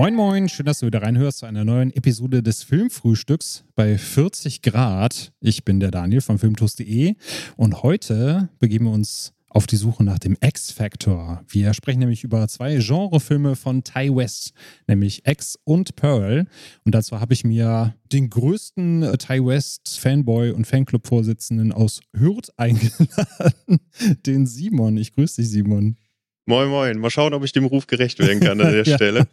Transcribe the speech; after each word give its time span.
Moin 0.00 0.14
Moin, 0.14 0.48
schön, 0.48 0.64
dass 0.64 0.78
du 0.78 0.86
wieder 0.86 1.02
reinhörst 1.02 1.40
zu 1.40 1.44
einer 1.44 1.62
neuen 1.62 1.94
Episode 1.94 2.42
des 2.42 2.62
Filmfrühstücks 2.62 3.64
bei 3.74 3.98
40 3.98 4.62
Grad. 4.62 5.30
Ich 5.40 5.62
bin 5.62 5.78
der 5.78 5.90
Daniel 5.90 6.22
von 6.22 6.38
filmtoast.de 6.38 7.16
und 7.58 7.82
heute 7.82 8.48
begeben 8.58 8.86
wir 8.86 8.92
uns 8.92 9.34
auf 9.50 9.66
die 9.66 9.76
Suche 9.76 10.02
nach 10.02 10.18
dem 10.18 10.38
X-Factor. 10.40 11.44
Wir 11.48 11.74
sprechen 11.74 11.98
nämlich 11.98 12.24
über 12.24 12.48
zwei 12.48 12.78
Genrefilme 12.78 13.56
von 13.56 13.84
Ty 13.84 14.16
West, 14.16 14.54
nämlich 14.86 15.26
X 15.26 15.58
und 15.64 15.96
Pearl. 15.96 16.46
Und 16.86 16.94
dazu 16.94 17.20
habe 17.20 17.34
ich 17.34 17.44
mir 17.44 17.94
den 18.10 18.30
größten 18.30 19.02
äh, 19.02 19.18
Ty 19.18 19.44
West 19.44 19.98
Fanboy 20.00 20.52
und 20.52 20.66
Fanclub-Vorsitzenden 20.66 21.72
aus 21.72 22.00
Hürth 22.16 22.48
eingeladen, 22.56 23.80
den 24.24 24.46
Simon. 24.46 24.96
Ich 24.96 25.12
grüße 25.12 25.42
dich, 25.42 25.50
Simon. 25.50 25.98
Moin, 26.46 26.68
moin. 26.68 26.98
Mal 26.98 27.10
schauen, 27.10 27.34
ob 27.34 27.44
ich 27.44 27.52
dem 27.52 27.64
Ruf 27.64 27.86
gerecht 27.86 28.18
werden 28.18 28.40
kann 28.40 28.60
an 28.60 28.72
der 28.72 28.84
ja. 28.84 28.96
Stelle. 28.96 29.26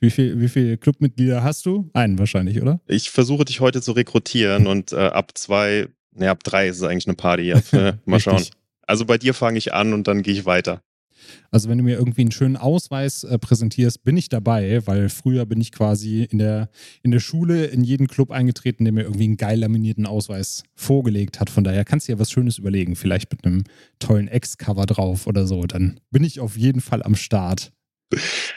Wie 0.00 0.10
viele 0.10 0.40
wie 0.40 0.48
viel 0.48 0.76
Clubmitglieder 0.76 1.42
hast 1.42 1.66
du? 1.66 1.90
Einen 1.92 2.18
wahrscheinlich, 2.18 2.60
oder? 2.60 2.80
Ich 2.86 3.10
versuche 3.10 3.44
dich 3.44 3.60
heute 3.60 3.82
zu 3.82 3.92
rekrutieren 3.92 4.66
und 4.66 4.92
äh, 4.92 4.96
ab 4.96 5.32
zwei, 5.34 5.88
ne, 6.12 6.30
ab 6.30 6.42
drei 6.42 6.68
ist 6.68 6.78
es 6.78 6.82
eigentlich 6.82 7.06
eine 7.06 7.16
Party. 7.16 7.52
Ab, 7.52 7.64
äh, 7.72 7.94
mal 8.04 8.20
schauen. 8.20 8.44
Also 8.86 9.04
bei 9.04 9.18
dir 9.18 9.34
fange 9.34 9.58
ich 9.58 9.74
an 9.74 9.92
und 9.92 10.06
dann 10.08 10.22
gehe 10.22 10.34
ich 10.34 10.46
weiter. 10.46 10.80
Also 11.50 11.68
wenn 11.68 11.78
du 11.78 11.84
mir 11.84 11.96
irgendwie 11.96 12.22
einen 12.22 12.32
schönen 12.32 12.56
Ausweis 12.56 13.24
äh, 13.24 13.38
präsentierst, 13.38 14.04
bin 14.04 14.16
ich 14.16 14.28
dabei, 14.28 14.86
weil 14.86 15.08
früher 15.08 15.46
bin 15.46 15.60
ich 15.60 15.72
quasi 15.72 16.24
in 16.24 16.38
der, 16.38 16.68
in 17.02 17.10
der 17.10 17.20
Schule 17.20 17.66
in 17.66 17.84
jeden 17.84 18.06
Club 18.06 18.30
eingetreten, 18.30 18.84
der 18.84 18.92
mir 18.92 19.02
irgendwie 19.02 19.24
einen 19.24 19.36
geil 19.36 19.58
laminierten 19.60 20.06
Ausweis 20.06 20.62
vorgelegt 20.74 21.40
hat. 21.40 21.50
Von 21.50 21.64
daher 21.64 21.84
kannst 21.84 22.08
du 22.08 22.12
dir 22.12 22.18
was 22.18 22.30
Schönes 22.30 22.58
überlegen, 22.58 22.96
vielleicht 22.96 23.30
mit 23.30 23.44
einem 23.44 23.64
tollen 23.98 24.28
Ex-Cover 24.28 24.86
drauf 24.86 25.26
oder 25.26 25.46
so. 25.46 25.64
Dann 25.64 26.00
bin 26.10 26.24
ich 26.24 26.40
auf 26.40 26.56
jeden 26.56 26.80
Fall 26.80 27.02
am 27.02 27.14
Start. 27.14 27.72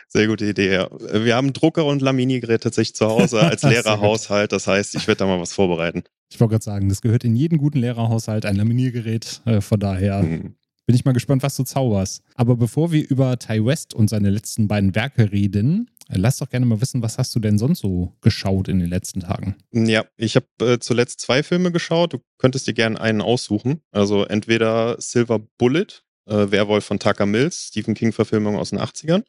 Sehr 0.08 0.28
gute 0.28 0.46
Idee. 0.46 0.74
Ja. 0.74 0.90
Wir 1.14 1.36
haben 1.36 1.54
Drucker 1.54 1.86
und 1.86 2.02
Laminiergerät 2.02 2.62
tatsächlich 2.62 2.96
zu 2.96 3.08
Hause 3.08 3.40
als 3.42 3.64
Lehrerhaushalt. 3.64 4.52
Das 4.52 4.68
heißt, 4.68 4.96
ich 4.96 5.08
werde 5.08 5.20
da 5.20 5.26
mal 5.26 5.40
was 5.40 5.54
vorbereiten. 5.54 6.04
Ich 6.32 6.40
wollte 6.40 6.54
gerade 6.54 6.64
sagen, 6.64 6.90
das 6.90 7.02
gehört 7.02 7.24
in 7.24 7.36
jeden 7.36 7.58
guten 7.58 7.80
Lehrerhaushalt, 7.80 8.46
ein 8.46 8.56
Laminiergerät. 8.56 9.42
Äh, 9.46 9.62
von 9.62 9.80
daher 9.80 10.22
hm. 10.22 10.56
Bin 10.90 10.96
ich 10.96 11.06
mal 11.06 11.12
gespannt, 11.12 11.44
was 11.44 11.56
du 11.56 11.62
zauberst. 11.62 12.24
Aber 12.34 12.56
bevor 12.56 12.92
wir 12.92 13.08
über 13.08 13.38
Ty 13.38 13.64
West 13.64 13.94
und 13.94 14.10
seine 14.10 14.32
letzten 14.32 14.68
beiden 14.68 14.96
Werke 14.96 15.32
reden, 15.32 15.92
lass 16.08 16.40
doch 16.40 16.50
gerne 16.50 16.66
mal 16.66 16.82
wissen, 16.82 17.04
was 17.04 17.20
hast 17.20 17.36
du 17.36 17.40
denn 17.40 17.60
sonst 17.60 17.82
so 17.82 18.16
geschaut 18.22 18.68
in 18.68 18.80
den 18.80 18.90
letzten 18.90 19.20
Tagen? 19.20 19.56
Ja, 19.72 20.06
ich 20.18 20.36
habe 20.36 20.48
äh, 20.62 20.80
zuletzt 20.80 21.22
zwei 21.22 21.44
Filme 21.44 21.72
geschaut. 21.72 22.14
Du 22.14 22.18
könntest 22.40 22.66
dir 22.66 22.74
gerne 22.74 23.00
einen 23.00 23.22
aussuchen. 23.22 23.82
Also 23.92 24.26
entweder 24.26 25.00
Silver 25.00 25.38
Bullet, 25.60 26.02
äh, 26.26 26.50
Werwolf 26.50 26.86
von 26.86 26.98
Tucker 26.98 27.28
Mills, 27.28 27.68
Stephen 27.68 27.94
King-Verfilmung 27.94 28.56
aus 28.56 28.72
den 28.72 28.80
80ern, 28.80 29.22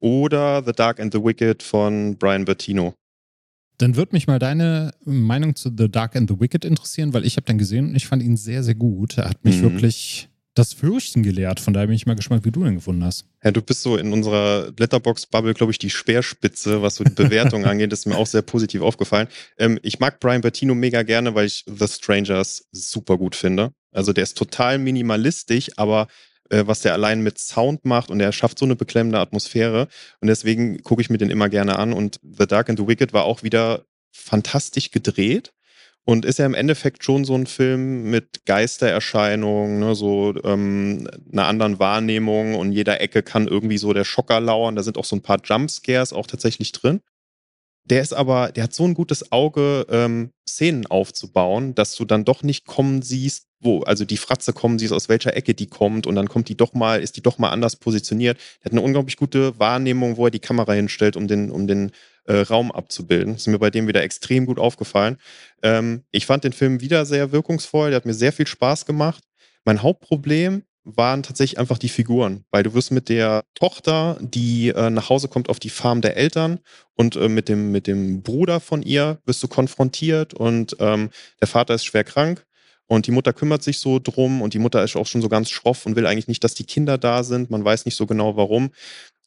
oder 0.00 0.64
The 0.66 0.72
Dark 0.72 0.98
and 0.98 1.14
the 1.14 1.22
Wicked 1.22 1.62
von 1.62 2.16
Brian 2.18 2.44
Bertino. 2.44 2.92
Dann 3.76 3.94
würde 3.94 4.16
mich 4.16 4.26
mal 4.26 4.40
deine 4.40 4.94
Meinung 5.04 5.54
zu 5.54 5.70
The 5.78 5.88
Dark 5.88 6.16
and 6.16 6.28
the 6.28 6.40
Wicked 6.40 6.64
interessieren, 6.64 7.14
weil 7.14 7.24
ich 7.24 7.36
habe 7.36 7.46
den 7.46 7.58
gesehen 7.58 7.90
und 7.90 7.94
ich 7.94 8.08
fand 8.08 8.20
ihn 8.20 8.36
sehr, 8.36 8.64
sehr 8.64 8.74
gut. 8.74 9.16
Er 9.16 9.30
hat 9.30 9.44
mich 9.44 9.58
mhm. 9.58 9.74
wirklich 9.74 10.28
das 10.58 10.72
Fürchten 10.72 11.22
gelehrt. 11.22 11.60
Von 11.60 11.72
daher 11.72 11.86
bin 11.86 11.96
ich 11.96 12.06
mal 12.06 12.16
gespannt, 12.16 12.44
wie 12.44 12.50
du 12.50 12.64
den 12.64 12.76
gefunden 12.76 13.04
hast. 13.04 13.24
Ja, 13.42 13.50
du 13.50 13.62
bist 13.62 13.82
so 13.82 13.96
in 13.96 14.12
unserer 14.12 14.72
Letterbox-Bubble, 14.78 15.54
glaube 15.54 15.72
ich, 15.72 15.78
die 15.78 15.90
Speerspitze, 15.90 16.82
was 16.82 16.96
so 16.96 17.04
die 17.04 17.12
Bewertung 17.12 17.64
angeht. 17.66 17.92
Das 17.92 18.00
ist 18.00 18.06
mir 18.06 18.16
auch 18.16 18.26
sehr 18.26 18.42
positiv 18.42 18.82
aufgefallen. 18.82 19.28
Ähm, 19.58 19.78
ich 19.82 20.00
mag 20.00 20.20
Brian 20.20 20.40
Bertino 20.40 20.74
mega 20.74 21.02
gerne, 21.02 21.34
weil 21.34 21.46
ich 21.46 21.64
The 21.66 21.86
Strangers 21.86 22.66
super 22.72 23.16
gut 23.16 23.36
finde. 23.36 23.72
Also 23.92 24.12
der 24.12 24.24
ist 24.24 24.36
total 24.36 24.78
minimalistisch, 24.78 25.70
aber 25.76 26.08
äh, 26.50 26.66
was 26.66 26.80
der 26.80 26.92
allein 26.92 27.22
mit 27.22 27.38
Sound 27.38 27.84
macht 27.84 28.10
und 28.10 28.20
er 28.20 28.32
schafft 28.32 28.58
so 28.58 28.64
eine 28.64 28.76
beklemmende 28.76 29.18
Atmosphäre. 29.18 29.88
Und 30.20 30.28
deswegen 30.28 30.82
gucke 30.82 31.02
ich 31.02 31.10
mir 31.10 31.18
den 31.18 31.30
immer 31.30 31.48
gerne 31.48 31.78
an. 31.78 31.92
Und 31.92 32.20
The 32.22 32.46
Dark 32.46 32.68
and 32.68 32.78
the 32.78 32.86
Wicked 32.86 33.12
war 33.12 33.24
auch 33.24 33.42
wieder 33.42 33.84
fantastisch 34.12 34.90
gedreht. 34.90 35.52
Und 36.08 36.24
ist 36.24 36.38
ja 36.38 36.46
im 36.46 36.54
Endeffekt 36.54 37.04
schon 37.04 37.26
so 37.26 37.34
ein 37.34 37.46
Film 37.46 38.04
mit 38.04 38.46
Geistererscheinungen, 38.46 39.78
ne, 39.78 39.94
so 39.94 40.34
ähm, 40.42 41.06
einer 41.30 41.46
anderen 41.46 41.78
Wahrnehmung 41.80 42.54
und 42.54 42.72
jeder 42.72 43.02
Ecke 43.02 43.22
kann 43.22 43.46
irgendwie 43.46 43.76
so 43.76 43.92
der 43.92 44.04
Schocker 44.04 44.40
lauern. 44.40 44.74
Da 44.74 44.82
sind 44.82 44.96
auch 44.96 45.04
so 45.04 45.16
ein 45.16 45.20
paar 45.20 45.38
Jumpscares 45.44 46.14
auch 46.14 46.26
tatsächlich 46.26 46.72
drin. 46.72 47.02
Der 47.84 48.00
ist 48.00 48.14
aber, 48.14 48.52
der 48.52 48.64
hat 48.64 48.72
so 48.72 48.84
ein 48.84 48.94
gutes 48.94 49.32
Auge, 49.32 49.86
ähm, 49.90 50.30
Szenen 50.48 50.86
aufzubauen, 50.86 51.74
dass 51.74 51.94
du 51.94 52.06
dann 52.06 52.24
doch 52.24 52.42
nicht 52.42 52.64
kommen 52.64 53.02
siehst, 53.02 53.46
wo, 53.60 53.80
also 53.82 54.06
die 54.06 54.16
Fratze 54.16 54.54
kommen 54.54 54.78
siehst, 54.78 54.94
aus 54.94 55.10
welcher 55.10 55.36
Ecke 55.36 55.52
die 55.52 55.66
kommt 55.66 56.06
und 56.06 56.14
dann 56.14 56.30
kommt 56.30 56.48
die 56.48 56.56
doch 56.56 56.72
mal, 56.72 57.02
ist 57.02 57.18
die 57.18 57.22
doch 57.22 57.36
mal 57.36 57.50
anders 57.50 57.76
positioniert. 57.76 58.38
Der 58.60 58.64
hat 58.66 58.72
eine 58.72 58.80
unglaublich 58.80 59.18
gute 59.18 59.58
Wahrnehmung, 59.58 60.16
wo 60.16 60.24
er 60.24 60.30
die 60.30 60.38
Kamera 60.38 60.72
hinstellt, 60.72 61.16
um 61.16 61.28
den, 61.28 61.50
um 61.50 61.66
den 61.66 61.92
äh, 62.28 62.40
Raum 62.40 62.70
abzubilden. 62.70 63.32
Das 63.32 63.42
ist 63.42 63.46
mir 63.48 63.58
bei 63.58 63.70
dem 63.70 63.88
wieder 63.88 64.02
extrem 64.02 64.46
gut 64.46 64.58
aufgefallen. 64.58 65.16
Ähm, 65.62 66.04
ich 66.10 66.26
fand 66.26 66.44
den 66.44 66.52
Film 66.52 66.80
wieder 66.80 67.06
sehr 67.06 67.32
wirkungsvoll, 67.32 67.90
der 67.90 67.96
hat 67.96 68.06
mir 68.06 68.14
sehr 68.14 68.32
viel 68.32 68.46
Spaß 68.46 68.86
gemacht. 68.86 69.24
Mein 69.64 69.82
Hauptproblem 69.82 70.62
waren 70.84 71.22
tatsächlich 71.22 71.58
einfach 71.58 71.78
die 71.78 71.88
Figuren, 71.88 72.44
weil 72.50 72.62
du 72.62 72.72
wirst 72.74 72.92
mit 72.92 73.08
der 73.08 73.44
Tochter, 73.54 74.18
die 74.20 74.68
äh, 74.68 74.90
nach 74.90 75.10
Hause 75.10 75.28
kommt 75.28 75.48
auf 75.48 75.58
die 75.58 75.68
Farm 75.70 76.00
der 76.00 76.16
Eltern 76.16 76.60
und 76.94 77.16
äh, 77.16 77.28
mit, 77.28 77.48
dem, 77.48 77.72
mit 77.72 77.86
dem 77.86 78.22
Bruder 78.22 78.60
von 78.60 78.82
ihr 78.82 79.18
wirst 79.26 79.42
du 79.42 79.48
konfrontiert 79.48 80.32
und 80.32 80.76
ähm, 80.80 81.10
der 81.40 81.48
Vater 81.48 81.74
ist 81.74 81.84
schwer 81.84 82.04
krank 82.04 82.46
und 82.86 83.06
die 83.06 83.10
Mutter 83.10 83.34
kümmert 83.34 83.62
sich 83.62 83.80
so 83.80 83.98
drum 83.98 84.40
und 84.40 84.54
die 84.54 84.58
Mutter 84.58 84.82
ist 84.82 84.96
auch 84.96 85.06
schon 85.06 85.20
so 85.20 85.28
ganz 85.28 85.50
schroff 85.50 85.84
und 85.84 85.94
will 85.94 86.06
eigentlich 86.06 86.28
nicht, 86.28 86.42
dass 86.42 86.54
die 86.54 86.64
Kinder 86.64 86.96
da 86.96 87.22
sind. 87.22 87.50
Man 87.50 87.64
weiß 87.64 87.84
nicht 87.84 87.96
so 87.96 88.06
genau 88.06 88.36
warum. 88.36 88.70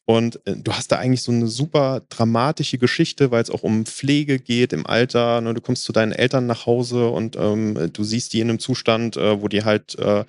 Und 0.06 0.46
äh, 0.48 0.56
du 0.58 0.74
hast 0.74 0.92
da 0.92 0.98
eigentlich 0.98 1.22
so 1.22 1.32
eine 1.32 1.48
super 1.48 2.02
dramatische 2.10 2.78
Geschichte, 2.78 3.32
weil 3.32 3.44
es 3.44 3.50
auch 3.50 3.64
um 3.64 3.86
Pflege 3.86 4.40
geht 4.40 4.74
im 4.74 4.86
Alter. 4.86 5.42
Ne? 5.42 5.54
Du 5.54 5.62
kommst 5.62 5.84
zu 5.84 5.94
deinen 5.94 6.12
Eltern 6.12 6.48
nach 6.48 6.66
Hause 6.66 7.10
und 7.10 7.36
ähm, 7.36 7.90
du 7.94 8.04
siehst 8.04 8.34
die 8.34 8.40
in 8.40 8.50
einem 8.50 8.60
Zustand, 8.60 9.18
äh, 9.18 9.42
wo 9.42 9.48
die 9.48 9.64
halt 9.64 9.98
äh, 10.00 10.26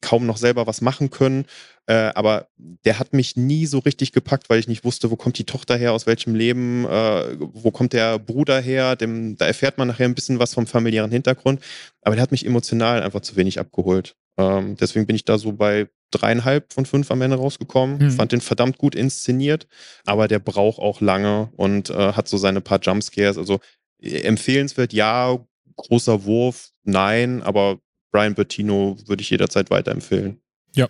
kaum 0.00 0.26
noch 0.26 0.36
selber 0.36 0.66
was 0.66 0.80
machen 0.80 1.10
können. 1.10 1.46
Äh, 1.86 2.12
aber 2.14 2.48
der 2.84 2.98
hat 2.98 3.12
mich 3.12 3.36
nie 3.36 3.66
so 3.66 3.80
richtig 3.80 4.12
gepackt, 4.12 4.48
weil 4.48 4.60
ich 4.60 4.68
nicht 4.68 4.84
wusste, 4.84 5.10
wo 5.10 5.16
kommt 5.16 5.38
die 5.38 5.44
Tochter 5.44 5.76
her, 5.76 5.92
aus 5.92 6.06
welchem 6.06 6.34
Leben, 6.34 6.84
äh, 6.84 7.36
wo 7.38 7.70
kommt 7.70 7.92
der 7.92 8.18
Bruder 8.18 8.60
her. 8.60 8.96
Dem, 8.96 9.36
da 9.36 9.46
erfährt 9.46 9.78
man 9.78 9.88
nachher 9.88 10.04
ein 10.04 10.14
bisschen 10.14 10.38
was 10.38 10.54
vom 10.54 10.66
familiären 10.66 11.10
Hintergrund. 11.10 11.60
Aber 12.02 12.14
der 12.14 12.22
hat 12.22 12.30
mich 12.30 12.46
emotional 12.46 13.02
einfach 13.02 13.20
zu 13.20 13.36
wenig 13.36 13.58
abgeholt. 13.58 14.14
Ähm, 14.38 14.76
deswegen 14.76 15.06
bin 15.06 15.16
ich 15.16 15.24
da 15.24 15.36
so 15.36 15.52
bei 15.52 15.88
dreieinhalb 16.10 16.72
von 16.72 16.86
fünf 16.86 17.10
am 17.10 17.22
Ende 17.22 17.36
rausgekommen. 17.36 17.98
Mhm. 17.98 18.10
Fand 18.10 18.32
den 18.32 18.40
verdammt 18.40 18.78
gut 18.78 18.94
inszeniert, 18.94 19.66
aber 20.04 20.28
der 20.28 20.38
braucht 20.38 20.78
auch 20.78 21.00
lange 21.00 21.50
und 21.56 21.90
äh, 21.90 22.12
hat 22.12 22.28
so 22.28 22.36
seine 22.36 22.60
paar 22.60 22.80
Jumpscares. 22.80 23.38
Also 23.38 23.60
äh, 24.00 24.20
empfehlenswert, 24.22 24.92
ja, 24.92 25.38
großer 25.76 26.24
Wurf, 26.24 26.70
nein, 26.84 27.42
aber 27.42 27.78
Brian 28.12 28.34
Bertino 28.34 28.96
würde 29.06 29.22
ich 29.22 29.30
jederzeit 29.30 29.70
weiterempfehlen. 29.70 30.40
Ja, 30.74 30.88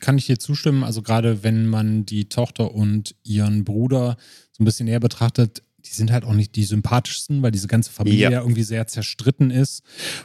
kann 0.00 0.18
ich 0.18 0.26
dir 0.26 0.38
zustimmen. 0.38 0.84
Also 0.84 1.02
gerade 1.02 1.42
wenn 1.42 1.66
man 1.66 2.04
die 2.04 2.28
Tochter 2.28 2.74
und 2.74 3.14
ihren 3.22 3.64
Bruder 3.64 4.16
so 4.52 4.62
ein 4.62 4.64
bisschen 4.64 4.86
näher 4.86 5.00
betrachtet, 5.00 5.62
die 5.84 5.94
sind 5.94 6.12
halt 6.12 6.24
auch 6.24 6.34
nicht 6.34 6.56
die 6.56 6.64
sympathischsten, 6.64 7.42
weil 7.42 7.50
diese 7.50 7.68
ganze 7.68 7.90
Familie 7.90 8.30
ja. 8.30 8.40
irgendwie 8.40 8.62
sehr 8.62 8.86
zerstritten 8.86 9.50
ist 9.50 9.82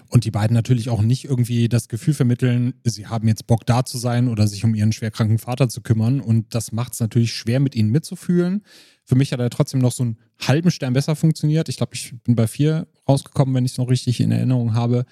und 0.08 0.26
die 0.26 0.32
beiden 0.32 0.54
natürlich 0.54 0.90
auch 0.90 1.02
nicht 1.02 1.26
irgendwie 1.26 1.70
das 1.70 1.88
Gefühl 1.88 2.14
vermitteln, 2.14 2.74
sie 2.84 3.08
haben 3.08 3.28
jetzt 3.28 3.48
Bock 3.48 3.66
da 3.66 3.86
zu 3.86 3.98
sein 3.98 4.28
oder 4.28 4.48
sich 4.48 4.64
um 4.64 4.76
ihren 4.76 4.92
schwerkranken 4.92 5.38
Vater 5.38 5.70
zu 5.70 5.82
kümmern 5.82 6.22
und 6.22 6.54
das 6.54 6.72
macht 6.72 6.94
es 6.94 7.00
natürlich 7.00 7.34
schwer, 7.34 7.60
mit 7.60 7.76
ihnen 7.76 7.90
mitzufühlen. 7.90 8.64
Für 9.04 9.16
mich 9.16 9.32
hat 9.32 9.40
er 9.40 9.50
trotzdem 9.50 9.80
noch 9.80 9.92
so 9.92 10.04
einen 10.04 10.18
halben 10.40 10.72
Stern 10.72 10.94
besser 10.94 11.16
funktioniert. 11.16 11.70
Ich 11.70 11.78
glaube, 11.78 11.94
ich 11.94 12.14
bin 12.24 12.36
bei 12.36 12.48
vier 12.48 12.88
rausgekommen, 13.08 13.54
wenn 13.54 13.66
ich 13.66 13.74
es 13.74 13.78
noch 13.78 13.90
richtig 13.90 14.20
in 14.20 14.32
Erinnerung 14.32 14.74
habe, 14.74 15.06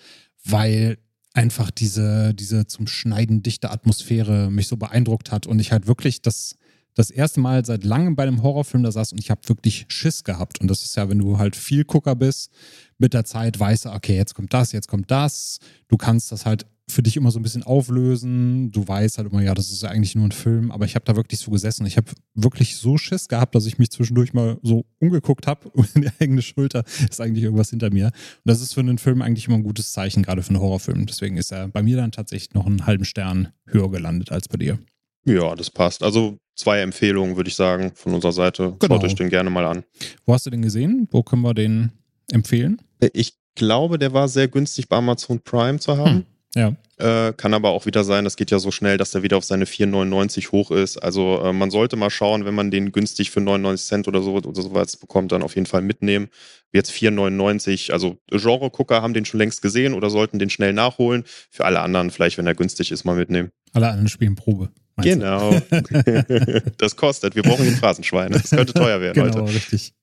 weil 0.44 0.98
einfach 1.34 1.72
diese, 1.72 2.34
diese 2.34 2.68
zum 2.68 2.88
Schneiden 2.88 3.44
dichte 3.44 3.72
Atmosphäre 3.72 4.52
mich 4.52 4.68
so 4.68 4.78
beeindruckt 4.78 5.32
hat 5.32 5.48
und 5.48 5.60
ich 5.60 5.72
halt 5.72 5.88
wirklich 5.88 6.22
das 6.22 6.58
das 6.96 7.10
erste 7.10 7.40
Mal 7.40 7.66
seit 7.66 7.84
langem 7.84 8.16
bei 8.16 8.24
einem 8.24 8.44
Horrorfilm 8.44 8.84
da 8.84 8.92
saß 8.92 9.14
und 9.14 9.20
ich 9.20 9.32
habe 9.32 9.42
wirklich 9.48 9.86
Schiss 9.90 10.24
gehabt. 10.24 10.62
Und 10.62 10.70
das 10.70 10.84
ist 10.84 10.96
ja, 10.96 11.10
wenn 11.10 11.20
du 11.20 11.38
halt 11.38 11.56
viel 11.56 11.84
Gucker 11.86 12.16
bist, 12.16 12.52
mit 12.98 13.14
der 13.14 13.26
Zeit 13.26 13.60
weißt 13.60 13.86
du, 13.86 13.90
okay, 13.90 14.16
jetzt 14.16 14.36
kommt 14.36 14.54
das, 14.54 14.72
jetzt 14.72 14.88
kommt 14.88 15.10
das. 15.12 15.60
Du 15.88 15.98
kannst 15.98 16.32
das 16.32 16.46
halt 16.46 16.66
für 16.90 17.02
dich 17.02 17.16
immer 17.16 17.32
so 17.32 17.40
ein 17.40 17.44
bisschen 17.44 17.64
auflösen. 17.64 18.72
Du 18.72 18.88
weißt 18.88 19.18
halt 19.18 19.32
immer, 19.32 19.42
ja, 19.42 19.54
das 19.54 19.72
ist 19.72 19.84
ja 19.84 19.90
eigentlich 19.90 20.16
nur 20.16 20.26
ein 20.26 20.32
Film, 20.32 20.72
aber 20.72 20.86
ich 20.86 20.96
habe 20.96 21.06
da 21.06 21.16
wirklich 21.16 21.40
so 21.40 21.52
gesessen. 21.52 21.86
Ich 21.86 21.98
habe 21.98 22.12
wirklich 22.34 22.76
so 22.76 22.98
Schiss 22.98 23.28
gehabt, 23.28 23.56
dass 23.56 23.66
ich 23.66 23.78
mich 23.78 23.90
zwischendurch 23.90 24.34
mal 24.34 24.58
so 24.64 24.86
umgeguckt 25.00 25.48
habe 25.48 25.70
und 25.74 25.90
die 25.96 26.10
eigene 26.20 26.42
Schulter 26.42 26.84
ist 27.10 27.22
eigentlich 27.22 27.44
irgendwas 27.44 27.70
hinter 27.70 27.90
mir. 27.92 28.08
Und 28.08 28.14
das 28.46 28.62
ist 28.62 28.74
für 28.74 28.82
einen 28.82 28.98
Film 28.98 29.22
eigentlich 29.22 29.48
immer 29.48 29.58
ein 29.58 29.64
gutes 29.64 29.92
Zeichen, 29.92 30.24
gerade 30.24 30.44
für 30.44 30.50
einen 30.50 30.60
Horrorfilm. 30.60 31.06
Deswegen 31.06 31.38
ist 31.38 31.52
er 31.52 31.68
bei 31.70 31.82
mir 31.82 31.98
dann 31.98 32.12
tatsächlich 32.12 32.54
noch 32.54 32.66
einen 32.66 32.86
halben 32.86 33.06
Stern 33.06 33.50
höher 33.66 33.90
gelandet 33.90 34.32
als 34.32 34.48
bei 34.48 34.58
dir. 34.58 34.80
Ja, 35.26 35.56
das 35.56 35.72
passt. 35.72 36.04
Also 36.04 36.38
zwei 36.56 36.82
Empfehlungen, 36.82 37.36
würde 37.36 37.50
ich 37.50 37.56
sagen, 37.56 37.92
von 37.96 38.14
unserer 38.14 38.32
Seite. 38.32 38.76
Genau. 38.80 38.96
Schaut 38.96 39.04
euch 39.04 39.16
den 39.16 39.30
gerne 39.30 39.50
mal 39.50 39.66
an. 39.66 39.84
Wo 40.26 40.34
hast 40.34 40.46
du 40.46 40.50
den 40.50 40.62
gesehen? 40.62 41.08
Wo 41.12 41.24
können 41.24 41.42
wir 41.42 41.54
den 41.54 41.92
empfehlen? 42.32 42.82
Ich 43.14 43.34
glaube, 43.56 44.00
der 44.00 44.14
war 44.14 44.28
sehr 44.28 44.48
günstig 44.48 44.90
bei 44.90 44.98
Amazon 44.98 45.40
Prime 45.40 45.80
zu 45.80 45.98
haben. 45.98 46.16
Hm. 46.16 46.26
Ja. 46.56 46.76
Äh, 46.98 47.34
kann 47.34 47.56
aber 47.56 47.70
auch 47.72 47.88
wieder 47.88 48.04
sein, 48.04 48.24
das 48.24 48.36
geht 48.36 48.52
ja 48.52 48.60
so 48.60 48.70
schnell, 48.70 48.98
dass 48.98 49.10
der 49.10 49.24
wieder 49.24 49.38
auf 49.38 49.44
seine 49.44 49.66
4,99 49.66 50.52
hoch 50.52 50.70
ist. 50.70 50.98
Also 50.98 51.42
äh, 51.42 51.52
man 51.52 51.72
sollte 51.72 51.96
mal 51.96 52.12
schauen, 52.12 52.46
wenn 52.46 52.54
man 52.54 52.70
den 52.70 52.92
günstig 52.92 53.32
für 53.32 53.42
99 53.42 53.88
Cent 53.88 54.08
oder 54.08 54.22
so 54.22 54.34
oder 54.36 54.62
sowas 54.62 54.98
bekommt, 54.98 55.32
dann 55.32 55.42
auf 55.42 55.56
jeden 55.56 55.66
Fall 55.66 55.82
mitnehmen. 55.82 56.30
Jetzt 56.72 56.92
4,99, 56.92 57.92
also 57.92 58.18
Genre-Gucker 58.30 59.02
haben 59.02 59.16
den 59.16 59.26
schon 59.26 59.40
längst 59.40 59.64
gesehen 59.64 59.96
oder 59.96 60.12
sollten 60.12 60.38
den 60.38 60.52
schnell 60.52 60.74
nachholen. 60.74 61.24
Für 61.50 61.66
alle 61.66 61.82
anderen 61.82 62.12
vielleicht, 62.12 62.38
wenn 62.38 62.48
er 62.48 62.56
günstig 62.56 62.92
ist, 62.92 63.04
mal 63.04 63.16
mitnehmen. 63.16 63.50
Alle 63.74 63.90
anderen 63.90 64.08
spielen 64.08 64.36
Probe. 64.36 64.70
Genau. 64.98 65.52
das 66.78 66.96
kostet. 66.96 67.36
Wir 67.36 67.44
brauchen 67.44 67.66
den 67.66 67.76
Phrasenschwein. 67.76 68.32
Das 68.32 68.50
könnte 68.50 68.74
teuer 68.74 69.02
werden, 69.02 69.24
genau, 69.24 69.40
Leute. 69.40 69.56
richtig. 69.56 69.94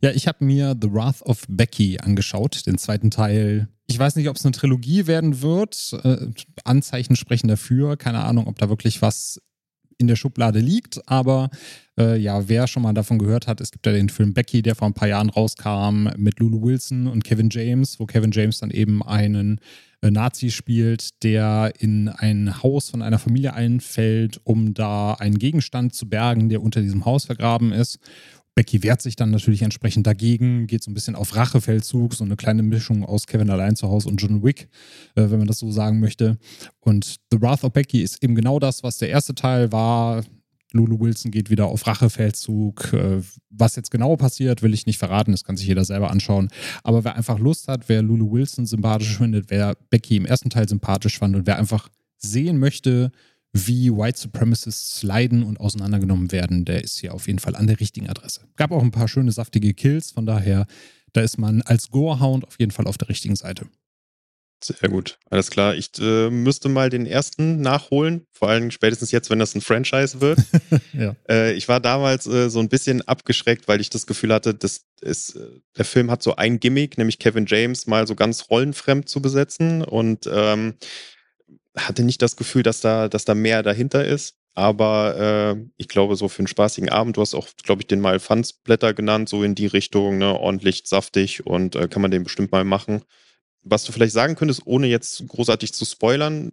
Ja, 0.00 0.10
ich 0.10 0.28
habe 0.28 0.44
mir 0.44 0.76
The 0.80 0.92
Wrath 0.92 1.22
of 1.22 1.44
Becky 1.48 1.98
angeschaut, 1.98 2.66
den 2.66 2.78
zweiten 2.78 3.10
Teil. 3.10 3.68
Ich 3.86 3.98
weiß 3.98 4.16
nicht, 4.16 4.28
ob 4.28 4.36
es 4.36 4.44
eine 4.44 4.52
Trilogie 4.52 5.06
werden 5.06 5.42
wird. 5.42 5.98
Äh, 6.04 6.28
Anzeichen 6.64 7.16
sprechen 7.16 7.48
dafür. 7.48 7.96
Keine 7.96 8.20
Ahnung, 8.20 8.46
ob 8.46 8.58
da 8.58 8.68
wirklich 8.68 9.02
was 9.02 9.40
in 9.96 10.06
der 10.06 10.16
Schublade 10.16 10.60
liegt. 10.60 11.08
Aber 11.08 11.50
äh, 11.98 12.16
ja, 12.16 12.48
wer 12.48 12.68
schon 12.68 12.84
mal 12.84 12.92
davon 12.92 13.18
gehört 13.18 13.48
hat, 13.48 13.60
es 13.60 13.72
gibt 13.72 13.86
ja 13.86 13.92
den 13.92 14.08
Film 14.08 14.34
Becky, 14.34 14.62
der 14.62 14.76
vor 14.76 14.86
ein 14.86 14.94
paar 14.94 15.08
Jahren 15.08 15.30
rauskam 15.30 16.08
mit 16.16 16.38
Lulu 16.38 16.62
Wilson 16.62 17.08
und 17.08 17.24
Kevin 17.24 17.48
James, 17.50 17.98
wo 17.98 18.06
Kevin 18.06 18.30
James 18.30 18.58
dann 18.58 18.70
eben 18.70 19.02
einen 19.02 19.60
Nazi 20.02 20.50
spielt, 20.50 21.22
der 21.22 21.72
in 21.78 22.08
ein 22.08 22.62
Haus 22.62 22.90
von 22.90 23.02
einer 23.02 23.18
Familie 23.18 23.54
einfällt, 23.54 24.40
um 24.44 24.74
da 24.74 25.14
einen 25.14 25.38
Gegenstand 25.38 25.94
zu 25.94 26.08
bergen, 26.08 26.48
der 26.48 26.62
unter 26.62 26.80
diesem 26.80 27.04
Haus 27.04 27.24
vergraben 27.24 27.72
ist. 27.72 27.98
Becky 28.54 28.82
wehrt 28.82 29.00
sich 29.00 29.14
dann 29.14 29.30
natürlich 29.30 29.62
entsprechend 29.62 30.08
dagegen, 30.08 30.66
geht 30.66 30.82
so 30.82 30.90
ein 30.90 30.94
bisschen 30.94 31.14
auf 31.14 31.36
Rachefeldzug, 31.36 32.14
so 32.14 32.24
eine 32.24 32.34
kleine 32.34 32.64
Mischung 32.64 33.04
aus 33.04 33.28
Kevin 33.28 33.50
allein 33.50 33.76
zu 33.76 33.88
Hause 33.88 34.08
und 34.08 34.20
John 34.20 34.42
Wick, 34.42 34.68
äh, 35.14 35.30
wenn 35.30 35.38
man 35.38 35.46
das 35.46 35.60
so 35.60 35.70
sagen 35.70 36.00
möchte. 36.00 36.38
Und 36.80 37.18
The 37.30 37.40
Wrath 37.40 37.62
of 37.62 37.72
Becky 37.72 38.02
ist 38.02 38.20
eben 38.20 38.34
genau 38.34 38.58
das, 38.58 38.82
was 38.82 38.98
der 38.98 39.10
erste 39.10 39.36
Teil 39.36 39.70
war. 39.70 40.24
Lulu 40.72 41.00
Wilson 41.00 41.30
geht 41.30 41.50
wieder 41.50 41.66
auf 41.66 41.86
Rachefeldzug. 41.86 42.92
Äh, 42.92 43.22
was 43.50 43.76
jetzt 43.76 43.90
genau 43.90 44.16
passiert, 44.16 44.62
will 44.62 44.74
ich 44.74 44.86
nicht 44.86 44.98
verraten. 44.98 45.32
Das 45.32 45.44
kann 45.44 45.56
sich 45.56 45.66
jeder 45.66 45.84
selber 45.84 46.10
anschauen. 46.10 46.48
Aber 46.82 47.04
wer 47.04 47.16
einfach 47.16 47.38
Lust 47.38 47.68
hat, 47.68 47.88
wer 47.88 48.02
Lulu 48.02 48.32
Wilson 48.32 48.66
sympathisch 48.66 49.16
findet, 49.16 49.50
wer 49.50 49.76
Becky 49.90 50.16
im 50.16 50.26
ersten 50.26 50.50
Teil 50.50 50.68
sympathisch 50.68 51.18
fand 51.18 51.36
und 51.36 51.46
wer 51.46 51.58
einfach 51.58 51.88
sehen 52.18 52.58
möchte, 52.58 53.12
wie 53.52 53.90
White 53.90 54.18
Supremacists 54.18 55.02
leiden 55.02 55.42
und 55.42 55.58
auseinandergenommen 55.58 56.32
werden, 56.32 56.64
der 56.64 56.84
ist 56.84 56.98
hier 56.98 57.14
auf 57.14 57.26
jeden 57.26 57.38
Fall 57.38 57.56
an 57.56 57.66
der 57.66 57.80
richtigen 57.80 58.08
Adresse. 58.08 58.42
Gab 58.56 58.72
auch 58.72 58.82
ein 58.82 58.90
paar 58.90 59.08
schöne, 59.08 59.32
saftige 59.32 59.72
Kills, 59.72 60.10
von 60.10 60.26
daher, 60.26 60.66
da 61.14 61.22
ist 61.22 61.38
man 61.38 61.62
als 61.62 61.90
Gorehound 61.90 62.46
auf 62.46 62.58
jeden 62.58 62.72
Fall 62.72 62.86
auf 62.86 62.98
der 62.98 63.08
richtigen 63.08 63.36
Seite. 63.36 63.66
Sehr 64.62 64.88
gut, 64.88 65.18
alles 65.30 65.50
klar. 65.50 65.76
Ich 65.76 65.90
äh, 66.00 66.30
müsste 66.30 66.68
mal 66.68 66.90
den 66.90 67.06
ersten 67.06 67.60
nachholen, 67.60 68.26
vor 68.32 68.48
allem 68.48 68.72
spätestens 68.72 69.12
jetzt, 69.12 69.30
wenn 69.30 69.38
das 69.38 69.54
ein 69.54 69.60
Franchise 69.60 70.20
wird. 70.20 70.40
ja. 70.92 71.14
äh, 71.28 71.52
ich 71.52 71.68
war 71.68 71.78
damals 71.78 72.26
äh, 72.26 72.50
so 72.50 72.58
ein 72.58 72.68
bisschen 72.68 73.06
abgeschreckt, 73.06 73.68
weil 73.68 73.80
ich 73.80 73.88
das 73.88 74.06
Gefühl 74.06 74.34
hatte, 74.34 74.54
dass 74.54 74.84
ist, 75.00 75.36
äh, 75.36 75.60
der 75.76 75.84
Film 75.84 76.10
hat 76.10 76.22
so 76.22 76.36
ein 76.36 76.60
Gimmick, 76.60 76.98
nämlich 76.98 77.18
Kevin 77.18 77.46
James 77.46 77.86
mal 77.86 78.06
so 78.06 78.14
ganz 78.14 78.50
rollenfremd 78.50 79.08
zu 79.08 79.22
besetzen 79.22 79.82
und 79.82 80.28
ähm, 80.32 80.74
hatte 81.76 82.02
nicht 82.02 82.22
das 82.22 82.36
Gefühl, 82.36 82.62
dass 82.62 82.80
da, 82.80 83.08
dass 83.08 83.24
da 83.24 83.34
mehr 83.34 83.62
dahinter 83.62 84.04
ist. 84.04 84.34
Aber 84.54 85.56
äh, 85.56 85.64
ich 85.76 85.86
glaube, 85.86 86.16
so 86.16 86.28
für 86.28 86.40
einen 86.40 86.48
spaßigen 86.48 86.88
Abend, 86.88 87.16
du 87.16 87.20
hast 87.20 87.34
auch, 87.34 87.46
glaube 87.62 87.82
ich, 87.82 87.86
den 87.86 88.00
mal 88.00 88.18
Fansblätter 88.18 88.92
genannt, 88.92 89.28
so 89.28 89.44
in 89.44 89.54
die 89.54 89.66
Richtung, 89.66 90.18
ne, 90.18 90.34
ordentlich 90.34 90.82
saftig 90.86 91.46
und 91.46 91.76
äh, 91.76 91.86
kann 91.86 92.02
man 92.02 92.10
den 92.10 92.24
bestimmt 92.24 92.50
mal 92.50 92.64
machen. 92.64 93.02
Was 93.68 93.84
du 93.84 93.92
vielleicht 93.92 94.12
sagen 94.12 94.34
könntest, 94.34 94.62
ohne 94.64 94.86
jetzt 94.86 95.26
großartig 95.28 95.72
zu 95.72 95.84
spoilern, 95.84 96.52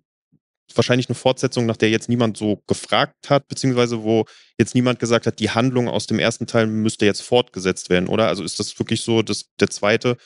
wahrscheinlich 0.73 1.07
eine 1.07 1.15
Fortsetzung, 1.15 1.65
nach 1.65 1.77
der 1.77 1.89
jetzt 1.89 2.09
niemand 2.09 2.37
so 2.37 2.61
gefragt 2.67 3.29
hat, 3.29 3.47
beziehungsweise 3.47 4.03
wo 4.03 4.25
jetzt 4.57 4.75
niemand 4.75 4.99
gesagt 4.99 5.27
hat, 5.27 5.39
die 5.39 5.51
Handlung 5.51 5.87
aus 5.87 6.07
dem 6.07 6.19
ersten 6.19 6.47
Teil 6.47 6.67
müsste 6.67 7.05
jetzt 7.05 7.21
fortgesetzt 7.21 7.89
werden, 7.89 8.07
oder? 8.07 8.27
Also 8.27 8.43
ist 8.43 8.59
das 8.59 8.77
wirklich 8.79 9.01
so, 9.01 9.21
dass 9.21 9.45
der 9.59 9.69
zweite 9.69 10.17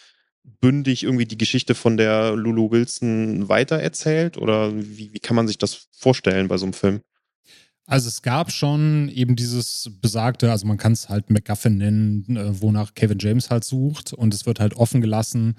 bündig 0.62 1.04
irgendwie 1.04 1.26
die 1.26 1.38
Geschichte 1.38 1.76
von 1.76 1.98
der 1.98 2.36
Lulu 2.36 2.72
Wilson 2.72 3.50
weitererzählt? 3.50 4.38
Oder 4.38 4.76
wie, 4.76 5.14
wie 5.14 5.20
kann 5.20 5.36
man 5.36 5.48
sich 5.48 5.58
das 5.58 5.88
vorstellen 5.92 6.48
bei 6.48 6.58
so 6.58 6.66
einem 6.66 6.74
Film? 6.74 7.02
Also 7.86 8.08
es 8.08 8.22
gab 8.22 8.52
schon 8.52 9.10
eben 9.10 9.36
dieses 9.36 9.90
besagte, 10.00 10.52
also 10.52 10.68
man 10.68 10.78
kann 10.78 10.92
es 10.92 11.10
halt 11.10 11.32
MacGuffin 11.32 11.78
nennen, 11.78 12.38
äh, 12.38 12.62
wonach 12.62 12.94
Kevin 12.94 13.18
James 13.20 13.50
halt 13.50 13.64
sucht 13.64 14.14
und 14.14 14.34
es 14.34 14.46
wird 14.46 14.60
halt 14.60 14.76
offen 14.76 15.02
gelassen, 15.02 15.56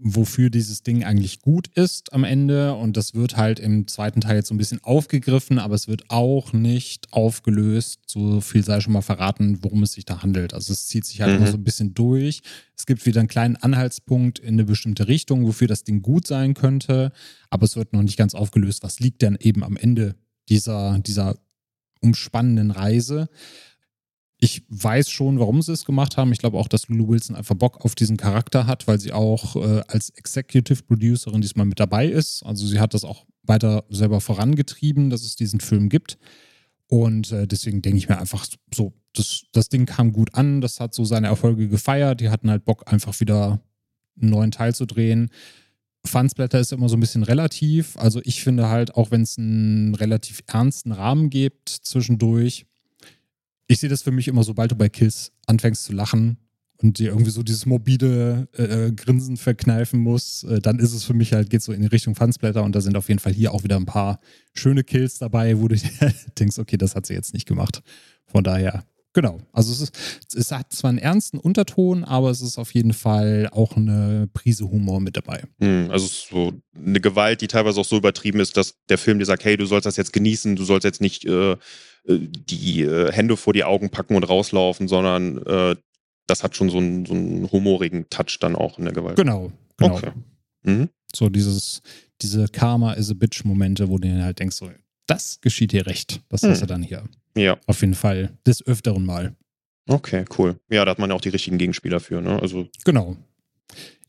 wofür 0.00 0.50
dieses 0.50 0.82
Ding 0.82 1.04
eigentlich 1.04 1.40
gut 1.40 1.68
ist 1.74 2.12
am 2.12 2.24
Ende. 2.24 2.74
Und 2.74 2.96
das 2.96 3.14
wird 3.14 3.36
halt 3.36 3.58
im 3.58 3.86
zweiten 3.86 4.20
Teil 4.20 4.36
jetzt 4.36 4.48
so 4.48 4.54
ein 4.54 4.58
bisschen 4.58 4.82
aufgegriffen, 4.82 5.58
aber 5.58 5.74
es 5.74 5.88
wird 5.88 6.04
auch 6.08 6.52
nicht 6.52 7.12
aufgelöst. 7.12 8.00
So 8.06 8.40
viel 8.40 8.64
sei 8.64 8.80
schon 8.80 8.92
mal 8.92 9.02
verraten, 9.02 9.58
worum 9.62 9.82
es 9.82 9.92
sich 9.92 10.04
da 10.04 10.22
handelt. 10.22 10.54
Also 10.54 10.72
es 10.72 10.86
zieht 10.86 11.04
sich 11.04 11.20
halt 11.20 11.32
mhm. 11.32 11.38
immer 11.38 11.50
so 11.50 11.58
ein 11.58 11.64
bisschen 11.64 11.94
durch. 11.94 12.40
Es 12.76 12.86
gibt 12.86 13.06
wieder 13.06 13.20
einen 13.20 13.28
kleinen 13.28 13.56
Anhaltspunkt 13.56 14.38
in 14.38 14.54
eine 14.54 14.64
bestimmte 14.64 15.08
Richtung, 15.08 15.46
wofür 15.46 15.66
das 15.66 15.84
Ding 15.84 16.00
gut 16.00 16.26
sein 16.26 16.54
könnte, 16.54 17.12
aber 17.50 17.64
es 17.64 17.76
wird 17.76 17.92
noch 17.92 18.02
nicht 18.02 18.16
ganz 18.16 18.34
aufgelöst. 18.34 18.82
Was 18.82 19.00
liegt 19.00 19.22
denn 19.22 19.36
eben 19.40 19.64
am 19.64 19.76
Ende 19.76 20.14
dieser, 20.48 20.98
dieser 21.00 21.36
umspannenden 22.00 22.70
Reise? 22.70 23.28
Ich 24.40 24.62
weiß 24.68 25.10
schon, 25.10 25.40
warum 25.40 25.62
sie 25.62 25.72
es 25.72 25.84
gemacht 25.84 26.16
haben. 26.16 26.32
Ich 26.32 26.38
glaube 26.38 26.58
auch, 26.58 26.68
dass 26.68 26.88
Lulu 26.88 27.08
Wilson 27.08 27.34
einfach 27.34 27.56
Bock 27.56 27.84
auf 27.84 27.94
diesen 27.96 28.16
Charakter 28.16 28.66
hat, 28.66 28.86
weil 28.86 29.00
sie 29.00 29.12
auch 29.12 29.56
äh, 29.56 29.82
als 29.88 30.10
Executive 30.10 30.84
Producerin 30.84 31.40
diesmal 31.40 31.66
mit 31.66 31.80
dabei 31.80 32.06
ist. 32.06 32.44
Also 32.44 32.66
sie 32.66 32.78
hat 32.78 32.94
das 32.94 33.04
auch 33.04 33.26
weiter 33.42 33.84
selber 33.88 34.20
vorangetrieben, 34.20 35.10
dass 35.10 35.22
es 35.22 35.34
diesen 35.34 35.58
Film 35.58 35.88
gibt. 35.88 36.18
Und 36.86 37.32
äh, 37.32 37.48
deswegen 37.48 37.82
denke 37.82 37.98
ich 37.98 38.08
mir 38.08 38.18
einfach 38.18 38.46
so, 38.72 38.92
das, 39.12 39.42
das 39.52 39.68
Ding 39.68 39.86
kam 39.86 40.12
gut 40.12 40.34
an, 40.34 40.60
das 40.60 40.78
hat 40.78 40.94
so 40.94 41.04
seine 41.04 41.26
Erfolge 41.26 41.68
gefeiert. 41.68 42.20
Die 42.20 42.30
hatten 42.30 42.48
halt 42.48 42.64
Bock, 42.64 42.90
einfach 42.90 43.18
wieder 43.18 43.60
einen 44.20 44.30
neuen 44.30 44.50
Teil 44.52 44.74
zu 44.74 44.86
drehen. 44.86 45.30
Fansblätter 46.04 46.60
ist 46.60 46.72
immer 46.72 46.88
so 46.88 46.96
ein 46.96 47.00
bisschen 47.00 47.24
relativ. 47.24 47.96
Also 47.96 48.20
ich 48.22 48.42
finde 48.42 48.68
halt, 48.68 48.94
auch 48.94 49.10
wenn 49.10 49.22
es 49.22 49.36
einen 49.36 49.96
relativ 49.96 50.42
ernsten 50.46 50.92
Rahmen 50.92 51.28
gibt 51.28 51.68
zwischendurch, 51.68 52.66
ich 53.68 53.78
sehe 53.78 53.90
das 53.90 54.02
für 54.02 54.10
mich 54.10 54.26
immer, 54.28 54.42
sobald 54.42 54.72
du 54.72 54.74
bei 54.74 54.88
Kills 54.88 55.30
anfängst 55.46 55.84
zu 55.84 55.92
lachen 55.92 56.38
und 56.78 56.98
dir 56.98 57.08
irgendwie 57.10 57.30
so 57.30 57.42
dieses 57.42 57.66
mobile 57.66 58.48
äh, 58.56 58.62
äh, 58.86 58.92
Grinsen 58.92 59.36
verkneifen 59.36 60.00
musst, 60.00 60.44
äh, 60.44 60.60
dann 60.60 60.78
ist 60.78 60.94
es 60.94 61.04
für 61.04 61.14
mich 61.14 61.32
halt, 61.32 61.50
geht 61.50 61.62
so 61.62 61.72
in 61.72 61.82
die 61.82 61.88
Richtung 61.88 62.14
Fansblätter 62.14 62.62
und 62.64 62.74
da 62.74 62.80
sind 62.80 62.96
auf 62.96 63.08
jeden 63.08 63.20
Fall 63.20 63.32
hier 63.32 63.52
auch 63.52 63.64
wieder 63.64 63.76
ein 63.76 63.86
paar 63.86 64.20
schöne 64.54 64.84
Kills 64.84 65.18
dabei, 65.18 65.60
wo 65.60 65.68
du 65.68 65.76
denkst, 66.38 66.58
okay, 66.58 66.76
das 66.76 66.94
hat 66.94 67.06
sie 67.06 67.14
jetzt 67.14 67.34
nicht 67.34 67.46
gemacht. 67.46 67.82
Von 68.26 68.42
daher, 68.42 68.84
genau. 69.12 69.38
Also 69.52 69.72
es, 69.72 69.80
ist, 69.80 70.34
es 70.34 70.52
hat 70.52 70.72
zwar 70.72 70.90
einen 70.90 70.98
ernsten 70.98 71.38
Unterton, 71.38 72.04
aber 72.04 72.30
es 72.30 72.40
ist 72.40 72.58
auf 72.58 72.72
jeden 72.72 72.94
Fall 72.94 73.48
auch 73.50 73.76
eine 73.76 74.28
Prise 74.32 74.70
Humor 74.70 75.00
mit 75.00 75.16
dabei. 75.16 75.42
Hm, 75.60 75.90
also 75.90 76.06
so 76.06 76.52
eine 76.74 77.00
Gewalt, 77.00 77.40
die 77.42 77.48
teilweise 77.48 77.80
auch 77.80 77.84
so 77.84 77.98
übertrieben 77.98 78.40
ist, 78.40 78.56
dass 78.56 78.76
der 78.88 78.98
Film 78.98 79.18
dir 79.18 79.26
sagt, 79.26 79.44
hey, 79.44 79.56
du 79.56 79.66
sollst 79.66 79.86
das 79.86 79.96
jetzt 79.96 80.12
genießen, 80.12 80.56
du 80.56 80.64
sollst 80.64 80.84
jetzt 80.84 81.00
nicht 81.00 81.24
äh, 81.24 81.56
die 82.08 82.82
äh, 82.82 83.12
Hände 83.12 83.36
vor 83.36 83.52
die 83.52 83.64
Augen 83.64 83.90
packen 83.90 84.16
und 84.16 84.24
rauslaufen, 84.24 84.88
sondern 84.88 85.38
äh, 85.46 85.76
das 86.26 86.42
hat 86.42 86.56
schon 86.56 86.70
so 86.70 86.78
einen, 86.78 87.06
so 87.06 87.14
einen 87.14 87.50
humorigen 87.50 88.08
Touch 88.10 88.38
dann 88.40 88.56
auch 88.56 88.78
in 88.78 88.84
der 88.84 88.94
Gewalt. 88.94 89.16
Genau, 89.16 89.52
genau. 89.76 89.96
Okay. 89.96 90.12
Mhm. 90.62 90.88
So 91.14 91.28
dieses, 91.28 91.82
diese 92.20 92.48
Karma 92.48 92.92
is 92.92 93.10
a 93.10 93.14
bitch 93.14 93.44
Momente, 93.44 93.88
wo 93.88 93.98
du 93.98 94.08
dir 94.08 94.24
halt 94.24 94.38
denkst, 94.38 94.56
so, 94.56 94.70
das 95.06 95.40
geschieht 95.40 95.72
dir 95.72 95.86
recht. 95.86 96.20
Das 96.28 96.42
mhm. 96.42 96.50
hast 96.50 96.62
du 96.62 96.66
dann 96.66 96.82
hier. 96.82 97.04
Ja. 97.36 97.58
Auf 97.66 97.80
jeden 97.80 97.94
Fall 97.94 98.36
des 98.46 98.66
Öfteren 98.66 99.04
mal. 99.04 99.34
Okay, 99.88 100.24
cool. 100.36 100.56
Ja, 100.70 100.84
da 100.84 100.90
hat 100.90 100.98
man 100.98 101.10
ja 101.10 101.16
auch 101.16 101.20
die 101.20 101.30
richtigen 101.30 101.56
Gegenspieler 101.56 101.98
für, 102.00 102.20
ne? 102.20 102.40
Also. 102.40 102.68
Genau. 102.84 103.16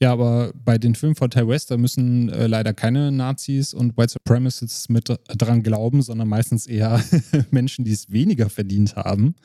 Ja, 0.01 0.13
aber 0.13 0.53
bei 0.53 0.77
den 0.77 0.95
Filmen 0.95 1.15
von 1.15 1.29
Ty 1.29 1.47
West, 1.47 1.71
da 1.71 1.77
müssen 1.77 2.29
äh, 2.29 2.47
leider 2.47 2.73
keine 2.73 3.11
Nazis 3.11 3.73
und 3.73 3.97
White 3.97 4.13
Supremacists 4.13 4.87
mit 4.87 5.13
dran 5.27 5.61
glauben, 5.61 6.01
sondern 6.01 6.29
meistens 6.29 6.67
eher 6.67 7.03
Menschen, 7.51 7.83
die 7.83 7.91
es 7.91 8.09
weniger 8.09 8.49
verdient 8.49 8.95
haben. 8.95 9.35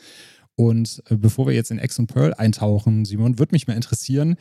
Und 0.56 1.02
äh, 1.08 1.16
bevor 1.16 1.46
wir 1.46 1.54
jetzt 1.54 1.72
in 1.72 1.78
X 1.80 1.98
und 1.98 2.06
Pearl 2.06 2.34
eintauchen, 2.34 3.04
Simon, 3.04 3.38
würde 3.38 3.52
mich 3.54 3.66
mal 3.66 3.74
interessieren, 3.74 4.36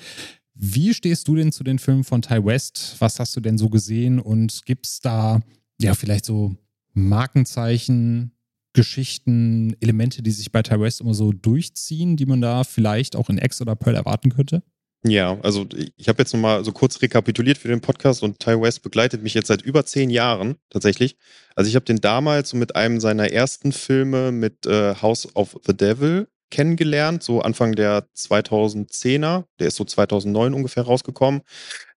Wie 0.53 0.93
stehst 0.93 1.27
du 1.27 1.35
denn 1.35 1.51
zu 1.51 1.63
den 1.63 1.79
Filmen 1.79 2.03
von 2.03 2.21
Ty 2.21 2.45
West? 2.45 2.97
Was 2.99 3.19
hast 3.19 3.35
du 3.35 3.41
denn 3.41 3.57
so 3.57 3.69
gesehen? 3.69 4.19
Und 4.19 4.65
gibt 4.65 4.85
es 4.85 4.99
da 4.99 5.41
ja 5.81 5.95
vielleicht 5.95 6.25
so 6.25 6.55
Markenzeichen, 6.93 8.33
Geschichten, 8.73 9.75
Elemente, 9.79 10.21
die 10.21 10.31
sich 10.31 10.51
bei 10.51 10.61
Ty 10.61 10.79
West 10.79 11.01
immer 11.01 11.15
so 11.15 11.31
durchziehen, 11.31 12.17
die 12.17 12.27
man 12.27 12.41
da 12.41 12.63
vielleicht 12.63 13.15
auch 13.15 13.29
in 13.29 13.39
X 13.39 13.61
oder 13.61 13.75
Pearl 13.75 13.95
erwarten 13.95 14.29
könnte? 14.29 14.63
Ja, 15.05 15.37
also 15.41 15.65
ich 15.97 16.07
habe 16.07 16.21
jetzt 16.21 16.33
nochmal 16.33 16.63
so 16.63 16.71
kurz 16.71 17.01
rekapituliert 17.01 17.57
für 17.57 17.67
den 17.67 17.81
Podcast 17.81 18.23
und 18.23 18.39
Ty 18.39 18.61
West 18.61 18.83
begleitet 18.83 19.21
mich 19.21 19.33
jetzt 19.33 19.47
seit 19.47 19.61
über 19.61 19.85
zehn 19.85 20.09
Jahren 20.09 20.55
tatsächlich. 20.69 21.17
Also 21.55 21.67
ich 21.67 21.75
habe 21.75 21.83
den 21.83 21.99
damals 21.99 22.51
so 22.51 22.57
mit 22.57 22.77
einem 22.77 23.01
seiner 23.01 23.29
ersten 23.31 23.73
Filme 23.73 24.31
mit 24.31 24.65
äh, 24.65 24.95
House 24.95 25.27
of 25.35 25.59
the 25.65 25.75
Devil 25.75 26.27
kennengelernt, 26.51 27.21
so 27.21 27.41
Anfang 27.41 27.73
der 27.73 28.07
2010er. 28.15 29.43
Der 29.59 29.67
ist 29.67 29.75
so 29.75 29.83
2009 29.83 30.53
ungefähr 30.53 30.83
rausgekommen. 30.83 31.41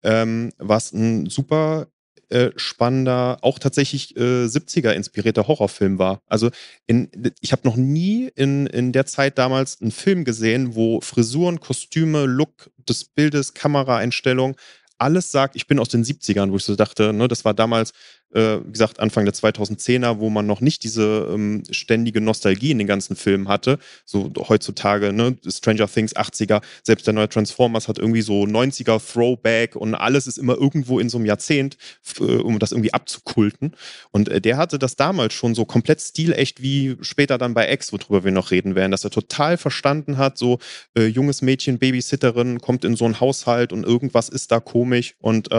Ähm, 0.04 0.54
was 0.58 0.94
ein 0.94 1.26
super 1.26 1.88
äh, 2.34 2.52
spannender, 2.56 3.38
auch 3.42 3.60
tatsächlich 3.60 4.18
äh, 4.18 4.46
70er 4.46 4.92
inspirierter 4.92 5.48
Horrorfilm 5.48 6.00
war. 6.00 6.22
Also 6.28 6.50
in, 6.88 7.10
ich 7.42 7.52
habe 7.52 7.62
noch 7.66 7.76
nie 7.76 8.30
in, 8.36 8.66
in 8.68 8.92
der 8.92 9.06
Zeit 9.06 9.38
damals 9.38 9.82
einen 9.82 9.92
Film 9.92 10.26
gesehen, 10.26 10.76
wo 10.76 11.00
Frisuren, 11.02 11.60
Kostüme, 11.60 12.26
Look 12.26 12.72
des 12.78 13.06
Bildes, 13.06 13.54
Kameraeinstellung 13.54 14.56
alles 14.98 15.32
sagt, 15.32 15.56
ich 15.56 15.68
bin 15.68 15.80
aus 15.80 15.90
den 15.90 16.04
70ern, 16.04 16.52
wo 16.52 16.56
ich 16.56 16.64
so 16.64 16.76
dachte, 16.76 17.14
ne, 17.14 17.28
das 17.28 17.44
war 17.44 17.54
damals 17.54 17.92
äh, 18.34 18.60
wie 18.66 18.72
gesagt, 18.72 19.00
Anfang 19.00 19.26
der 19.26 19.34
2010er, 19.34 20.20
wo 20.20 20.30
man 20.30 20.46
noch 20.46 20.62
nicht 20.62 20.84
diese 20.84 21.30
ähm, 21.32 21.64
ständige 21.70 22.22
Nostalgie 22.22 22.72
in 22.72 22.78
den 22.78 22.88
ganzen 22.88 23.16
Filmen 23.16 23.48
hatte. 23.48 23.80
So 24.06 24.32
heutzutage, 24.50 25.14
ne, 25.14 25.38
Stranger 25.48 25.88
Things 25.88 26.16
80er, 26.16 26.62
selbst 26.84 27.08
der 27.08 27.14
neue 27.14 27.30
Transformers 27.30 27.88
hat 27.88 28.00
irgendwie 28.00 28.22
so 28.22 28.44
90er 28.44 29.00
Throwback 29.00 29.76
und 29.76 29.96
alles 29.96 30.28
ist 30.28 30.38
immer 30.38 30.56
irgendwo 30.56 31.00
in 31.00 31.10
so 31.10 31.18
einem 31.18 31.26
Jahrzehnt, 31.26 31.78
äh, 32.20 32.24
um 32.24 32.60
das 32.60 32.72
irgendwie 32.72 32.94
abzukulten. 32.94 33.76
Und 34.12 34.30
äh, 34.30 34.42
der 34.42 34.58
hatte 34.58 34.80
das 34.80 34.96
damals 34.96 35.34
schon 35.34 35.56
so 35.56 35.66
komplett 35.66 36.02
stilecht 36.02 36.62
wie 36.62 36.98
später 37.02 37.38
dann 37.38 37.54
bei 37.54 37.72
X, 37.72 37.94
worüber 37.94 38.24
wir 38.24 38.32
noch 38.32 38.52
reden 38.52 38.76
werden, 38.76 38.92
dass 38.92 39.04
er 39.04 39.12
total 39.12 39.58
verstanden 39.58 40.18
hat, 40.18 40.38
so 40.38 40.60
äh, 40.98 41.06
junges 41.06 41.42
Mädchen, 41.42 41.80
Babysitterin, 41.80 42.60
kommt 42.60 42.86
in 42.86 42.96
so 42.96 43.06
einen 43.06 43.20
Haushalt 43.20 43.74
und 43.74 43.86
irgendwas 43.86 44.30
ist 44.30 44.52
da 44.52 44.60
komisch 44.60 45.16
und 45.20 45.50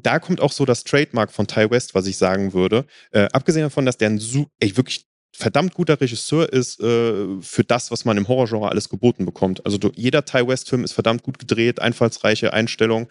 da 0.00 0.18
kommt 0.18 0.40
auch 0.40 0.52
so 0.52 0.64
das 0.64 0.84
Trademark 0.84 1.32
von 1.32 1.46
Ty 1.46 1.70
West, 1.70 1.94
was 1.94 2.06
ich 2.06 2.16
sagen 2.16 2.52
würde. 2.52 2.86
Äh, 3.10 3.28
abgesehen 3.32 3.64
davon, 3.64 3.86
dass 3.86 3.98
der 3.98 4.10
ein 4.10 4.20
ey, 4.60 4.76
wirklich 4.76 5.06
verdammt 5.34 5.74
guter 5.74 6.00
Regisseur 6.00 6.52
ist 6.52 6.80
äh, 6.80 7.40
für 7.40 7.64
das, 7.64 7.90
was 7.90 8.04
man 8.04 8.16
im 8.16 8.28
Horrorgenre 8.28 8.68
alles 8.68 8.88
geboten 8.88 9.24
bekommt. 9.24 9.64
Also 9.64 9.78
du, 9.78 9.90
jeder 9.94 10.24
Ty 10.24 10.46
West-Film 10.46 10.84
ist 10.84 10.92
verdammt 10.92 11.22
gut 11.22 11.38
gedreht, 11.38 11.80
einfallsreiche 11.80 12.52
Einstellung. 12.52 13.08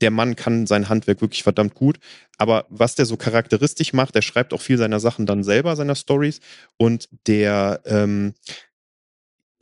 Der 0.00 0.10
Mann 0.10 0.36
kann 0.36 0.66
sein 0.66 0.88
Handwerk 0.88 1.20
wirklich 1.20 1.42
verdammt 1.42 1.74
gut. 1.74 1.98
Aber 2.36 2.66
was 2.68 2.94
der 2.94 3.06
so 3.06 3.16
charakteristisch 3.16 3.92
macht, 3.92 4.14
der 4.14 4.22
schreibt 4.22 4.52
auch 4.52 4.60
viel 4.60 4.76
seiner 4.76 5.00
Sachen 5.00 5.26
dann 5.26 5.44
selber, 5.44 5.76
seiner 5.76 5.94
Stories. 5.94 6.40
Und 6.76 7.08
der, 7.26 7.80
ähm, 7.86 8.34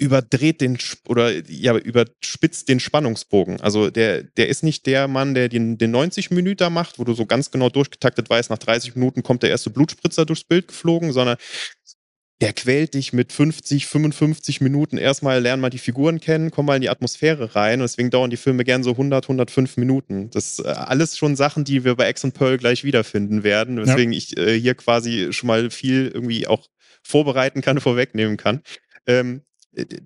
überdreht 0.00 0.60
den 0.60 0.78
oder 1.06 1.30
ja, 1.48 1.76
überspitzt 1.76 2.68
den 2.68 2.80
Spannungsbogen. 2.80 3.60
Also 3.60 3.90
der, 3.90 4.22
der 4.22 4.48
ist 4.48 4.62
nicht 4.62 4.86
der 4.86 5.08
Mann, 5.08 5.34
der 5.34 5.48
den, 5.48 5.76
den 5.76 5.90
90 5.90 6.30
Minuten 6.30 6.72
macht, 6.72 6.98
wo 6.98 7.04
du 7.04 7.12
so 7.12 7.26
ganz 7.26 7.50
genau 7.50 7.68
durchgetaktet 7.68 8.30
weißt, 8.30 8.50
nach 8.50 8.58
30 8.58 8.96
Minuten 8.96 9.22
kommt 9.22 9.42
der 9.42 9.50
erste 9.50 9.70
Blutspritzer 9.70 10.24
durchs 10.24 10.44
Bild 10.44 10.68
geflogen, 10.68 11.12
sondern 11.12 11.36
der 12.40 12.54
quält 12.54 12.94
dich 12.94 13.12
mit 13.12 13.32
50, 13.32 13.86
55 13.86 14.62
Minuten. 14.62 14.96
Erstmal 14.96 15.42
lernen 15.42 15.60
mal 15.60 15.68
die 15.68 15.76
Figuren 15.76 16.20
kennen, 16.20 16.50
komm 16.50 16.64
mal 16.64 16.76
in 16.76 16.82
die 16.82 16.88
Atmosphäre 16.88 17.54
rein. 17.54 17.80
Und 17.80 17.84
deswegen 17.84 18.08
dauern 18.08 18.30
die 18.30 18.38
Filme 18.38 18.64
gern 18.64 18.82
so 18.82 18.92
100, 18.92 19.24
105 19.24 19.76
Minuten. 19.76 20.30
Das 20.30 20.52
ist 20.52 20.64
äh, 20.64 20.68
alles 20.68 21.18
schon 21.18 21.36
Sachen, 21.36 21.64
die 21.64 21.84
wir 21.84 21.96
bei 21.96 22.08
X 22.08 22.24
und 22.24 22.32
Pearl 22.32 22.56
gleich 22.56 22.82
wiederfinden 22.82 23.42
werden. 23.42 23.76
Deswegen 23.76 24.12
ja. 24.12 24.18
ich 24.18 24.38
äh, 24.38 24.58
hier 24.58 24.74
quasi 24.74 25.34
schon 25.34 25.48
mal 25.48 25.70
viel 25.70 26.10
irgendwie 26.14 26.46
auch 26.46 26.68
vorbereiten 27.02 27.60
kann, 27.60 27.78
vorwegnehmen 27.80 28.38
kann. 28.38 28.62
Ähm, 29.06 29.42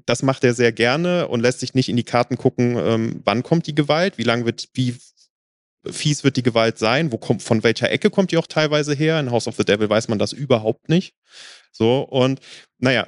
das 0.07 0.23
macht 0.23 0.45
er 0.45 0.55
sehr 0.55 0.73
gerne 0.73 1.29
und 1.29 1.41
lässt 1.41 1.61
sich 1.61 1.75
nicht 1.75 1.89
in 1.89 1.97
die 1.97 2.05
Karten 2.05 2.37
gucken, 2.37 2.77
ähm, 2.77 3.21
wann 3.25 3.43
kommt 3.43 3.67
die 3.67 3.75
Gewalt, 3.75 4.19
wie 4.19 4.25
lang 4.25 4.45
wird, 4.45 4.69
wie 4.75 4.97
fies 5.91 6.25
wird 6.25 6.37
die 6.37 6.43
Gewalt 6.43 6.79
sein, 6.79 7.13
wo 7.13 7.19
kommt, 7.19 7.43
von 7.43 7.63
welcher 7.63 7.91
Ecke 7.91 8.11
kommt 8.11 8.31
die 8.31 8.39
auch 8.39 8.47
teilweise 8.47 8.95
her. 8.95 9.21
In 9.21 9.31
House 9.31 9.49
of 9.49 9.57
the 9.57 9.65
Devil 9.65 9.89
weiß 9.89 10.09
man 10.09 10.19
das 10.19 10.33
überhaupt 10.33 10.89
nicht. 10.89 11.15
So, 11.73 12.01
und 12.01 12.41
naja, 12.79 13.07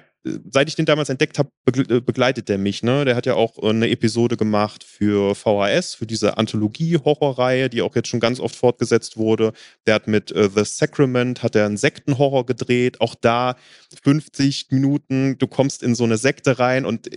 seit 0.51 0.69
ich 0.69 0.75
den 0.75 0.87
damals 0.87 1.09
entdeckt 1.09 1.39
habe, 1.39 1.51
äh, 1.67 2.01
begleitet 2.01 2.49
der 2.49 2.59
mich. 2.59 2.83
Ne? 2.83 3.05
Der 3.05 3.17
hat 3.17 3.27
ja 3.27 3.35
auch 3.35 3.63
äh, 3.63 3.69
eine 3.69 3.91
Episode 3.91 4.37
gemacht 4.37 4.85
für 4.85 5.35
VHS, 5.35 5.95
für 5.95 6.07
diese 6.07 6.39
Anthologie-Horrorreihe, 6.39 7.71
die 7.71 7.83
auch 7.83 7.95
jetzt 7.95 8.09
schon 8.09 8.21
ganz 8.21 8.41
oft 8.41 8.57
fortgesetzt 8.57 9.17
wurde. 9.17 9.53
Der 9.87 9.95
hat 9.95 10.09
mit 10.09 10.35
uh, 10.35 10.49
The 10.49 10.65
Sacrament, 10.65 11.43
hat 11.43 11.55
er 11.55 11.67
einen 11.67 11.77
Sektenhorror 11.77 12.47
gedreht. 12.47 13.01
Auch 13.01 13.15
da 13.15 13.57
50 14.03 14.69
Minuten, 14.71 15.39
du 15.39 15.47
kommst 15.47 15.83
in 15.83 15.95
so 15.95 16.05
eine 16.05 16.19
Sekte 16.19 16.59
rein 16.59 16.85
und 16.85 17.09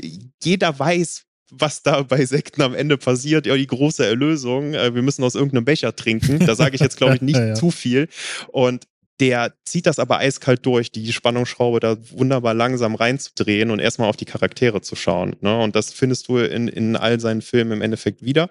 jeder 0.43 0.77
weiß, 0.77 1.25
was 1.51 1.81
da 1.81 2.03
bei 2.03 2.25
Sekten 2.25 2.61
am 2.61 2.75
Ende 2.75 2.97
passiert, 2.97 3.47
ja, 3.47 3.55
die 3.55 3.65
große 3.65 4.05
Erlösung. 4.05 4.73
Wir 4.73 5.01
müssen 5.01 5.23
aus 5.23 5.33
irgendeinem 5.33 5.65
Becher 5.65 5.95
trinken. 5.95 6.39
Da 6.45 6.55
sage 6.55 6.75
ich 6.75 6.81
jetzt, 6.81 6.97
glaube 6.97 7.15
ich, 7.15 7.21
nicht 7.21 7.39
ja. 7.39 7.55
zu 7.55 7.71
viel. 7.71 8.07
Und 8.49 8.85
der 9.19 9.53
zieht 9.65 9.85
das 9.85 9.99
aber 9.99 10.19
eiskalt 10.19 10.65
durch, 10.65 10.91
die 10.91 11.11
Spannungsschraube 11.11 11.79
da 11.79 11.97
wunderbar 12.11 12.53
langsam 12.53 12.95
reinzudrehen 12.95 13.71
und 13.71 13.79
erstmal 13.79 14.09
auf 14.09 14.17
die 14.17 14.25
Charaktere 14.25 14.81
zu 14.81 14.95
schauen. 14.95 15.35
Ne? 15.41 15.57
Und 15.59 15.75
das 15.75 15.91
findest 15.91 16.27
du 16.27 16.37
in, 16.37 16.67
in 16.67 16.95
all 16.95 17.19
seinen 17.19 17.41
Filmen 17.41 17.73
im 17.73 17.81
Endeffekt 17.81 18.23
wieder. 18.23 18.49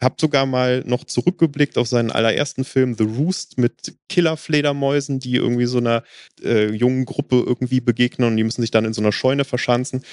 Hab 0.00 0.20
sogar 0.20 0.44
mal 0.44 0.82
noch 0.84 1.04
zurückgeblickt 1.04 1.78
auf 1.78 1.88
seinen 1.88 2.10
allerersten 2.10 2.64
Film 2.64 2.94
The 2.94 3.04
Roost 3.04 3.56
mit 3.56 3.96
Killerfledermäusen, 4.10 5.20
die 5.20 5.36
irgendwie 5.36 5.66
so 5.66 5.78
einer 5.78 6.02
äh, 6.42 6.70
jungen 6.70 7.06
Gruppe 7.06 7.42
irgendwie 7.46 7.80
begegnen 7.80 8.28
und 8.28 8.36
die 8.36 8.44
müssen 8.44 8.60
sich 8.60 8.70
dann 8.70 8.84
in 8.84 8.92
so 8.92 9.00
einer 9.00 9.12
Scheune 9.12 9.44
verschanzen 9.44 10.04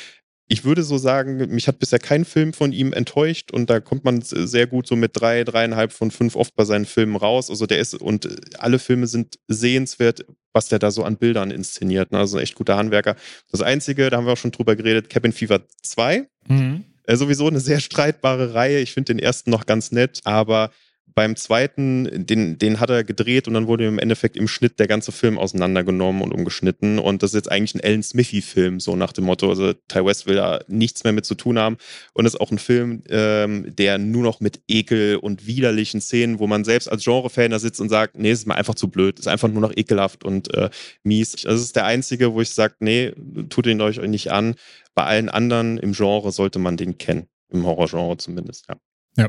ich 0.52 0.66
würde 0.66 0.84
so 0.84 0.98
sagen, 0.98 1.38
mich 1.38 1.70
hat 1.70 1.80
bisher 1.80 1.98
kein 1.98 2.26
Film 2.26 2.52
von 2.52 2.74
ihm 2.74 2.92
enttäuscht 2.92 3.52
und 3.52 3.70
da 3.70 3.80
kommt 3.80 4.04
man 4.04 4.22
sehr 4.22 4.68
gut 4.68 4.86
so 4.86 4.98
mit 4.98 5.12
drei, 5.14 5.46
dreieinhalb 5.46 5.94
von 5.94 6.12
fünf 6.12 6.36
oft 6.36 6.58
bei 6.58 6.66
seinen 6.66 6.86
Filmen 6.86 7.16
raus. 7.16 7.50
Also 7.50 7.68
der 7.68 7.80
ist 7.80 7.94
und 7.94 8.28
alle 8.60 8.78
Filme 8.78 9.08
sind 9.08 9.40
sehenswert, 9.48 10.26
was 10.52 10.68
der 10.68 10.80
da 10.80 10.92
so 10.92 11.06
an 11.06 11.16
Bildern 11.16 11.52
inszeniert. 11.52 12.12
Ne? 12.12 12.18
Also 12.18 12.38
echt 12.38 12.56
guter 12.56 12.76
Handwerker. 12.76 13.16
Das 13.50 13.62
Einzige, 13.62 14.10
da 14.10 14.18
haben 14.18 14.26
wir 14.26 14.34
auch 14.34 14.38
schon 14.38 14.52
drüber 14.52 14.76
geredet, 14.76 15.10
Cabin 15.10 15.32
Fever 15.32 15.62
2. 15.84 16.28
Mhm. 16.50 16.84
Äh, 17.06 17.16
sowieso 17.16 17.48
eine 17.48 17.62
sehr 17.62 17.80
streitbare 17.80 18.54
Reihe. 18.54 18.80
Ich 18.80 18.92
finde 18.92 19.14
den 19.14 19.20
ersten 19.20 19.52
noch 19.52 19.66
ganz 19.66 19.94
nett, 19.94 20.20
aber 20.26 20.72
beim 21.14 21.36
zweiten, 21.36 22.26
den, 22.26 22.58
den 22.58 22.80
hat 22.80 22.90
er 22.90 23.04
gedreht 23.04 23.48
und 23.48 23.54
dann 23.54 23.68
wurde 23.68 23.86
im 23.86 24.00
Endeffekt 24.00 24.38
im 24.38 24.48
Schnitt 24.48 24.80
der 24.80 24.88
ganze 24.88 25.12
Film 25.12 25.38
auseinandergenommen 25.38 26.22
und 26.22 26.34
umgeschnitten. 26.34 27.00
Und 27.00 27.24
das 27.24 27.32
ist 27.32 27.36
jetzt 27.36 27.52
eigentlich 27.52 27.76
ein 27.76 27.82
Alan 27.82 28.04
Smithy-Film, 28.04 28.80
so 28.80 28.96
nach 28.96 29.12
dem 29.14 29.26
Motto. 29.26 29.50
Also 29.50 29.74
Ty 29.74 30.06
West 30.06 30.28
will 30.28 30.36
da 30.36 30.62
nichts 30.68 31.04
mehr 31.04 31.14
mit 31.14 31.26
zu 31.26 31.36
tun 31.36 31.60
haben. 31.60 31.78
Und 32.14 32.26
es 32.26 32.34
ist 32.34 32.40
auch 32.40 32.52
ein 32.52 32.60
Film, 32.60 33.04
ähm, 33.10 33.76
der 33.76 33.98
nur 33.98 34.24
noch 34.24 34.40
mit 34.40 34.62
Ekel 34.68 35.18
und 35.18 35.46
widerlichen 35.46 36.02
Szenen, 36.02 36.40
wo 36.40 36.48
man 36.48 36.64
selbst 36.64 36.90
als 36.90 37.04
Genre-Fan 37.04 37.52
da 37.52 37.60
sitzt 37.60 37.82
und 37.82 37.90
sagt, 37.90 38.18
nee, 38.18 38.32
es 38.32 38.40
ist 38.40 38.48
mir 38.48 38.56
einfach 38.56 38.76
zu 38.76 38.90
blöd. 38.90 39.20
Ist 39.20 39.28
einfach 39.28 39.50
nur 39.50 39.62
noch 39.62 39.74
ekelhaft 39.76 40.24
und 40.24 40.54
äh, 40.54 40.70
mies. 41.04 41.32
Das 41.32 41.62
ist 41.62 41.76
der 41.76 41.86
einzige, 41.86 42.34
wo 42.34 42.42
ich 42.42 42.50
sage, 42.52 42.76
nee, 42.80 43.12
tut 43.50 43.68
ihn 43.68 43.82
euch 43.82 44.00
nicht 44.02 44.32
an. 44.32 44.56
Bei 44.94 45.04
allen 45.04 45.30
anderen 45.30 45.78
im 45.78 45.94
Genre 45.94 46.32
sollte 46.32 46.60
man 46.60 46.78
den 46.78 46.98
kennen. 46.98 47.28
Im 47.50 47.66
Horrorgenre 47.66 48.18
zumindest, 48.18 48.68
ja. 48.70 48.76
Ja, 49.18 49.28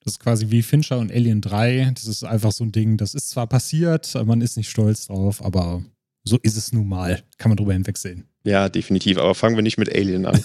das 0.00 0.14
ist 0.14 0.20
quasi 0.20 0.50
wie 0.50 0.62
Fincher 0.62 0.98
und 0.98 1.10
Alien 1.12 1.40
3. 1.40 1.92
Das 1.94 2.06
ist 2.06 2.24
einfach 2.24 2.52
so 2.52 2.64
ein 2.64 2.72
Ding, 2.72 2.96
das 2.96 3.14
ist 3.14 3.30
zwar 3.30 3.46
passiert, 3.46 4.14
man 4.26 4.40
ist 4.40 4.56
nicht 4.56 4.70
stolz 4.70 5.06
drauf, 5.06 5.44
aber 5.44 5.82
so 6.24 6.38
ist 6.42 6.56
es 6.56 6.72
nun 6.72 6.88
mal. 6.88 7.22
Kann 7.38 7.50
man 7.50 7.56
drüber 7.56 7.72
hinwegsehen. 7.72 8.28
Ja, 8.44 8.68
definitiv. 8.68 9.18
Aber 9.18 9.34
fangen 9.34 9.56
wir 9.56 9.62
nicht 9.62 9.78
mit 9.78 9.94
Alien 9.94 10.26
an. 10.26 10.40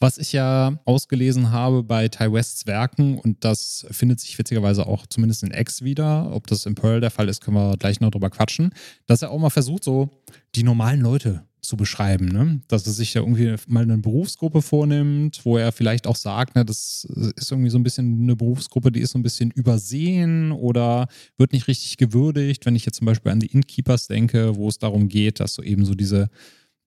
Was 0.00 0.18
ich 0.18 0.32
ja 0.32 0.78
ausgelesen 0.84 1.50
habe 1.50 1.82
bei 1.82 2.08
Ty 2.08 2.32
Wests 2.32 2.66
Werken, 2.66 3.18
und 3.18 3.44
das 3.44 3.86
findet 3.90 4.20
sich 4.20 4.38
witzigerweise 4.38 4.86
auch 4.86 5.06
zumindest 5.06 5.42
in 5.44 5.52
X 5.52 5.82
wieder, 5.82 6.30
ob 6.32 6.46
das 6.46 6.66
in 6.66 6.74
Pearl 6.74 7.00
der 7.00 7.10
Fall 7.10 7.28
ist, 7.28 7.40
können 7.40 7.56
wir 7.56 7.76
gleich 7.78 8.00
noch 8.00 8.10
drüber 8.10 8.28
quatschen, 8.28 8.74
dass 9.06 9.22
er 9.22 9.30
auch 9.30 9.38
mal 9.38 9.50
versucht, 9.50 9.84
so 9.84 10.10
die 10.56 10.62
normalen 10.62 11.00
Leute 11.00 11.46
zu 11.64 11.76
beschreiben, 11.76 12.26
ne? 12.26 12.60
dass 12.68 12.86
er 12.86 12.92
sich 12.92 13.12
da 13.12 13.20
irgendwie 13.20 13.56
mal 13.66 13.82
eine 13.82 13.98
Berufsgruppe 13.98 14.62
vornimmt, 14.62 15.40
wo 15.44 15.56
er 15.56 15.72
vielleicht 15.72 16.06
auch 16.06 16.16
sagt, 16.16 16.54
ne, 16.54 16.64
das 16.64 17.06
ist 17.36 17.50
irgendwie 17.50 17.70
so 17.70 17.78
ein 17.78 17.82
bisschen 17.82 18.22
eine 18.22 18.36
Berufsgruppe, 18.36 18.92
die 18.92 19.00
ist 19.00 19.12
so 19.12 19.18
ein 19.18 19.22
bisschen 19.22 19.50
übersehen 19.50 20.52
oder 20.52 21.08
wird 21.38 21.52
nicht 21.52 21.68
richtig 21.68 21.96
gewürdigt. 21.96 22.66
Wenn 22.66 22.76
ich 22.76 22.84
jetzt 22.84 22.98
zum 22.98 23.06
Beispiel 23.06 23.32
an 23.32 23.40
die 23.40 23.46
Innkeepers 23.46 24.06
denke, 24.06 24.56
wo 24.56 24.68
es 24.68 24.78
darum 24.78 25.08
geht, 25.08 25.40
dass 25.40 25.54
du 25.54 25.62
eben 25.62 25.84
so 25.84 25.94
diese 25.94 26.28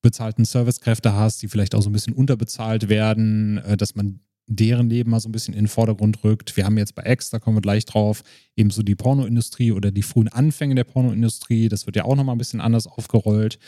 bezahlten 0.02 0.46
Servicekräfte 0.46 1.14
hast, 1.14 1.42
die 1.42 1.48
vielleicht 1.48 1.76
auch 1.76 1.82
so 1.82 1.90
ein 1.90 1.94
bisschen 1.94 2.14
unterbezahlt 2.14 2.90
werden, 2.90 3.58
äh, 3.60 3.78
dass 3.78 3.96
man 3.96 4.20
deren 4.48 4.90
Leben 4.90 5.12
mal 5.12 5.20
so 5.20 5.28
ein 5.30 5.34
bisschen 5.34 5.54
in 5.54 5.66
den 5.66 5.68
Vordergrund 5.68 6.24
rückt. 6.24 6.56
Wir 6.56 6.66
haben 6.66 6.78
jetzt 6.78 6.96
bei 6.96 7.04
X, 7.06 7.30
da 7.30 7.40
kommen 7.40 7.58
wir 7.58 7.62
gleich 7.62 7.86
drauf, 7.86 8.24
eben 8.56 8.70
so 8.70 8.82
die 8.82 8.96
Pornoindustrie 8.96 9.74
oder 9.74 9.92
die 9.92 10.02
frühen 10.02 10.30
Anfänge 10.30 10.76
der 10.76 10.86
Pornoindustrie. 10.86 11.68
Das 11.68 11.86
wird 11.86 11.98
ja 11.98 12.06
auch 12.06 12.16
nochmal 12.16 12.36
ein 12.36 12.40
bisschen 12.40 12.62
anders 12.62 12.88
aufgerollt. 12.88 13.60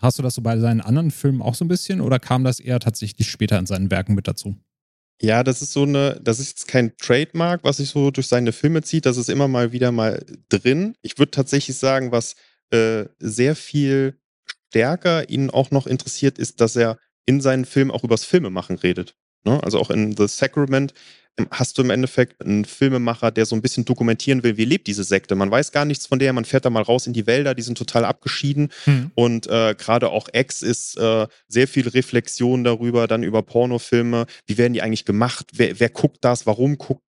Hast 0.00 0.18
du 0.18 0.22
das 0.22 0.36
so 0.36 0.42
bei 0.42 0.58
seinen 0.58 0.80
anderen 0.80 1.10
Filmen 1.10 1.42
auch 1.42 1.56
so 1.56 1.64
ein 1.64 1.68
bisschen 1.68 2.00
oder 2.00 2.20
kam 2.20 2.44
das 2.44 2.60
eher 2.60 2.78
tatsächlich 2.78 3.28
später 3.28 3.58
in 3.58 3.66
seinen 3.66 3.90
Werken 3.90 4.14
mit 4.14 4.28
dazu? 4.28 4.56
Ja, 5.20 5.42
das 5.42 5.62
ist 5.62 5.72
so 5.72 5.82
eine, 5.82 6.20
das 6.22 6.38
ist 6.38 6.50
jetzt 6.50 6.68
kein 6.68 6.96
Trademark, 6.96 7.64
was 7.64 7.78
sich 7.78 7.90
so 7.90 8.12
durch 8.12 8.28
seine 8.28 8.52
Filme 8.52 8.82
zieht. 8.82 9.04
Das 9.04 9.16
ist 9.16 9.28
immer 9.28 9.48
mal 9.48 9.72
wieder 9.72 9.90
mal 9.90 10.24
drin. 10.48 10.94
Ich 11.02 11.18
würde 11.18 11.32
tatsächlich 11.32 11.76
sagen, 11.76 12.12
was 12.12 12.36
äh, 12.70 13.06
sehr 13.18 13.56
viel 13.56 14.16
stärker 14.68 15.28
ihn 15.28 15.50
auch 15.50 15.72
noch 15.72 15.88
interessiert, 15.88 16.38
ist, 16.38 16.60
dass 16.60 16.76
er 16.76 16.98
in 17.26 17.40
seinen 17.40 17.64
Filmen 17.64 17.90
auch 17.90 18.04
übers 18.04 18.24
Filmemachen 18.24 18.76
redet. 18.78 19.16
Ne? 19.44 19.62
Also 19.62 19.78
auch 19.78 19.90
in 19.90 20.16
The 20.16 20.28
Sacrament 20.28 20.94
ähm, 21.38 21.46
hast 21.50 21.78
du 21.78 21.82
im 21.82 21.90
Endeffekt 21.90 22.44
einen 22.44 22.64
Filmemacher, 22.64 23.30
der 23.30 23.46
so 23.46 23.54
ein 23.54 23.62
bisschen 23.62 23.84
dokumentieren 23.84 24.42
will, 24.42 24.56
wie 24.56 24.64
lebt 24.64 24.86
diese 24.86 25.04
Sekte. 25.04 25.34
Man 25.34 25.50
weiß 25.50 25.72
gar 25.72 25.84
nichts 25.84 26.06
von 26.06 26.18
der, 26.18 26.32
man 26.32 26.44
fährt 26.44 26.64
da 26.64 26.70
mal 26.70 26.82
raus 26.82 27.06
in 27.06 27.12
die 27.12 27.26
Wälder, 27.26 27.54
die 27.54 27.62
sind 27.62 27.78
total 27.78 28.04
abgeschieden. 28.04 28.70
Mhm. 28.86 29.10
Und 29.14 29.46
äh, 29.46 29.74
gerade 29.76 30.10
auch 30.10 30.28
X 30.32 30.62
ist 30.62 30.98
äh, 30.98 31.26
sehr 31.46 31.68
viel 31.68 31.88
Reflexion 31.88 32.64
darüber, 32.64 33.06
dann 33.06 33.22
über 33.22 33.42
Pornofilme. 33.42 34.26
Wie 34.46 34.58
werden 34.58 34.72
die 34.72 34.82
eigentlich 34.82 35.04
gemacht? 35.04 35.46
Wer, 35.54 35.78
wer 35.80 35.90
guckt 35.90 36.18
das? 36.24 36.46
Warum 36.46 36.78
guckt 36.78 37.02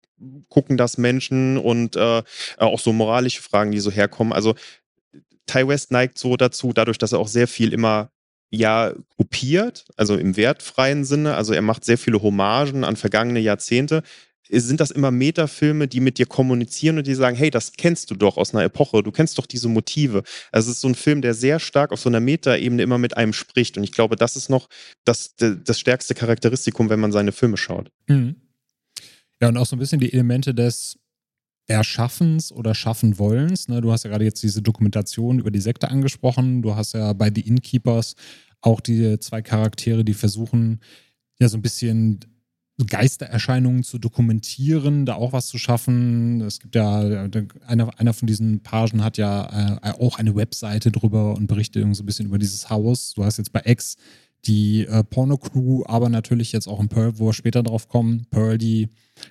gucken 0.49 0.77
das 0.77 0.99
Menschen 0.99 1.59
und 1.59 1.95
äh, 1.95 2.23
auch 2.57 2.81
so 2.81 2.93
moralische 2.93 3.41
Fragen, 3.41 3.71
die 3.71 3.79
so 3.79 3.93
herkommen. 3.93 4.33
Also 4.33 4.57
Ty 5.47 5.69
West 5.69 5.93
neigt 5.93 6.19
so 6.19 6.37
dazu, 6.37 6.73
dadurch, 6.73 6.99
dass 6.99 7.13
er 7.13 7.21
auch 7.21 7.29
sehr 7.29 7.47
viel 7.49 7.73
immer 7.73 8.11
ja 8.51 8.95
kopiert, 9.17 9.85
also 9.97 10.17
im 10.17 10.37
wertfreien 10.37 11.05
Sinne. 11.05 11.35
Also 11.35 11.53
er 11.53 11.63
macht 11.63 11.85
sehr 11.85 11.99
viele 11.99 12.23
Hommagen 12.23 12.85
an 12.85 12.97
vergangene 12.97 13.41
Jahrzehnte. 13.41 14.03
Sind 14.51 14.81
das 14.81 14.91
immer 14.91 15.11
Metafilme, 15.11 15.89
die 15.89 16.01
mit 16.01 16.17
dir 16.17 16.25
kommunizieren 16.25 16.97
und 16.97 17.07
die 17.07 17.15
sagen, 17.15 17.37
hey, 17.37 17.51
das 17.51 17.73
kennst 17.73 18.11
du 18.11 18.15
doch 18.15 18.39
aus 18.39 18.55
einer 18.55 18.65
Epoche, 18.65 19.03
du 19.03 19.13
kennst 19.13 19.37
doch 19.37 19.45
diese 19.45 19.69
Motive. 19.69 20.23
Also 20.53 20.71
es 20.71 20.77
ist 20.77 20.81
so 20.81 20.89
ein 20.89 20.95
Film, 20.95 21.21
der 21.21 21.35
sehr 21.35 21.61
stark 21.61 21.93
auf 21.93 22.01
so 22.01 22.09
einer 22.09 22.21
Metaebene 22.21 22.83
immer 22.83 22.97
mit 22.97 23.15
einem 23.17 23.35
spricht. 23.35 23.77
Und 23.77 23.85
ich 23.85 23.93
glaube, 23.93 24.17
das 24.17 24.37
ist 24.37 24.49
noch 24.49 24.69
das, 25.05 25.35
das 25.37 25.79
stärkste 25.79 26.15
Charakteristikum, 26.15 26.89
wenn 26.89 27.01
man 27.01 27.13
seine 27.13 27.33
Filme 27.33 27.59
schaut. 27.59 27.91
Mhm. 28.07 28.37
Ja, 29.41 29.49
und 29.49 29.57
auch 29.59 29.67
so 29.67 29.77
ein 29.77 29.79
bisschen 29.79 30.01
die 30.01 30.13
Elemente 30.13 30.55
des 30.55 30.98
Erschaffens 31.69 32.51
oder 32.51 32.75
schaffen 32.75 33.19
wollens. 33.19 33.69
Ne? 33.69 33.81
Du 33.81 33.93
hast 33.93 34.05
ja 34.05 34.11
gerade 34.11 34.25
jetzt 34.25 34.43
diese 34.43 34.63
Dokumentation 34.63 35.39
über 35.39 35.51
die 35.51 35.61
Sekte 35.61 35.89
angesprochen. 35.89 36.63
Du 36.63 36.75
hast 36.75 36.95
ja 36.95 37.13
bei 37.13 37.31
The 37.33 37.43
Innkeepers 37.43 38.15
auch 38.61 38.81
die 38.81 39.19
zwei 39.21 39.43
Charaktere, 39.43 40.05
die 40.05 40.15
versuchen, 40.15 40.81
ja, 41.39 41.49
so 41.49 41.57
ein 41.57 41.63
bisschen 41.63 42.21
Geistererscheinungen 42.87 43.83
zu 43.83 43.99
dokumentieren, 43.99 45.05
da 45.05 45.15
auch 45.15 45.33
was 45.33 45.49
zu 45.49 45.59
schaffen. 45.59 46.41
Es 46.41 46.61
gibt 46.61 46.75
ja, 46.75 47.29
einer, 47.67 47.99
einer 47.99 48.15
von 48.15 48.27
diesen 48.27 48.63
Pagen 48.63 49.03
hat 49.03 49.19
ja 49.19 49.79
äh, 49.83 49.91
auch 50.01 50.19
eine 50.19 50.37
Webseite 50.37 50.93
drüber 50.93 51.35
und 51.35 51.49
berichtet 51.49 51.85
so 51.95 52.03
ein 52.03 52.07
bisschen 52.07 52.27
über 52.27 52.39
dieses 52.39 52.71
Haus. 52.71 53.15
Du 53.15 53.25
hast 53.25 53.39
jetzt 53.39 53.53
bei 53.53 53.63
X 53.65 53.97
die 54.47 54.87
äh, 54.87 55.05
Porno-Crew, 55.05 55.85
aber 55.87 56.09
natürlich 56.09 56.53
jetzt 56.53 56.69
auch 56.69 56.81
in 56.81 56.89
Pearl, 56.89 57.19
wo 57.19 57.27
wir 57.27 57.33
später 57.33 57.63
drauf 57.63 57.89
kommen. 57.89 58.27
Pearl, 58.31 58.59
die 58.59 58.89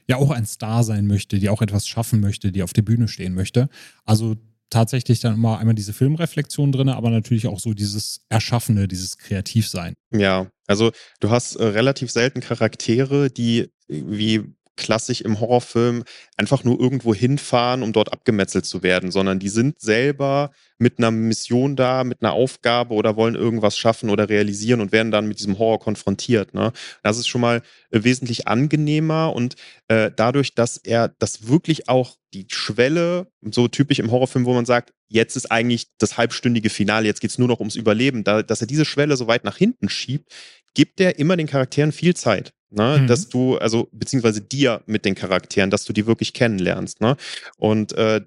ja 0.07 0.17
auch 0.17 0.31
ein 0.31 0.45
Star 0.45 0.83
sein 0.83 1.07
möchte, 1.07 1.39
die 1.39 1.49
auch 1.49 1.61
etwas 1.61 1.87
schaffen 1.87 2.19
möchte, 2.19 2.51
die 2.51 2.63
auf 2.63 2.73
der 2.73 2.81
Bühne 2.81 3.07
stehen 3.07 3.33
möchte. 3.33 3.69
Also 4.05 4.35
tatsächlich 4.69 5.19
dann 5.19 5.35
immer 5.35 5.59
einmal 5.59 5.75
diese 5.75 5.93
Filmreflexion 5.93 6.71
drin, 6.71 6.89
aber 6.89 7.09
natürlich 7.09 7.47
auch 7.47 7.59
so 7.59 7.73
dieses 7.73 8.25
Erschaffene, 8.29 8.87
dieses 8.87 9.17
Kreativsein. 9.17 9.93
Ja, 10.11 10.47
also 10.67 10.91
du 11.19 11.29
hast 11.29 11.55
äh, 11.55 11.65
relativ 11.65 12.11
selten 12.11 12.41
Charaktere, 12.41 13.29
die 13.29 13.69
wie 13.87 14.43
klassisch 14.77 15.21
im 15.21 15.39
Horrorfilm 15.39 16.03
einfach 16.37 16.63
nur 16.63 16.79
irgendwo 16.79 17.13
hinfahren, 17.13 17.83
um 17.83 17.91
dort 17.91 18.13
abgemetzelt 18.13 18.65
zu 18.65 18.83
werden, 18.83 19.11
sondern 19.11 19.39
die 19.39 19.49
sind 19.49 19.81
selber 19.81 20.51
mit 20.77 20.99
einer 20.99 21.11
Mission 21.11 21.75
da, 21.75 22.03
mit 22.03 22.21
einer 22.21 22.33
Aufgabe 22.33 22.93
oder 22.93 23.15
wollen 23.15 23.35
irgendwas 23.35 23.77
schaffen 23.77 24.09
oder 24.09 24.29
realisieren 24.29 24.79
und 24.79 24.91
werden 24.91 25.11
dann 25.11 25.27
mit 25.27 25.39
diesem 25.39 25.57
Horror 25.57 25.79
konfrontiert. 25.79 26.53
Ne? 26.53 26.71
Das 27.03 27.17
ist 27.17 27.27
schon 27.27 27.41
mal 27.41 27.61
äh, 27.89 28.03
wesentlich 28.03 28.47
angenehmer 28.47 29.33
und 29.33 29.55
äh, 29.87 30.11
dadurch, 30.15 30.53
dass 30.53 30.77
er 30.77 31.09
das 31.19 31.47
wirklich 31.47 31.89
auch 31.89 32.15
die 32.33 32.45
Schwelle, 32.49 33.27
so 33.41 33.67
typisch 33.67 33.99
im 33.99 34.11
Horrorfilm, 34.11 34.45
wo 34.45 34.53
man 34.53 34.65
sagt, 34.65 34.93
jetzt 35.07 35.35
ist 35.35 35.51
eigentlich 35.51 35.87
das 35.97 36.17
halbstündige 36.17 36.69
Finale, 36.69 37.07
jetzt 37.07 37.21
geht 37.21 37.31
es 37.31 37.37
nur 37.37 37.47
noch 37.47 37.59
ums 37.59 37.75
Überleben, 37.75 38.23
da, 38.23 38.43
dass 38.43 38.61
er 38.61 38.67
diese 38.67 38.85
Schwelle 38.85 39.17
so 39.17 39.27
weit 39.27 39.43
nach 39.43 39.57
hinten 39.57 39.89
schiebt, 39.89 40.31
gibt 40.73 40.99
er 40.99 41.17
immer 41.17 41.37
den 41.37 41.47
Charakteren 41.47 41.91
viel 41.91 42.15
Zeit. 42.15 42.53
Ne, 42.69 42.99
mhm. 42.99 43.07
dass 43.07 43.29
du, 43.29 43.57
also 43.57 43.87
beziehungsweise 43.93 44.41
dir 44.41 44.81
mit 44.87 45.05
den 45.05 45.15
Charakteren, 45.15 45.69
dass 45.69 45.85
du 45.85 45.93
die 45.93 46.05
wirklich 46.05 46.33
kennenlernst. 46.33 46.99
Ne? 46.99 47.15
Und 47.55 47.93
äh, 47.93 48.21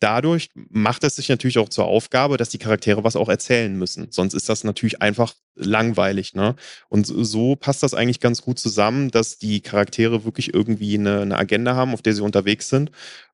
dadurch 0.00 0.50
macht 0.54 1.04
es 1.04 1.16
sich 1.16 1.28
natürlich 1.28 1.58
auch 1.58 1.68
zur 1.68 1.86
Aufgabe, 1.86 2.36
dass 2.36 2.50
die 2.50 2.58
Charaktere 2.58 3.04
was 3.04 3.16
auch 3.16 3.28
erzählen 3.28 3.76
müssen. 3.76 4.08
Sonst 4.10 4.34
ist 4.34 4.48
das 4.48 4.64
natürlich 4.64 5.02
einfach 5.02 5.34
langweilig. 5.54 6.34
Ne? 6.34 6.54
Und 6.88 7.06
so 7.06 7.56
passt 7.56 7.82
das 7.82 7.94
eigentlich 7.94 8.20
ganz 8.20 8.42
gut 8.42 8.58
zusammen, 8.58 9.10
dass 9.10 9.38
die 9.38 9.60
Charaktere 9.60 10.24
wirklich 10.24 10.54
irgendwie 10.54 10.98
eine, 10.98 11.22
eine 11.22 11.38
Agenda 11.38 11.74
haben, 11.74 11.92
auf 11.92 12.02
der 12.02 12.14
sie 12.14 12.22
unterwegs 12.22 12.68
sind 12.68 12.90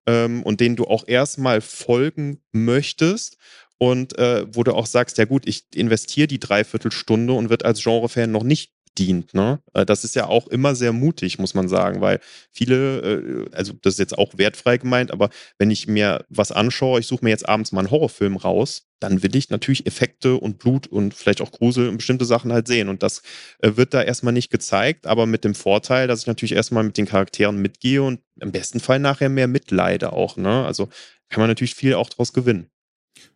ähm, 0.07 0.43
und 0.43 0.61
denen 0.61 0.77
du 0.77 0.85
auch 0.85 1.07
erstmal 1.07 1.61
folgen 1.61 2.41
möchtest 2.53 3.37
und 3.79 4.19
äh, 4.19 4.45
wo 4.51 4.65
du 4.65 4.75
auch 4.75 4.87
sagst, 4.87 5.19
ja 5.19 5.25
gut, 5.25 5.47
ich 5.47 5.67
investiere 5.75 6.27
die 6.27 6.41
Dreiviertelstunde 6.41 7.33
und 7.33 7.49
wird 7.49 7.65
als 7.65 7.83
Genrefan 7.83 8.33
noch 8.33 8.43
nicht 8.43 8.73
dient. 8.99 9.35
Ne? 9.35 9.61
Äh, 9.75 9.87
das 9.87 10.05
ist 10.05 10.15
ja 10.15 10.27
auch 10.27 10.47
immer 10.49 10.75
sehr 10.75 10.93
mutig, 10.93 11.39
muss 11.39 11.55
man 11.55 11.69
sagen, 11.69 12.01
weil 12.01 12.21
viele, 12.53 13.47
äh, 13.51 13.57
also 13.57 13.73
das 13.83 13.95
ist 13.95 13.99
jetzt 13.99 14.19
auch 14.19 14.37
wertfrei 14.37 14.79
gemeint, 14.79 15.11
aber 15.11 15.31
wenn 15.59 15.71
ich 15.71 15.87
mir 15.87 16.25
was 16.29 16.53
anschaue, 16.53 17.01
ich 17.01 17.07
suche 17.07 17.25
mir 17.25 17.31
jetzt 17.31 17.49
abends 17.49 17.73
mal 17.73 17.81
einen 17.81 17.91
Horrorfilm 17.91 18.37
raus, 18.37 18.89
dann 19.01 19.23
will 19.23 19.37
ich 19.37 19.51
natürlich 19.51 19.87
Effekte 19.87 20.37
und 20.37 20.59
Blut 20.59 20.87
und 20.87 21.15
vielleicht 21.15 21.41
auch 21.41 21.53
Grusel 21.53 21.89
und 21.89 21.99
bestimmte 21.99 22.25
Sachen 22.25 22.53
halt 22.53 22.67
sehen. 22.67 22.89
Und 22.89 23.03
das 23.03 23.23
äh, 23.61 23.77
wird 23.77 23.95
da 23.95 24.03
erstmal 24.03 24.33
nicht 24.33 24.51
gezeigt, 24.51 25.07
aber 25.07 25.27
mit 25.27 25.45
dem 25.45 25.55
Vorteil, 25.55 26.09
dass 26.09 26.21
ich 26.21 26.27
natürlich 26.27 26.53
erstmal 26.53 26.85
mit 26.85 26.97
den 26.97 27.07
Charakteren 27.07 27.61
mitgehe 27.61 28.03
und 28.03 28.21
im 28.41 28.53
besten 28.53 28.81
Fall 28.81 28.99
nachher 28.99 29.29
mehr 29.29 29.49
mitleide 29.49 30.13
auch. 30.13 30.37
Ne? 30.37 30.65
Also 30.65 30.89
kann 31.29 31.41
man 31.41 31.49
natürlich 31.49 31.75
viel 31.75 31.95
auch 31.95 32.09
daraus 32.09 32.33
gewinnen. 32.33 32.71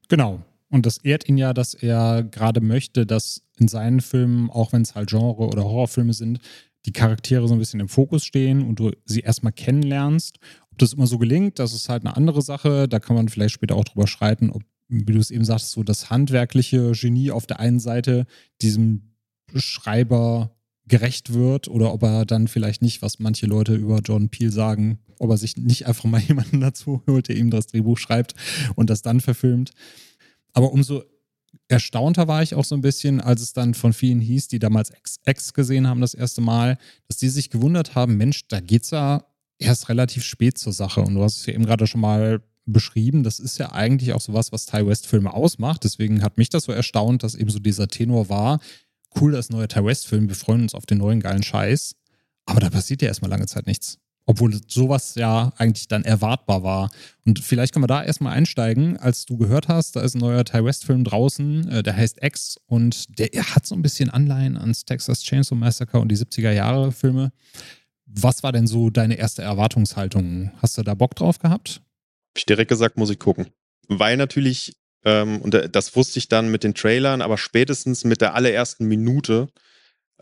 Genau. 0.09 0.43
Und 0.73 0.87
das 0.87 0.97
ehrt 0.97 1.29
ihn 1.29 1.37
ja, 1.37 1.53
dass 1.53 1.75
er 1.75 2.23
gerade 2.23 2.63
möchte, 2.63 3.05
dass 3.05 3.43
in 3.59 3.69
seinen 3.69 4.01
Filmen, 4.01 4.49
auch 4.49 4.73
wenn 4.73 4.81
es 4.81 4.95
halt 4.95 5.11
Genre- 5.11 5.47
oder 5.47 5.65
Horrorfilme 5.65 6.15
sind, 6.15 6.41
die 6.87 6.93
Charaktere 6.93 7.47
so 7.47 7.55
ein 7.55 7.59
bisschen 7.59 7.79
im 7.79 7.91
Fokus 7.91 8.25
stehen 8.25 8.63
und 8.63 8.79
du 8.79 8.91
sie 9.05 9.21
erstmal 9.21 9.53
kennenlernst. 9.53 10.39
Ob 10.71 10.79
das 10.79 10.95
immer 10.95 11.07
so 11.07 11.19
gelingt, 11.19 11.59
das 11.59 11.75
ist 11.75 11.91
halt 11.91 12.07
eine 12.07 12.17
andere 12.17 12.41
Sache. 12.41 12.89
Da 12.89 13.01
kann 13.01 13.15
man 13.15 13.29
vielleicht 13.29 13.53
später 13.55 13.77
auch 13.77 13.85
drüber 13.85 14.07
streiten, 14.07 14.49
ob, 14.49 14.63
wie 14.89 15.13
du 15.13 15.19
es 15.19 15.31
eben 15.31 15.45
sagst, 15.45 15.73
so 15.73 15.83
das 15.83 16.09
handwerkliche 16.09 16.93
Genie 16.93 17.31
auf 17.31 17.47
der 17.47 17.61
einen 17.61 17.79
Seite 17.79 18.25
diesem 18.63 19.13
Schreiber 19.55 20.57
gerecht 20.89 21.35
wird 21.35 21.69
oder 21.69 21.93
ob 21.93 22.03
er 22.03 22.25
dann 22.25 22.49
vielleicht 22.49 22.81
nicht, 22.81 23.03
was 23.03 23.19
manche 23.19 23.45
Leute 23.45 23.75
über 23.75 24.01
John 24.01 24.31
Peel 24.31 24.51
sagen, 24.51 25.01
ob 25.19 25.29
er 25.29 25.37
sich 25.37 25.59
nicht 25.59 25.87
einfach 25.87 26.05
mal 26.05 26.21
jemanden 26.27 26.61
dazu 26.61 27.03
holt, 27.07 27.29
der 27.29 27.37
ihm 27.37 27.51
das 27.51 27.67
Drehbuch 27.67 27.99
schreibt 27.99 28.35
und 28.75 28.89
das 28.89 29.03
dann 29.03 29.21
verfilmt. 29.21 29.73
Aber 30.53 30.73
umso 30.73 31.03
erstaunter 31.69 32.29
war 32.29 32.43
ich 32.43 32.55
auch 32.55 32.65
so 32.65 32.75
ein 32.75 32.81
bisschen, 32.81 33.21
als 33.21 33.43
es 33.43 33.53
dann 33.53 33.75
von 33.75 33.93
vielen 33.93 34.21
hieß, 34.21 34.49
die 34.49 34.59
damals 34.59 34.91
X, 34.91 35.17
X 35.25 35.55
gesehen 35.55 35.87
haben 35.89 36.01
das 36.01 36.15
erste 36.15 36.41
Mal, 36.41 36.79
dass 37.09 37.19
die 37.19 37.29
sich 37.29 37.51
gewundert 37.51 37.95
haben, 37.95 38.17
Mensch, 38.17 38.47
da 38.49 38.61
geht's 38.61 38.91
ja 38.91 39.25
erst 39.59 39.89
relativ 39.89 40.25
spät 40.25 40.59
zur 40.59 40.73
Sache. 40.73 41.01
Und 41.01 41.15
du 41.15 41.23
hast 41.23 41.39
es 41.39 41.47
ja 41.47 41.55
eben 41.55 41.67
gerade 41.67 41.87
schon 41.87 42.01
mal 42.01 42.43
beschrieben. 42.65 43.23
Das 43.23 43.39
ist 43.39 43.59
ja 43.59 43.73
eigentlich 43.73 44.13
auch 44.13 44.21
sowas, 44.21 44.53
was 44.53 44.67
Ty 44.67 44.87
West-Filme 44.87 45.33
ausmacht. 45.33 45.85
Deswegen 45.85 46.23
hat 46.23 46.39
mich 46.39 46.49
das 46.49 46.65
so 46.65 46.73
erstaunt, 46.73 47.23
dass 47.23 47.35
eben 47.35 47.51
so 47.51 47.59
dieser 47.59 47.89
Tenor 47.89 48.29
war. 48.29 48.61
Cool, 49.21 49.33
das 49.33 49.51
neue 49.51 49.69
Ty 49.69 49.85
West-Film, 49.85 50.29
wir 50.29 50.37
freuen 50.37 50.63
uns 50.63 50.75
auf 50.75 50.87
den 50.87 50.99
neuen 50.99 51.21
geilen 51.21 51.43
Scheiß. 51.43 51.97
Aber 52.47 52.61
da 52.61 52.71
passiert 52.71 53.03
ja 53.03 53.09
erstmal 53.09 53.31
lange 53.31 53.47
Zeit 53.47 53.67
nichts. 53.67 53.99
Obwohl 54.25 54.59
sowas 54.69 55.15
ja 55.17 55.53
eigentlich 55.57 55.89
dann 55.89 56.05
erwartbar 56.05 56.63
war. 56.63 56.91
Und 57.25 57.41
vielleicht 57.41 57.73
können 57.73 57.83
wir 57.83 57.89
da 57.89 58.05
erstmal 58.05 58.35
einsteigen, 58.35 58.97
als 58.97 59.27
du 59.27 59.37
gehört 59.37 59.69
hast, 59.69 59.97
da 59.97 60.01
ist 60.01 60.15
ein 60.15 60.21
neuer 60.21 60.45
Ty 60.45 60.65
West-Film 60.65 61.05
draußen, 61.05 61.69
äh, 61.69 61.83
der 61.83 61.97
heißt 61.97 62.23
X 62.23 62.59
und 62.67 63.19
der 63.19 63.31
hat 63.55 63.67
so 63.67 63.75
ein 63.75 63.83
bisschen 63.83 64.11
Anleihen 64.11 64.57
ans 64.57 64.85
Texas 64.85 65.23
Chainsaw 65.23 65.57
Massacre 65.57 65.99
und 65.99 66.09
die 66.09 66.17
70er-Jahre-Filme. 66.17 67.33
Was 68.07 68.43
war 68.43 68.53
denn 68.53 68.67
so 68.67 68.91
deine 68.91 69.17
erste 69.17 69.43
Erwartungshaltung? 69.43 70.53
Hast 70.61 70.79
du 70.79 70.83
da 70.83 70.95
Bock 70.95 71.17
drauf 71.17 71.39
gehabt? 71.39 71.81
Hab 72.33 72.39
ich 72.39 72.47
direkt 72.47 72.69
gesagt, 72.69 72.97
muss 72.97 73.11
ich 73.11 73.19
gucken. 73.19 73.49
Weil 73.89 74.17
natürlich, 74.17 74.77
ähm, 75.05 75.41
und 75.41 75.55
das 75.73 75.97
wusste 75.97 76.19
ich 76.19 76.29
dann 76.29 76.51
mit 76.51 76.63
den 76.63 76.75
Trailern, 76.75 77.23
aber 77.23 77.39
spätestens 77.39 78.05
mit 78.05 78.21
der 78.21 78.35
allerersten 78.35 78.87
Minute 78.87 79.49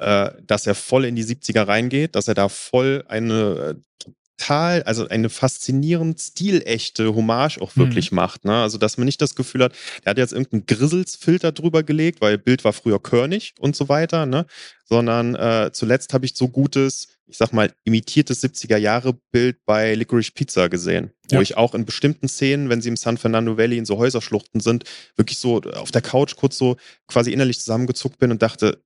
dass 0.00 0.66
er 0.66 0.74
voll 0.74 1.04
in 1.04 1.16
die 1.16 1.24
70er 1.24 1.66
reingeht, 1.66 2.14
dass 2.14 2.28
er 2.28 2.34
da 2.34 2.48
voll 2.48 3.04
eine 3.08 3.76
äh, 3.76 4.04
total, 4.40 4.82
also 4.84 5.08
eine 5.08 5.28
faszinierend 5.28 6.20
stilechte 6.20 7.14
Hommage 7.14 7.58
auch 7.60 7.76
wirklich 7.76 8.10
mhm. 8.10 8.16
macht. 8.16 8.44
Ne? 8.44 8.54
Also, 8.54 8.78
dass 8.78 8.96
man 8.98 9.04
nicht 9.04 9.20
das 9.20 9.34
Gefühl 9.34 9.64
hat, 9.64 9.72
er 10.04 10.10
hat 10.10 10.18
jetzt 10.18 10.32
irgendeinen 10.32 10.66
Grisselsfilter 10.66 11.52
drüber 11.52 11.82
gelegt, 11.82 12.20
weil 12.20 12.38
Bild 12.38 12.64
war 12.64 12.72
früher 12.72 13.00
Körnig 13.00 13.54
und 13.58 13.76
so 13.76 13.88
weiter, 13.88 14.26
ne? 14.26 14.46
sondern 14.84 15.34
äh, 15.34 15.70
zuletzt 15.72 16.14
habe 16.14 16.26
ich 16.26 16.34
so 16.34 16.48
gutes, 16.48 17.08
ich 17.26 17.36
sag 17.36 17.52
mal, 17.52 17.72
imitiertes 17.84 18.42
70er-Jahre-Bild 18.42 19.58
bei 19.64 19.94
Licorice 19.94 20.32
Pizza 20.32 20.68
gesehen, 20.68 21.10
ja. 21.30 21.38
wo 21.38 21.42
ich 21.42 21.56
auch 21.56 21.74
in 21.74 21.84
bestimmten 21.84 22.28
Szenen, 22.28 22.68
wenn 22.68 22.80
sie 22.80 22.88
im 22.88 22.96
San 22.96 23.18
Fernando 23.18 23.56
Valley 23.56 23.78
in 23.78 23.84
so 23.84 23.98
Häuserschluchten 23.98 24.60
sind, 24.60 24.84
wirklich 25.16 25.38
so 25.38 25.60
auf 25.60 25.90
der 25.90 26.02
Couch 26.02 26.36
kurz 26.36 26.58
so 26.58 26.76
quasi 27.06 27.32
innerlich 27.32 27.60
zusammengezuckt 27.60 28.18
bin 28.18 28.30
und 28.30 28.42
dachte, 28.42 28.82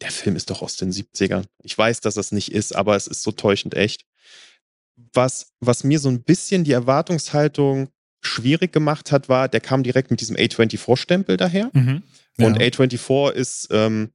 der 0.00 0.10
Film 0.10 0.36
ist 0.36 0.50
doch 0.50 0.62
aus 0.62 0.76
den 0.76 0.92
70ern. 0.92 1.44
Ich 1.62 1.76
weiß, 1.76 2.00
dass 2.00 2.14
das 2.14 2.32
nicht 2.32 2.52
ist, 2.52 2.74
aber 2.74 2.96
es 2.96 3.06
ist 3.06 3.22
so 3.22 3.32
täuschend 3.32 3.74
echt. 3.74 4.04
Was, 5.12 5.52
was 5.60 5.84
mir 5.84 5.98
so 5.98 6.08
ein 6.08 6.22
bisschen 6.22 6.64
die 6.64 6.72
Erwartungshaltung 6.72 7.88
schwierig 8.20 8.72
gemacht 8.72 9.12
hat, 9.12 9.28
war, 9.28 9.48
der 9.48 9.60
kam 9.60 9.82
direkt 9.82 10.10
mit 10.10 10.20
diesem 10.20 10.36
A24-Stempel 10.36 11.36
daher. 11.36 11.70
Mhm. 11.72 12.02
Ja. 12.36 12.46
Und 12.46 12.58
A24 12.58 13.32
ist 13.32 13.68
ähm, 13.70 14.10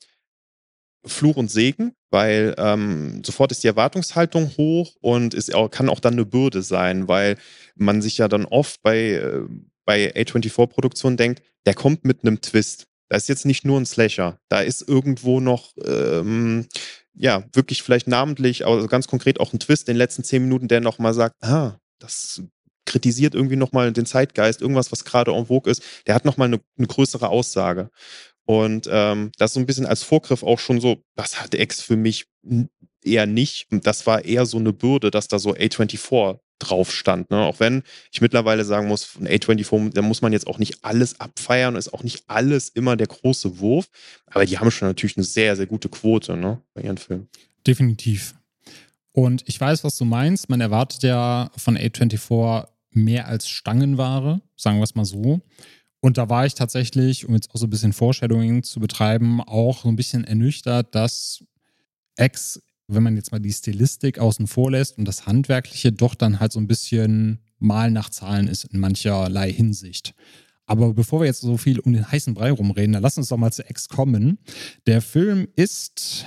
Fluch 1.05 1.35
und 1.35 1.51
Segen, 1.51 1.93
weil 2.11 2.55
ähm, 2.57 3.21
sofort 3.25 3.51
ist 3.51 3.63
die 3.63 3.67
Erwartungshaltung 3.67 4.51
hoch 4.57 4.95
und 5.01 5.33
es 5.33 5.51
kann 5.71 5.89
auch 5.89 5.99
dann 5.99 6.13
eine 6.13 6.25
Bürde 6.25 6.61
sein, 6.61 7.07
weil 7.07 7.37
man 7.75 8.01
sich 8.01 8.17
ja 8.17 8.27
dann 8.27 8.45
oft 8.45 8.81
bei, 8.81 9.11
äh, 9.11 9.41
bei 9.85 10.13
A24-Produktionen 10.15 11.17
denkt, 11.17 11.41
der 11.65 11.73
kommt 11.73 12.05
mit 12.05 12.23
einem 12.23 12.41
Twist. 12.41 12.87
Da 13.09 13.17
ist 13.17 13.29
jetzt 13.29 13.45
nicht 13.45 13.65
nur 13.65 13.79
ein 13.79 13.85
Slasher, 13.85 14.39
da 14.49 14.61
ist 14.61 14.87
irgendwo 14.87 15.39
noch, 15.39 15.73
ähm, 15.85 16.67
ja, 17.13 17.43
wirklich 17.53 17.83
vielleicht 17.83 18.07
namentlich, 18.07 18.65
also 18.65 18.87
ganz 18.87 19.07
konkret 19.07 19.39
auch 19.39 19.53
ein 19.53 19.59
Twist 19.59 19.87
in 19.87 19.93
den 19.93 19.99
letzten 19.99 20.23
zehn 20.23 20.41
Minuten, 20.43 20.67
der 20.67 20.81
nochmal 20.81 21.13
sagt, 21.13 21.35
ah, 21.43 21.77
das 21.99 22.41
kritisiert 22.85 23.35
irgendwie 23.35 23.55
nochmal 23.55 23.93
den 23.93 24.05
Zeitgeist, 24.05 24.61
irgendwas, 24.61 24.91
was 24.91 25.05
gerade 25.05 25.31
en 25.31 25.45
vogue 25.45 25.71
ist, 25.71 25.83
der 26.07 26.15
hat 26.15 26.25
nochmal 26.25 26.47
eine, 26.47 26.59
eine 26.77 26.87
größere 26.87 27.29
Aussage. 27.29 27.89
Und 28.45 28.89
ähm, 28.91 29.31
das 29.37 29.53
so 29.53 29.59
ein 29.59 29.65
bisschen 29.65 29.85
als 29.85 30.03
Vorgriff 30.03 30.43
auch 30.43 30.59
schon 30.59 30.81
so, 30.81 31.01
das 31.15 31.41
hatte 31.41 31.59
X 31.59 31.81
für 31.81 31.95
mich 31.95 32.25
eher 33.05 33.25
nicht. 33.25 33.67
Das 33.69 34.05
war 34.07 34.25
eher 34.25 34.45
so 34.45 34.57
eine 34.57 34.73
Bürde, 34.73 35.11
dass 35.11 35.27
da 35.27 35.39
so 35.39 35.53
A24 35.53 36.39
drauf 36.59 36.91
stand. 36.91 37.29
Ne? 37.29 37.37
Auch 37.37 37.59
wenn 37.59 37.83
ich 38.11 38.21
mittlerweile 38.21 38.63
sagen 38.65 38.87
muss, 38.87 39.03
von 39.03 39.27
A24, 39.27 39.93
da 39.93 40.01
muss 40.01 40.21
man 40.21 40.33
jetzt 40.33 40.47
auch 40.47 40.59
nicht 40.59 40.83
alles 40.83 41.19
abfeiern, 41.19 41.75
ist 41.75 41.93
auch 41.93 42.03
nicht 42.03 42.23
alles 42.27 42.69
immer 42.69 42.95
der 42.95 43.07
große 43.07 43.59
Wurf. 43.59 43.89
Aber 44.27 44.45
die 44.45 44.57
haben 44.57 44.71
schon 44.71 44.87
natürlich 44.87 45.17
eine 45.17 45.25
sehr, 45.25 45.55
sehr 45.55 45.67
gute 45.67 45.89
Quote 45.89 46.37
ne? 46.37 46.61
bei 46.73 46.81
ihren 46.81 46.97
Filmen. 46.97 47.27
Definitiv. 47.65 48.35
Und 49.11 49.43
ich 49.45 49.59
weiß, 49.59 49.83
was 49.83 49.97
du 49.97 50.05
meinst. 50.05 50.49
Man 50.49 50.61
erwartet 50.61 51.03
ja 51.03 51.51
von 51.55 51.77
A24 51.77 52.67
mehr 52.91 53.27
als 53.27 53.47
Stangenware, 53.47 54.41
sagen 54.55 54.77
wir 54.77 54.83
es 54.83 54.95
mal 54.95 55.05
so. 55.05 55.41
Und 55.99 56.17
da 56.17 56.29
war 56.29 56.45
ich 56.45 56.53
tatsächlich, 56.53 57.25
um 57.25 57.33
jetzt 57.33 57.49
auch 57.51 57.57
so 57.57 57.65
ein 57.65 57.69
bisschen 57.69 57.93
Foreshadowing 57.93 58.63
zu 58.63 58.79
betreiben, 58.79 59.39
auch 59.41 59.83
so 59.83 59.89
ein 59.89 59.95
bisschen 59.95 60.25
ernüchtert, 60.25 60.93
dass 60.95 61.43
X, 62.17 62.61
wenn 62.87 63.03
man 63.03 63.15
jetzt 63.15 63.31
mal 63.31 63.39
die 63.39 63.53
Stilistik 63.53 64.19
außen 64.19 64.47
vor 64.47 64.71
lässt 64.71 64.97
und 64.97 65.05
das 65.05 65.25
Handwerkliche 65.25 65.91
doch 65.91 66.15
dann 66.15 66.39
halt 66.39 66.51
so 66.51 66.59
ein 66.59 66.67
bisschen 66.67 67.39
mal 67.59 67.91
nach 67.91 68.09
Zahlen 68.09 68.47
ist 68.47 68.65
in 68.65 68.79
mancherlei 68.79 69.51
Hinsicht. 69.51 70.13
Aber 70.65 70.93
bevor 70.93 71.21
wir 71.21 71.27
jetzt 71.27 71.41
so 71.41 71.57
viel 71.57 71.79
um 71.79 71.93
den 71.93 72.09
heißen 72.09 72.33
Brei 72.33 72.51
rumreden, 72.51 72.93
dann 72.93 73.03
lass 73.03 73.17
uns 73.17 73.29
doch 73.29 73.37
mal 73.37 73.51
zu 73.51 73.63
X 73.69 73.89
kommen. 73.89 74.39
Der 74.87 75.01
Film 75.01 75.47
ist 75.55 76.25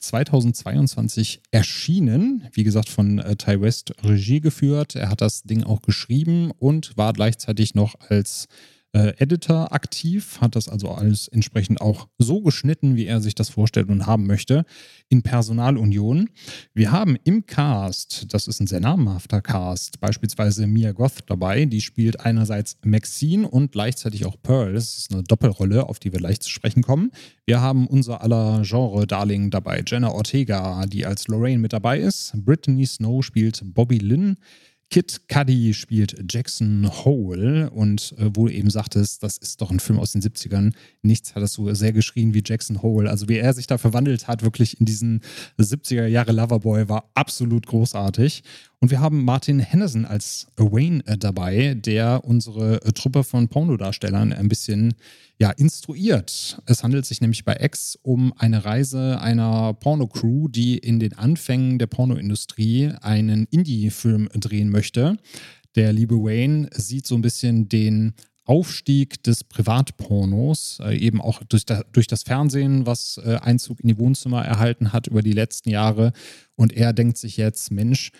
2022 0.00 1.42
erschienen, 1.50 2.48
wie 2.52 2.64
gesagt 2.64 2.88
von 2.88 3.18
äh, 3.18 3.36
Ty 3.36 3.60
West 3.60 3.94
Regie 4.02 4.40
geführt. 4.40 4.96
Er 4.96 5.08
hat 5.08 5.20
das 5.20 5.44
Ding 5.44 5.62
auch 5.62 5.80
geschrieben 5.80 6.50
und 6.58 6.96
war 6.96 7.12
gleichzeitig 7.12 7.74
noch 7.74 7.94
als 8.08 8.46
äh, 8.92 9.14
Editor 9.18 9.72
aktiv, 9.72 10.40
hat 10.40 10.54
das 10.54 10.68
also 10.68 10.90
alles 10.90 11.28
entsprechend 11.28 11.80
auch 11.80 12.08
so 12.18 12.42
geschnitten, 12.42 12.96
wie 12.96 13.06
er 13.06 13.20
sich 13.20 13.34
das 13.34 13.48
vorstellt 13.48 13.88
und 13.88 14.06
haben 14.06 14.26
möchte, 14.26 14.64
in 15.08 15.22
Personalunion. 15.22 16.28
Wir 16.74 16.92
haben 16.92 17.16
im 17.24 17.46
Cast, 17.46 18.32
das 18.32 18.48
ist 18.48 18.60
ein 18.60 18.66
sehr 18.66 18.80
namhafter 18.80 19.40
Cast, 19.40 20.00
beispielsweise 20.00 20.66
Mia 20.66 20.92
Goth 20.92 21.24
dabei, 21.26 21.64
die 21.64 21.80
spielt 21.80 22.20
einerseits 22.20 22.76
Maxine 22.84 23.48
und 23.48 23.72
gleichzeitig 23.72 24.26
auch 24.26 24.36
Pearl. 24.42 24.74
Das 24.74 24.98
ist 24.98 25.12
eine 25.12 25.22
Doppelrolle, 25.22 25.88
auf 25.88 25.98
die 25.98 26.12
wir 26.12 26.20
leicht 26.20 26.42
zu 26.42 26.50
sprechen 26.50 26.82
kommen. 26.82 27.12
Wir 27.46 27.60
haben 27.60 27.86
unser 27.86 28.22
aller 28.22 28.62
Genre-Darling 28.62 29.50
dabei, 29.50 29.82
Jenna 29.86 30.10
Ortega, 30.10 30.84
die 30.86 31.06
als 31.06 31.28
Lorraine 31.28 31.58
mit 31.58 31.72
dabei 31.72 31.98
ist. 31.98 32.32
Brittany 32.36 32.86
Snow 32.86 33.24
spielt 33.24 33.62
Bobby 33.64 33.98
Lynn. 33.98 34.36
Kid 34.92 35.22
Cudi 35.26 35.72
spielt 35.72 36.22
Jackson 36.30 36.86
Hole 36.86 37.70
und 37.70 38.14
äh, 38.18 38.28
wo 38.34 38.46
du 38.46 38.52
eben 38.52 38.68
sagtest, 38.68 39.22
das 39.22 39.38
ist 39.38 39.62
doch 39.62 39.70
ein 39.70 39.80
Film 39.80 39.98
aus 39.98 40.12
den 40.12 40.20
70ern. 40.20 40.74
Nichts 41.00 41.34
hat 41.34 41.42
das 41.42 41.54
so 41.54 41.72
sehr 41.72 41.94
geschrien 41.94 42.34
wie 42.34 42.42
Jackson 42.44 42.82
Hole. 42.82 43.08
Also 43.08 43.26
wie 43.26 43.38
er 43.38 43.54
sich 43.54 43.66
da 43.66 43.78
verwandelt 43.78 44.28
hat, 44.28 44.42
wirklich 44.42 44.78
in 44.80 44.84
diesen 44.84 45.22
70er 45.58 46.04
Jahre 46.08 46.32
Loverboy, 46.32 46.90
war 46.90 47.10
absolut 47.14 47.66
großartig. 47.66 48.42
Und 48.82 48.90
wir 48.90 48.98
haben 48.98 49.24
Martin 49.24 49.60
Henderson 49.60 50.04
als 50.04 50.48
Wayne 50.56 51.06
äh, 51.06 51.16
dabei, 51.16 51.74
der 51.74 52.24
unsere 52.24 52.84
äh, 52.84 52.90
Truppe 52.90 53.22
von 53.22 53.46
Pornodarstellern 53.46 54.32
ein 54.32 54.48
bisschen 54.48 54.94
ja, 55.38 55.52
instruiert. 55.52 56.60
Es 56.66 56.82
handelt 56.82 57.06
sich 57.06 57.20
nämlich 57.20 57.44
bei 57.44 57.56
X 57.60 57.96
um 58.02 58.32
eine 58.38 58.64
Reise 58.64 59.20
einer 59.20 59.72
Porno-Crew, 59.74 60.48
die 60.48 60.78
in 60.78 60.98
den 60.98 61.16
Anfängen 61.16 61.78
der 61.78 61.86
Pornoindustrie 61.86 62.90
einen 63.00 63.46
Indie-Film 63.52 64.28
drehen 64.34 64.70
möchte. 64.70 65.16
Der 65.76 65.92
liebe 65.92 66.16
Wayne 66.16 66.68
sieht 66.74 67.06
so 67.06 67.14
ein 67.14 67.22
bisschen 67.22 67.68
den 67.68 68.14
Aufstieg 68.44 69.22
des 69.22 69.44
Privatpornos, 69.44 70.80
äh, 70.82 70.98
eben 70.98 71.20
auch 71.20 71.44
durch, 71.44 71.66
da, 71.66 71.84
durch, 71.92 72.08
das 72.08 72.24
Fernsehen, 72.24 72.84
was 72.84 73.16
Einzug 73.16 73.78
in 73.78 73.86
die 73.86 73.98
Wohnzimmer 73.98 74.44
erhalten 74.44 74.92
hat 74.92 75.06
über 75.06 75.22
die 75.22 75.30
letzten 75.30 75.70
Jahre. 75.70 76.12
Und 76.56 76.72
er 76.72 76.92
denkt 76.92 77.16
sich 77.16 77.36
jetzt, 77.36 77.70
Mensch, 77.70 78.10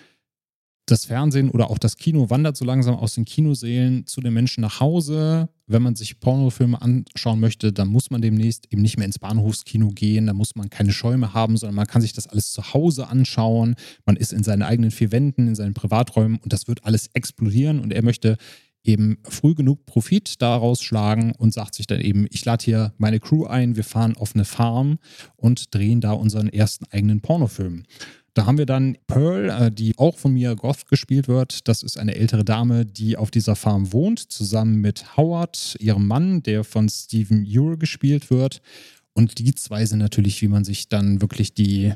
das 0.92 1.06
Fernsehen 1.06 1.50
oder 1.50 1.70
auch 1.70 1.78
das 1.78 1.96
Kino 1.96 2.30
wandert 2.30 2.56
so 2.56 2.64
langsam 2.64 2.94
aus 2.94 3.14
den 3.14 3.24
Kinosälen 3.24 4.06
zu 4.06 4.20
den 4.20 4.34
Menschen 4.34 4.60
nach 4.60 4.78
Hause. 4.78 5.48
Wenn 5.66 5.82
man 5.82 5.96
sich 5.96 6.20
Pornofilme 6.20 6.80
anschauen 6.80 7.40
möchte, 7.40 7.72
dann 7.72 7.88
muss 7.88 8.10
man 8.10 8.20
demnächst 8.20 8.70
eben 8.70 8.82
nicht 8.82 8.98
mehr 8.98 9.06
ins 9.06 9.18
Bahnhofskino 9.18 9.88
gehen, 9.88 10.26
da 10.26 10.34
muss 10.34 10.54
man 10.54 10.68
keine 10.68 10.92
Schäume 10.92 11.32
haben, 11.32 11.56
sondern 11.56 11.76
man 11.76 11.86
kann 11.86 12.02
sich 12.02 12.12
das 12.12 12.26
alles 12.26 12.52
zu 12.52 12.74
Hause 12.74 13.08
anschauen. 13.08 13.74
Man 14.04 14.16
ist 14.16 14.32
in 14.32 14.44
seinen 14.44 14.62
eigenen 14.62 14.90
vier 14.90 15.12
Wänden, 15.12 15.48
in 15.48 15.54
seinen 15.54 15.74
Privaträumen 15.74 16.38
und 16.38 16.52
das 16.52 16.68
wird 16.68 16.84
alles 16.84 17.08
explodieren 17.14 17.80
und 17.80 17.92
er 17.92 18.04
möchte 18.04 18.36
eben 18.84 19.18
früh 19.24 19.54
genug 19.54 19.86
Profit 19.86 20.42
daraus 20.42 20.82
schlagen 20.82 21.32
und 21.38 21.54
sagt 21.54 21.74
sich 21.74 21.86
dann 21.86 22.00
eben, 22.00 22.26
ich 22.30 22.44
lade 22.44 22.64
hier 22.64 22.92
meine 22.98 23.20
Crew 23.20 23.44
ein, 23.46 23.76
wir 23.76 23.84
fahren 23.84 24.16
auf 24.16 24.34
eine 24.34 24.44
Farm 24.44 24.98
und 25.36 25.74
drehen 25.74 26.00
da 26.00 26.12
unseren 26.12 26.48
ersten 26.48 26.84
eigenen 26.90 27.20
Pornofilm. 27.20 27.84
Da 28.34 28.46
haben 28.46 28.56
wir 28.56 28.66
dann 28.66 28.96
Pearl, 29.06 29.50
äh, 29.50 29.70
die 29.70 29.98
auch 29.98 30.16
von 30.16 30.32
Mia 30.32 30.54
Goth 30.54 30.86
gespielt 30.88 31.28
wird. 31.28 31.68
Das 31.68 31.82
ist 31.82 31.98
eine 31.98 32.14
ältere 32.14 32.44
Dame, 32.44 32.86
die 32.86 33.16
auf 33.16 33.30
dieser 33.30 33.56
Farm 33.56 33.92
wohnt, 33.92 34.20
zusammen 34.20 34.80
mit 34.80 35.16
Howard, 35.16 35.76
ihrem 35.80 36.06
Mann, 36.06 36.42
der 36.42 36.64
von 36.64 36.88
Stephen 36.88 37.46
Ure 37.46 37.76
gespielt 37.76 38.30
wird. 38.30 38.62
Und 39.12 39.38
die 39.38 39.54
zwei 39.54 39.84
sind 39.84 39.98
natürlich, 39.98 40.40
wie 40.40 40.48
man 40.48 40.64
sich 40.64 40.88
dann 40.88 41.20
wirklich 41.20 41.52
die 41.52 41.92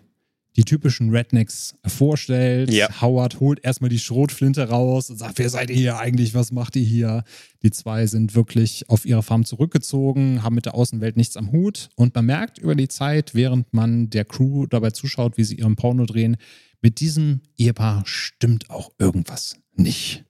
die 0.56 0.64
typischen 0.64 1.10
Rednecks 1.10 1.74
vorstellt. 1.86 2.70
Ja. 2.72 2.88
Howard 3.00 3.40
holt 3.40 3.62
erstmal 3.62 3.90
die 3.90 3.98
Schrotflinte 3.98 4.68
raus 4.68 5.10
und 5.10 5.18
sagt, 5.18 5.38
wer 5.38 5.50
seid 5.50 5.70
ihr 5.70 5.76
hier 5.76 5.98
eigentlich? 5.98 6.34
Was 6.34 6.50
macht 6.50 6.76
ihr 6.76 6.84
hier? 6.84 7.24
Die 7.62 7.70
zwei 7.70 8.06
sind 8.06 8.34
wirklich 8.34 8.88
auf 8.88 9.04
ihre 9.04 9.22
Farm 9.22 9.44
zurückgezogen, 9.44 10.42
haben 10.42 10.54
mit 10.54 10.64
der 10.64 10.74
Außenwelt 10.74 11.16
nichts 11.16 11.36
am 11.36 11.52
Hut. 11.52 11.90
Und 11.94 12.14
man 12.14 12.26
merkt 12.26 12.58
über 12.58 12.74
die 12.74 12.88
Zeit, 12.88 13.34
während 13.34 13.72
man 13.74 14.08
der 14.08 14.24
Crew 14.24 14.66
dabei 14.66 14.90
zuschaut, 14.90 15.36
wie 15.36 15.44
sie 15.44 15.56
ihren 15.56 15.76
Porno 15.76 16.06
drehen, 16.06 16.36
mit 16.80 17.00
diesem 17.00 17.42
Ehepaar 17.56 18.02
stimmt 18.06 18.70
auch 18.70 18.90
irgendwas 18.98 19.56
nicht. 19.74 20.24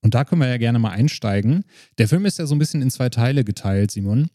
Und 0.00 0.14
da 0.14 0.24
können 0.24 0.40
wir 0.40 0.48
ja 0.48 0.58
gerne 0.58 0.78
mal 0.78 0.90
einsteigen. 0.90 1.64
Der 1.98 2.06
Film 2.06 2.26
ist 2.26 2.38
ja 2.38 2.46
so 2.46 2.54
ein 2.54 2.60
bisschen 2.60 2.82
in 2.82 2.90
zwei 2.90 3.08
Teile 3.08 3.42
geteilt, 3.42 3.90
Simon 3.90 4.30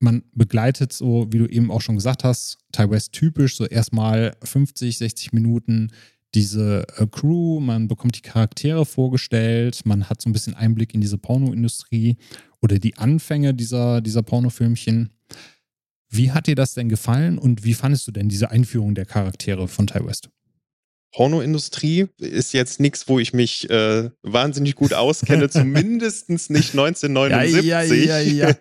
man 0.00 0.22
begleitet 0.32 0.92
so, 0.92 1.26
wie 1.30 1.38
du 1.38 1.46
eben 1.46 1.70
auch 1.70 1.80
schon 1.80 1.96
gesagt 1.96 2.24
hast, 2.24 2.58
Ty 2.72 2.90
West 2.90 3.12
typisch, 3.12 3.56
so 3.56 3.66
erstmal 3.66 4.36
50, 4.42 4.98
60 4.98 5.32
Minuten 5.32 5.90
diese 6.34 6.86
äh, 6.96 7.06
Crew, 7.06 7.60
man 7.60 7.88
bekommt 7.88 8.16
die 8.16 8.22
Charaktere 8.22 8.84
vorgestellt, 8.84 9.80
man 9.84 10.08
hat 10.08 10.20
so 10.20 10.28
ein 10.28 10.32
bisschen 10.32 10.54
Einblick 10.54 10.94
in 10.94 11.00
diese 11.00 11.18
Pornoindustrie 11.18 12.16
oder 12.60 12.78
die 12.78 12.98
Anfänge 12.98 13.54
dieser, 13.54 14.00
dieser 14.00 14.22
Pornofilmchen. 14.22 15.10
Wie 16.10 16.30
hat 16.30 16.46
dir 16.46 16.54
das 16.54 16.74
denn 16.74 16.88
gefallen 16.88 17.38
und 17.38 17.64
wie 17.64 17.74
fandest 17.74 18.06
du 18.06 18.12
denn 18.12 18.28
diese 18.28 18.50
Einführung 18.50 18.94
der 18.94 19.06
Charaktere 19.06 19.68
von 19.68 19.86
Ty 19.86 20.04
West? 20.06 20.30
Pornoindustrie 21.12 22.06
ist 22.18 22.52
jetzt 22.52 22.80
nichts, 22.80 23.08
wo 23.08 23.18
ich 23.18 23.32
mich 23.32 23.68
äh, 23.70 24.10
wahnsinnig 24.22 24.74
gut 24.74 24.92
auskenne, 24.92 25.48
zumindest 25.50 26.28
nicht 26.28 26.72
1979. 26.72 27.64
Ja, 27.64 27.82
ja, 27.82 28.18
ja, 28.20 28.54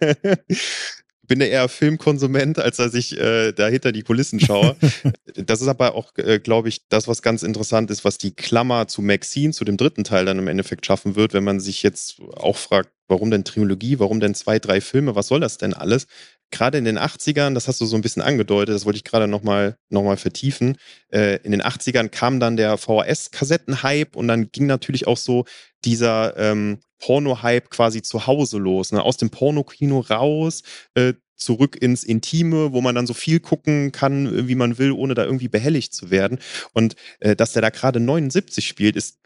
ja. 1.27 1.35
bin 1.35 1.41
eher 1.41 1.67
Filmkonsument, 1.69 2.59
als 2.59 2.77
dass 2.77 2.93
ich 2.93 3.17
äh, 3.17 3.51
da 3.51 3.67
hinter 3.67 3.91
die 3.91 4.03
Kulissen 4.03 4.39
schaue. 4.39 4.75
das 5.35 5.61
ist 5.61 5.67
aber 5.67 5.95
auch, 5.95 6.15
äh, 6.17 6.39
glaube 6.39 6.69
ich, 6.69 6.87
das, 6.89 7.07
was 7.07 7.21
ganz 7.21 7.43
interessant 7.43 7.91
ist, 7.91 8.05
was 8.05 8.17
die 8.17 8.31
Klammer 8.31 8.87
zu 8.87 9.01
Maxine, 9.01 9.53
zu 9.53 9.65
dem 9.65 9.77
dritten 9.77 10.03
Teil 10.03 10.25
dann 10.25 10.39
im 10.39 10.47
Endeffekt 10.47 10.85
schaffen 10.85 11.15
wird, 11.15 11.33
wenn 11.33 11.43
man 11.43 11.59
sich 11.59 11.83
jetzt 11.83 12.19
auch 12.35 12.57
fragt, 12.57 12.89
warum 13.07 13.31
denn 13.31 13.43
Trilogie, 13.43 13.99
warum 13.99 14.19
denn 14.19 14.35
zwei, 14.35 14.59
drei 14.59 14.81
Filme, 14.81 15.15
was 15.15 15.27
soll 15.27 15.39
das 15.39 15.57
denn 15.57 15.73
alles? 15.73 16.07
Gerade 16.49 16.77
in 16.77 16.85
den 16.85 16.97
80ern, 16.97 17.53
das 17.53 17.67
hast 17.67 17.81
du 17.81 17.85
so 17.85 17.95
ein 17.97 18.01
bisschen 18.01 18.21
angedeutet, 18.21 18.73
das 18.73 18.85
wollte 18.85 18.97
ich 18.97 19.03
gerade 19.03 19.27
nochmal 19.27 19.77
noch 19.89 20.03
mal 20.03 20.17
vertiefen. 20.17 20.77
Äh, 21.11 21.37
in 21.43 21.51
den 21.51 21.61
80ern 21.61 22.07
kam 22.07 22.39
dann 22.39 22.55
der 22.55 22.77
VHS-Kassetten-Hype 22.77 24.15
und 24.15 24.27
dann 24.29 24.51
ging 24.51 24.65
natürlich 24.65 25.07
auch 25.07 25.17
so 25.17 25.45
dieser 25.83 26.37
ähm, 26.37 26.79
Porno-Hype 26.99 27.69
quasi 27.69 28.01
zu 28.01 28.27
Hause 28.27 28.59
los. 28.59 28.91
Ne? 28.91 29.03
Aus 29.03 29.17
dem 29.17 29.29
Pornokino 29.29 29.99
raus, 29.99 30.63
äh, 30.93 31.13
zurück 31.35 31.75
ins 31.79 32.03
Intime, 32.03 32.73
wo 32.73 32.81
man 32.81 32.95
dann 32.95 33.07
so 33.07 33.13
viel 33.13 33.39
gucken 33.39 33.91
kann, 33.91 34.47
wie 34.47 34.55
man 34.55 34.77
will, 34.77 34.91
ohne 34.91 35.13
da 35.13 35.23
irgendwie 35.23 35.47
behelligt 35.47 35.93
zu 35.93 36.09
werden. 36.09 36.39
Und 36.73 36.95
äh, 37.19 37.35
dass 37.35 37.53
der 37.53 37.61
da 37.61 37.69
gerade 37.69 37.99
79 37.99 38.67
spielt, 38.67 38.95
ist 38.95 39.19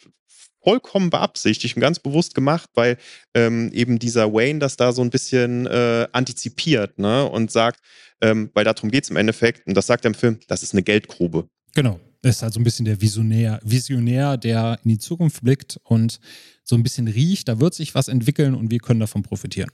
vollkommen 0.63 1.10
beabsichtigt 1.10 1.76
und 1.76 1.82
ganz 1.82 2.00
bewusst 2.00 2.36
gemacht, 2.36 2.69
weil 2.74 2.97
ähm, 3.34 3.71
eben 3.74 4.00
dieser 4.00 4.34
Wayne 4.34 4.60
das 4.60 4.78
da 4.78 4.91
so 4.91 5.02
ein 5.02 5.10
bisschen 5.10 5.65
äh, 5.67 6.08
antizipiert 6.12 7.00
ne? 7.00 7.28
und 7.28 7.52
sagt, 7.52 7.80
ähm, 8.21 8.52
weil 8.54 8.63
darum 8.63 8.91
geht 8.91 9.04
es 9.04 9.10
im 9.10 9.17
Endeffekt, 9.17 9.67
und 9.67 9.76
das 9.76 9.88
sagt 9.88 10.06
er 10.06 10.10
im 10.10 10.15
Film, 10.15 10.39
das 10.47 10.63
ist 10.63 10.74
eine 10.74 10.84
Geldgrube. 10.84 11.47
Genau. 11.74 12.00
Das 12.24 12.36
ist 12.36 12.43
halt 12.43 12.54
so 12.54 12.60
ein 12.60 12.63
bisschen 12.63 12.86
der 12.86 13.02
Visionär, 13.02 13.60
Visionär, 13.63 14.38
der 14.38 14.78
in 14.84 14.89
die 14.89 15.00
Zukunft 15.00 15.41
blickt 15.43 15.80
und 15.84 16.19
so 16.63 16.76
ein 16.76 16.84
bisschen 16.84 17.08
riecht, 17.08 17.47
da 17.47 17.60
wird 17.60 17.74
sich 17.74 17.95
was 17.95 18.08
entwickeln 18.08 18.54
und 18.54 18.69
wir 18.69 18.78
können 18.78 19.00
davon 19.00 19.24
profitieren. 19.24 19.71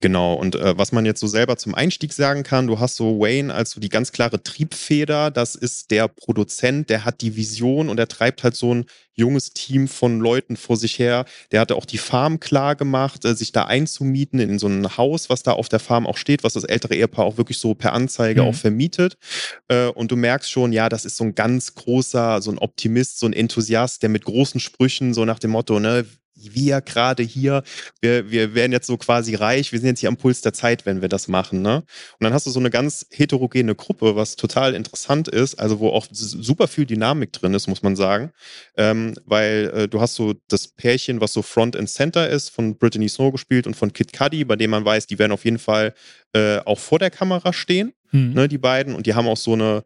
Genau, 0.00 0.34
und 0.34 0.54
äh, 0.54 0.78
was 0.78 0.92
man 0.92 1.04
jetzt 1.04 1.18
so 1.18 1.26
selber 1.26 1.56
zum 1.56 1.74
Einstieg 1.74 2.12
sagen 2.12 2.44
kann, 2.44 2.68
du 2.68 2.78
hast 2.78 2.94
so 2.94 3.18
Wayne 3.18 3.52
als 3.52 3.72
so 3.72 3.80
die 3.80 3.88
ganz 3.88 4.12
klare 4.12 4.40
Triebfeder, 4.40 5.32
das 5.32 5.56
ist 5.56 5.90
der 5.90 6.06
Produzent, 6.06 6.88
der 6.88 7.04
hat 7.04 7.20
die 7.20 7.34
Vision 7.34 7.88
und 7.88 7.98
er 7.98 8.06
treibt 8.06 8.44
halt 8.44 8.54
so 8.54 8.72
ein 8.72 8.86
junges 9.14 9.52
Team 9.52 9.88
von 9.88 10.20
Leuten 10.20 10.56
vor 10.56 10.76
sich 10.76 11.00
her. 11.00 11.24
Der 11.50 11.60
hatte 11.60 11.74
auch 11.74 11.84
die 11.84 11.98
Farm 11.98 12.38
klar 12.38 12.76
gemacht, 12.76 13.24
äh, 13.24 13.34
sich 13.34 13.50
da 13.50 13.64
einzumieten 13.64 14.38
in 14.38 14.60
so 14.60 14.68
ein 14.68 14.96
Haus, 14.96 15.28
was 15.30 15.42
da 15.42 15.52
auf 15.52 15.68
der 15.68 15.80
Farm 15.80 16.06
auch 16.06 16.16
steht, 16.16 16.44
was 16.44 16.52
das 16.52 16.62
ältere 16.62 16.94
Ehepaar 16.94 17.24
auch 17.24 17.36
wirklich 17.36 17.58
so 17.58 17.74
per 17.74 17.92
Anzeige 17.92 18.42
mhm. 18.42 18.48
auch 18.48 18.54
vermietet. 18.54 19.18
Äh, 19.66 19.88
und 19.88 20.12
du 20.12 20.16
merkst 20.16 20.48
schon, 20.48 20.72
ja, 20.72 20.88
das 20.88 21.04
ist 21.04 21.16
so 21.16 21.24
ein 21.24 21.34
ganz 21.34 21.74
großer, 21.74 22.40
so 22.40 22.52
ein 22.52 22.58
Optimist, 22.58 23.18
so 23.18 23.26
ein 23.26 23.32
Enthusiast, 23.32 24.02
der 24.04 24.10
mit 24.10 24.24
großen 24.24 24.60
Sprüchen 24.60 25.12
so 25.12 25.24
nach 25.24 25.40
dem 25.40 25.50
Motto, 25.50 25.80
ne, 25.80 26.06
wir 26.38 26.80
gerade 26.80 27.22
hier, 27.22 27.62
wir, 28.00 28.30
wir 28.30 28.54
werden 28.54 28.72
jetzt 28.72 28.86
so 28.86 28.96
quasi 28.96 29.34
reich, 29.34 29.72
wir 29.72 29.78
sind 29.78 29.88
jetzt 29.88 30.00
hier 30.00 30.08
am 30.08 30.16
Puls 30.16 30.40
der 30.40 30.52
Zeit, 30.52 30.86
wenn 30.86 31.00
wir 31.00 31.08
das 31.08 31.28
machen. 31.28 31.62
Ne? 31.62 31.76
Und 31.76 32.24
dann 32.24 32.32
hast 32.32 32.46
du 32.46 32.50
so 32.50 32.60
eine 32.60 32.70
ganz 32.70 33.06
heterogene 33.10 33.74
Gruppe, 33.74 34.16
was 34.16 34.36
total 34.36 34.74
interessant 34.74 35.28
ist, 35.28 35.58
also 35.58 35.80
wo 35.80 35.90
auch 35.90 36.06
super 36.10 36.68
viel 36.68 36.86
Dynamik 36.86 37.32
drin 37.32 37.54
ist, 37.54 37.66
muss 37.66 37.82
man 37.82 37.96
sagen. 37.96 38.32
Ähm, 38.76 39.14
weil 39.24 39.70
äh, 39.74 39.88
du 39.88 40.00
hast 40.00 40.14
so 40.14 40.34
das 40.48 40.68
Pärchen, 40.68 41.20
was 41.20 41.32
so 41.32 41.42
Front 41.42 41.76
and 41.76 41.88
Center 41.88 42.28
ist, 42.28 42.50
von 42.50 42.76
Brittany 42.76 43.08
Snow 43.08 43.32
gespielt 43.32 43.66
und 43.66 43.74
von 43.74 43.92
Kid 43.92 44.12
Cudi, 44.12 44.44
bei 44.44 44.56
dem 44.56 44.70
man 44.70 44.84
weiß, 44.84 45.06
die 45.06 45.18
werden 45.18 45.32
auf 45.32 45.44
jeden 45.44 45.58
Fall 45.58 45.94
äh, 46.32 46.58
auch 46.58 46.78
vor 46.78 46.98
der 46.98 47.10
Kamera 47.10 47.52
stehen, 47.52 47.92
mhm. 48.12 48.32
ne, 48.34 48.48
die 48.48 48.58
beiden. 48.58 48.94
Und 48.94 49.06
die 49.06 49.14
haben 49.14 49.28
auch 49.28 49.36
so 49.36 49.54
eine 49.54 49.84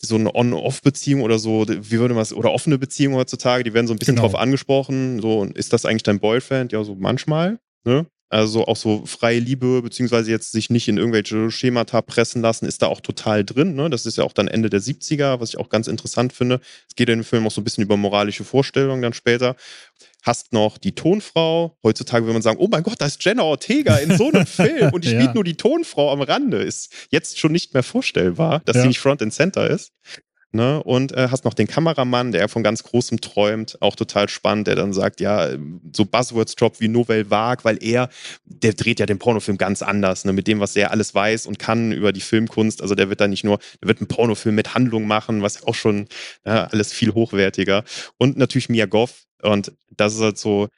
so 0.00 0.14
eine 0.14 0.34
On-Off-Beziehung 0.34 1.22
oder 1.22 1.38
so, 1.38 1.66
wie 1.68 1.98
würde 1.98 2.14
man 2.14 2.22
es, 2.22 2.32
oder 2.32 2.52
offene 2.52 2.78
Beziehung 2.78 3.14
heutzutage, 3.14 3.64
die 3.64 3.74
werden 3.74 3.86
so 3.86 3.94
ein 3.94 3.98
bisschen 3.98 4.14
genau. 4.14 4.28
drauf 4.28 4.38
angesprochen. 4.38 5.20
So, 5.20 5.44
ist 5.44 5.72
das 5.72 5.84
eigentlich 5.84 6.04
dein 6.04 6.20
Boyfriend? 6.20 6.72
Ja, 6.72 6.84
so 6.84 6.94
manchmal. 6.94 7.58
Ne? 7.84 8.06
Also 8.30 8.66
auch 8.66 8.76
so 8.76 9.06
freie 9.06 9.38
Liebe, 9.38 9.80
beziehungsweise 9.80 10.30
jetzt 10.30 10.52
sich 10.52 10.68
nicht 10.68 10.86
in 10.86 10.98
irgendwelche 10.98 11.50
Schemata 11.50 12.02
pressen 12.02 12.42
lassen, 12.42 12.66
ist 12.66 12.82
da 12.82 12.86
auch 12.86 13.00
total 13.00 13.42
drin. 13.42 13.74
Ne? 13.74 13.88
Das 13.88 14.04
ist 14.04 14.18
ja 14.18 14.24
auch 14.24 14.34
dann 14.34 14.48
Ende 14.48 14.68
der 14.68 14.82
70er, 14.82 15.40
was 15.40 15.50
ich 15.50 15.58
auch 15.58 15.70
ganz 15.70 15.86
interessant 15.86 16.34
finde. 16.34 16.60
Es 16.88 16.94
geht 16.94 17.08
in 17.08 17.20
dem 17.20 17.24
Film 17.24 17.46
auch 17.46 17.50
so 17.50 17.62
ein 17.62 17.64
bisschen 17.64 17.84
über 17.84 17.96
moralische 17.96 18.44
Vorstellungen 18.44 19.00
dann 19.00 19.14
später. 19.14 19.56
Hast 20.22 20.52
noch 20.52 20.78
die 20.78 20.94
Tonfrau. 20.94 21.76
Heutzutage 21.82 22.24
würde 22.24 22.34
man 22.34 22.42
sagen, 22.42 22.58
oh 22.60 22.68
mein 22.70 22.82
Gott, 22.82 23.00
da 23.00 23.06
ist 23.06 23.24
Jenna 23.24 23.42
Ortega 23.42 23.96
in 23.96 24.16
so 24.16 24.28
einem 24.28 24.46
Film 24.46 24.92
und 24.92 25.04
spielt 25.04 25.22
ja. 25.22 25.34
nur 25.34 25.44
die 25.44 25.56
Tonfrau 25.56 26.12
am 26.12 26.20
Rande. 26.20 26.58
Ist 26.58 26.92
jetzt 27.10 27.38
schon 27.38 27.52
nicht 27.52 27.74
mehr 27.74 27.82
vorstellbar, 27.82 28.60
dass 28.64 28.76
ja. 28.76 28.82
sie 28.82 28.88
nicht 28.88 28.98
Front 28.98 29.22
and 29.22 29.32
Center 29.32 29.68
ist. 29.68 29.92
Ne? 30.50 30.82
Und 30.82 31.12
äh, 31.12 31.28
hast 31.30 31.44
noch 31.44 31.52
den 31.52 31.66
Kameramann, 31.66 32.32
der 32.32 32.48
von 32.48 32.62
ganz 32.62 32.82
Großem 32.82 33.20
träumt, 33.20 33.76
auch 33.82 33.94
total 33.96 34.30
spannend, 34.30 34.66
der 34.66 34.76
dann 34.76 34.94
sagt, 34.94 35.20
ja, 35.20 35.50
so 35.92 36.06
Buzzwords 36.06 36.54
Drop 36.54 36.80
wie 36.80 36.88
Nouvelle 36.88 37.30
Vague, 37.30 37.64
weil 37.64 37.76
er, 37.82 38.08
der 38.44 38.72
dreht 38.72 38.98
ja 38.98 39.04
den 39.04 39.18
Pornofilm 39.18 39.58
ganz 39.58 39.82
anders, 39.82 40.24
ne? 40.24 40.32
mit 40.32 40.46
dem, 40.46 40.58
was 40.58 40.74
er 40.74 40.90
alles 40.90 41.14
weiß 41.14 41.46
und 41.46 41.58
kann 41.58 41.92
über 41.92 42.14
die 42.14 42.22
Filmkunst. 42.22 42.80
Also 42.80 42.94
der 42.94 43.10
wird 43.10 43.20
da 43.20 43.28
nicht 43.28 43.44
nur, 43.44 43.58
der 43.82 43.88
wird 43.88 44.00
einen 44.00 44.08
Pornofilm 44.08 44.54
mit 44.54 44.74
Handlung 44.74 45.06
machen, 45.06 45.42
was 45.42 45.64
auch 45.64 45.74
schon 45.74 46.08
ja, 46.46 46.64
alles 46.64 46.94
viel 46.94 47.12
hochwertiger. 47.12 47.84
Und 48.16 48.38
natürlich 48.38 48.70
Mia 48.70 48.86
Goff. 48.86 49.27
Und 49.42 49.72
das 49.90 50.14
ist 50.14 50.20
halt 50.20 50.38
so, 50.38 50.68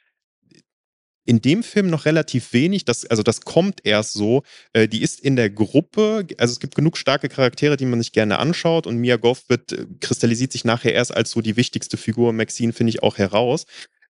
in 1.25 1.41
dem 1.41 1.63
Film 1.63 1.89
noch 1.89 2.05
relativ 2.05 2.53
wenig. 2.53 2.85
Das, 2.85 3.05
also 3.05 3.23
das 3.23 3.41
kommt 3.41 3.81
erst 3.83 4.13
so. 4.13 4.43
Äh, 4.73 4.87
die 4.87 5.01
ist 5.01 5.19
in 5.19 5.35
der 5.35 5.49
Gruppe, 5.49 6.25
also 6.37 6.51
es 6.51 6.59
gibt 6.59 6.75
genug 6.75 6.97
starke 6.97 7.29
Charaktere, 7.29 7.77
die 7.77 7.85
man 7.85 8.01
sich 8.01 8.11
gerne 8.11 8.39
anschaut 8.39 8.87
und 8.87 8.97
Mia 8.97 9.17
Goff 9.17 9.43
wird, 9.47 9.71
äh, 9.71 9.85
kristallisiert 9.99 10.51
sich 10.51 10.65
nachher 10.65 10.93
erst 10.93 11.15
als 11.15 11.31
so 11.31 11.41
die 11.41 11.57
wichtigste 11.57 11.97
Figur. 11.97 12.33
Maxine 12.33 12.73
finde 12.73 12.89
ich 12.89 13.03
auch 13.03 13.17
heraus. 13.17 13.65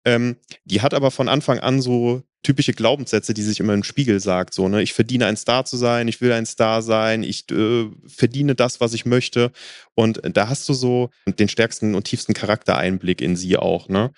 Ähm, 0.05 0.37
die 0.65 0.81
hat 0.81 0.93
aber 0.93 1.11
von 1.11 1.27
Anfang 1.27 1.59
an 1.59 1.81
so 1.81 2.23
typische 2.41 2.71
Glaubenssätze, 2.71 3.33
die 3.33 3.41
sich 3.41 3.59
immer 3.59 3.73
im 3.73 3.83
Spiegel 3.83 4.19
sagt. 4.21 4.53
So, 4.53 4.69
ne, 4.69 4.81
ich 4.81 4.93
verdiene 4.93 5.25
ein 5.25 5.35
Star 5.35 5.65
zu 5.65 5.75
sein, 5.75 6.07
ich 6.07 6.21
will 6.21 6.31
ein 6.31 6.45
Star 6.45 6.81
sein, 6.81 7.23
ich 7.23 7.51
äh, 7.51 7.89
verdiene 8.07 8.55
das, 8.55 8.79
was 8.79 8.93
ich 8.93 9.05
möchte. 9.05 9.51
Und 9.95 10.21
da 10.23 10.47
hast 10.47 10.69
du 10.69 10.73
so 10.73 11.09
den 11.27 11.49
stärksten 11.49 11.95
und 11.95 12.05
tiefsten 12.05 12.33
Charaktereinblick 12.33 13.21
in 13.21 13.35
sie 13.35 13.57
auch, 13.57 13.89
ne? 13.89 14.11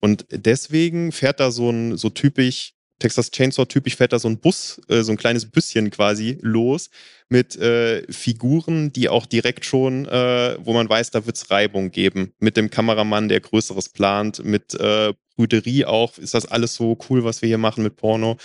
Und 0.00 0.26
deswegen 0.30 1.12
fährt 1.12 1.40
da 1.40 1.50
so 1.50 1.70
ein, 1.70 1.96
so 1.96 2.10
typisch, 2.10 2.74
Texas 2.98 3.30
Chainsaw 3.30 3.66
typisch 3.66 3.96
fährt 3.96 4.12
da 4.12 4.18
so 4.18 4.28
ein 4.28 4.38
Bus, 4.38 4.80
äh, 4.88 5.02
so 5.02 5.12
ein 5.12 5.18
kleines 5.18 5.46
Büsschen 5.46 5.90
quasi 5.90 6.38
los 6.42 6.90
mit 7.28 7.56
äh, 7.56 8.10
Figuren, 8.12 8.92
die 8.92 9.08
auch 9.08 9.26
direkt 9.26 9.64
schon, 9.64 10.06
äh, 10.06 10.56
wo 10.60 10.72
man 10.72 10.88
weiß, 10.88 11.10
da 11.10 11.26
wird 11.26 11.36
es 11.36 11.50
Reibung 11.50 11.90
geben. 11.90 12.32
Mit 12.38 12.56
dem 12.56 12.70
Kameramann, 12.70 13.28
der 13.28 13.40
Größeres 13.40 13.90
plant, 13.90 14.44
mit 14.44 14.74
äh, 14.74 15.12
Brüderie 15.36 15.84
auch, 15.84 16.18
ist 16.18 16.34
das 16.34 16.46
alles 16.46 16.74
so 16.74 16.98
cool, 17.08 17.22
was 17.24 17.42
wir 17.42 17.46
hier 17.46 17.58
machen 17.58 17.84
mit 17.84 17.96
Porno. 17.96 18.36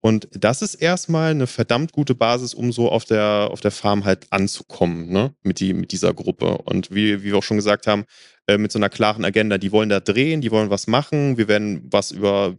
Und 0.00 0.28
das 0.32 0.62
ist 0.62 0.76
erstmal 0.76 1.32
eine 1.32 1.46
verdammt 1.46 1.92
gute 1.92 2.14
Basis, 2.14 2.54
um 2.54 2.72
so 2.72 2.90
auf 2.90 3.04
der, 3.04 3.48
auf 3.50 3.60
der 3.60 3.70
Farm 3.70 4.04
halt 4.04 4.26
anzukommen, 4.30 5.10
ne? 5.10 5.34
Mit, 5.42 5.60
die, 5.60 5.74
mit 5.74 5.92
dieser 5.92 6.14
Gruppe. 6.14 6.58
Und 6.58 6.90
wie, 6.90 7.22
wie 7.22 7.24
wir 7.24 7.36
auch 7.36 7.42
schon 7.42 7.58
gesagt 7.58 7.86
haben, 7.86 8.04
äh, 8.46 8.58
mit 8.58 8.72
so 8.72 8.78
einer 8.78 8.88
klaren 8.88 9.24
Agenda. 9.24 9.58
Die 9.58 9.72
wollen 9.72 9.88
da 9.88 10.00
drehen, 10.00 10.40
die 10.40 10.50
wollen 10.50 10.70
was 10.70 10.86
machen. 10.86 11.36
Wir 11.36 11.48
werden 11.48 11.86
was 11.90 12.10
über 12.10 12.56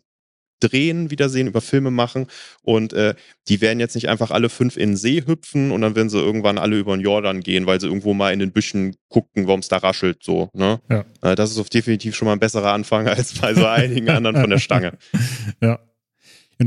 Drehen 0.62 1.10
wiedersehen, 1.10 1.48
über 1.48 1.60
Filme 1.60 1.92
machen. 1.92 2.28
Und 2.62 2.94
äh, 2.94 3.16
die 3.48 3.62
werden 3.62 3.80
jetzt 3.80 3.96
nicht 3.96 4.08
einfach 4.08 4.32
alle 4.32 4.50
fünf 4.50 4.78
in 4.78 4.92
den 4.92 4.98
See 4.98 5.24
hüpfen 5.26 5.72
und 5.72 5.82
dann 5.82 5.96
werden 5.96 6.10
sie 6.10 6.20
irgendwann 6.20 6.58
alle 6.58 6.78
über 6.78 6.96
den 6.96 7.02
Jordan 7.02 7.42
gehen, 7.42 7.66
weil 7.66 7.82
sie 7.82 7.88
irgendwo 7.88 8.14
mal 8.14 8.32
in 8.32 8.40
den 8.40 8.52
Büschen 8.52 8.96
gucken, 9.10 9.48
warum 9.48 9.62
es 9.62 9.68
da 9.68 9.78
raschelt. 9.78 10.24
So, 10.24 10.50
ne? 10.54 10.80
Ja. 10.90 11.04
Äh, 11.24 11.36
das 11.36 11.52
ist 11.52 11.58
auf 11.58 11.70
definitiv 11.70 12.16
schon 12.16 12.28
mal 12.28 12.34
ein 12.34 12.40
besserer 12.40 12.72
Anfang 12.72 13.08
als 13.10 13.34
bei 13.40 13.54
so 13.54 13.66
einigen 13.66 14.10
anderen 14.10 14.40
von 14.40 14.50
der 14.50 14.60
Stange. 14.60 14.98
Ja. 15.62 15.80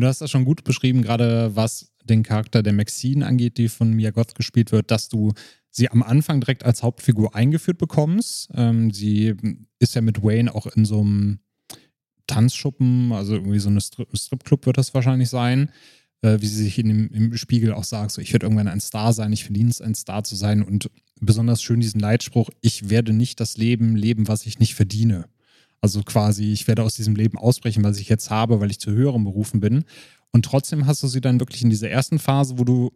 Du 0.00 0.06
hast 0.06 0.20
das 0.20 0.30
schon 0.30 0.44
gut 0.44 0.64
beschrieben, 0.64 1.02
gerade 1.02 1.54
was 1.54 1.92
den 2.04 2.22
Charakter 2.22 2.62
der 2.62 2.72
Maxine 2.72 3.26
angeht, 3.26 3.58
die 3.58 3.68
von 3.68 3.92
Mia 3.92 4.10
Goth 4.10 4.34
gespielt 4.34 4.72
wird, 4.72 4.90
dass 4.90 5.08
du 5.08 5.32
sie 5.70 5.90
am 5.90 6.02
Anfang 6.02 6.40
direkt 6.40 6.64
als 6.64 6.82
Hauptfigur 6.82 7.34
eingeführt 7.34 7.78
bekommst. 7.78 8.48
Ähm, 8.54 8.92
sie 8.92 9.34
ist 9.78 9.94
ja 9.94 10.00
mit 10.00 10.22
Wayne 10.22 10.54
auch 10.54 10.66
in 10.66 10.84
so 10.84 11.00
einem 11.00 11.38
Tanzschuppen, 12.26 13.12
also 13.12 13.34
irgendwie 13.34 13.58
so 13.58 13.70
ein 13.70 13.80
Strip 13.80 14.08
Stripclub 14.16 14.66
wird 14.66 14.78
das 14.78 14.94
wahrscheinlich 14.94 15.28
sein, 15.28 15.70
äh, 16.22 16.40
wie 16.40 16.46
sie 16.46 16.62
sich 16.62 16.78
in 16.78 16.88
dem, 16.88 17.08
im 17.08 17.36
Spiegel 17.36 17.72
auch 17.72 17.84
sagt, 17.84 18.12
so 18.12 18.20
ich 18.20 18.32
werde 18.32 18.46
irgendwann 18.46 18.68
ein 18.68 18.80
Star 18.80 19.12
sein, 19.12 19.32
ich 19.32 19.44
verdiene 19.44 19.70
es, 19.70 19.80
ein 19.80 19.94
Star 19.94 20.24
zu 20.24 20.36
sein 20.36 20.62
und 20.62 20.90
besonders 21.20 21.62
schön 21.62 21.80
diesen 21.80 22.00
Leitspruch, 22.00 22.50
ich 22.60 22.88
werde 22.90 23.12
nicht 23.12 23.40
das 23.40 23.56
Leben 23.56 23.96
leben, 23.96 24.28
was 24.28 24.46
ich 24.46 24.58
nicht 24.58 24.74
verdiene. 24.74 25.26
Also 25.84 26.02
quasi, 26.02 26.50
ich 26.50 26.66
werde 26.66 26.82
aus 26.82 26.94
diesem 26.94 27.14
Leben 27.14 27.36
ausbrechen, 27.36 27.84
was 27.84 27.98
ich 27.98 28.08
jetzt 28.08 28.30
habe, 28.30 28.58
weil 28.58 28.70
ich 28.70 28.80
zu 28.80 28.90
höheren 28.90 29.22
Berufen 29.22 29.60
bin. 29.60 29.84
Und 30.32 30.46
trotzdem 30.46 30.86
hast 30.86 31.02
du 31.02 31.08
sie 31.08 31.20
dann 31.20 31.40
wirklich 31.40 31.60
in 31.60 31.68
dieser 31.68 31.90
ersten 31.90 32.18
Phase, 32.18 32.58
wo 32.58 32.64
du 32.64 32.90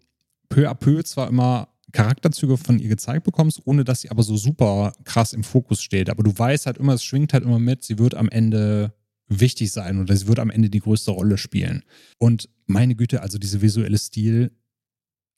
peu 0.49 0.67
à 0.71 0.73
peu 0.73 1.03
zwar 1.03 1.29
immer 1.29 1.69
Charakterzüge 1.93 2.57
von 2.57 2.79
ihr 2.79 2.89
gezeigt 2.89 3.25
bekommst, 3.25 3.61
ohne 3.67 3.85
dass 3.85 4.01
sie 4.01 4.11
aber 4.11 4.23
so 4.23 4.39
super 4.39 4.95
krass 5.05 5.35
im 5.35 5.45
Fokus 5.45 5.83
steht. 5.83 6.09
Aber 6.09 6.23
du 6.23 6.33
weißt 6.35 6.65
halt 6.65 6.79
immer, 6.79 6.95
es 6.95 7.05
schwingt 7.05 7.35
halt 7.35 7.45
immer 7.45 7.59
mit, 7.59 7.85
sie 7.85 7.99
wird 7.99 8.15
am 8.15 8.31
Ende 8.31 8.95
wichtig 9.29 9.71
sein 9.71 10.01
oder 10.01 10.17
sie 10.17 10.27
wird 10.27 10.39
am 10.39 10.49
Ende 10.49 10.71
die 10.71 10.81
größte 10.81 11.11
Rolle 11.11 11.37
spielen. 11.37 11.83
Und 12.17 12.49
meine 12.65 12.95
Güte, 12.95 13.21
also 13.21 13.37
diese 13.37 13.61
visuelle 13.61 13.99
Stil, 13.99 14.51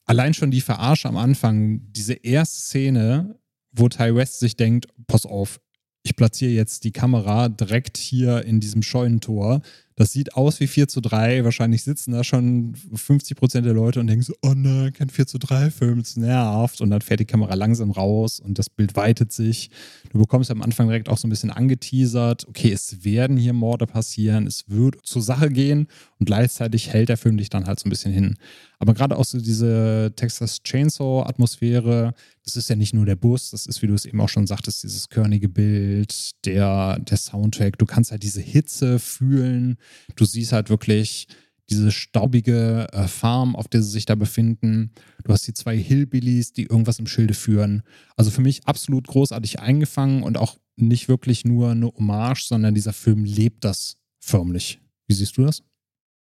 allein 0.07 0.35
schon 0.35 0.53
die 0.53 0.61
Verarsche 0.61 1.09
am 1.09 1.17
Anfang, 1.17 1.81
diese 1.91 2.13
erste 2.13 2.61
Szene, 2.61 3.41
wo 3.73 3.89
Ty 3.89 4.15
West 4.15 4.39
sich 4.39 4.57
denkt, 4.57 4.87
pass 5.09 5.27
auf, 5.27 5.59
ich 6.03 6.17
platziere 6.17 6.53
jetzt 6.53 6.85
die 6.85 6.93
Kamera 6.93 7.49
direkt 7.49 7.99
hier 7.99 8.45
in 8.45 8.61
diesem 8.61 8.83
Scheunentor. 8.83 9.61
Das 9.97 10.13
sieht 10.13 10.35
aus 10.35 10.61
wie 10.61 10.67
4 10.67 10.89
zu 10.89 11.03
3. 11.03 11.45
Wahrscheinlich 11.45 11.83
sitzen 11.83 12.13
da 12.13 12.25
schon 12.25 12.75
50 12.95 13.37
Prozent 13.37 13.67
der 13.67 13.75
Leute 13.75 14.01
und 14.01 14.07
denken 14.07 14.23
so, 14.23 14.33
oh 14.41 14.55
nein, 14.57 14.95
kein 14.95 15.11
4 15.11 15.27
zu 15.27 15.37
3 15.39 15.71
Film, 15.71 15.99
das 15.99 16.17
nervt. 16.17 16.81
Und 16.81 16.89
dann 16.89 17.03
fährt 17.03 17.21
die 17.21 17.27
Kamera 17.27 17.53
langsam 17.53 17.91
raus 17.91 18.41
und 18.41 18.59
das 18.59 18.71
Bild 18.71 18.97
weitet 18.97 19.31
sich. 19.31 19.69
Du 20.11 20.19
bekommst 20.19 20.51
am 20.51 20.63
Anfang 20.63 20.87
direkt 20.87 21.11
auch 21.11 21.19
so 21.19 21.27
ein 21.27 21.31
bisschen 21.31 21.51
angeteasert, 21.51 22.49
okay, 22.49 22.73
es 22.73 23.05
werden 23.05 23.37
hier 23.37 23.53
Morde 23.53 23.87
passieren, 23.87 24.47
es 24.47 24.71
wird 24.71 25.05
zur 25.05 25.21
Sache 25.21 25.51
gehen 25.51 25.87
und 26.19 26.25
gleichzeitig 26.25 26.89
hält 26.89 27.11
der 27.11 27.19
Film 27.19 27.37
dich 27.37 27.51
dann 27.51 27.67
halt 27.67 27.79
so 27.79 27.87
ein 27.87 27.91
bisschen 27.91 28.13
hin. 28.13 28.37
Aber 28.79 28.95
gerade 28.95 29.19
auch 29.19 29.27
so 29.27 29.39
diese 29.39 30.15
Texas 30.17 30.63
Chainsaw-Atmosphäre, 30.63 32.15
das 32.57 32.65
ist 32.65 32.71
ja 32.71 32.77
nicht 32.77 32.95
nur 32.95 33.07
der 33.07 33.17
Bus, 33.17 33.51
das 33.51 33.67
ist, 33.67 33.83
wie 33.83 33.87
du 33.87 33.95
es 33.95 34.05
eben 34.05 34.21
auch 34.21 34.29
schon 34.29 34.47
sagtest, 34.47 34.83
dieses 34.83 35.09
körnige 35.09 35.49
Bild, 35.49 36.33
der, 36.45 36.99
der 36.99 37.17
Soundtrack. 37.17 37.79
Du 37.79 37.87
kannst 37.87 38.11
halt 38.11 38.23
diese 38.23 38.41
Hitze 38.41 38.99
fühlen. 38.99 39.77
Du 40.17 40.25
siehst 40.25 40.53
halt 40.53 40.71
wirklich 40.71 41.27
diese 41.71 41.93
staubige 41.93 42.89
äh, 42.93 43.07
Farm, 43.07 43.55
auf 43.55 43.69
der 43.69 43.83
sie 43.83 43.91
sich 43.91 44.05
da 44.05 44.17
befinden. 44.17 44.91
Du 45.25 45.33
hast 45.33 45.47
die 45.47 45.55
zwei 45.55 45.77
Hillbillies, 45.77 46.53
die 46.53 46.65
irgendwas 46.65 46.99
im 46.99 47.07
Schilde 47.07 47.35
führen. 47.35 47.83
Also 48.17 48.31
für 48.31 48.41
mich 48.41 48.67
absolut 48.67 49.07
großartig 49.07 49.61
eingefangen 49.61 50.23
und 50.23 50.37
auch 50.37 50.57
nicht 50.77 51.09
wirklich 51.09 51.45
nur 51.45 51.71
eine 51.71 51.87
Hommage, 51.87 52.45
sondern 52.45 52.75
dieser 52.75 52.93
Film 52.93 53.25
lebt 53.25 53.65
das 53.65 53.97
förmlich. 54.19 54.81
Wie 55.07 55.15
siehst 55.15 55.37
du 55.37 55.45
das? 55.45 55.63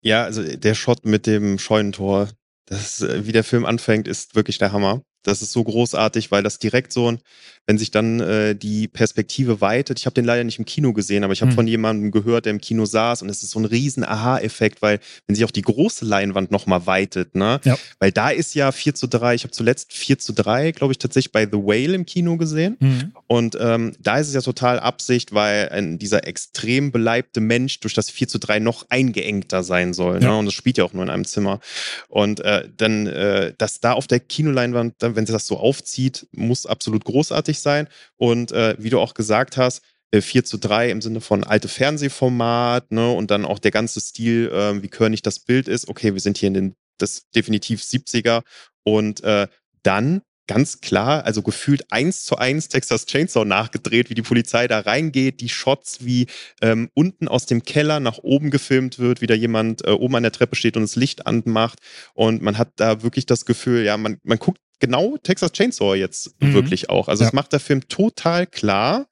Ja, 0.03 0.25
also 0.25 0.43
der 0.43 0.75
Shot 0.75 1.05
mit 1.05 1.27
dem 1.27 1.59
Scheunentor, 1.59 2.29
das, 2.67 3.03
wie 3.03 3.33
der 3.33 3.45
Film 3.45 3.65
anfängt, 3.65 4.09
ist 4.09 4.35
wirklich 4.35 4.59
der 4.59 4.73
Hammer. 4.73 5.03
Das 5.27 5.43
ist 5.43 5.53
so 5.53 5.65
großartig, 5.65 6.31
weil 6.31 6.43
das 6.43 6.59
direkt 6.59 6.93
so 6.93 7.13
ein, 7.13 7.19
wenn 7.67 7.79
sich 7.79 7.91
dann 7.91 8.21
äh, 8.21 8.55
die 8.55 8.87
Perspektive 8.87 9.61
weitet. 9.61 9.99
Ich 9.99 10.07
habe 10.07 10.15
den 10.15 10.25
leider 10.25 10.45
nicht 10.45 10.59
im 10.59 10.65
Kino 10.65 10.93
gesehen, 10.93 11.25
aber 11.25 11.33
ich 11.33 11.41
habe 11.43 11.51
hm. 11.51 11.57
von 11.57 11.67
jemandem 11.67 12.13
gehört, 12.13 12.47
der 12.47 12.53
im 12.53 12.61
Kino 12.61 12.85
saß 12.85 13.23
und 13.23 13.29
es 13.29 13.43
ist 13.43 13.51
so 13.51 13.59
ein 13.59 13.65
riesen 13.65 14.05
Aha-Effekt, 14.05 14.83
weil 14.83 15.01
wenn 15.27 15.35
sich 15.35 15.45
auch 15.45 15.51
die 15.51 15.63
große 15.63 16.05
Leinwand 16.05 16.51
nochmal 16.51 16.87
weitet, 16.87 17.35
ne? 17.35 17.61
Ja. 17.65 17.77
Weil 17.99 18.13
da 18.13 18.31
ist 18.31 18.55
ja 18.55 18.71
4 18.71 18.95
zu 18.95 19.09
3, 19.09 19.35
ich 19.35 19.43
habe 19.43 19.51
zuletzt 19.51 19.93
4 19.93 20.19
zu 20.19 20.33
3, 20.33 20.73
glaube 20.73 20.93
ich, 20.93 20.99
tatsächlich 20.99 21.33
bei 21.33 21.45
The 21.45 21.59
Whale 21.59 21.95
im 21.95 22.07
Kino 22.07 22.37
gesehen. 22.37 22.77
Mhm. 22.79 23.13
Und 23.27 23.57
ähm, 23.61 23.93
da 23.99 24.19
ist 24.19 24.29
es 24.29 24.35
ja 24.35 24.43
total 24.43 24.79
Absicht, 24.79 25.35
weil 25.35 25.69
ein, 25.71 25.99
dieser 25.99 26.27
extrem 26.27 26.93
beleibte 26.93 27.41
Mensch 27.41 27.81
durch 27.81 27.95
das 27.95 28.11
4 28.11 28.29
zu 28.29 28.39
3 28.39 28.61
noch 28.61 28.87
eingeengter 28.91 29.65
sein 29.65 29.93
soll. 29.93 30.21
Ne? 30.21 30.27
Ja. 30.27 30.33
Ne? 30.33 30.39
Und 30.39 30.47
das 30.47 30.55
spielt 30.55 30.79
ja 30.79 30.85
auch 30.85 30.93
nur 30.93 31.03
in 31.03 31.11
einem 31.11 31.25
Zimmer. 31.25 31.61
Und 32.09 32.41
äh, 32.41 32.69
dann, 32.77 33.09
äh, 33.09 33.55
dass 33.59 33.81
da 33.81 33.93
auf 33.93 34.07
der 34.07 34.21
Kinoleinwand, 34.21 34.95
wenn 35.17 35.27
sie 35.27 35.33
das 35.33 35.47
so 35.47 35.59
aufzieht, 35.59 36.27
muss 36.33 36.67
absolut 36.67 37.05
großartig 37.05 37.61
sein. 37.61 37.89
Und 38.17 38.53
äh, 38.53 38.77
wie 38.79 38.91
du 38.91 39.01
auch 39.01 39.15
gesagt 39.15 39.57
hast, 39.57 39.83
4 40.15 40.41
äh, 40.41 40.45
zu 40.45 40.59
3 40.59 40.91
im 40.91 41.03
Sinne 41.03 41.21
von 41.21 41.45
alte 41.45 41.69
Fernsehformat, 41.69 42.93
ne, 42.93 43.11
und 43.11 43.31
dann 43.31 43.45
auch 43.45 43.59
der 43.59 43.71
ganze 43.71 44.01
Stil, 44.01 44.51
äh, 44.53 44.83
wie 44.83 44.89
körnig 44.89 45.23
das 45.23 45.41
Bild 45.41 45.69
ist. 45.69 45.89
Okay, 45.89 46.15
wir 46.15 46.21
sind 46.21 46.39
hier 46.39 46.49
in 46.49 46.55
den, 46.55 46.75
das 46.99 47.29
definitiv 47.35 47.83
70er. 47.83 48.43
Und 48.85 49.23
äh, 49.25 49.49
dann 49.83 50.23
ganz 50.47 50.81
klar, 50.81 51.25
also 51.25 51.43
gefühlt 51.43 51.91
eins 51.91 52.25
zu 52.25 52.37
eins 52.37 52.69
Texas 52.69 53.07
Chainsaw 53.07 53.45
nachgedreht, 53.45 54.11
wie 54.11 54.15
die 54.15 54.23
Polizei 54.23 54.69
da 54.69 54.81
reingeht, 54.81 55.41
die 55.41 55.49
Shots, 55.49 56.05
wie 56.05 56.27
ähm, 56.63 56.89
unten 56.95 57.29
aus 57.29 57.47
dem 57.47 57.63
Keller 57.63 58.01
nach 58.01 58.19
oben 58.19 58.51
gefilmt 58.51 58.99
wird, 58.99 59.21
wie 59.21 59.27
da 59.27 59.35
jemand 59.35 59.85
äh, 59.85 59.91
oben 59.91 60.17
an 60.17 60.23
der 60.23 60.33
Treppe 60.33 60.57
steht 60.57 60.77
und 60.77 60.85
das 60.85 60.97
Licht 60.97 61.27
anmacht. 61.27 61.81
Und 62.15 62.43
man 62.43 62.59
hat 62.59 62.73
da 62.77 63.03
wirklich 63.03 63.27
das 63.27 63.45
Gefühl, 63.45 63.85
ja, 63.85 63.97
man, 63.97 64.19
man 64.23 64.39
guckt 64.39 64.61
genau 64.79 65.17
Texas 65.19 65.53
Chainsaw 65.53 65.95
jetzt 65.95 66.41
mhm. 66.41 66.55
wirklich 66.55 66.91
auch. 66.91 67.09
Also 67.09 67.25
es 67.25 67.33
macht 67.33 67.53
der 67.53 67.61
Film 67.61 67.89
total 67.89 68.47
klar. 68.47 69.07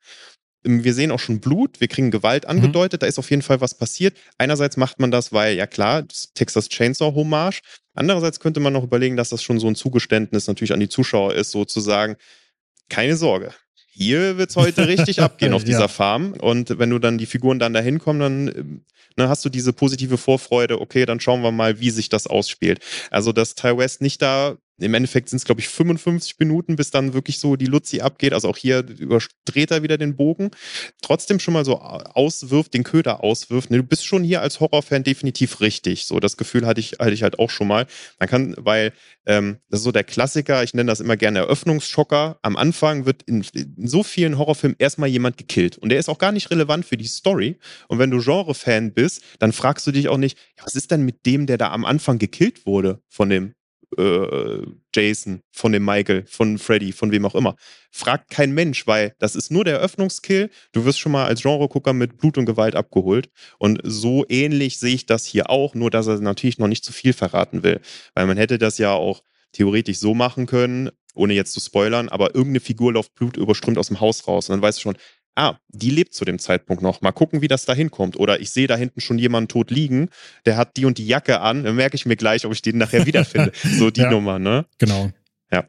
Wir 0.63 0.95
sehen 0.95 1.11
auch 1.11 1.21
schon 1.21 1.41
Blut, 1.41 1.81
wir 1.81 1.89
kriegen 1.89 2.11
Gewalt 2.11 2.45
mhm. 2.45 2.51
angedeutet, 2.51 3.01
mhm. 3.01 3.03
da 3.03 3.07
ist 3.07 3.19
auf 3.19 3.31
jeden 3.31 3.43
Fall 3.43 3.61
was 3.61 3.75
passiert. 3.75 4.17
Einerseits 4.39 4.77
macht 4.77 4.99
man 4.99 5.11
das, 5.11 5.33
weil, 5.33 5.57
ja 5.57 5.67
klar, 5.67 6.05
Texas 6.35 6.69
Chainsaw 6.69 7.15
Hommage. 7.15 7.61
Andererseits 7.95 8.41
könnte 8.41 8.61
man 8.61 8.73
noch 8.73 8.83
überlegen, 8.83 9.17
dass 9.17 9.29
das 9.29 9.43
schon 9.43 9.61
so 9.61 9.69
ein 9.69 9.75
Zugeständnis 9.75 10.47
natürlich 10.47 10.73
an 10.73 10.81
die 10.81 10.89
Zuschauer 10.89 11.35
ist, 11.35 11.51
sozusagen. 11.51 12.17
Keine 12.89 13.17
Sorge. 13.17 13.53
Hier 13.97 14.39
wird 14.39 14.51
es 14.51 14.57
heute 14.57 14.89
richtig 14.89 15.21
abgehen 15.23 15.53
auf 15.53 15.65
dieser 15.65 15.81
ja. 15.81 15.89
Farm. 15.89 16.33
Und 16.33 16.79
wenn 16.79 16.91
du 16.91 16.99
dann 16.99 17.19
die 17.19 17.27
Figuren 17.27 17.59
dann 17.59 17.73
dahin 17.73 17.99
kommen, 17.99 18.21
dann 18.21 18.85
ne, 19.17 19.29
hast 19.29 19.45
du 19.45 19.49
diese 19.49 19.73
positive 19.73 20.19
Vorfreude, 20.19 20.81
okay, 20.81 21.07
dann 21.07 21.21
schauen 21.21 21.43
wir 21.43 21.53
mal, 21.53 21.79
wie 21.79 21.91
sich 21.91 22.09
das 22.09 22.27
ausspielt. 22.27 22.81
Also, 23.11 23.33
dass 23.33 23.55
Ty 23.55 23.77
West 23.77 24.01
nicht 24.01 24.21
da 24.21 24.57
im 24.79 24.93
Endeffekt 24.95 25.29
sind 25.29 25.37
es, 25.37 25.45
glaube 25.45 25.61
ich, 25.61 25.69
55 25.69 26.39
Minuten, 26.41 26.75
bis 26.75 26.91
dann 26.91 27.15
wirklich 27.15 27.39
so 27.39 27.55
die 27.55 27.67
Luzi 27.67 28.01
abgeht. 28.01 28.33
Also 28.33 28.49
auch 28.49 28.57
hier 28.57 28.79
überdreht 28.79 29.71
er 29.71 29.83
wieder 29.85 29.99
den 29.99 30.17
Bogen. 30.17 30.51
Trotzdem 31.01 31.39
schon 31.39 31.55
mal 31.55 31.65
so 31.65 31.79
auswirft, 31.79 32.75
den 32.75 32.83
Köder 32.83 33.23
auswirft. 33.23 33.71
Ne, 33.71 33.77
du 33.77 33.85
bist 33.85 34.05
schon 34.05 34.25
hier 34.25 34.41
als 34.41 34.59
Horrorfan 34.59 35.05
definitiv 35.05 35.61
richtig. 35.61 36.07
So, 36.07 36.19
das 36.19 36.37
Gefühl 36.37 36.67
hatte 36.67 36.81
ich, 36.81 36.93
hatte 36.99 37.13
ich 37.13 37.23
halt 37.23 37.39
auch 37.39 37.51
schon 37.51 37.69
mal. 37.69 37.87
Man 38.19 38.29
kann, 38.29 38.55
weil 38.59 38.93
ähm, 39.27 39.59
das 39.71 39.81
ist 39.81 39.85
so 39.85 39.93
der 39.93 40.03
Klassiker, 40.03 40.65
ich 40.65 40.75
nenne 40.75 40.91
das 40.91 41.01
immer 41.01 41.17
gerne 41.17 41.41
Eröffnungsschocker. 41.41 42.39
Am 42.43 42.57
Anfang 42.57 43.07
wird 43.07 43.23
in, 43.23 43.45
in 43.55 43.87
so 43.87 44.03
vielen 44.03 44.39
Horrorfilmen 44.39 44.77
erstmal 44.81 45.09
jemand 45.09 45.37
gekillt. 45.37 45.79
Und 45.79 45.91
der 45.91 46.01
ist 46.01 46.09
auch 46.09 46.19
gar 46.19 46.33
nicht 46.33 46.51
relevant 46.51 46.85
für 46.85 46.97
die 46.97 47.07
Story. 47.07 47.59
Und 47.87 48.01
wenn 48.01 48.11
du 48.11 48.19
Genre-Fan 48.21 48.93
bist, 48.93 49.23
dann 49.39 49.53
fragst 49.53 49.87
du 49.87 49.93
dich 49.93 50.09
auch 50.09 50.19
nicht, 50.19 50.37
ja, 50.59 50.65
was 50.65 50.75
ist 50.75 50.91
denn 50.91 51.05
mit 51.05 51.27
dem, 51.27 51.47
der 51.47 51.59
da 51.59 51.71
am 51.71 51.85
Anfang 51.85 52.19
gekillt 52.19 52.67
wurde 52.67 53.01
von 53.09 53.29
dem 53.29 53.55
äh, 53.97 54.67
Jason, 54.95 55.43
von 55.53 55.73
dem 55.73 55.85
Michael, 55.85 56.25
von 56.27 56.59
Freddy, 56.59 56.93
von 56.93 57.11
wem 57.11 57.25
auch 57.25 57.35
immer. 57.35 57.57
Fragt 57.91 58.31
kein 58.31 58.53
Mensch, 58.53 58.87
weil 58.87 59.15
das 59.19 59.37
ist 59.37 59.51
nur 59.51 59.65
der 59.65 59.75
Eröffnungskill. 59.75 60.51
Du 60.73 60.85
wirst 60.85 60.99
schon 60.99 61.13
mal 61.13 61.27
als 61.27 61.43
Genregucker 61.43 61.93
mit 61.93 62.19
Blut 62.19 62.39
und 62.39 62.47
Gewalt 62.47 62.77
abgeholt. 62.77 63.31
Und 63.59 63.81
so 63.85 64.25
ähnlich 64.29 64.79
sehe 64.79 64.95
ich 64.95 65.07
das 65.07 65.25
hier 65.25 65.51
auch, 65.51 65.75
nur 65.75 65.91
dass 65.91 66.07
er 66.07 66.21
natürlich 66.21 66.59
noch 66.59 66.69
nicht 66.69 66.85
zu 66.85 66.93
viel 66.93 67.13
verraten 67.13 67.63
will. 67.63 67.81
Weil 68.15 68.27
man 68.27 68.37
hätte 68.37 68.59
das 68.59 68.79
ja 68.79 68.93
auch 68.93 69.23
theoretisch 69.53 69.99
so 69.99 70.15
machen 70.15 70.47
können, 70.47 70.91
ohne 71.15 71.35
jetzt 71.35 71.53
zu 71.53 71.61
spoilern, 71.61 72.09
aber 72.09 72.35
irgendeine 72.35 72.61
Figur 72.61 72.93
läuft 72.93 73.15
Blut 73.15 73.37
überströmt 73.37 73.79
aus 73.79 73.89
dem 73.89 74.01
Haus 74.01 74.27
raus. 74.27 74.49
Und 74.49 74.55
dann 74.55 74.63
weißt 74.63 74.79
du 74.79 74.83
schon, 74.83 74.97
ah, 75.37 75.57
die 75.69 75.91
lebt 75.91 76.15
zu 76.15 76.25
dem 76.25 76.39
Zeitpunkt 76.39 76.83
noch. 76.83 77.01
Mal 77.01 77.13
gucken, 77.13 77.43
wie 77.43 77.49
das 77.49 77.65
da 77.65 77.75
hinkommt. 77.75 78.17
Oder 78.17 78.41
ich 78.41 78.51
sehe 78.51 78.67
da 78.67 78.77
hinten 78.77 79.01
schon 79.01 79.19
jemanden 79.19 79.49
tot 79.49 79.71
liegen, 79.71 80.09
der 80.47 80.57
hat 80.57 80.77
die 80.77 80.85
und 80.85 80.99
die 80.99 81.07
Jacke 81.07 81.41
an, 81.41 81.65
dann 81.65 81.77
merke 81.77 81.97
ich 81.97 82.07
mir 82.07 82.17
gleich, 82.17 82.45
ob 82.47 82.53
ich 82.53 82.63
den 82.63 82.79
nachher 82.79 83.07
wiederfinde. 83.07 83.53
so 83.79 83.91
die 83.91 84.03
ja, 84.03 84.11
Nummer, 84.11 84.39
ne? 84.39 84.67
Genau. 84.79 85.11
Ja. 85.51 85.65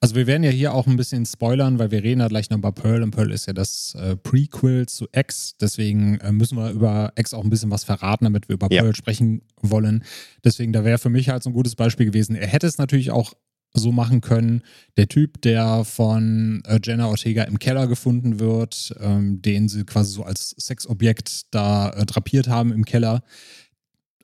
Also 0.00 0.14
wir 0.14 0.26
werden 0.26 0.42
ja 0.42 0.50
hier 0.50 0.74
auch 0.74 0.86
ein 0.86 0.96
bisschen 0.96 1.24
spoilern, 1.24 1.78
weil 1.78 1.90
wir 1.90 2.02
reden 2.02 2.20
ja 2.20 2.28
gleich 2.28 2.50
noch 2.50 2.58
über 2.58 2.72
Pearl 2.72 3.02
und 3.02 3.12
Pearl 3.12 3.30
ist 3.30 3.46
ja 3.46 3.52
das 3.52 3.94
äh, 3.98 4.16
Prequel 4.16 4.86
zu 4.86 5.06
X. 5.12 5.54
Deswegen 5.60 6.18
äh, 6.18 6.32
müssen 6.32 6.58
wir 6.58 6.70
über 6.70 7.12
X 7.16 7.34
auch 7.34 7.44
ein 7.44 7.50
bisschen 7.50 7.70
was 7.70 7.84
verraten, 7.84 8.24
damit 8.24 8.48
wir 8.48 8.54
über 8.54 8.68
ja. 8.70 8.82
Pearl 8.82 8.94
sprechen 8.94 9.42
wollen. 9.60 10.04
Deswegen, 10.44 10.72
da 10.72 10.84
wäre 10.84 10.98
für 10.98 11.10
mich 11.10 11.28
halt 11.28 11.42
so 11.42 11.50
ein 11.50 11.54
gutes 11.54 11.76
Beispiel 11.76 12.06
gewesen. 12.06 12.36
Er 12.36 12.48
hätte 12.48 12.66
es 12.66 12.78
natürlich 12.78 13.10
auch 13.10 13.32
so 13.74 13.92
machen 13.92 14.20
können. 14.20 14.62
Der 14.96 15.08
Typ, 15.08 15.40
der 15.42 15.84
von 15.84 16.62
äh, 16.66 16.78
Jenna 16.82 17.06
Ortega 17.06 17.44
im 17.44 17.58
Keller 17.58 17.86
gefunden 17.86 18.38
wird, 18.38 18.94
ähm, 19.00 19.40
den 19.40 19.68
sie 19.68 19.84
quasi 19.84 20.12
so 20.12 20.24
als 20.24 20.54
Sexobjekt 20.58 21.54
da 21.54 21.90
äh, 21.90 22.04
drapiert 22.04 22.48
haben 22.48 22.72
im 22.72 22.84
Keller. 22.84 23.22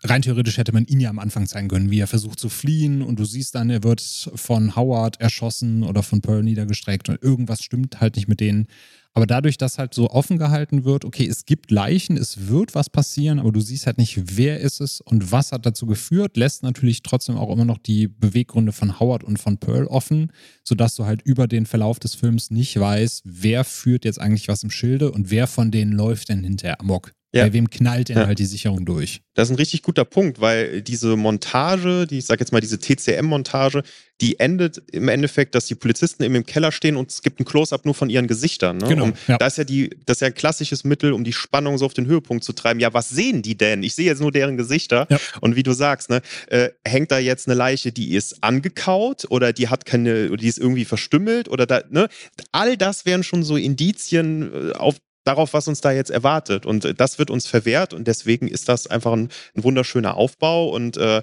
Rein 0.04 0.22
theoretisch 0.22 0.58
hätte 0.58 0.72
man 0.72 0.84
ihn 0.84 1.00
ja 1.00 1.10
am 1.10 1.18
Anfang 1.18 1.46
zeigen 1.46 1.68
können, 1.68 1.90
wie 1.90 1.98
er 1.98 2.06
versucht 2.06 2.38
zu 2.38 2.48
fliehen 2.48 3.02
und 3.02 3.18
du 3.18 3.24
siehst 3.24 3.54
dann, 3.54 3.68
er 3.68 3.82
wird 3.82 4.00
von 4.00 4.76
Howard 4.76 5.20
erschossen 5.20 5.82
oder 5.82 6.02
von 6.02 6.20
Pearl 6.20 6.44
niedergestreckt 6.44 7.08
und 7.08 7.22
irgendwas 7.22 7.62
stimmt 7.62 8.00
halt 8.00 8.16
nicht 8.16 8.28
mit 8.28 8.40
denen. 8.40 8.68
Aber 9.14 9.26
dadurch, 9.26 9.56
dass 9.56 9.78
halt 9.78 9.94
so 9.94 10.10
offen 10.10 10.38
gehalten 10.38 10.84
wird, 10.84 11.04
okay, 11.04 11.26
es 11.26 11.44
gibt 11.44 11.72
Leichen, 11.72 12.16
es 12.16 12.46
wird 12.46 12.76
was 12.76 12.88
passieren, 12.88 13.40
aber 13.40 13.50
du 13.50 13.60
siehst 13.60 13.86
halt 13.86 13.98
nicht, 13.98 14.36
wer 14.36 14.60
ist 14.60 14.80
es 14.80 15.00
und 15.00 15.32
was 15.32 15.50
hat 15.50 15.66
dazu 15.66 15.86
geführt, 15.86 16.36
lässt 16.36 16.62
natürlich 16.62 17.02
trotzdem 17.02 17.36
auch 17.36 17.52
immer 17.52 17.64
noch 17.64 17.78
die 17.78 18.06
Beweggründe 18.06 18.70
von 18.70 19.00
Howard 19.00 19.24
und 19.24 19.38
von 19.38 19.58
Pearl 19.58 19.86
offen, 19.86 20.30
sodass 20.62 20.94
du 20.94 21.06
halt 21.06 21.22
über 21.22 21.48
den 21.48 21.66
Verlauf 21.66 21.98
des 21.98 22.14
Films 22.14 22.52
nicht 22.52 22.78
weißt, 22.78 23.22
wer 23.24 23.64
führt 23.64 24.04
jetzt 24.04 24.20
eigentlich 24.20 24.46
was 24.46 24.62
im 24.62 24.70
Schilde 24.70 25.10
und 25.10 25.32
wer 25.32 25.48
von 25.48 25.72
denen 25.72 25.92
läuft 25.92 26.28
denn 26.28 26.44
hinterher 26.44 26.80
amok. 26.80 27.12
Ja. 27.32 27.44
Bei 27.44 27.52
wem 27.52 27.68
knallt 27.68 28.08
denn 28.08 28.16
ja. 28.16 28.26
halt 28.26 28.38
die 28.38 28.46
Sicherung 28.46 28.86
durch? 28.86 29.20
Das 29.34 29.48
ist 29.48 29.52
ein 29.52 29.58
richtig 29.58 29.82
guter 29.82 30.06
Punkt, 30.06 30.40
weil 30.40 30.80
diese 30.80 31.14
Montage, 31.14 32.06
die, 32.06 32.18
ich 32.18 32.26
sag 32.26 32.40
jetzt 32.40 32.52
mal, 32.52 32.60
diese 32.60 32.78
TCM-Montage, 32.78 33.82
die 34.20 34.40
endet 34.40 34.82
im 34.90 35.08
Endeffekt, 35.08 35.54
dass 35.54 35.66
die 35.66 35.74
Polizisten 35.74 36.22
eben 36.22 36.34
im 36.34 36.46
Keller 36.46 36.72
stehen 36.72 36.96
und 36.96 37.10
es 37.10 37.22
gibt 37.22 37.38
ein 37.38 37.44
Close-up 37.44 37.84
nur 37.84 37.94
von 37.94 38.08
ihren 38.08 38.26
Gesichtern. 38.26 38.78
Ne? 38.78 38.88
Genau. 38.88 39.10
Ja. 39.28 39.36
Das 39.36 39.52
ist 39.52 39.56
ja 39.58 39.64
die, 39.64 39.90
das 40.06 40.16
ist 40.16 40.20
ja 40.22 40.26
ein 40.28 40.34
klassisches 40.34 40.84
Mittel, 40.84 41.12
um 41.12 41.22
die 41.22 41.34
Spannung 41.34 41.76
so 41.76 41.84
auf 41.84 41.94
den 41.94 42.06
Höhepunkt 42.06 42.44
zu 42.44 42.54
treiben. 42.54 42.80
Ja, 42.80 42.94
was 42.94 43.10
sehen 43.10 43.42
die 43.42 43.56
denn? 43.56 43.82
Ich 43.82 43.94
sehe 43.94 44.06
jetzt 44.06 44.20
nur 44.20 44.32
deren 44.32 44.56
Gesichter. 44.56 45.06
Ja. 45.10 45.18
Und 45.40 45.54
wie 45.54 45.62
du 45.62 45.72
sagst, 45.72 46.08
ne, 46.08 46.22
äh, 46.48 46.70
hängt 46.84 47.12
da 47.12 47.18
jetzt 47.18 47.46
eine 47.46 47.54
Leiche, 47.54 47.92
die 47.92 48.14
ist 48.14 48.42
angekaut 48.42 49.26
oder 49.28 49.52
die 49.52 49.68
hat 49.68 49.84
keine, 49.84 50.36
die 50.36 50.48
ist 50.48 50.58
irgendwie 50.58 50.86
verstümmelt 50.86 51.48
oder 51.48 51.66
da, 51.66 51.82
ne? 51.90 52.08
All 52.52 52.76
das 52.76 53.04
wären 53.04 53.22
schon 53.22 53.44
so 53.44 53.56
Indizien 53.56 54.70
äh, 54.70 54.72
auf 54.72 54.96
darauf, 55.28 55.52
was 55.52 55.68
uns 55.68 55.80
da 55.80 55.92
jetzt 55.92 56.10
erwartet. 56.10 56.66
Und 56.66 56.98
das 56.98 57.18
wird 57.18 57.30
uns 57.30 57.46
verwehrt 57.46 57.94
und 57.94 58.08
deswegen 58.08 58.48
ist 58.48 58.68
das 58.68 58.86
einfach 58.86 59.12
ein, 59.12 59.28
ein 59.54 59.64
wunderschöner 59.64 60.16
Aufbau 60.16 60.70
und 60.70 60.96
äh, 60.96 61.22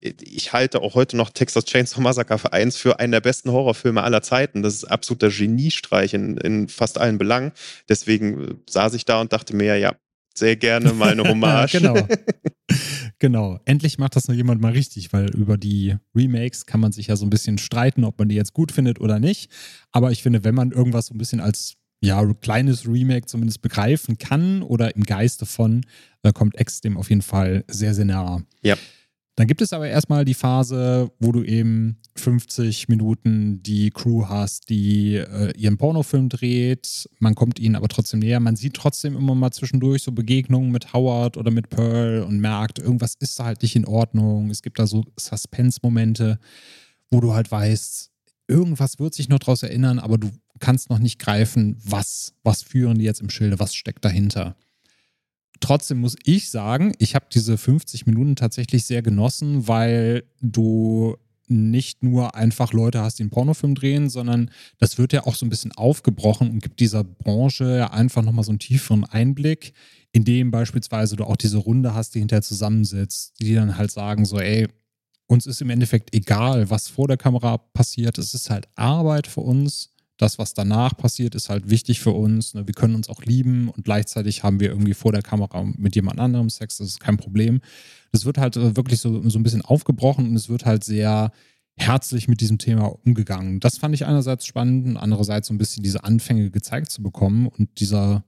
ich 0.00 0.54
halte 0.54 0.80
auch 0.80 0.94
heute 0.94 1.16
noch 1.16 1.28
Texas 1.28 1.66
Chainsaw 1.66 2.00
Massacre 2.00 2.52
1 2.52 2.76
für 2.76 3.00
einen 3.00 3.12
der 3.12 3.20
besten 3.20 3.52
Horrorfilme 3.52 4.02
aller 4.02 4.22
Zeiten. 4.22 4.62
Das 4.62 4.74
ist 4.74 4.84
absoluter 4.84 5.28
Geniestreich 5.28 6.14
in, 6.14 6.38
in 6.38 6.68
fast 6.68 6.96
allen 6.96 7.18
Belangen. 7.18 7.52
Deswegen 7.88 8.42
äh, 8.42 8.54
saß 8.68 8.94
ich 8.94 9.04
da 9.04 9.20
und 9.20 9.32
dachte 9.32 9.54
mir, 9.54 9.76
ja, 9.76 9.94
sehr 10.34 10.56
gerne 10.56 10.92
mal 10.94 11.10
eine 11.10 11.24
Hommage. 11.28 11.72
genau. 11.72 12.08
genau. 13.18 13.60
Endlich 13.66 13.98
macht 13.98 14.16
das 14.16 14.26
noch 14.26 14.34
jemand 14.34 14.62
mal 14.62 14.72
richtig, 14.72 15.12
weil 15.12 15.28
über 15.36 15.58
die 15.58 15.96
Remakes 16.14 16.64
kann 16.64 16.80
man 16.80 16.92
sich 16.92 17.08
ja 17.08 17.16
so 17.16 17.26
ein 17.26 17.30
bisschen 17.30 17.58
streiten, 17.58 18.04
ob 18.04 18.18
man 18.18 18.28
die 18.28 18.36
jetzt 18.36 18.54
gut 18.54 18.72
findet 18.72 19.00
oder 19.00 19.18
nicht. 19.18 19.50
Aber 19.92 20.12
ich 20.12 20.22
finde, 20.22 20.44
wenn 20.44 20.54
man 20.54 20.72
irgendwas 20.72 21.06
so 21.06 21.14
ein 21.14 21.18
bisschen 21.18 21.40
als 21.40 21.74
ja, 22.00 22.24
kleines 22.34 22.86
Remake 22.86 23.26
zumindest 23.26 23.62
begreifen 23.62 24.18
kann 24.18 24.62
oder 24.62 24.96
im 24.96 25.04
Geiste 25.04 25.46
von, 25.46 25.82
äh, 26.22 26.32
kommt 26.32 26.58
X 26.58 26.80
dem 26.80 26.96
auf 26.96 27.10
jeden 27.10 27.22
Fall 27.22 27.64
sehr, 27.68 27.94
sehr 27.94 28.06
nah. 28.06 28.42
Ja. 28.62 28.76
Dann 29.36 29.46
gibt 29.46 29.62
es 29.62 29.72
aber 29.72 29.88
erstmal 29.88 30.24
die 30.26 30.34
Phase, 30.34 31.10
wo 31.18 31.32
du 31.32 31.42
eben 31.42 31.96
50 32.16 32.88
Minuten 32.88 33.62
die 33.62 33.90
Crew 33.90 34.26
hast, 34.28 34.68
die 34.68 35.14
äh, 35.16 35.56
ihren 35.56 35.78
Pornofilm 35.78 36.28
dreht. 36.28 37.08
Man 37.20 37.34
kommt 37.34 37.58
ihnen 37.58 37.76
aber 37.76 37.88
trotzdem 37.88 38.20
näher. 38.20 38.40
Man 38.40 38.56
sieht 38.56 38.74
trotzdem 38.74 39.16
immer 39.16 39.34
mal 39.34 39.50
zwischendurch 39.50 40.02
so 40.02 40.12
Begegnungen 40.12 40.70
mit 40.70 40.92
Howard 40.92 41.38
oder 41.38 41.50
mit 41.50 41.70
Pearl 41.70 42.22
und 42.22 42.40
merkt, 42.40 42.78
irgendwas 42.78 43.14
ist 43.14 43.38
da 43.38 43.44
halt 43.44 43.62
nicht 43.62 43.76
in 43.76 43.86
Ordnung. 43.86 44.50
Es 44.50 44.60
gibt 44.60 44.78
da 44.78 44.86
so 44.86 45.04
Suspense-Momente, 45.18 46.38
wo 47.10 47.20
du 47.20 47.32
halt 47.32 47.50
weißt, 47.50 48.09
irgendwas 48.50 48.98
wird 48.98 49.14
sich 49.14 49.28
noch 49.28 49.38
daraus 49.38 49.62
erinnern, 49.62 49.98
aber 49.98 50.18
du 50.18 50.30
kannst 50.58 50.90
noch 50.90 50.98
nicht 50.98 51.18
greifen, 51.18 51.76
was, 51.82 52.34
was 52.42 52.62
führen 52.62 52.98
die 52.98 53.04
jetzt 53.04 53.20
im 53.20 53.30
Schilde, 53.30 53.58
was 53.58 53.74
steckt 53.74 54.04
dahinter. 54.04 54.56
Trotzdem 55.60 56.00
muss 56.00 56.16
ich 56.24 56.50
sagen, 56.50 56.92
ich 56.98 57.14
habe 57.14 57.26
diese 57.32 57.56
50 57.56 58.06
Minuten 58.06 58.36
tatsächlich 58.36 58.84
sehr 58.84 59.02
genossen, 59.02 59.68
weil 59.68 60.24
du 60.40 61.16
nicht 61.50 62.02
nur 62.02 62.34
einfach 62.34 62.72
Leute 62.72 63.00
hast, 63.00 63.18
die 63.18 63.24
einen 63.24 63.30
Pornofilm 63.30 63.74
drehen, 63.74 64.08
sondern 64.08 64.50
das 64.78 64.98
wird 64.98 65.12
ja 65.12 65.26
auch 65.26 65.34
so 65.34 65.44
ein 65.44 65.50
bisschen 65.50 65.72
aufgebrochen 65.72 66.48
und 66.48 66.62
gibt 66.62 66.80
dieser 66.80 67.02
Branche 67.02 67.92
einfach 67.92 68.22
nochmal 68.22 68.44
so 68.44 68.52
einen 68.52 68.60
tieferen 68.60 69.04
Einblick, 69.04 69.72
indem 70.12 70.50
beispielsweise 70.50 71.16
du 71.16 71.24
auch 71.24 71.36
diese 71.36 71.58
Runde 71.58 71.92
hast, 71.92 72.14
die 72.14 72.20
hinterher 72.20 72.42
zusammensitzt, 72.42 73.40
die 73.40 73.54
dann 73.54 73.76
halt 73.76 73.90
sagen 73.90 74.24
so, 74.24 74.38
ey, 74.38 74.68
uns 75.30 75.46
ist 75.46 75.62
im 75.62 75.70
Endeffekt 75.70 76.12
egal, 76.12 76.70
was 76.70 76.88
vor 76.88 77.06
der 77.06 77.16
Kamera 77.16 77.58
passiert, 77.58 78.18
es 78.18 78.34
ist 78.34 78.50
halt 78.50 78.66
Arbeit 78.74 79.28
für 79.28 79.40
uns 79.40 79.90
das, 80.18 80.38
was 80.38 80.52
danach 80.52 80.96
passiert, 80.96 81.34
ist 81.34 81.48
halt 81.48 81.70
wichtig 81.70 82.00
für 82.00 82.10
uns. 82.10 82.52
Ne? 82.52 82.66
Wir 82.66 82.74
können 82.74 82.94
uns 82.94 83.08
auch 83.08 83.22
lieben 83.22 83.68
und 83.68 83.84
gleichzeitig 83.84 84.42
haben 84.42 84.60
wir 84.60 84.68
irgendwie 84.68 84.92
vor 84.92 85.12
der 85.12 85.22
Kamera 85.22 85.64
mit 85.78 85.94
jemand 85.94 86.20
anderem 86.20 86.50
Sex, 86.50 86.76
das 86.76 86.88
ist 86.88 87.00
kein 87.00 87.16
Problem. 87.16 87.60
Das 88.12 88.26
wird 88.26 88.36
halt 88.36 88.56
äh, 88.56 88.76
wirklich 88.76 89.00
so, 89.00 89.26
so 89.30 89.38
ein 89.38 89.42
bisschen 89.42 89.62
aufgebrochen 89.62 90.28
und 90.28 90.36
es 90.36 90.48
wird 90.48 90.66
halt 90.66 90.84
sehr 90.84 91.30
herzlich 91.76 92.28
mit 92.28 92.40
diesem 92.40 92.58
Thema 92.58 92.86
umgegangen. 92.86 93.60
Das 93.60 93.78
fand 93.78 93.94
ich 93.94 94.04
einerseits 94.04 94.44
spannend 94.44 94.86
und 94.86 94.96
andererseits 94.98 95.48
so 95.48 95.54
ein 95.54 95.58
bisschen 95.58 95.82
diese 95.82 96.04
Anfänge 96.04 96.50
gezeigt 96.50 96.90
zu 96.90 97.02
bekommen 97.02 97.46
und 97.46 97.80
dieser, 97.80 98.24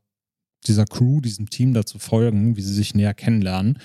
dieser 0.67 0.87
Crew, 0.87 1.21
diesem 1.21 1.51
Team 1.51 1.75
dazu 1.75 1.99
folgen, 1.99 2.57
wie 2.57 2.63
sie 2.63 2.73
sich 2.73 2.95
näher 2.95 3.13
kennenlernen. 3.13 3.79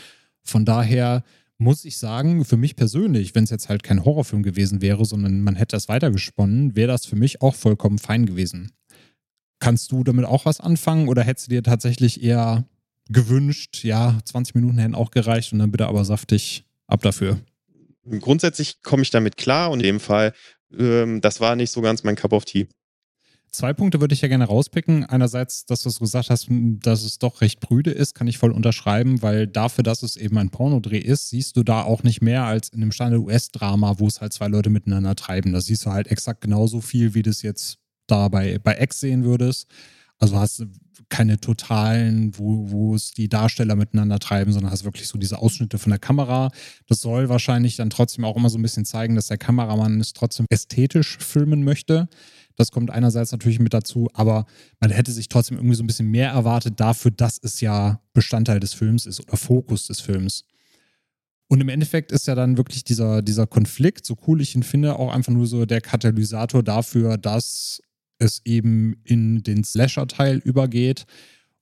Von 0.44 0.64
daher 0.64 1.24
muss 1.58 1.86
ich 1.86 1.98
sagen, 1.98 2.46
für 2.46 2.58
mich 2.58 2.76
persönlich, 2.76 3.34
wenn 3.34 3.44
es 3.44 3.50
jetzt 3.50 3.70
halt 3.70 3.84
kein 3.84 4.06
Horrorfilm 4.06 4.44
gewesen 4.44 4.82
wäre, 4.82 5.06
sondern 5.06 5.42
man 5.42 5.56
hätte 5.56 5.76
das 5.76 5.88
weitergesponnen, 5.88 6.76
wäre 6.76 6.90
das 6.90 7.06
für 7.06 7.16
mich 7.16 7.42
auch 7.42 7.56
vollkommen 7.56 7.98
fein 7.98 8.26
gewesen. 8.26 8.72
Kannst 9.60 9.92
du 9.92 10.04
damit 10.04 10.26
auch 10.26 10.46
was 10.46 10.60
anfangen 10.60 11.08
oder 11.08 11.24
hättest 11.24 11.48
du 11.48 11.52
dir 11.52 11.64
tatsächlich 11.64 12.24
eher 12.24 12.66
gewünscht, 13.10 13.84
ja, 13.84 14.20
20 14.24 14.56
Minuten 14.56 14.78
hätten 14.78 14.96
auch 14.96 15.12
gereicht 15.12 15.52
und 15.54 15.60
dann 15.60 15.72
bitte 15.72 15.88
aber 15.88 16.06
saftig 16.06 16.66
ab 16.86 17.02
dafür? 17.02 17.40
Grundsätzlich 18.20 18.82
komme 18.84 19.02
ich 19.02 19.10
damit 19.10 19.38
klar 19.38 19.72
und 19.72 19.80
in 19.80 19.86
dem 19.86 20.00
Fall, 20.00 20.34
ähm, 20.78 21.22
das 21.22 21.42
war 21.42 21.56
nicht 21.56 21.72
so 21.72 21.82
ganz 21.82 22.04
mein 22.04 22.16
Cup 22.16 22.34
of 22.34 22.46
Tea. 22.46 22.68
Zwei 23.52 23.74
Punkte 23.74 24.02
würde 24.02 24.14
ich 24.14 24.22
ja 24.22 24.28
gerne 24.28 24.46
rauspicken. 24.46 25.06
Einerseits, 25.06 25.66
dass 25.66 25.82
du 25.82 25.92
gesagt 25.92 26.30
hast, 26.30 26.48
dass 26.50 27.04
es 27.04 27.18
doch 27.18 27.42
recht 27.42 27.60
prüde 27.60 27.92
ist, 27.92 28.14
kann 28.14 28.28
ich 28.28 28.38
voll 28.38 28.52
unterschreiben, 28.52 29.22
weil 29.22 29.48
dafür, 29.48 29.84
dass 29.84 30.04
es 30.04 30.16
eben 30.16 30.38
ein 30.38 30.50
Pornodreh 30.50 31.00
ist, 31.00 31.30
siehst 31.30 31.58
du 31.58 31.64
da 31.64 31.84
auch 31.84 32.04
nicht 32.04 32.22
mehr 32.22 32.44
als 32.44 32.70
in 32.70 32.82
einem 32.82 32.92
Standard-US-Drama, 32.92 34.00
wo 34.00 34.08
es 34.08 34.22
halt 34.22 34.34
zwei 34.34 34.48
Leute 34.48 34.70
miteinander 34.70 35.16
treiben. 35.16 35.54
Da 35.54 35.62
siehst 35.62 35.86
du 35.86 35.92
halt 35.92 36.08
exakt 36.08 36.42
genauso 36.42 36.82
viel, 36.82 37.14
wie 37.14 37.24
du 37.24 37.30
es 37.30 37.42
jetzt 37.42 37.78
da 38.06 38.28
bei, 38.28 38.60
bei 38.60 38.80
X 38.80 39.00
sehen 39.00 39.24
würdest. 39.24 39.68
Also 40.20 40.40
hast 40.40 40.60
du 40.60 40.66
keine 41.10 41.40
totalen, 41.40 42.38
wo, 42.38 42.72
wo 42.72 42.96
es 42.96 43.12
die 43.12 43.30
Darsteller 43.30 43.76
miteinander 43.76 44.20
treiben, 44.20 44.52
sondern 44.52 44.72
hast 44.72 44.84
wirklich 44.84 45.08
so 45.08 45.18
diese 45.18 45.40
Ausschnitte 45.40 45.78
von 45.78 45.92
der 45.92 46.00
Kamera. 46.00 46.50
Das 46.88 47.02
soll 47.02 47.30
wahrscheinlich 47.30 47.76
dann 47.76 47.90
trotzdem 47.90 48.26
auch 48.26 48.36
immer 48.36 48.50
so 48.50 48.58
ein 48.58 48.64
bisschen 48.64 48.86
zeigen, 48.86 49.16
dass 49.16 49.28
der 49.28 49.38
Kameramann 49.38 50.00
es 50.00 50.14
trotzdem 50.14 50.48
ästhetisch 50.50 51.18
filmen 51.20 51.64
möchte. 51.64 52.10
Das 52.58 52.72
kommt 52.72 52.90
einerseits 52.90 53.32
natürlich 53.32 53.60
mit 53.60 53.74
dazu, 53.74 54.10
aber 54.14 54.46
man 54.80 54.90
hätte 54.90 55.12
sich 55.12 55.30
trotzdem 55.30 55.58
irgendwie 55.58 55.76
so 55.76 55.84
ein 55.84 55.88
bisschen 55.88 56.10
mehr 56.10 56.32
erwartet 56.32 56.80
dafür, 56.80 57.12
dass 57.12 57.40
es 57.42 57.62
ja 57.62 58.02
Bestandteil 58.14 58.60
des 58.60 58.74
Films 58.74 59.06
ist 59.06 59.22
oder 59.22 59.38
Fokus 59.38 59.88
des 59.88 60.02
Films. 60.02 60.44
Und 61.48 61.62
im 61.62 61.70
Endeffekt 61.70 62.12
ist 62.12 62.28
ja 62.28 62.36
dann 62.36 62.58
wirklich 62.58 62.84
dieser, 62.84 63.22
dieser 63.22 63.48
Konflikt, 63.48 64.06
so 64.06 64.18
cool 64.28 64.42
ich 64.42 64.56
ihn 64.56 64.64
finde, 64.64 64.98
auch 64.98 65.14
einfach 65.14 65.32
nur 65.32 65.48
so 65.48 65.66
der 65.66 65.82
Katalysator 65.82 66.64
dafür, 66.64 67.18
dass 67.18 67.82
es 68.18 68.42
eben 68.44 69.00
in 69.04 69.44
den 69.44 69.64
Slasher-Teil 69.64 70.40
übergeht 70.40 71.06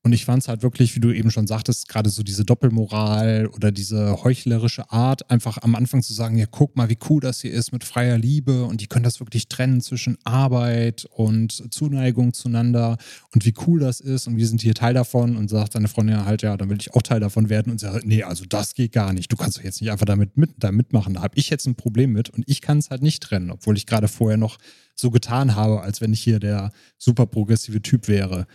und 0.06 0.14
ich 0.14 0.24
fand 0.24 0.44
es 0.44 0.48
halt 0.48 0.62
wirklich, 0.62 0.96
wie 0.96 1.00
du 1.00 1.12
eben 1.12 1.32
schon 1.32 1.48
sagtest, 1.48 1.90
gerade 1.90 2.12
so 2.12 2.22
diese 2.22 2.46
Doppelmoral 2.46 3.48
oder 3.48 3.72
diese 3.72 4.24
heuchlerische 4.24 4.92
Art, 4.92 5.32
einfach 5.32 5.58
am 5.64 5.74
Anfang 5.74 6.04
zu 6.04 6.14
sagen, 6.14 6.38
ja, 6.38 6.46
guck 6.46 6.76
mal, 6.76 6.90
wie 6.90 6.98
cool 7.10 7.20
das 7.22 7.42
hier 7.42 7.52
ist 7.52 7.72
mit 7.72 7.84
freier 7.84 8.20
Liebe 8.20 8.66
und 8.66 8.82
die 8.82 8.86
können 8.88 9.02
das 9.02 9.20
wirklich 9.20 9.48
trennen 9.48 9.82
zwischen 9.82 10.20
Arbeit 10.24 11.08
und 11.10 11.74
Zuneigung 11.74 12.34
zueinander 12.34 12.98
und 13.34 13.48
wie 13.48 13.56
cool 13.66 13.80
das 13.80 14.00
ist 14.00 14.28
und 14.28 14.38
wir 14.38 14.46
sind 14.46 14.62
hier 14.62 14.76
Teil 14.76 14.94
davon 14.94 15.36
und 15.36 15.50
sagt 15.50 15.74
deine 15.74 15.88
Freundin 15.88 16.24
halt, 16.24 16.44
ja, 16.44 16.56
dann 16.56 16.70
will 16.70 16.78
ich 16.80 16.94
auch 16.94 17.02
Teil 17.02 17.20
davon 17.20 17.50
werden 17.50 17.72
und 17.72 17.80
sagt, 17.80 18.06
nee, 18.06 18.22
also 18.22 18.46
das 18.48 18.76
geht 18.76 18.92
gar 18.92 19.12
nicht. 19.12 19.32
Du 19.32 19.38
kannst 19.38 19.58
doch 19.58 19.64
jetzt 19.64 19.82
nicht 19.82 19.90
einfach 19.90 20.06
damit 20.06 20.38
mit, 20.38 20.52
da 20.60 20.72
mitmachen. 20.72 21.16
Da 21.16 21.24
habe 21.24 21.36
ich 21.36 21.50
jetzt 21.50 21.66
ein 21.66 21.74
Problem 21.74 22.14
mit 22.14 22.30
und 22.30 22.44
ich 22.46 22.62
kann 22.62 22.78
es 22.78 22.92
halt 22.92 23.02
nicht 23.02 23.24
trennen, 23.24 23.50
obwohl 23.50 23.76
ich 23.76 23.88
gerade 23.88 24.08
vorher 24.08 24.38
noch 24.38 24.60
so 24.94 25.10
getan 25.10 25.56
habe, 25.56 25.82
als 25.82 26.00
wenn 26.00 26.14
ich 26.14 26.22
hier 26.22 26.40
der 26.40 26.72
super 27.00 27.26
progressive 27.26 27.82
Typ 27.82 28.08
wäre. 28.08 28.46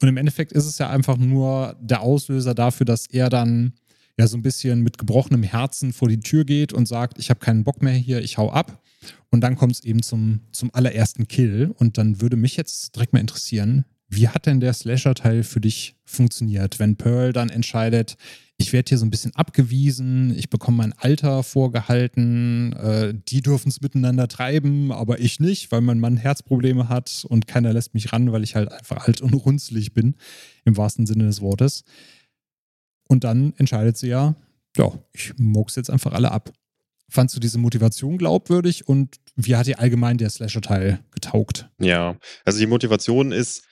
Und 0.00 0.08
im 0.08 0.16
Endeffekt 0.16 0.52
ist 0.52 0.66
es 0.66 0.78
ja 0.78 0.90
einfach 0.90 1.16
nur 1.16 1.76
der 1.80 2.00
Auslöser 2.00 2.54
dafür, 2.54 2.86
dass 2.86 3.06
er 3.06 3.28
dann 3.28 3.74
ja 4.18 4.26
so 4.26 4.36
ein 4.36 4.42
bisschen 4.42 4.80
mit 4.80 4.98
gebrochenem 4.98 5.42
Herzen 5.42 5.92
vor 5.92 6.08
die 6.08 6.20
Tür 6.20 6.44
geht 6.44 6.72
und 6.72 6.86
sagt, 6.86 7.18
ich 7.18 7.30
habe 7.30 7.40
keinen 7.40 7.64
Bock 7.64 7.82
mehr 7.82 7.94
hier, 7.94 8.20
ich 8.20 8.38
hau 8.38 8.50
ab. 8.50 8.80
Und 9.30 9.40
dann 9.40 9.56
kommt 9.56 9.72
es 9.72 9.84
eben 9.84 10.02
zum, 10.02 10.40
zum 10.52 10.72
allerersten 10.72 11.28
Kill. 11.28 11.74
Und 11.76 11.98
dann 11.98 12.20
würde 12.20 12.36
mich 12.36 12.56
jetzt 12.56 12.94
direkt 12.94 13.12
mal 13.12 13.20
interessieren, 13.20 13.84
wie 14.08 14.28
hat 14.28 14.46
denn 14.46 14.60
der 14.60 14.72
Slasher-Teil 14.72 15.42
für 15.42 15.60
dich 15.60 15.96
funktioniert, 16.04 16.78
wenn 16.78 16.96
Pearl 16.96 17.32
dann 17.32 17.50
entscheidet, 17.50 18.16
ich 18.56 18.72
werde 18.72 18.88
hier 18.88 18.98
so 18.98 19.04
ein 19.04 19.10
bisschen 19.10 19.34
abgewiesen, 19.34 20.36
ich 20.36 20.48
bekomme 20.48 20.76
mein 20.76 20.92
Alter 20.92 21.42
vorgehalten, 21.42 22.72
äh, 22.74 23.14
die 23.28 23.42
dürfen 23.42 23.68
es 23.68 23.80
miteinander 23.80 24.28
treiben, 24.28 24.92
aber 24.92 25.18
ich 25.18 25.40
nicht, 25.40 25.72
weil 25.72 25.80
mein 25.80 25.98
Mann 25.98 26.16
Herzprobleme 26.16 26.88
hat 26.88 27.26
und 27.28 27.48
keiner 27.48 27.72
lässt 27.72 27.94
mich 27.94 28.12
ran, 28.12 28.30
weil 28.32 28.44
ich 28.44 28.54
halt 28.54 28.70
einfach 28.70 29.06
alt 29.06 29.20
und 29.20 29.34
runzlig 29.34 29.92
bin, 29.92 30.14
im 30.64 30.76
wahrsten 30.76 31.06
Sinne 31.06 31.24
des 31.24 31.40
Wortes. 31.40 31.84
Und 33.08 33.24
dann 33.24 33.54
entscheidet 33.56 33.96
sie 33.96 34.08
ja, 34.08 34.36
ja, 34.76 34.92
ich 35.12 35.34
mog's 35.36 35.76
jetzt 35.76 35.90
einfach 35.90 36.12
alle 36.12 36.30
ab. 36.30 36.52
Fandst 37.08 37.36
du 37.36 37.40
diese 37.40 37.58
Motivation 37.58 38.18
glaubwürdig 38.18 38.88
und 38.88 39.16
wie 39.36 39.56
hat 39.56 39.66
dir 39.66 39.80
allgemein 39.80 40.16
der 40.16 40.30
Slasher-Teil 40.30 41.00
getaugt? 41.10 41.68
Ja, 41.80 42.16
also 42.44 42.58
die 42.58 42.66
Motivation 42.66 43.32
ist 43.32 43.64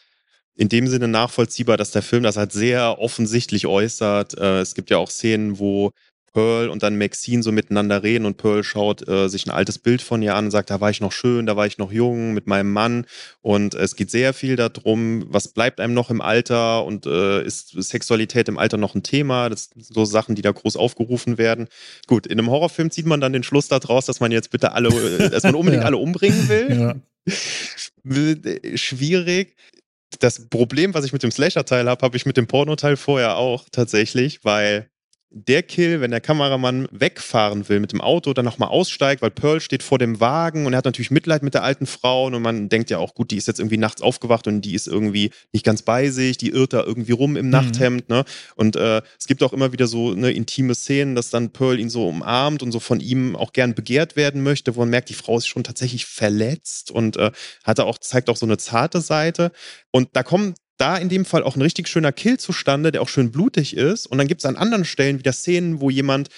in 0.55 0.69
dem 0.69 0.87
Sinne 0.87 1.09
nachvollziehbar, 1.09 1.77
dass 1.77 1.93
der 1.93 2.03
Film 2.03 2.23
das 2.23 2.37
halt 2.37 2.53
sehr 2.53 2.99
offensichtlich 2.99 3.67
äußert. 3.67 4.39
Äh, 4.39 4.61
es 4.61 4.75
gibt 4.75 4.91
ja 4.91 4.99
auch 4.99 5.11
Szenen, 5.11 5.59
wo 5.59 5.93
Pearl 6.33 6.69
und 6.71 6.83
dann 6.83 6.97
Maxine 6.97 7.43
so 7.43 7.53
miteinander 7.53 8.03
reden 8.03 8.25
und 8.25 8.37
Pearl 8.37 8.65
schaut 8.65 9.07
äh, 9.07 9.29
sich 9.29 9.47
ein 9.47 9.51
altes 9.51 9.79
Bild 9.79 10.03
von 10.03 10.23
ihr 10.23 10.35
an 10.35 10.47
und 10.47 10.51
sagt, 10.51 10.71
da 10.71 10.81
war 10.81 10.91
ich 10.91 11.01
noch 11.01 11.13
schön, 11.13 11.47
da 11.47 11.57
war 11.57 11.67
ich 11.67 11.79
noch 11.79 11.93
jung 11.93 12.33
mit 12.33 12.47
meinem 12.47 12.73
Mann 12.73 13.07
und 13.43 13.75
es 13.75 13.97
geht 13.97 14.11
sehr 14.11 14.33
viel 14.33 14.57
darum, 14.57 15.25
was 15.29 15.49
bleibt 15.49 15.81
einem 15.81 15.95
noch 15.95 16.11
im 16.11 16.21
Alter 16.21 16.85
und 16.85 17.07
äh, 17.07 17.45
ist 17.45 17.71
Sexualität 17.71 18.49
im 18.49 18.59
Alter 18.59 18.79
noch 18.79 18.95
ein 18.95 19.03
Thema? 19.03 19.49
Das 19.49 19.71
sind 19.75 19.87
so 19.87 20.05
Sachen, 20.05 20.35
die 20.35 20.43
da 20.43 20.53
groß 20.53 20.77
aufgerufen 20.77 21.39
werden. 21.39 21.69
Gut, 22.07 22.27
in 22.27 22.39
einem 22.39 22.51
Horrorfilm 22.51 22.91
zieht 22.91 23.07
man 23.07 23.21
dann 23.21 23.33
den 23.33 23.43
Schluss 23.43 23.69
daraus, 23.69 24.07
dass 24.07 24.21
man 24.21 24.33
jetzt 24.33 24.51
bitte 24.51 24.73
alle, 24.73 24.89
äh, 24.89 25.31
dass 25.31 25.43
man 25.43 25.55
unbedingt 25.55 25.83
ja. 25.83 25.87
alle 25.87 25.99
umbringen 25.99 26.49
will. 26.49 26.81
Ja. 26.81 26.95
Schwierig 28.75 29.55
das 30.21 30.49
Problem, 30.49 30.95
was 30.95 31.05
ich 31.05 31.13
mit 31.13 31.23
dem 31.23 31.31
Slasher-Teil 31.31 31.89
habe, 31.89 32.05
habe 32.05 32.17
ich 32.17 32.27
mit 32.27 32.37
dem 32.37 32.47
Porno-Teil 32.47 32.97
vorher 32.97 33.37
auch 33.37 33.67
tatsächlich, 33.71 34.45
weil 34.45 34.89
der 35.35 35.63
Kill, 35.63 36.01
wenn 36.01 36.11
der 36.11 36.21
Kameramann 36.21 36.87
wegfahren 36.91 37.69
will 37.69 37.81
mit 37.81 37.93
dem 37.93 38.01
Auto, 38.01 38.33
dann 38.35 38.45
nochmal 38.45 38.69
aussteigt, 38.69 39.23
weil 39.23 39.31
Pearl 39.31 39.61
steht 39.61 39.83
vor 39.83 39.99
dem 39.99 40.21
Wagen 40.21 40.67
und 40.67 40.75
er 40.75 40.79
hat 40.79 40.85
natürlich 40.85 41.11
Mitleid 41.11 41.43
mit 41.43 41.55
der 41.55 41.63
alten 41.63 41.87
Frau 41.87 42.27
und 42.27 42.41
man 42.43 42.69
denkt 42.69 42.91
ja 42.91 42.99
auch, 42.99 43.15
gut, 43.15 43.31
die 43.31 43.37
ist 43.37 43.49
jetzt 43.49 43.59
irgendwie 43.59 43.79
nachts 43.79 44.03
aufgewacht 44.03 44.47
und 44.47 44.61
die 44.61 44.75
ist 44.75 44.87
irgendwie 44.87 45.31
nicht 45.53 45.65
ganz 45.65 45.83
bei 45.83 46.11
sich, 46.11 46.37
die 46.37 46.51
irrt 46.51 46.75
da 46.75 46.83
irgendwie 46.83 47.13
rum 47.13 47.37
im 47.37 47.47
mhm. 47.47 47.51
Nachthemd, 47.51 48.09
ne? 48.09 48.25
Und 48.57 48.77
äh, 48.77 49.01
es 49.19 49.27
gibt 49.27 49.43
auch 49.43 49.53
immer 49.53 49.73
wieder 49.73 49.87
so 49.87 50.13
ne, 50.13 50.31
intime 50.31 50.75
Szenen, 50.75 51.15
dass 51.15 51.31
dann 51.31 51.51
Pearl 51.51 51.81
ihn 51.81 51.91
so 51.91 52.07
umarmt 52.07 52.63
und 52.63 52.73
so 52.73 52.81
von 52.81 53.01
ihm 53.01 53.35
auch 53.35 53.53
gern 53.53 53.75
begehrt 53.75 54.17
werden 54.17 54.43
möchte, 54.43 54.77
wo 54.77 54.81
man 54.81 54.91
merkt, 54.91 55.09
die 55.09 55.15
Frau 55.15 55.39
ist 55.39 55.47
schon 55.47 55.65
tatsächlich 55.65 56.07
verletzt 56.07 56.91
und 56.91 57.17
äh, 57.17 57.33
hat 57.65 57.81
auch, 57.81 57.99
zeigt 57.99 58.29
auch 58.29 58.37
so 58.37 58.47
eine 58.47 58.59
zarte 58.59 59.01
Seite. 59.01 59.53
Und 59.91 60.11
da 60.13 60.23
kommen 60.23 60.55
da 60.83 60.97
in 60.97 61.09
dem 61.09 61.25
Fall 61.25 61.45
auch 61.45 61.55
ein 61.55 61.63
richtig 61.63 61.87
schöner 61.87 62.11
Kill 62.11 62.39
zustande, 62.39 62.91
der 62.91 63.03
auch 63.03 63.09
schön 63.09 63.31
blutig 63.31 63.77
ist. 63.77 64.07
Und 64.07 64.19
dann 64.19 64.27
gibt 64.27 64.41
es 64.41 64.45
an 64.45 64.57
anderen 64.57 64.85
Stellen 64.85 65.21
wieder 65.21 65.33
Szenen, 65.33 65.81
wo 65.81 65.91
jemand 65.91 66.29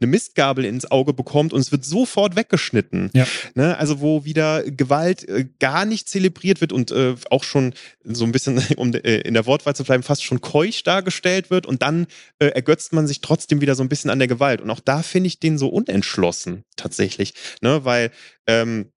eine 0.00 0.08
Mistgabel 0.08 0.64
ins 0.64 0.90
Auge 0.90 1.12
bekommt 1.12 1.52
und 1.52 1.60
es 1.60 1.70
wird 1.70 1.84
sofort 1.84 2.34
weggeschnitten. 2.34 3.10
Ja. 3.14 3.26
Ne? 3.54 3.76
Also 3.78 4.00
wo 4.00 4.24
wieder 4.24 4.64
Gewalt 4.64 5.28
äh, 5.28 5.46
gar 5.60 5.84
nicht 5.84 6.08
zelebriert 6.08 6.60
wird 6.60 6.72
und 6.72 6.90
äh, 6.90 7.14
auch 7.30 7.44
schon 7.44 7.74
so 8.02 8.24
ein 8.24 8.32
bisschen, 8.32 8.60
um 8.76 8.92
äh, 8.92 9.20
in 9.20 9.34
der 9.34 9.46
Wortwahl 9.46 9.76
zu 9.76 9.84
bleiben, 9.84 10.02
fast 10.02 10.24
schon 10.24 10.40
keusch 10.40 10.82
dargestellt 10.82 11.50
wird 11.50 11.66
und 11.66 11.82
dann 11.82 12.06
äh, 12.40 12.46
ergötzt 12.46 12.92
man 12.92 13.06
sich 13.06 13.20
trotzdem 13.20 13.60
wieder 13.60 13.76
so 13.76 13.82
ein 13.82 13.88
bisschen 13.88 14.10
an 14.10 14.18
der 14.18 14.28
Gewalt. 14.28 14.60
Und 14.60 14.70
auch 14.70 14.80
da 14.80 15.02
finde 15.02 15.28
ich 15.28 15.38
den 15.38 15.58
so 15.58 15.68
unentschlossen 15.68 16.64
tatsächlich, 16.76 17.34
ne? 17.60 17.84
weil 17.84 18.10
ähm, 18.46 18.91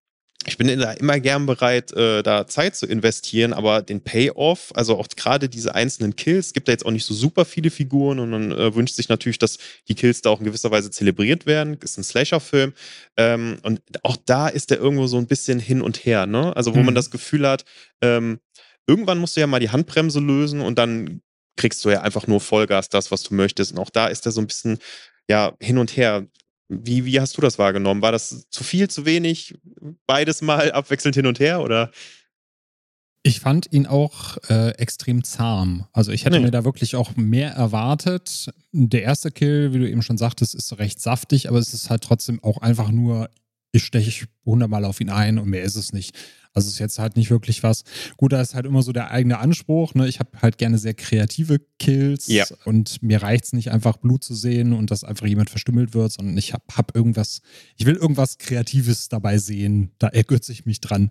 ich 0.47 0.57
bin 0.57 0.67
da 0.79 0.91
immer 0.91 1.19
gern 1.19 1.45
bereit, 1.45 1.91
äh, 1.93 2.21
da 2.21 2.45
Zeit 2.45 2.75
zu 2.75 2.85
investieren, 2.85 3.51
aber 3.51 3.81
den 3.81 4.01
Payoff, 4.01 4.71
also 4.75 4.97
auch 4.97 5.07
gerade 5.15 5.49
diese 5.49 5.73
einzelnen 5.73 6.15
Kills, 6.15 6.53
gibt 6.53 6.67
da 6.67 6.71
jetzt 6.71 6.85
auch 6.85 6.91
nicht 6.91 7.05
so 7.05 7.13
super 7.13 7.45
viele 7.45 7.71
Figuren 7.71 8.19
und 8.19 8.29
man 8.29 8.51
äh, 8.51 8.75
wünscht 8.75 8.95
sich 8.95 9.09
natürlich, 9.09 9.39
dass 9.39 9.57
die 9.87 9.95
Kills 9.95 10.21
da 10.21 10.29
auch 10.29 10.39
in 10.39 10.45
gewisser 10.45 10.69
Weise 10.69 10.91
zelebriert 10.91 11.45
werden. 11.45 11.77
Ist 11.81 11.97
ein 11.97 12.03
Slasher-Film. 12.03 12.73
Ähm, 13.17 13.57
und 13.63 13.81
auch 14.03 14.17
da 14.17 14.47
ist 14.47 14.69
der 14.69 14.77
irgendwo 14.77 15.07
so 15.07 15.17
ein 15.17 15.27
bisschen 15.27 15.59
hin 15.59 15.81
und 15.81 16.05
her, 16.05 16.27
ne? 16.27 16.55
Also, 16.55 16.75
wo 16.75 16.79
mhm. 16.79 16.85
man 16.85 16.95
das 16.95 17.09
Gefühl 17.09 17.47
hat, 17.47 17.65
ähm, 18.01 18.39
irgendwann 18.87 19.17
musst 19.17 19.35
du 19.35 19.41
ja 19.41 19.47
mal 19.47 19.59
die 19.59 19.71
Handbremse 19.71 20.19
lösen 20.19 20.61
und 20.61 20.77
dann 20.77 21.21
kriegst 21.57 21.83
du 21.85 21.89
ja 21.89 22.01
einfach 22.01 22.27
nur 22.27 22.39
Vollgas 22.39 22.89
das, 22.89 23.11
was 23.11 23.23
du 23.23 23.33
möchtest. 23.33 23.71
Und 23.71 23.79
auch 23.79 23.89
da 23.89 24.07
ist 24.07 24.25
er 24.25 24.31
so 24.31 24.41
ein 24.41 24.47
bisschen, 24.47 24.77
ja, 25.27 25.53
hin 25.59 25.77
und 25.77 25.97
her. 25.97 26.27
Wie, 26.67 27.05
wie 27.05 27.19
hast 27.19 27.37
du 27.37 27.41
das 27.41 27.59
wahrgenommen? 27.59 28.01
War 28.01 28.11
das 28.11 28.49
zu 28.49 28.63
viel, 28.63 28.89
zu 28.89 29.05
wenig? 29.05 29.55
Beides 30.07 30.41
mal 30.41 30.71
abwechselnd 30.71 31.15
hin 31.15 31.27
und 31.27 31.39
her 31.39 31.61
oder? 31.61 31.91
Ich 33.21 33.39
fand 33.39 33.71
ihn 33.71 33.87
auch 33.87 34.37
äh, 34.49 34.69
extrem 34.77 35.23
zahm. 35.23 35.87
Also 35.93 36.11
ich 36.11 36.25
hätte 36.25 36.37
nee. 36.37 36.45
mir 36.45 36.51
da 36.51 36.63
wirklich 36.63 36.95
auch 36.95 37.15
mehr 37.15 37.51
erwartet. 37.51 38.51
Der 38.71 39.01
erste 39.01 39.31
Kill, 39.31 39.73
wie 39.73 39.79
du 39.79 39.89
eben 39.89 40.03
schon 40.03 40.17
sagtest, 40.17 40.53
ist 40.53 40.77
recht 40.77 41.01
saftig, 41.01 41.49
aber 41.49 41.57
es 41.57 41.73
ist 41.73 41.89
halt 41.89 42.03
trotzdem 42.03 42.43
auch 42.43 42.59
einfach 42.59 42.91
nur, 42.91 43.29
ich 43.71 43.83
steche 43.83 44.27
hundertmal 44.45 44.85
auf 44.85 45.01
ihn 45.01 45.09
ein 45.09 45.39
und 45.39 45.49
mehr 45.49 45.63
ist 45.63 45.75
es 45.75 45.91
nicht. 45.91 46.15
Also 46.55 46.69
ist 46.69 46.79
jetzt 46.79 46.99
halt 46.99 47.17
nicht 47.17 47.29
wirklich 47.29 47.63
was. 47.63 47.83
Gut, 48.15 48.31
da 48.31 48.41
ist 48.41 48.55
halt 48.55 48.65
immer 48.65 48.81
so 48.81 48.93
der 48.93 49.11
eigene 49.11 49.39
Anspruch. 49.39 49.93
Ne? 49.93 50.07
Ich 50.07 50.19
habe 50.19 50.29
halt 50.41 50.57
gerne 50.57 50.77
sehr 50.77 50.93
kreative 50.93 51.59
Kills 51.79 52.27
ja. 52.27 52.45
und 52.63 53.03
mir 53.03 53.21
reicht 53.21 53.43
es 53.43 53.53
nicht 53.53 53.71
einfach 53.71 53.97
Blut 53.97 54.23
zu 54.23 54.33
sehen 54.33 54.71
und 54.71 54.89
dass 54.89 55.03
einfach 55.03 55.27
jemand 55.27 55.49
verstümmelt 55.49 55.93
wird, 55.93 56.13
sondern 56.13 56.37
ich 56.37 56.53
habe 56.53 56.63
hab 56.73 56.95
irgendwas, 56.95 57.41
ich 57.75 57.85
will 57.85 57.95
irgendwas 57.95 58.37
Kreatives 58.37 59.09
dabei 59.09 59.37
sehen. 59.37 59.91
Da 59.99 60.07
ergötze 60.07 60.53
ich 60.53 60.65
mich 60.65 60.79
dran. 60.79 61.09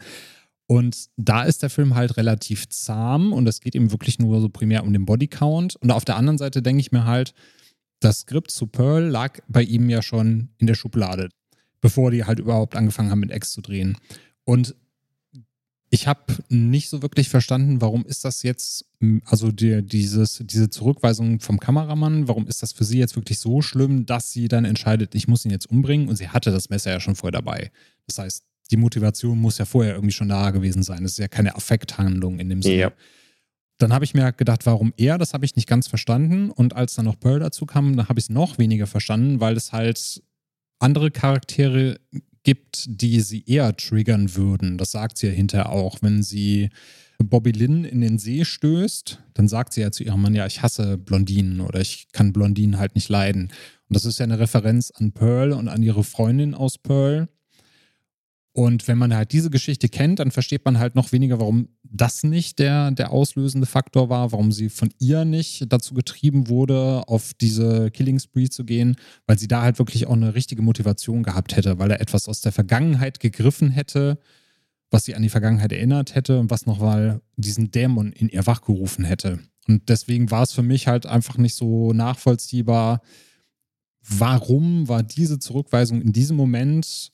Und 0.66 1.10
da 1.16 1.42
ist 1.44 1.62
der 1.62 1.68
Film 1.68 1.94
halt 1.94 2.16
relativ 2.16 2.68
zahm 2.70 3.34
und 3.34 3.46
es 3.46 3.60
geht 3.60 3.74
eben 3.74 3.90
wirklich 3.90 4.18
nur 4.18 4.40
so 4.40 4.48
primär 4.48 4.82
um 4.82 4.94
den 4.94 5.04
Bodycount. 5.04 5.76
Und 5.76 5.90
auf 5.90 6.06
der 6.06 6.16
anderen 6.16 6.38
Seite 6.38 6.62
denke 6.62 6.80
ich 6.80 6.90
mir 6.90 7.04
halt, 7.04 7.34
das 8.00 8.20
Skript 8.20 8.50
zu 8.50 8.66
Pearl 8.66 9.04
lag 9.04 9.40
bei 9.46 9.62
ihm 9.62 9.90
ja 9.90 10.00
schon 10.00 10.48
in 10.58 10.66
der 10.66 10.74
Schublade, 10.74 11.28
bevor 11.82 12.10
die 12.10 12.24
halt 12.24 12.38
überhaupt 12.38 12.76
angefangen 12.76 13.10
haben 13.10 13.20
mit 13.20 13.30
X 13.30 13.52
zu 13.52 13.60
drehen. 13.60 13.98
Und 14.44 14.74
ich 15.94 16.08
habe 16.08 16.22
nicht 16.48 16.88
so 16.88 17.02
wirklich 17.02 17.28
verstanden, 17.28 17.80
warum 17.80 18.04
ist 18.04 18.24
das 18.24 18.42
jetzt, 18.42 18.84
also 19.26 19.52
die, 19.52 19.80
dieses, 19.80 20.42
diese 20.44 20.68
Zurückweisung 20.68 21.38
vom 21.38 21.60
Kameramann, 21.60 22.26
warum 22.26 22.48
ist 22.48 22.64
das 22.64 22.72
für 22.72 22.82
sie 22.82 22.98
jetzt 22.98 23.14
wirklich 23.14 23.38
so 23.38 23.62
schlimm, 23.62 24.04
dass 24.04 24.32
sie 24.32 24.48
dann 24.48 24.64
entscheidet, 24.64 25.14
ich 25.14 25.28
muss 25.28 25.44
ihn 25.44 25.52
jetzt 25.52 25.70
umbringen 25.70 26.08
und 26.08 26.16
sie 26.16 26.28
hatte 26.28 26.50
das 26.50 26.68
Messer 26.68 26.90
ja 26.90 26.98
schon 26.98 27.14
vorher 27.14 27.30
dabei. 27.30 27.70
Das 28.08 28.18
heißt, 28.18 28.44
die 28.72 28.76
Motivation 28.76 29.38
muss 29.38 29.58
ja 29.58 29.66
vorher 29.66 29.94
irgendwie 29.94 30.12
schon 30.12 30.28
da 30.28 30.50
gewesen 30.50 30.82
sein. 30.82 31.04
Es 31.04 31.12
ist 31.12 31.18
ja 31.18 31.28
keine 31.28 31.54
Affekthandlung 31.54 32.40
in 32.40 32.48
dem 32.48 32.60
Sinne. 32.60 32.76
Ja. 32.76 32.92
Dann 33.78 33.92
habe 33.92 34.04
ich 34.04 34.14
mir 34.14 34.32
gedacht, 34.32 34.66
warum 34.66 34.92
er, 34.96 35.16
das 35.16 35.32
habe 35.32 35.44
ich 35.44 35.54
nicht 35.54 35.68
ganz 35.68 35.86
verstanden. 35.86 36.50
Und 36.50 36.74
als 36.74 36.94
dann 36.94 37.04
noch 37.04 37.20
Pearl 37.20 37.38
dazu 37.38 37.66
kam, 37.66 37.96
dann 37.96 38.08
habe 38.08 38.18
ich 38.18 38.24
es 38.24 38.30
noch 38.30 38.58
weniger 38.58 38.88
verstanden, 38.88 39.38
weil 39.38 39.56
es 39.56 39.72
halt 39.72 40.24
andere 40.80 41.12
Charaktere 41.12 42.00
gibt, 42.44 42.84
die 42.86 43.20
sie 43.20 43.44
eher 43.46 43.76
triggern 43.76 44.36
würden. 44.36 44.78
Das 44.78 44.92
sagt 44.92 45.18
sie 45.18 45.26
ja 45.26 45.32
hinterher 45.32 45.70
auch. 45.70 45.98
Wenn 46.02 46.22
sie 46.22 46.70
Bobby 47.18 47.52
Lynn 47.52 47.84
in 47.84 48.00
den 48.00 48.18
See 48.18 48.44
stößt, 48.44 49.22
dann 49.34 49.48
sagt 49.48 49.72
sie 49.72 49.80
ja 49.80 49.90
zu 49.90 50.04
ihrem 50.04 50.22
Mann, 50.22 50.34
ja, 50.34 50.46
ich 50.46 50.62
hasse 50.62 50.98
Blondinen 50.98 51.60
oder 51.60 51.80
ich 51.80 52.08
kann 52.12 52.32
Blondinen 52.32 52.78
halt 52.78 52.94
nicht 52.94 53.08
leiden. 53.08 53.44
Und 53.44 53.96
das 53.96 54.04
ist 54.04 54.18
ja 54.18 54.24
eine 54.24 54.38
Referenz 54.38 54.90
an 54.94 55.12
Pearl 55.12 55.52
und 55.52 55.68
an 55.68 55.82
ihre 55.82 56.04
Freundin 56.04 56.54
aus 56.54 56.78
Pearl. 56.78 57.28
Und 58.56 58.86
wenn 58.86 58.98
man 58.98 59.12
halt 59.12 59.32
diese 59.32 59.50
Geschichte 59.50 59.88
kennt, 59.88 60.20
dann 60.20 60.30
versteht 60.30 60.64
man 60.64 60.78
halt 60.78 60.94
noch 60.94 61.10
weniger, 61.10 61.40
warum 61.40 61.70
das 61.82 62.22
nicht 62.22 62.60
der, 62.60 62.92
der 62.92 63.10
auslösende 63.10 63.66
Faktor 63.66 64.10
war, 64.10 64.30
warum 64.30 64.52
sie 64.52 64.68
von 64.68 64.90
ihr 65.00 65.24
nicht 65.24 65.66
dazu 65.72 65.92
getrieben 65.92 66.48
wurde, 66.48 67.02
auf 67.08 67.34
diese 67.34 67.90
Killing 67.90 68.20
Spree 68.20 68.48
zu 68.48 68.64
gehen, 68.64 68.94
weil 69.26 69.40
sie 69.40 69.48
da 69.48 69.62
halt 69.62 69.80
wirklich 69.80 70.06
auch 70.06 70.12
eine 70.12 70.36
richtige 70.36 70.62
Motivation 70.62 71.24
gehabt 71.24 71.56
hätte, 71.56 71.80
weil 71.80 71.90
er 71.90 72.00
etwas 72.00 72.28
aus 72.28 72.42
der 72.42 72.52
Vergangenheit 72.52 73.18
gegriffen 73.18 73.70
hätte, 73.70 74.20
was 74.88 75.04
sie 75.04 75.16
an 75.16 75.22
die 75.22 75.30
Vergangenheit 75.30 75.72
erinnert 75.72 76.14
hätte 76.14 76.38
und 76.38 76.48
was 76.48 76.64
noch 76.64 76.78
mal 76.78 77.22
diesen 77.36 77.72
Dämon 77.72 78.12
in 78.12 78.28
ihr 78.28 78.46
wachgerufen 78.46 79.04
hätte. 79.04 79.40
Und 79.66 79.88
deswegen 79.88 80.30
war 80.30 80.44
es 80.44 80.52
für 80.52 80.62
mich 80.62 80.86
halt 80.86 81.06
einfach 81.06 81.38
nicht 81.38 81.56
so 81.56 81.92
nachvollziehbar, 81.92 83.02
warum 84.00 84.86
war 84.86 85.02
diese 85.02 85.40
Zurückweisung 85.40 86.00
in 86.00 86.12
diesem 86.12 86.36
Moment 86.36 87.13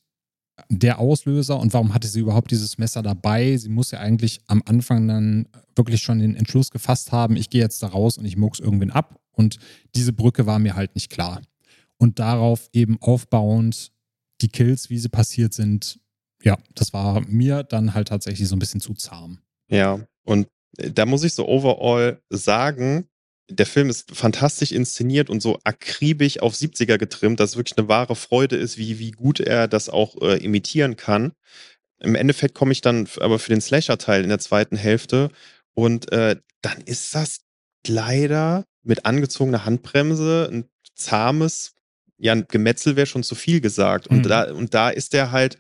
der 0.69 0.99
Auslöser 0.99 1.59
und 1.59 1.73
warum 1.73 1.95
hatte 1.95 2.09
sie 2.09 2.21
überhaupt 2.21 2.51
dieses 2.51 2.79
Messer 2.79 3.03
dabei? 3.03 3.57
Sie 3.57 3.69
muss 3.69 3.91
ja 3.91 4.01
eigentlich 4.01 4.41
am 4.47 4.63
Anfang 4.67 5.09
dann 5.09 5.49
wirklich 5.77 6.03
schon 6.03 6.19
den 6.19 6.37
Entschluss 6.37 6.71
gefasst 6.71 7.13
haben, 7.13 7.37
ich 7.37 7.51
gehe 7.51 7.61
jetzt 7.61 7.83
da 7.83 7.89
raus 7.89 8.19
und 8.19 8.25
ich 8.25 8.37
mucks 8.37 8.61
irgendwen 8.61 8.91
ab. 8.91 9.21
Und 9.33 9.59
diese 9.95 10.13
Brücke 10.13 10.47
war 10.47 10.59
mir 10.59 10.77
halt 10.77 10.95
nicht 10.95 11.11
klar. 11.11 11.41
Und 11.97 12.19
darauf 12.19 12.69
eben 12.73 12.99
aufbauend 13.01 13.93
die 14.41 14.49
Kills, 14.49 14.91
wie 14.91 14.99
sie 14.99 15.09
passiert 15.09 15.55
sind, 15.55 15.99
ja, 16.43 16.57
das 16.75 16.93
war 16.93 17.21
mir 17.27 17.63
dann 17.63 17.95
halt 17.95 18.09
tatsächlich 18.09 18.49
so 18.49 18.57
ein 18.57 18.59
bisschen 18.59 18.81
zu 18.81 18.95
zahm. 18.95 19.39
Ja, 19.71 20.01
und 20.25 20.49
da 20.73 21.07
muss 21.07 21.25
ich 21.25 21.35
so 21.35 21.47
overall 21.47 22.23
sagen, 22.31 23.07
der 23.51 23.67
Film 23.67 23.91
ist 23.91 24.15
fantastisch 24.15 24.73
inszeniert 24.73 25.31
und 25.31 25.41
so 25.41 25.59
akribisch 25.65 26.41
auf 26.41 26.55
70er 26.55 26.99
getrimmt, 26.99 27.41
dass 27.41 27.51
es 27.51 27.57
wirklich 27.57 27.79
eine 27.79 27.89
wahre 27.89 28.17
Freude 28.17 28.57
ist, 28.57 28.79
wie, 28.79 28.99
wie 28.99 29.11
gut 29.11 29.41
er 29.41 29.69
das 29.69 29.89
auch 29.89 30.21
äh, 30.23 30.37
imitieren 30.43 30.97
kann. 30.97 31.33
Im 31.99 32.15
Endeffekt 32.15 32.55
komme 32.55 32.73
ich 32.73 32.81
dann 32.81 33.09
aber 33.21 33.39
für 33.39 33.51
den 33.51 33.61
Slasher-Teil 33.61 34.23
in 34.23 34.31
der 34.31 34.39
zweiten 34.39 34.77
Hälfte 34.77 35.31
und 35.75 36.11
äh, 36.13 36.37
dann 36.63 36.81
ist 36.83 37.15
das 37.15 37.41
leider 37.87 38.65
mit 38.83 39.07
angezogener 39.07 39.65
Handbremse 39.65 40.49
ein 40.51 40.65
zahmes, 40.95 41.75
ja, 42.19 42.33
ein 42.33 42.47
Gemetzel 42.49 42.97
wäre 42.97 43.07
schon 43.07 43.23
zu 43.23 43.35
viel 43.35 43.61
gesagt. 43.61 44.07
Und, 44.07 44.19
mhm. 44.19 44.29
da, 44.29 44.53
und 44.53 44.75
da 44.75 44.91
ist 44.91 45.15
er 45.15 45.33
halt 45.33 45.59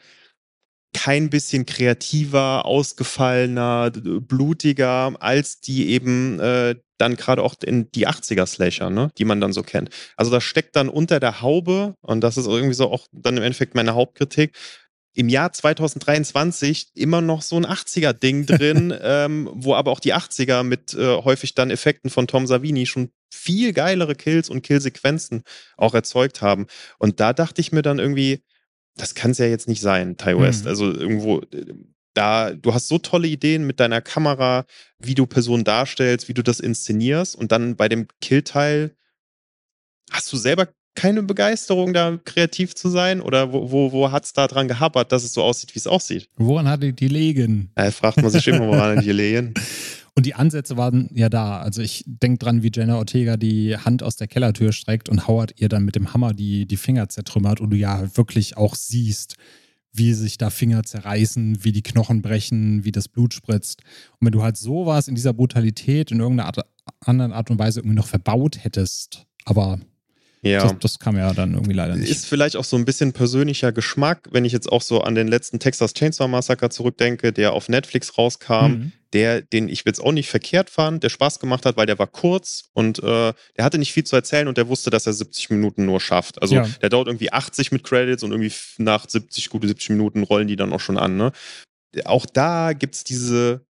kein 0.92 1.30
bisschen 1.30 1.66
kreativer, 1.66 2.64
ausgefallener, 2.64 3.90
blutiger 3.90 5.14
als 5.20 5.60
die 5.60 5.90
eben 5.90 6.40
äh, 6.40 6.74
dann 7.00 7.16
gerade 7.16 7.42
auch 7.42 7.54
in 7.64 7.90
die 7.92 8.06
80er-Slasher, 8.06 8.90
ne, 8.90 9.10
die 9.18 9.24
man 9.24 9.40
dann 9.40 9.52
so 9.52 9.62
kennt. 9.62 9.90
Also 10.16 10.30
da 10.30 10.40
steckt 10.40 10.76
dann 10.76 10.88
unter 10.88 11.20
der 11.20 11.40
Haube, 11.40 11.94
und 12.02 12.20
das 12.20 12.36
ist 12.36 12.46
irgendwie 12.46 12.74
so 12.74 12.90
auch 12.90 13.06
dann 13.12 13.36
im 13.36 13.42
Endeffekt 13.42 13.74
meine 13.74 13.94
Hauptkritik, 13.94 14.56
im 15.14 15.28
Jahr 15.28 15.52
2023 15.52 16.90
immer 16.94 17.20
noch 17.20 17.42
so 17.42 17.56
ein 17.56 17.66
80er-Ding 17.66 18.46
drin, 18.46 18.94
ähm, 19.00 19.50
wo 19.52 19.74
aber 19.74 19.90
auch 19.90 20.00
die 20.00 20.14
80er 20.14 20.62
mit 20.62 20.94
äh, 20.94 21.16
häufig 21.22 21.54
dann 21.54 21.70
Effekten 21.70 22.10
von 22.10 22.26
Tom 22.26 22.46
Savini 22.46 22.86
schon 22.86 23.10
viel 23.32 23.72
geilere 23.72 24.14
Kills 24.14 24.48
und 24.48 24.62
Killsequenzen 24.62 25.42
auch 25.76 25.94
erzeugt 25.94 26.42
haben. 26.42 26.66
Und 26.98 27.20
da 27.20 27.32
dachte 27.32 27.60
ich 27.60 27.72
mir 27.72 27.82
dann 27.82 27.98
irgendwie, 27.98 28.42
das 28.96 29.14
kann 29.14 29.32
es 29.32 29.38
ja 29.38 29.46
jetzt 29.46 29.68
nicht 29.68 29.80
sein, 29.80 30.16
Ty 30.16 30.38
West. 30.38 30.64
Mhm. 30.64 30.68
Also 30.68 30.92
irgendwo, 30.92 31.42
da, 32.14 32.52
du 32.52 32.74
hast 32.74 32.88
so 32.88 32.98
tolle 32.98 33.28
Ideen 33.28 33.66
mit 33.66 33.80
deiner 33.80 34.00
Kamera, 34.00 34.64
wie 34.98 35.14
du 35.14 35.26
Personen 35.26 35.64
darstellst, 35.64 36.28
wie 36.28 36.34
du 36.34 36.42
das 36.42 36.60
inszenierst 36.60 37.36
und 37.36 37.52
dann 37.52 37.76
bei 37.76 37.88
dem 37.88 38.08
Killteil 38.20 38.96
hast 40.10 40.32
du 40.32 40.36
selber 40.36 40.68
keine 40.94 41.22
Begeisterung, 41.22 41.92
da 41.92 42.18
kreativ 42.24 42.74
zu 42.74 42.88
sein? 42.88 43.20
Oder 43.20 43.52
wo, 43.52 43.70
wo, 43.70 43.92
wo 43.92 44.10
hat 44.10 44.24
es 44.24 44.32
da 44.32 44.46
dran 44.46 44.68
gehappert, 44.68 45.12
dass 45.12 45.24
es 45.24 45.32
so 45.32 45.42
aussieht, 45.42 45.74
wie 45.74 45.78
es 45.78 45.86
aussieht? 45.86 46.28
Woran 46.36 46.68
hatte 46.68 46.92
die 46.92 47.08
legen? 47.08 47.70
Da 47.74 47.90
fragt 47.90 48.20
man 48.20 48.30
sich 48.30 48.46
immer, 48.48 48.66
woran 48.66 49.00
die 49.00 49.12
legen. 49.12 49.54
Und 50.16 50.26
die 50.26 50.34
Ansätze 50.34 50.76
waren 50.76 51.08
ja 51.14 51.28
da. 51.28 51.60
Also 51.60 51.80
ich 51.80 52.04
denke 52.06 52.44
dran, 52.44 52.62
wie 52.62 52.70
Jenna 52.74 52.98
Ortega 52.98 53.36
die 53.36 53.76
Hand 53.76 54.02
aus 54.02 54.16
der 54.16 54.26
Kellertür 54.26 54.72
streckt 54.72 55.08
und 55.08 55.28
Howard 55.28 55.54
ihr 55.56 55.68
dann 55.68 55.84
mit 55.84 55.94
dem 55.94 56.12
Hammer 56.12 56.34
die, 56.34 56.66
die 56.66 56.76
Finger 56.76 57.08
zertrümmert 57.08 57.60
und 57.60 57.70
du 57.70 57.76
ja 57.76 58.04
wirklich 58.16 58.56
auch 58.56 58.74
siehst, 58.74 59.36
wie 59.92 60.14
sich 60.14 60.38
da 60.38 60.50
Finger 60.50 60.82
zerreißen, 60.82 61.64
wie 61.64 61.72
die 61.72 61.82
Knochen 61.82 62.22
brechen, 62.22 62.84
wie 62.84 62.92
das 62.92 63.08
Blut 63.08 63.34
spritzt. 63.34 63.82
Und 64.18 64.26
wenn 64.26 64.32
du 64.32 64.42
halt 64.42 64.56
sowas 64.56 65.08
in 65.08 65.14
dieser 65.14 65.32
Brutalität 65.32 66.10
in 66.10 66.20
irgendeiner 66.20 66.46
Art, 66.46 66.66
anderen 67.00 67.32
Art 67.32 67.50
und 67.50 67.58
Weise 67.58 67.80
irgendwie 67.80 67.96
noch 67.96 68.06
verbaut 68.06 68.62
hättest, 68.62 69.26
aber 69.44 69.80
Ja. 70.42 70.62
Das, 70.62 70.78
das, 70.78 70.98
kam 70.98 71.18
ja 71.18 71.34
dann 71.34 71.52
irgendwie 71.52 71.74
leider 71.74 71.96
nicht. 71.96 72.10
Ist 72.10 72.26
vielleicht 72.26 72.56
auch 72.56 72.64
so 72.64 72.76
ein 72.76 72.86
bisschen 72.86 73.12
persönlicher 73.12 73.72
Geschmack, 73.72 74.28
wenn 74.30 74.46
ich 74.46 74.52
jetzt 74.52 74.72
auch 74.72 74.80
so 74.80 75.02
an 75.02 75.14
den 75.14 75.28
letzten 75.28 75.58
Texas 75.58 75.92
Chainsaw 75.92 76.28
Massacre 76.28 76.70
zurückdenke, 76.70 77.32
der 77.32 77.52
auf 77.52 77.68
Netflix 77.68 78.16
rauskam, 78.16 78.54
mhm. 78.54 78.92
der, 79.12 79.42
den 79.42 79.68
ich 79.68 79.84
jetzt 79.84 80.00
auch 80.00 80.12
nicht 80.12 80.30
verkehrt 80.30 80.70
fand, 80.70 81.02
der 81.02 81.10
Spaß 81.10 81.40
gemacht 81.40 81.66
hat, 81.66 81.76
weil 81.76 81.84
der 81.84 81.98
war 81.98 82.06
kurz 82.06 82.70
und 82.72 83.00
äh, 83.00 83.34
der 83.56 83.64
hatte 83.64 83.76
nicht 83.76 83.92
viel 83.92 84.04
zu 84.04 84.16
erzählen 84.16 84.48
und 84.48 84.56
der 84.56 84.68
wusste, 84.68 84.88
dass 84.88 85.06
er 85.06 85.12
70 85.12 85.50
Minuten 85.50 85.84
nur 85.84 86.00
schafft. 86.00 86.40
Also 86.40 86.54
ja. 86.54 86.66
der 86.80 86.88
dauert 86.88 87.08
irgendwie 87.08 87.32
80 87.32 87.70
mit 87.70 87.84
Credits 87.84 88.22
und 88.22 88.30
irgendwie 88.30 88.52
nach 88.78 89.06
70, 89.06 89.50
gute 89.50 89.68
70 89.68 89.90
Minuten 89.90 90.22
rollen 90.22 90.48
die 90.48 90.56
dann 90.56 90.72
auch 90.72 90.80
schon 90.80 90.96
an. 90.96 91.18
Ne? 91.18 91.32
Auch 92.04 92.24
da 92.24 92.72
gibt 92.72 92.94
es 92.94 93.04
diese 93.04 93.66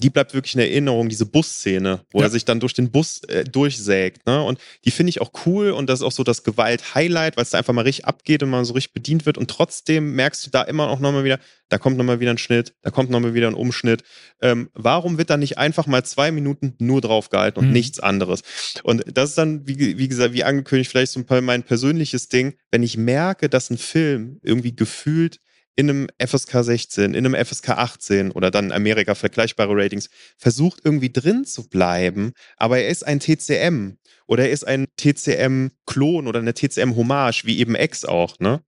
die 0.00 0.10
bleibt 0.10 0.32
wirklich 0.34 0.54
in 0.54 0.60
Erinnerung, 0.60 1.08
diese 1.08 1.26
Busszene, 1.26 2.00
wo 2.10 2.20
ja. 2.20 2.26
er 2.26 2.30
sich 2.30 2.44
dann 2.44 2.58
durch 2.58 2.72
den 2.72 2.90
Bus 2.90 3.22
äh, 3.24 3.44
durchsägt. 3.44 4.26
Ne? 4.26 4.42
Und 4.42 4.58
die 4.84 4.90
finde 4.90 5.10
ich 5.10 5.20
auch 5.20 5.30
cool 5.44 5.70
und 5.70 5.88
das 5.88 6.00
ist 6.00 6.06
auch 6.06 6.12
so 6.12 6.24
das 6.24 6.42
Gewalt-Highlight, 6.42 7.36
weil 7.36 7.44
es 7.44 7.50
da 7.50 7.58
einfach 7.58 7.74
mal 7.74 7.82
richtig 7.82 8.06
abgeht 8.06 8.42
und 8.42 8.50
man 8.50 8.64
so 8.64 8.72
richtig 8.72 8.94
bedient 8.94 9.26
wird. 9.26 9.36
Und 9.36 9.50
trotzdem 9.50 10.14
merkst 10.14 10.46
du 10.46 10.50
da 10.50 10.62
immer 10.62 10.88
auch 10.88 11.00
nochmal 11.00 11.24
wieder, 11.24 11.38
da 11.68 11.78
kommt 11.78 11.98
nochmal 11.98 12.18
wieder 12.18 12.30
ein 12.30 12.38
Schnitt, 12.38 12.74
da 12.82 12.90
kommt 12.90 13.10
nochmal 13.10 13.34
wieder 13.34 13.48
ein 13.48 13.54
Umschnitt. 13.54 14.02
Ähm, 14.40 14.70
warum 14.72 15.18
wird 15.18 15.28
da 15.28 15.36
nicht 15.36 15.58
einfach 15.58 15.86
mal 15.86 16.04
zwei 16.04 16.32
Minuten 16.32 16.74
nur 16.78 17.00
drauf 17.00 17.28
gehalten 17.28 17.58
und 17.58 17.66
mhm. 17.66 17.72
nichts 17.72 18.00
anderes? 18.00 18.42
Und 18.82 19.04
das 19.06 19.30
ist 19.30 19.38
dann, 19.38 19.68
wie, 19.68 19.98
wie 19.98 20.08
gesagt, 20.08 20.32
wie 20.32 20.44
angekündigt, 20.44 20.90
vielleicht 20.90 21.12
so 21.12 21.20
ein 21.20 21.26
paar 21.26 21.42
mein 21.42 21.62
persönliches 21.62 22.28
Ding, 22.28 22.54
wenn 22.70 22.82
ich 22.82 22.96
merke, 22.96 23.48
dass 23.48 23.70
ein 23.70 23.78
Film 23.78 24.40
irgendwie 24.42 24.74
gefühlt 24.74 25.40
in 25.76 25.88
einem 25.88 26.08
FSK 26.18 26.64
16, 26.64 27.14
in 27.14 27.26
einem 27.26 27.34
FSK 27.34 27.70
18 27.70 28.32
oder 28.32 28.50
dann 28.50 28.72
Amerika 28.72 29.14
vergleichbare 29.14 29.74
Ratings 29.74 30.10
versucht 30.36 30.80
irgendwie 30.84 31.12
drin 31.12 31.44
zu 31.44 31.68
bleiben, 31.68 32.32
aber 32.56 32.78
er 32.78 32.88
ist 32.88 33.06
ein 33.06 33.20
TCM 33.20 33.96
oder 34.26 34.44
er 34.44 34.50
ist 34.50 34.64
ein 34.64 34.86
TCM-Klon 34.96 36.26
oder 36.26 36.40
eine 36.40 36.54
TCM-Hommage, 36.54 37.44
wie 37.46 37.58
eben 37.58 37.74
X 37.74 38.04
auch, 38.04 38.38
ne? 38.38 38.62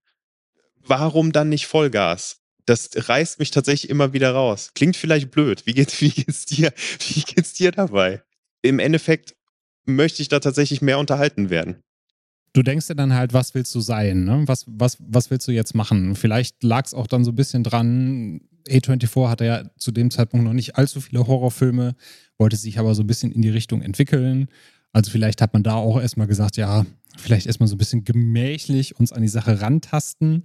Warum 0.85 1.33
dann 1.33 1.49
nicht 1.49 1.67
Vollgas? 1.67 2.39
Das 2.67 2.91
reißt 2.95 3.39
mich 3.39 3.51
tatsächlich 3.51 3.91
immer 3.91 4.13
wieder 4.13 4.33
raus. 4.33 4.71
Klingt 4.75 4.97
vielleicht 4.97 5.31
blöd. 5.31 5.67
Wie 5.67 5.75
geht's, 5.75 6.01
wie 6.01 6.11
geht's 6.11 6.47
dir? 6.47 6.73
Wie 7.09 7.23
geht's 7.23 7.53
dir 7.53 7.73
dabei? 7.73 8.23
Im 8.63 8.79
Endeffekt 8.79 9.35
möchte 9.85 10.23
ich 10.23 10.29
da 10.29 10.41
tatsächlich 10.41 10.83
mehr 10.83 10.99
unterhalten 10.99 11.51
werden 11.51 11.83
du 12.53 12.63
denkst 12.63 12.87
dir 12.87 12.95
dann 12.95 13.15
halt, 13.15 13.33
was 13.33 13.55
willst 13.55 13.75
du 13.75 13.81
sein? 13.81 14.25
Ne? 14.25 14.43
Was, 14.47 14.65
was, 14.69 14.99
was 15.01 15.31
willst 15.31 15.49
du 15.49 15.53
jetzt 15.53 15.75
machen? 15.75 16.15
Vielleicht 16.15 16.63
lag 16.63 16.85
es 16.85 16.95
auch 16.95 17.07
dann 17.07 17.25
so 17.25 17.33
ein 17.33 17.37
bisschen 17.37 17.65
dran. 17.65 18.41
A24 18.69 19.29
hatte 19.29 19.45
ja 19.45 19.65
zu 19.77 19.91
dem 19.91 20.11
Zeitpunkt 20.11 20.45
noch 20.45 20.53
nicht 20.53 20.77
allzu 20.77 21.01
viele 21.01 21.27
Horrorfilme, 21.27 21.97
wollte 22.39 22.57
sich 22.57 22.79
aber 22.79 22.95
so 22.95 23.03
ein 23.03 23.07
bisschen 23.07 23.33
in 23.33 23.43
die 23.43 23.51
Richtung 23.51 23.83
entwickeln. 23.83 24.49
Also 24.93 25.11
vielleicht 25.11 25.41
hat 25.41 25.53
man 25.53 25.63
da 25.63 25.75
auch 25.75 26.01
erstmal 26.01 26.27
gesagt, 26.27 26.57
ja, 26.57 26.87
vielleicht 27.17 27.47
erstmal 27.47 27.67
so 27.67 27.75
ein 27.75 27.79
bisschen 27.79 28.05
gemächlich 28.05 28.99
uns 28.99 29.13
an 29.13 29.23
die 29.23 29.29
Sache 29.29 29.61
rantasten 29.61 30.45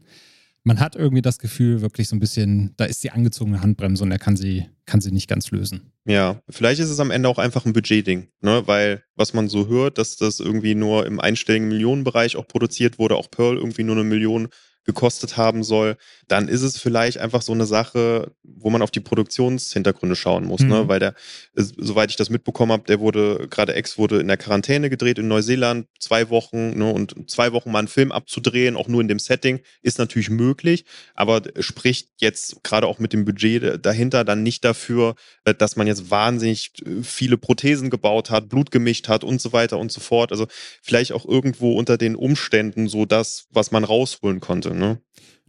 man 0.67 0.81
hat 0.81 0.97
irgendwie 0.97 1.21
das 1.21 1.39
Gefühl, 1.39 1.81
wirklich 1.81 2.09
so 2.09 2.15
ein 2.15 2.19
bisschen, 2.19 2.73
da 2.75 2.83
ist 2.83 3.01
die 3.01 3.11
angezogene 3.11 3.61
Handbremse 3.61 4.03
und 4.03 4.11
er 4.11 4.19
kann 4.19 4.35
sie, 4.35 4.65
kann 4.85 4.99
sie 4.99 5.11
nicht 5.11 5.29
ganz 5.29 5.49
lösen. 5.49 5.93
Ja, 6.05 6.41
vielleicht 6.49 6.81
ist 6.81 6.89
es 6.89 6.99
am 6.99 7.09
Ende 7.09 7.29
auch 7.29 7.37
einfach 7.37 7.65
ein 7.65 7.71
Budgetding, 7.71 8.27
ne? 8.41 8.63
Weil 8.65 9.03
was 9.15 9.33
man 9.33 9.47
so 9.47 9.67
hört, 9.67 9.97
dass 9.97 10.17
das 10.17 10.41
irgendwie 10.41 10.75
nur 10.75 11.05
im 11.05 11.21
einstelligen 11.21 11.69
Millionenbereich 11.69 12.35
auch 12.35 12.47
produziert 12.47 12.99
wurde, 12.99 13.15
auch 13.15 13.31
Pearl 13.31 13.55
irgendwie 13.55 13.83
nur 13.83 13.95
eine 13.95 14.03
Million 14.03 14.49
gekostet 14.87 15.35
haben 15.35 15.63
soll, 15.63 15.97
dann 16.27 16.47
ist 16.47 16.61
es 16.61 16.79
vielleicht 16.79 17.19
einfach 17.19 17.41
so 17.41 17.51
eine 17.51 17.65
Sache, 17.65 18.31
wo 18.43 18.69
man 18.69 18.81
auf 18.81 18.89
die 18.89 19.01
Produktionshintergründe 19.01 20.15
schauen 20.15 20.45
muss, 20.45 20.61
ne? 20.61 20.65
mhm. 20.65 20.71
ne? 20.71 20.87
Weil 20.87 20.99
der, 20.99 21.13
soweit 21.53 22.09
ich 22.09 22.15
das 22.15 22.29
mitbekommen 22.29 22.71
habe, 22.71 22.85
der 22.85 23.01
wurde, 23.01 23.47
gerade 23.49 23.75
Ex 23.75 23.97
wurde 23.97 24.19
in 24.19 24.27
der 24.27 24.37
Quarantäne 24.37 24.89
gedreht 24.89 25.19
in 25.19 25.27
Neuseeland, 25.27 25.87
zwei 25.99 26.29
Wochen, 26.29 26.77
ne? 26.77 26.91
Und 26.91 27.29
zwei 27.29 27.51
Wochen 27.51 27.69
mal 27.69 27.79
einen 27.79 27.89
Film 27.89 28.13
abzudrehen, 28.13 28.77
auch 28.77 28.87
nur 28.87 29.01
in 29.01 29.09
dem 29.09 29.19
Setting, 29.19 29.59
ist 29.81 29.99
natürlich 29.99 30.29
möglich, 30.29 30.85
aber 31.15 31.41
spricht 31.59 32.09
jetzt 32.19 32.63
gerade 32.63 32.87
auch 32.87 32.97
mit 32.97 33.11
dem 33.11 33.25
Budget 33.25 33.85
dahinter 33.85 34.23
dann 34.23 34.41
nicht 34.41 34.63
dafür, 34.63 35.15
äh, 35.43 35.53
dass 35.53 35.75
man 35.75 35.85
jetzt 35.85 36.09
wahnsinnig 36.09 36.71
äh, 36.85 37.03
viele 37.03 37.37
Prothesen 37.37 37.89
gebaut 37.89 38.29
hat, 38.29 38.47
Blut 38.47 38.71
gemischt 38.71 39.09
hat 39.09 39.25
und 39.25 39.41
so 39.41 39.51
weiter 39.51 39.77
und 39.79 39.91
so 39.91 39.99
fort. 39.99 40.31
Also 40.31 40.47
vielleicht 40.81 41.11
auch 41.11 41.25
irgendwo 41.25 41.73
unter 41.73 41.97
den 41.97 42.15
Umständen 42.15 42.87
so 42.87 43.05
das, 43.05 43.47
was 43.51 43.71
man 43.71 43.83
rausholen 43.83 44.39
konnte 44.39 44.76
ne? 44.77 45.01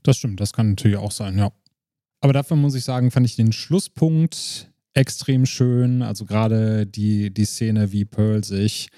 Das 0.03 0.17
stimmt, 0.17 0.41
das 0.41 0.53
kann 0.53 0.71
natürlich 0.71 0.97
auch 0.97 1.13
sein, 1.13 1.39
ja. 1.39 1.53
Aber 2.21 2.33
dafür 2.33 2.57
muss 2.57 2.75
ich 2.75 2.85
sagen, 2.85 3.11
fand 3.11 3.27
ich 3.27 3.37
den 3.37 3.53
Schlusspunkt 3.53 4.71
extrem 4.95 5.47
schön. 5.47 6.03
Also 6.03 6.25
gerade 6.25 6.87
die, 6.87 7.33
die 7.33 7.45
Szene, 7.45 7.93
wie 7.93 8.05
Pearl 8.05 8.43
sich 8.45 8.89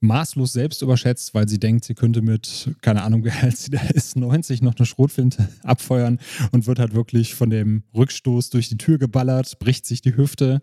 maßlos 0.00 0.52
selbst 0.52 0.82
überschätzt, 0.82 1.34
weil 1.34 1.48
sie 1.48 1.58
denkt, 1.58 1.84
sie 1.84 1.94
könnte 1.94 2.22
mit, 2.22 2.70
keine 2.80 3.02
Ahnung, 3.02 3.24
wie 3.24 3.30
alt 3.30 3.56
sie 3.56 3.70
da 3.70 3.80
ist, 3.94 4.16
90 4.16 4.62
noch 4.62 4.76
eine 4.76 4.86
Schrotflinte 4.86 5.48
abfeuern 5.62 6.18
und 6.52 6.66
wird 6.66 6.78
halt 6.78 6.94
wirklich 6.94 7.34
von 7.34 7.50
dem 7.50 7.82
Rückstoß 7.94 8.50
durch 8.50 8.68
die 8.68 8.78
Tür 8.78 8.98
geballert, 8.98 9.58
bricht 9.58 9.86
sich 9.86 10.00
die 10.00 10.16
Hüfte 10.16 10.60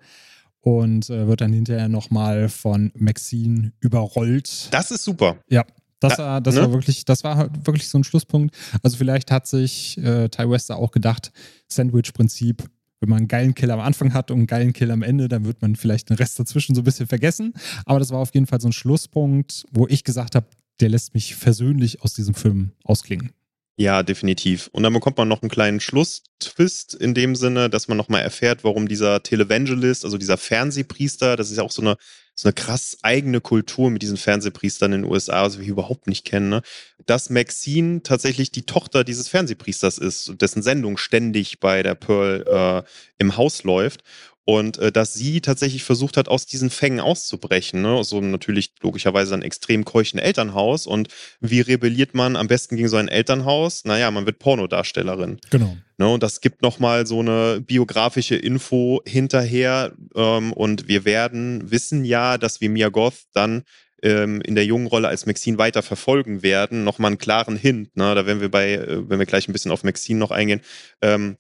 und 0.62 1.10
äh, 1.10 1.28
wird 1.28 1.42
dann 1.42 1.52
hinterher 1.52 1.90
nochmal 1.90 2.48
von 2.48 2.92
Maxine 2.96 3.74
überrollt. 3.80 4.70
Das 4.72 4.92
ist 4.92 5.04
super. 5.04 5.38
Ja, 5.50 5.66
das, 6.04 6.18
war, 6.18 6.42
das 6.42 6.56
ne? 6.56 6.62
war 6.62 6.74
wirklich, 6.74 7.06
das 7.06 7.24
war 7.24 7.38
halt 7.38 7.66
wirklich 7.66 7.90
so 7.90 7.98
ein 7.98 8.04
Schlusspunkt. 8.04 8.56
Also 8.82 8.98
vielleicht 8.98 9.32
hat 9.32 9.48
sich 9.48 9.98
äh, 9.98 10.30
Ty 10.30 10.50
Wester 10.50 10.78
auch 10.78 10.92
gedacht, 10.92 11.32
Sandwich-Prinzip, 11.68 12.64
wenn 13.00 13.10
man 13.10 13.20
einen 13.20 13.28
geilen 13.28 13.56
Kill 13.56 13.72
am 13.72 13.80
Anfang 13.80 14.14
hat 14.14 14.32
und 14.32 14.38
einen 14.38 14.48
geilen 14.48 14.74
Kill 14.74 14.92
am 14.92 15.02
Ende, 15.02 15.28
dann 15.28 15.46
wird 15.46 15.62
man 15.62 15.76
vielleicht 15.76 16.10
den 16.10 16.18
Rest 16.18 16.40
dazwischen 16.40 16.76
so 16.76 16.82
ein 16.82 16.86
bisschen 16.86 17.08
vergessen. 17.08 17.54
Aber 17.86 18.00
das 18.00 18.12
war 18.12 18.20
auf 18.20 18.34
jeden 18.34 18.48
Fall 18.48 18.62
so 18.62 18.70
ein 18.70 18.74
Schlusspunkt, 18.74 19.66
wo 19.72 19.88
ich 19.88 20.04
gesagt 20.04 20.36
habe, 20.36 20.48
der 20.80 20.90
lässt 20.90 21.14
mich 21.14 21.36
versöhnlich 21.36 22.02
aus 22.02 22.14
diesem 22.14 22.34
Film 22.34 22.72
ausklingen. 22.84 23.32
Ja, 23.76 24.04
definitiv. 24.04 24.70
Und 24.72 24.84
dann 24.84 24.94
bekommt 24.94 25.18
man 25.18 25.28
noch 25.28 25.42
einen 25.42 25.50
kleinen 25.50 25.80
Schlusstwist 25.80 26.94
in 26.94 27.16
dem 27.16 27.36
Sinne, 27.36 27.70
dass 27.70 27.88
man 27.88 27.98
nochmal 27.98 28.22
erfährt, 28.22 28.64
warum 28.64 28.88
dieser 28.88 29.24
Televangelist, 29.24 30.06
also 30.06 30.18
dieser 30.18 30.38
Fernsehpriester, 30.38 31.36
das 31.36 31.50
ist 31.50 31.58
ja 31.58 31.64
auch 31.64 31.72
so 31.72 31.82
eine, 31.82 31.98
so 32.36 32.48
eine 32.48 32.54
krass 32.54 32.98
eigene 33.04 33.42
Kultur 33.42 33.90
mit 33.90 34.02
diesen 34.02 34.18
Fernsehpriestern 34.18 34.94
in 34.94 35.02
den 35.04 35.12
USA, 35.12 35.44
also 35.44 35.60
wir 35.60 35.68
überhaupt 35.68 36.08
nicht 36.08 36.26
kennen, 36.26 36.50
ne? 36.50 36.62
dass 37.06 37.30
Maxine 37.30 38.02
tatsächlich 38.02 38.52
die 38.52 38.66
Tochter 38.66 39.04
dieses 39.04 39.28
Fernsehpriesters 39.28 39.98
ist, 39.98 40.42
dessen 40.42 40.64
Sendung 40.64 40.98
ständig 40.98 41.60
bei 41.60 41.84
der 41.84 41.96
Pearl 41.96 42.84
äh, 42.86 42.90
im 43.20 43.38
Haus 43.38 43.64
läuft. 43.64 44.04
Und 44.46 44.78
äh, 44.78 44.92
dass 44.92 45.14
sie 45.14 45.40
tatsächlich 45.40 45.84
versucht 45.84 46.18
hat, 46.18 46.28
aus 46.28 46.46
diesen 46.46 46.70
Fängen 46.70 47.00
auszubrechen. 47.00 47.82
Ne? 47.82 48.04
So 48.04 48.20
natürlich 48.20 48.74
logischerweise 48.82 49.34
ein 49.34 49.42
extrem 49.42 49.86
keuchen 49.86 50.20
Elternhaus. 50.20 50.86
Und 50.86 51.08
wie 51.40 51.62
rebelliert 51.62 52.14
man 52.14 52.36
am 52.36 52.48
besten 52.48 52.76
gegen 52.76 52.90
so 52.90 52.98
ein 52.98 53.08
Elternhaus? 53.08 53.86
Naja, 53.86 54.12
man 54.12 54.26
wird 54.26 54.40
Pornodarstellerin. 54.40 55.40
Genau. 55.50 55.78
Ne? 55.98 56.10
Und 56.10 56.24
das 56.24 56.42
gibt 56.42 56.62
nochmal 56.62 57.08
so 57.08 57.20
eine 57.20 57.62
biografische 57.62 58.36
Info 58.36 59.02
hinterher. 59.06 59.94
Ähm, 60.16 60.52
und 60.52 60.88
wir 60.88 61.06
werden 61.06 61.72
wissen 61.72 62.04
ja, 62.04 62.38
dass 62.38 62.60
wir 62.60 62.70
Mia 62.70 62.90
Goth 62.90 63.28
dann 63.34 63.64
ähm, 64.04 64.42
in 64.42 64.56
der 64.56 64.66
jungen 64.66 64.88
Rolle 64.88 65.08
als 65.08 65.26
Maxine 65.26 65.58
weiter 65.58 65.82
verfolgen 65.82 66.44
werden, 66.44 66.84
nochmal 66.84 67.12
einen 67.12 67.18
klaren 67.18 67.56
Hint. 67.56 67.96
Ne? 67.96 68.14
Da 68.14 68.26
werden 68.26 68.42
wir 68.42 68.52
bei, 68.52 68.74
äh, 68.74 69.10
wenn 69.10 69.20
wir 69.20 69.26
gleich 69.26 69.48
ein 69.48 69.54
bisschen 69.54 69.72
auf 69.72 69.84
Maxine 69.84 70.20
noch 70.20 70.32
eingehen, 70.32 70.62
ähm, 71.02 71.38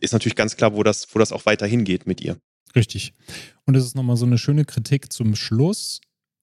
ist 0.00 0.12
natürlich 0.12 0.36
ganz 0.36 0.56
klar, 0.56 0.74
wo 0.74 0.82
das, 0.82 1.08
wo 1.12 1.18
das 1.18 1.32
auch 1.32 1.46
weiter 1.46 1.66
hingeht 1.66 2.06
mit 2.06 2.20
ihr. 2.20 2.36
Richtig. 2.74 3.14
Und 3.66 3.74
es 3.76 3.84
ist 3.84 3.96
nochmal 3.96 4.16
so 4.16 4.26
eine 4.26 4.38
schöne 4.38 4.64
Kritik 4.64 5.12
zum 5.12 5.34
Schluss, 5.34 6.00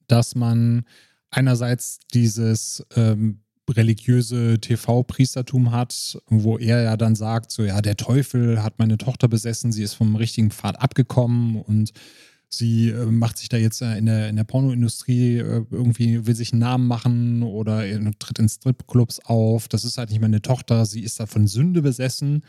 dass 0.08 0.36
man 0.36 0.86
einerseits 1.30 2.00
dieses 2.14 2.86
ähm, 2.96 3.42
religiöse 3.70 4.60
TV-Priestertum 4.60 5.72
hat, 5.72 6.18
wo 6.28 6.58
er 6.58 6.82
ja 6.82 6.98
dann 6.98 7.16
sagt, 7.16 7.52
so 7.52 7.64
ja, 7.64 7.82
der 7.82 7.98
Teufel 7.98 8.64
hat 8.64 8.80
meine 8.80 8.98
Tochter 8.98 9.28
besessen, 9.28 9.72
sie 9.72 9.84
ist 9.84 9.94
vom 9.94 10.16
richtigen 10.16 10.52
Pfad 10.52 10.82
abgekommen 10.82 11.62
und 11.62 11.92
sie 12.50 12.90
äh, 12.90 13.06
macht 13.06 13.38
sich 13.38 13.50
da 13.50 13.58
jetzt 13.58 13.82
äh, 13.82 13.98
in 13.98 14.06
der, 14.06 14.30
in 14.30 14.38
der 14.38 14.46
Pornoindustrie 14.46 15.38
äh, 15.38 15.66
irgendwie, 15.70 16.26
will 16.26 16.36
sich 16.36 16.54
einen 16.54 16.62
Namen 16.62 16.88
machen 16.88 17.44
oder 17.44 17.84
tritt 18.20 18.40
in 18.40 18.48
Stripclubs 18.48 19.20
auf. 19.26 19.68
Das 19.68 19.84
ist 19.84 19.98
halt 19.98 20.12
nicht 20.12 20.22
meine 20.22 20.42
Tochter, 20.42 20.86
sie 20.86 21.04
ist 21.04 21.20
da 21.20 21.26
von 21.26 21.48
Sünde 21.48 21.82
besessen. 21.82 22.44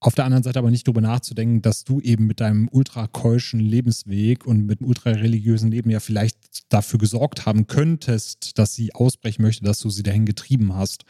Auf 0.00 0.14
der 0.14 0.24
anderen 0.24 0.44
Seite 0.44 0.60
aber 0.60 0.70
nicht 0.70 0.86
darüber 0.86 1.00
nachzudenken, 1.00 1.60
dass 1.60 1.82
du 1.82 2.00
eben 2.00 2.26
mit 2.26 2.40
deinem 2.40 2.68
ultrakeuschen 2.70 3.58
Lebensweg 3.58 4.46
und 4.46 4.64
mit 4.64 4.78
dem 4.78 4.86
ultrareligiösen 4.86 5.70
Leben 5.70 5.90
ja 5.90 5.98
vielleicht 5.98 6.36
dafür 6.72 7.00
gesorgt 7.00 7.46
haben 7.46 7.66
könntest, 7.66 8.58
dass 8.58 8.74
sie 8.74 8.94
ausbrechen 8.94 9.42
möchte, 9.42 9.64
dass 9.64 9.80
du 9.80 9.90
sie 9.90 10.04
dahin 10.04 10.24
getrieben 10.24 10.74
hast. 10.74 11.04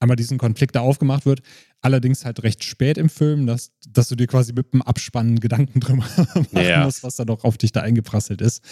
Einmal 0.00 0.16
diesen 0.16 0.36
Konflikt 0.36 0.74
da 0.74 0.80
aufgemacht 0.80 1.26
wird, 1.26 1.40
allerdings 1.80 2.24
halt 2.24 2.42
recht 2.42 2.64
spät 2.64 2.98
im 2.98 3.08
Film, 3.08 3.46
dass, 3.46 3.70
dass 3.88 4.08
du 4.08 4.16
dir 4.16 4.26
quasi 4.26 4.52
mit 4.52 4.72
dem 4.72 4.82
Abspannen 4.82 5.38
Gedanken 5.38 5.78
drüber 5.78 6.04
machen 6.16 6.46
ja. 6.52 6.84
musst, 6.84 7.04
was 7.04 7.16
da 7.16 7.24
doch 7.24 7.44
auf 7.44 7.56
dich 7.56 7.72
da 7.72 7.82
eingeprasselt 7.82 8.40
ist 8.40 8.62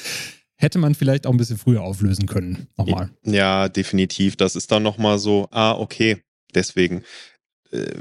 hätte 0.57 0.79
man 0.79 0.95
vielleicht 0.95 1.27
auch 1.27 1.33
ein 1.33 1.37
bisschen 1.37 1.59
früher 1.59 1.83
auflösen 1.83 2.27
können. 2.27 2.69
Nochmal. 2.77 3.11
Ja, 3.25 3.69
definitiv. 3.69 4.37
Das 4.37 4.57
ist 4.57 4.71
dann 4.71 4.83
nochmal 4.83 5.19
so, 5.19 5.49
ah, 5.51 5.73
okay, 5.73 6.23
deswegen 6.55 7.03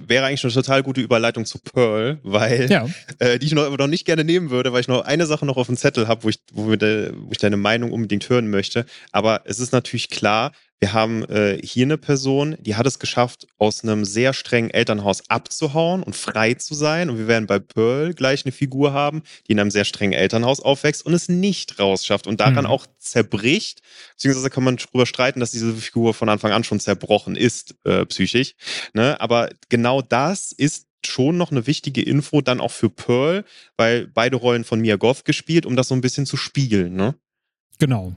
wäre 0.07 0.25
eigentlich 0.25 0.43
eine 0.43 0.53
total 0.53 0.83
gute 0.83 1.01
Überleitung 1.01 1.45
zu 1.45 1.59
Pearl, 1.59 2.19
weil 2.23 2.69
ja. 2.69 2.87
äh, 3.19 3.39
die 3.39 3.47
ich 3.47 3.53
noch, 3.53 3.75
noch 3.77 3.87
nicht 3.87 4.05
gerne 4.05 4.23
nehmen 4.23 4.49
würde, 4.49 4.73
weil 4.73 4.81
ich 4.81 4.87
noch 4.87 5.05
eine 5.05 5.25
Sache 5.25 5.45
noch 5.45 5.57
auf 5.57 5.67
dem 5.67 5.77
Zettel 5.77 6.07
habe, 6.07 6.23
wo 6.23 6.29
ich, 6.29 6.39
wo, 6.51 6.75
de, 6.75 7.13
wo 7.15 7.31
ich 7.31 7.37
deine 7.37 7.57
Meinung 7.57 7.91
unbedingt 7.91 8.29
hören 8.29 8.49
möchte. 8.49 8.85
Aber 9.11 9.41
es 9.45 9.59
ist 9.59 9.73
natürlich 9.73 10.09
klar, 10.09 10.51
wir 10.79 10.91
haben 10.91 11.23
äh, 11.29 11.59
hier 11.63 11.85
eine 11.85 11.97
Person, 11.97 12.57
die 12.59 12.75
hat 12.75 12.85
es 12.85 12.99
geschafft, 12.99 13.47
aus 13.57 13.83
einem 13.83 14.03
sehr 14.03 14.33
strengen 14.33 14.69
Elternhaus 14.69 15.23
abzuhauen 15.29 16.03
und 16.03 16.13
frei 16.13 16.55
zu 16.55 16.73
sein. 16.73 17.09
Und 17.09 17.17
wir 17.17 17.27
werden 17.27 17.47
bei 17.47 17.59
Pearl 17.59 18.13
gleich 18.13 18.43
eine 18.45 18.51
Figur 18.51 18.91
haben, 18.91 19.23
die 19.47 19.53
in 19.53 19.61
einem 19.61 19.71
sehr 19.71 19.85
strengen 19.85 20.11
Elternhaus 20.11 20.59
aufwächst 20.59 21.05
und 21.05 21.13
es 21.13 21.29
nicht 21.29 21.79
rausschafft 21.79 22.27
und 22.27 22.41
daran 22.41 22.65
mhm. 22.65 22.71
auch 22.71 22.85
zerbricht. 22.99 23.81
Beziehungsweise 24.11 24.49
kann 24.49 24.65
man 24.65 24.75
darüber 24.75 25.05
streiten, 25.05 25.39
dass 25.39 25.51
diese 25.51 25.73
Figur 25.73 26.13
von 26.13 26.27
Anfang 26.27 26.51
an 26.51 26.65
schon 26.65 26.81
zerbrochen 26.81 27.37
ist, 27.37 27.75
äh, 27.85 28.05
psychisch. 28.05 28.55
Ne? 28.93 29.19
Aber 29.21 29.49
genau 29.69 30.01
das 30.01 30.51
ist 30.51 30.87
schon 31.05 31.37
noch 31.37 31.51
eine 31.51 31.65
wichtige 31.65 32.01
Info 32.01 32.41
dann 32.41 32.59
auch 32.59 32.71
für 32.71 32.89
Pearl, 32.89 33.45
weil 33.77 34.07
beide 34.07 34.35
Rollen 34.35 34.63
von 34.65 34.81
Mia 34.81 34.97
Goth 34.97 35.23
gespielt, 35.25 35.65
um 35.65 35.77
das 35.77 35.87
so 35.87 35.95
ein 35.95 36.01
bisschen 36.01 36.25
zu 36.25 36.37
spiegeln, 36.37 36.93
ne? 36.93 37.15
Genau. 37.79 38.15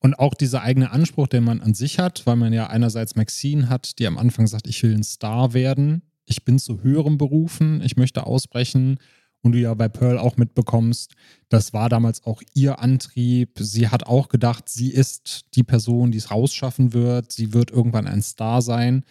Und 0.00 0.14
auch 0.14 0.34
dieser 0.34 0.62
eigene 0.62 0.90
Anspruch, 0.90 1.28
den 1.28 1.44
man 1.44 1.60
an 1.60 1.74
sich 1.74 1.98
hat, 1.98 2.26
weil 2.26 2.36
man 2.36 2.52
ja 2.52 2.66
einerseits 2.66 3.14
Maxine 3.16 3.68
hat, 3.68 3.98
die 3.98 4.06
am 4.06 4.18
Anfang 4.18 4.46
sagt, 4.46 4.66
ich 4.66 4.82
will 4.82 4.94
ein 4.94 5.04
Star 5.04 5.54
werden, 5.54 6.02
ich 6.24 6.44
bin 6.44 6.58
zu 6.58 6.82
höherem 6.82 7.18
berufen, 7.18 7.80
ich 7.82 7.96
möchte 7.96 8.26
ausbrechen. 8.26 8.98
Und 9.44 9.52
du 9.52 9.58
ja 9.58 9.74
bei 9.74 9.88
Pearl 9.88 10.18
auch 10.18 10.36
mitbekommst, 10.36 11.14
das 11.48 11.72
war 11.72 11.88
damals 11.88 12.24
auch 12.24 12.42
ihr 12.54 12.78
Antrieb. 12.78 13.58
Sie 13.58 13.88
hat 13.88 14.06
auch 14.06 14.28
gedacht, 14.28 14.68
sie 14.68 14.92
ist 14.92 15.46
die 15.56 15.64
Person, 15.64 16.12
die 16.12 16.18
es 16.18 16.30
rausschaffen 16.30 16.92
wird. 16.92 17.32
Sie 17.32 17.52
wird 17.52 17.72
irgendwann 17.72 18.06
ein 18.06 18.22
Star 18.22 18.62
sein. 18.62 19.04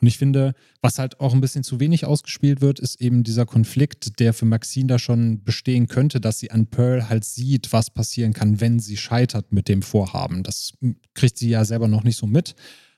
Und 0.00 0.06
ich 0.08 0.18
finde, 0.18 0.54
was 0.82 0.98
halt 0.98 1.20
auch 1.20 1.32
ein 1.32 1.40
bisschen 1.40 1.64
zu 1.64 1.80
wenig 1.80 2.04
ausgespielt 2.04 2.60
wird, 2.60 2.80
ist 2.80 3.00
eben 3.00 3.22
dieser 3.22 3.46
Konflikt, 3.46 4.20
der 4.20 4.34
für 4.34 4.44
Maxine 4.44 4.88
da 4.88 4.98
schon 4.98 5.42
bestehen 5.42 5.86
könnte, 5.86 6.20
dass 6.20 6.38
sie 6.38 6.50
an 6.50 6.66
Pearl 6.66 7.08
halt 7.08 7.24
sieht, 7.24 7.72
was 7.72 7.90
passieren 7.90 8.34
kann, 8.34 8.60
wenn 8.60 8.78
sie 8.78 8.96
scheitert 8.96 9.52
mit 9.52 9.68
dem 9.68 9.82
Vorhaben. 9.82 10.42
Das 10.42 10.74
kriegt 11.14 11.38
sie 11.38 11.48
ja 11.48 11.64
selber 11.64 11.88
noch 11.88 12.04
nicht 12.04 12.18
so 12.18 12.26
mit. 12.26 12.54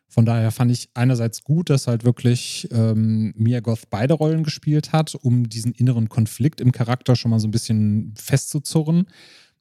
Von 0.09 0.25
daher 0.25 0.51
fand 0.51 0.73
ich 0.73 0.89
einerseits 0.95 1.45
gut, 1.45 1.69
dass 1.69 1.87
halt 1.87 2.03
wirklich 2.03 2.67
ähm, 2.73 3.35
Mia 3.37 3.61
Goth 3.61 3.91
beide 3.91 4.15
Rollen 4.15 4.43
gespielt 4.43 4.93
hat, 4.93 5.15
um 5.15 5.49
diesen 5.49 5.73
inneren 5.73 6.09
Konflikt 6.09 6.61
im 6.61 6.73
Charakter 6.73 7.15
schon 7.15 7.31
mal 7.31 7.41
so 7.41 7.47
ein 7.47 7.53
bisschen 7.53 8.15
festzuzurren. 8.17 9.07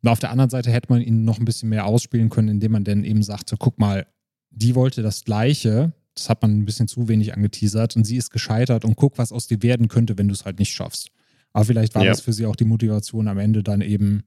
Und 0.01 0.09
auf 0.09 0.19
der 0.19 0.31
anderen 0.31 0.49
Seite 0.49 0.71
hätte 0.71 0.87
man 0.89 1.01
ihn 1.01 1.25
noch 1.25 1.37
ein 1.37 1.45
bisschen 1.45 1.69
mehr 1.69 1.85
ausspielen 1.85 2.29
können, 2.29 2.47
indem 2.47 2.71
man 2.71 2.85
dann 2.85 3.03
eben 3.03 3.23
sagte, 3.23 3.57
guck 3.59 3.77
mal, 3.77 4.07
die 4.49 4.73
wollte 4.73 5.01
das 5.01 5.25
Gleiche, 5.25 5.91
das 6.17 6.29
hat 6.29 6.41
man 6.41 6.57
ein 6.57 6.65
bisschen 6.65 6.87
zu 6.87 7.07
wenig 7.07 7.33
angeteasert 7.33 7.95
und 7.95 8.03
sie 8.03 8.17
ist 8.17 8.31
gescheitert 8.31 8.85
und 8.85 8.95
guck, 8.95 9.17
was 9.17 9.31
aus 9.31 9.47
dir 9.47 9.61
werden 9.61 9.87
könnte, 9.87 10.17
wenn 10.17 10.27
du 10.27 10.33
es 10.33 10.45
halt 10.45 10.59
nicht 10.59 10.73
schaffst. 10.73 11.09
Aber 11.53 11.65
vielleicht 11.65 11.95
war 11.95 12.03
ja. 12.03 12.11
das 12.11 12.21
für 12.21 12.33
sie 12.33 12.45
auch 12.45 12.55
die 12.55 12.65
Motivation 12.65 13.27
am 13.27 13.37
Ende 13.37 13.63
dann 13.63 13.81
eben 13.81 14.23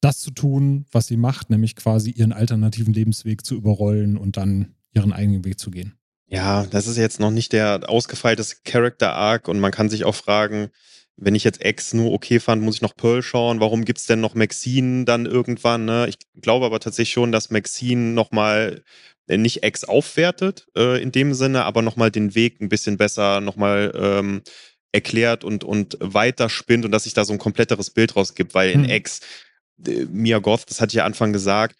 das 0.00 0.18
zu 0.20 0.30
tun, 0.30 0.86
was 0.92 1.06
sie 1.06 1.16
macht, 1.16 1.50
nämlich 1.50 1.76
quasi 1.76 2.10
ihren 2.10 2.32
alternativen 2.32 2.94
Lebensweg 2.94 3.44
zu 3.44 3.54
überrollen 3.54 4.16
und 4.16 4.36
dann 4.36 4.74
ihren 4.92 5.12
eigenen 5.12 5.44
Weg 5.44 5.58
zu 5.58 5.70
gehen. 5.70 5.94
Ja, 6.26 6.64
das 6.66 6.86
ist 6.86 6.96
jetzt 6.96 7.20
noch 7.20 7.30
nicht 7.30 7.52
der 7.52 7.88
ausgefeilte 7.88 8.44
Character 8.64 9.12
Arc 9.12 9.48
und 9.48 9.58
man 9.58 9.72
kann 9.72 9.90
sich 9.90 10.04
auch 10.04 10.14
fragen, 10.14 10.70
wenn 11.20 11.34
ich 11.34 11.44
jetzt 11.44 11.64
X 11.64 11.92
nur 11.92 12.12
okay 12.12 12.40
fand, 12.40 12.62
muss 12.62 12.76
ich 12.76 12.82
noch 12.82 12.96
Pearl 12.96 13.22
schauen. 13.22 13.60
Warum 13.60 13.84
gibt 13.84 13.98
es 13.98 14.06
denn 14.06 14.20
noch 14.20 14.34
Maxine 14.34 15.04
dann 15.04 15.26
irgendwann? 15.26 15.84
Ne? 15.84 16.06
Ich 16.08 16.16
glaube 16.40 16.66
aber 16.66 16.80
tatsächlich 16.80 17.12
schon, 17.12 17.30
dass 17.30 17.50
Maxine 17.50 18.12
nochmal 18.12 18.82
äh, 19.28 19.36
nicht 19.36 19.62
X 19.62 19.84
aufwertet 19.84 20.66
äh, 20.76 21.00
in 21.00 21.12
dem 21.12 21.34
Sinne, 21.34 21.64
aber 21.64 21.82
nochmal 21.82 22.10
den 22.10 22.34
Weg 22.34 22.60
ein 22.60 22.70
bisschen 22.70 22.96
besser 22.96 23.40
nochmal 23.40 23.92
ähm, 23.94 24.42
erklärt 24.92 25.44
und, 25.44 25.62
und 25.62 25.98
weiter 26.00 26.48
spinnt 26.48 26.84
und 26.84 26.90
dass 26.90 27.04
sich 27.04 27.14
da 27.14 27.24
so 27.24 27.34
ein 27.34 27.38
kompletteres 27.38 27.90
Bild 27.90 28.16
rausgibt, 28.16 28.54
weil 28.54 28.70
in 28.70 28.84
hm. 28.84 28.90
X, 28.90 29.20
äh, 29.86 30.06
Mia 30.06 30.38
Goth, 30.38 30.68
das 30.68 30.80
hatte 30.80 30.90
ich 30.90 30.96
ja 30.96 31.04
Anfang 31.04 31.32
gesagt, 31.32 31.76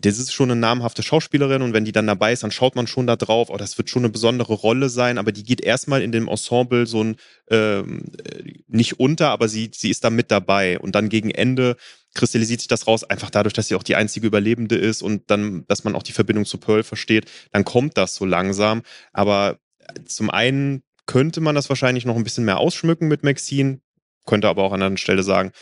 das 0.00 0.18
ist 0.18 0.32
schon 0.32 0.50
eine 0.50 0.60
namhafte 0.60 1.02
Schauspielerin 1.02 1.62
und 1.62 1.72
wenn 1.72 1.84
die 1.84 1.92
dann 1.92 2.06
dabei 2.06 2.32
ist, 2.32 2.42
dann 2.42 2.50
schaut 2.50 2.76
man 2.76 2.86
schon 2.86 3.06
da 3.06 3.16
drauf, 3.16 3.50
oh, 3.50 3.56
das 3.56 3.78
wird 3.78 3.90
schon 3.90 4.02
eine 4.02 4.12
besondere 4.12 4.54
Rolle 4.54 4.88
sein, 4.88 5.18
aber 5.18 5.32
die 5.32 5.42
geht 5.42 5.60
erstmal 5.60 6.02
in 6.02 6.12
dem 6.12 6.28
Ensemble 6.28 6.86
so 6.86 7.04
ein 7.04 7.16
ähm, 7.50 8.04
äh, 8.24 8.54
nicht 8.68 9.00
unter, 9.00 9.28
aber 9.30 9.48
sie, 9.48 9.70
sie 9.74 9.90
ist 9.90 10.04
da 10.04 10.10
mit 10.10 10.30
dabei 10.30 10.78
und 10.78 10.94
dann 10.94 11.08
gegen 11.08 11.30
Ende 11.30 11.76
kristallisiert 12.14 12.60
sich 12.60 12.68
das 12.68 12.86
raus, 12.86 13.04
einfach 13.04 13.30
dadurch, 13.30 13.52
dass 13.52 13.68
sie 13.68 13.74
auch 13.74 13.82
die 13.82 13.96
einzige 13.96 14.26
Überlebende 14.26 14.76
ist 14.76 15.02
und 15.02 15.30
dann, 15.30 15.64
dass 15.68 15.84
man 15.84 15.94
auch 15.94 16.02
die 16.02 16.12
Verbindung 16.12 16.44
zu 16.44 16.58
Pearl 16.58 16.82
versteht, 16.82 17.30
dann 17.52 17.64
kommt 17.64 17.96
das 17.96 18.16
so 18.16 18.24
langsam. 18.24 18.82
Aber 19.12 19.58
zum 20.06 20.30
einen 20.30 20.82
könnte 21.06 21.40
man 21.40 21.54
das 21.54 21.68
wahrscheinlich 21.68 22.04
noch 22.04 22.16
ein 22.16 22.24
bisschen 22.24 22.44
mehr 22.44 22.58
ausschmücken 22.58 23.08
mit 23.08 23.22
Maxine, 23.22 23.80
könnte 24.26 24.48
aber 24.48 24.62
auch 24.62 24.72
an 24.72 24.82
einer 24.82 24.96
Stelle 24.96 25.22
sagen, 25.22 25.52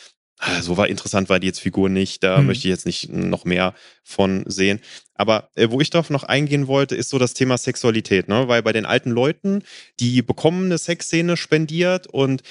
so 0.60 0.76
war 0.76 0.88
interessant 0.88 1.28
war 1.28 1.40
die 1.40 1.46
jetzt 1.46 1.60
Figur 1.60 1.88
nicht, 1.88 2.22
da 2.22 2.38
hm. 2.38 2.46
möchte 2.46 2.68
ich 2.68 2.70
jetzt 2.70 2.86
nicht 2.86 3.10
noch 3.10 3.44
mehr 3.44 3.74
von 4.04 4.44
sehen. 4.46 4.80
Aber 5.14 5.50
äh, 5.56 5.70
wo 5.70 5.80
ich 5.80 5.90
darauf 5.90 6.10
noch 6.10 6.24
eingehen 6.24 6.68
wollte, 6.68 6.94
ist 6.94 7.10
so 7.10 7.18
das 7.18 7.34
Thema 7.34 7.58
Sexualität, 7.58 8.28
ne? 8.28 8.48
Weil 8.48 8.62
bei 8.62 8.72
den 8.72 8.86
alten 8.86 9.10
Leuten, 9.10 9.62
die 9.98 10.22
bekommen 10.22 10.66
eine 10.66 10.78
Sexszene 10.78 11.36
spendiert 11.36 12.06
und 12.06 12.42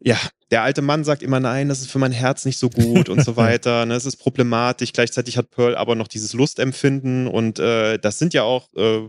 ja, 0.00 0.18
der 0.50 0.62
alte 0.62 0.80
Mann 0.80 1.04
sagt 1.04 1.22
immer, 1.22 1.40
nein, 1.40 1.68
das 1.68 1.80
ist 1.80 1.90
für 1.90 1.98
mein 1.98 2.12
Herz 2.12 2.44
nicht 2.44 2.58
so 2.58 2.70
gut 2.70 3.08
und 3.08 3.22
so 3.22 3.36
weiter. 3.36 3.84
Ne, 3.84 3.94
es 3.94 4.06
ist 4.06 4.16
problematisch. 4.16 4.92
Gleichzeitig 4.92 5.36
hat 5.36 5.50
Pearl 5.50 5.76
aber 5.76 5.94
noch 5.94 6.08
dieses 6.08 6.32
Lustempfinden 6.32 7.26
und 7.26 7.58
äh, 7.58 7.98
das 7.98 8.18
sind 8.18 8.32
ja 8.32 8.44
auch 8.44 8.68
äh, 8.74 9.08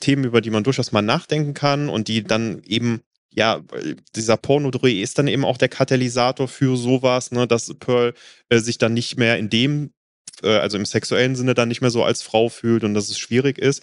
Themen, 0.00 0.24
über 0.24 0.40
die 0.40 0.50
man 0.50 0.64
durchaus 0.64 0.92
mal 0.92 1.02
nachdenken 1.02 1.54
kann 1.54 1.88
und 1.88 2.08
die 2.08 2.22
dann 2.22 2.62
eben, 2.64 3.02
ja, 3.38 3.62
dieser 4.16 4.36
Pornodreh 4.36 5.00
ist 5.00 5.18
dann 5.18 5.28
eben 5.28 5.44
auch 5.44 5.56
der 5.56 5.68
Katalysator 5.68 6.48
für 6.48 6.76
sowas, 6.76 7.30
ne, 7.30 7.46
dass 7.46 7.72
Pearl 7.78 8.12
äh, 8.48 8.58
sich 8.58 8.78
dann 8.78 8.94
nicht 8.94 9.16
mehr 9.16 9.38
in 9.38 9.48
dem, 9.48 9.92
äh, 10.42 10.56
also 10.56 10.76
im 10.76 10.84
sexuellen 10.84 11.36
Sinne 11.36 11.54
dann 11.54 11.68
nicht 11.68 11.80
mehr 11.80 11.90
so 11.90 12.02
als 12.02 12.22
Frau 12.22 12.48
fühlt 12.48 12.82
und 12.82 12.94
dass 12.94 13.08
es 13.08 13.18
schwierig 13.18 13.58
ist 13.58 13.82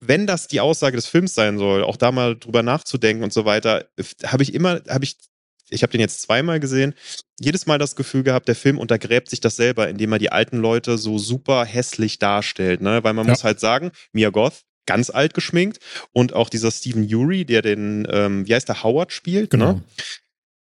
wenn 0.00 0.26
das 0.26 0.46
die 0.46 0.60
Aussage 0.60 0.96
des 0.96 1.06
Films 1.06 1.34
sein 1.34 1.58
soll, 1.58 1.82
auch 1.82 1.96
da 1.96 2.12
mal 2.12 2.36
drüber 2.36 2.62
nachzudenken 2.62 3.24
und 3.24 3.32
so 3.32 3.44
weiter, 3.44 3.86
habe 4.24 4.42
ich 4.42 4.52
immer, 4.52 4.82
habe 4.88 5.04
ich, 5.04 5.16
ich 5.70 5.82
habe 5.82 5.90
den 5.90 6.02
jetzt 6.02 6.20
zweimal 6.20 6.60
gesehen, 6.60 6.94
jedes 7.40 7.66
Mal 7.66 7.78
das 7.78 7.96
Gefühl 7.96 8.22
gehabt, 8.22 8.46
der 8.46 8.56
Film 8.56 8.78
untergräbt 8.78 9.30
sich 9.30 9.40
das 9.40 9.56
selber, 9.56 9.88
indem 9.88 10.12
er 10.12 10.18
die 10.18 10.32
alten 10.32 10.58
Leute 10.58 10.98
so 10.98 11.18
super 11.18 11.64
hässlich 11.64 12.18
darstellt, 12.18 12.82
ne? 12.82 13.02
Weil 13.04 13.14
man 13.14 13.26
ja. 13.26 13.32
muss 13.32 13.42
halt 13.42 13.58
sagen, 13.58 13.90
Mia 14.12 14.28
Goth, 14.28 14.62
ganz 14.86 15.10
alt 15.10 15.34
geschminkt 15.34 15.78
und 16.12 16.32
auch 16.32 16.48
dieser 16.48 16.70
Stephen 16.70 17.02
Uri, 17.12 17.44
der 17.44 17.62
den, 17.62 18.06
ähm, 18.10 18.46
wie 18.46 18.54
heißt 18.54 18.68
der, 18.68 18.82
Howard 18.82 19.12
spielt, 19.12 19.52
ne? 19.52 19.58
genau. 19.58 19.80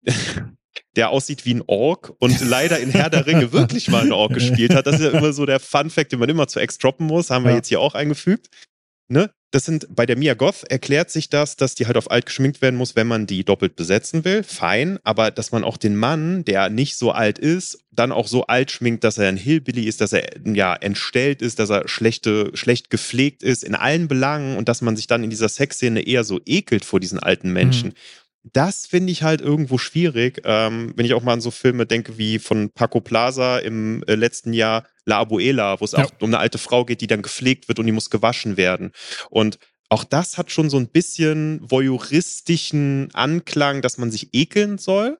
ne? 0.03 0.13
der 0.95 1.09
aussieht 1.09 1.45
wie 1.45 1.55
ein 1.55 1.63
Ork 1.65 2.13
und 2.19 2.39
leider 2.41 2.79
in 2.79 2.91
Herr 2.91 3.09
der 3.09 3.25
Ringe 3.25 3.51
wirklich 3.51 3.89
mal 3.89 4.03
ein 4.03 4.11
Ork 4.11 4.33
gespielt 4.35 4.75
hat. 4.75 4.87
Das 4.87 4.95
ist 4.95 5.01
ja 5.01 5.17
immer 5.17 5.33
so 5.33 5.45
der 5.45 5.59
Fun 5.59 5.89
Fact, 5.89 6.11
den 6.11 6.19
man 6.19 6.29
immer 6.29 6.47
zu 6.47 6.59
Ex 6.59 6.77
droppen 6.77 7.07
muss. 7.07 7.29
Haben 7.29 7.45
wir 7.45 7.51
ja. 7.51 7.57
jetzt 7.57 7.67
hier 7.67 7.79
auch 7.79 7.95
eingefügt 7.95 8.49
ne, 9.07 9.29
das 9.53 9.65
sind, 9.65 9.85
bei 9.95 10.07
der 10.07 10.17
Mia 10.17 10.33
Goth 10.33 10.63
erklärt 10.63 11.11
sich 11.11 11.29
das, 11.29 11.55
dass 11.55 11.75
die 11.75 11.85
halt 11.85 11.95
auf 11.95 12.09
alt 12.09 12.25
geschminkt 12.25 12.63
werden 12.63 12.75
muss, 12.75 12.95
wenn 12.95 13.05
man 13.05 13.27
die 13.27 13.45
doppelt 13.45 13.75
besetzen 13.75 14.25
will. 14.25 14.41
Fein, 14.41 14.97
aber 15.03 15.29
dass 15.29 15.51
man 15.51 15.63
auch 15.63 15.77
den 15.77 15.95
Mann, 15.95 16.43
der 16.43 16.69
nicht 16.71 16.95
so 16.95 17.11
alt 17.11 17.37
ist, 17.37 17.77
dann 17.91 18.11
auch 18.11 18.27
so 18.27 18.47
alt 18.47 18.71
schminkt, 18.71 19.03
dass 19.03 19.19
er 19.19 19.29
ein 19.29 19.37
Hillbilly 19.37 19.83
ist, 19.83 20.01
dass 20.01 20.11
er 20.11 20.27
ja 20.43 20.73
entstellt 20.73 21.43
ist, 21.43 21.59
dass 21.59 21.69
er 21.69 21.87
schlechte, 21.87 22.49
schlecht 22.55 22.89
gepflegt 22.89 23.43
ist 23.43 23.63
in 23.63 23.75
allen 23.75 24.07
Belangen 24.07 24.57
und 24.57 24.69
dass 24.69 24.81
man 24.81 24.95
sich 24.95 25.05
dann 25.05 25.23
in 25.23 25.29
dieser 25.29 25.49
Sexszene 25.49 26.01
eher 26.01 26.23
so 26.23 26.41
ekelt 26.47 26.83
vor 26.83 26.99
diesen 26.99 27.19
alten 27.19 27.53
Menschen. 27.53 27.89
Mhm 27.89 27.95
das 28.43 28.85
finde 28.85 29.11
ich 29.11 29.23
halt 29.23 29.41
irgendwo 29.41 29.77
schwierig, 29.77 30.41
ähm, 30.43 30.93
wenn 30.95 31.05
ich 31.05 31.13
auch 31.13 31.23
mal 31.23 31.33
an 31.33 31.41
so 31.41 31.51
Filme 31.51 31.85
denke 31.85 32.17
wie 32.17 32.39
von 32.39 32.71
Paco 32.71 32.99
Plaza 32.99 33.59
im 33.59 34.03
äh, 34.07 34.15
letzten 34.15 34.53
Jahr 34.53 34.85
La 35.05 35.19
Abuela, 35.19 35.79
wo 35.79 35.85
es 35.85 35.93
ja. 35.93 36.03
auch 36.03 36.11
um 36.19 36.29
eine 36.29 36.39
alte 36.39 36.57
Frau 36.57 36.83
geht, 36.85 37.01
die 37.01 37.07
dann 37.07 37.21
gepflegt 37.21 37.67
wird 37.67 37.79
und 37.79 37.85
die 37.85 37.91
muss 37.91 38.09
gewaschen 38.09 38.57
werden. 38.57 38.91
Und 39.29 39.59
auch 39.89 40.03
das 40.03 40.37
hat 40.37 40.51
schon 40.51 40.69
so 40.69 40.77
ein 40.77 40.89
bisschen 40.89 41.59
voyeuristischen 41.61 43.09
Anklang, 43.13 43.81
dass 43.81 43.97
man 43.97 44.11
sich 44.11 44.29
ekeln 44.33 44.77
soll 44.77 45.17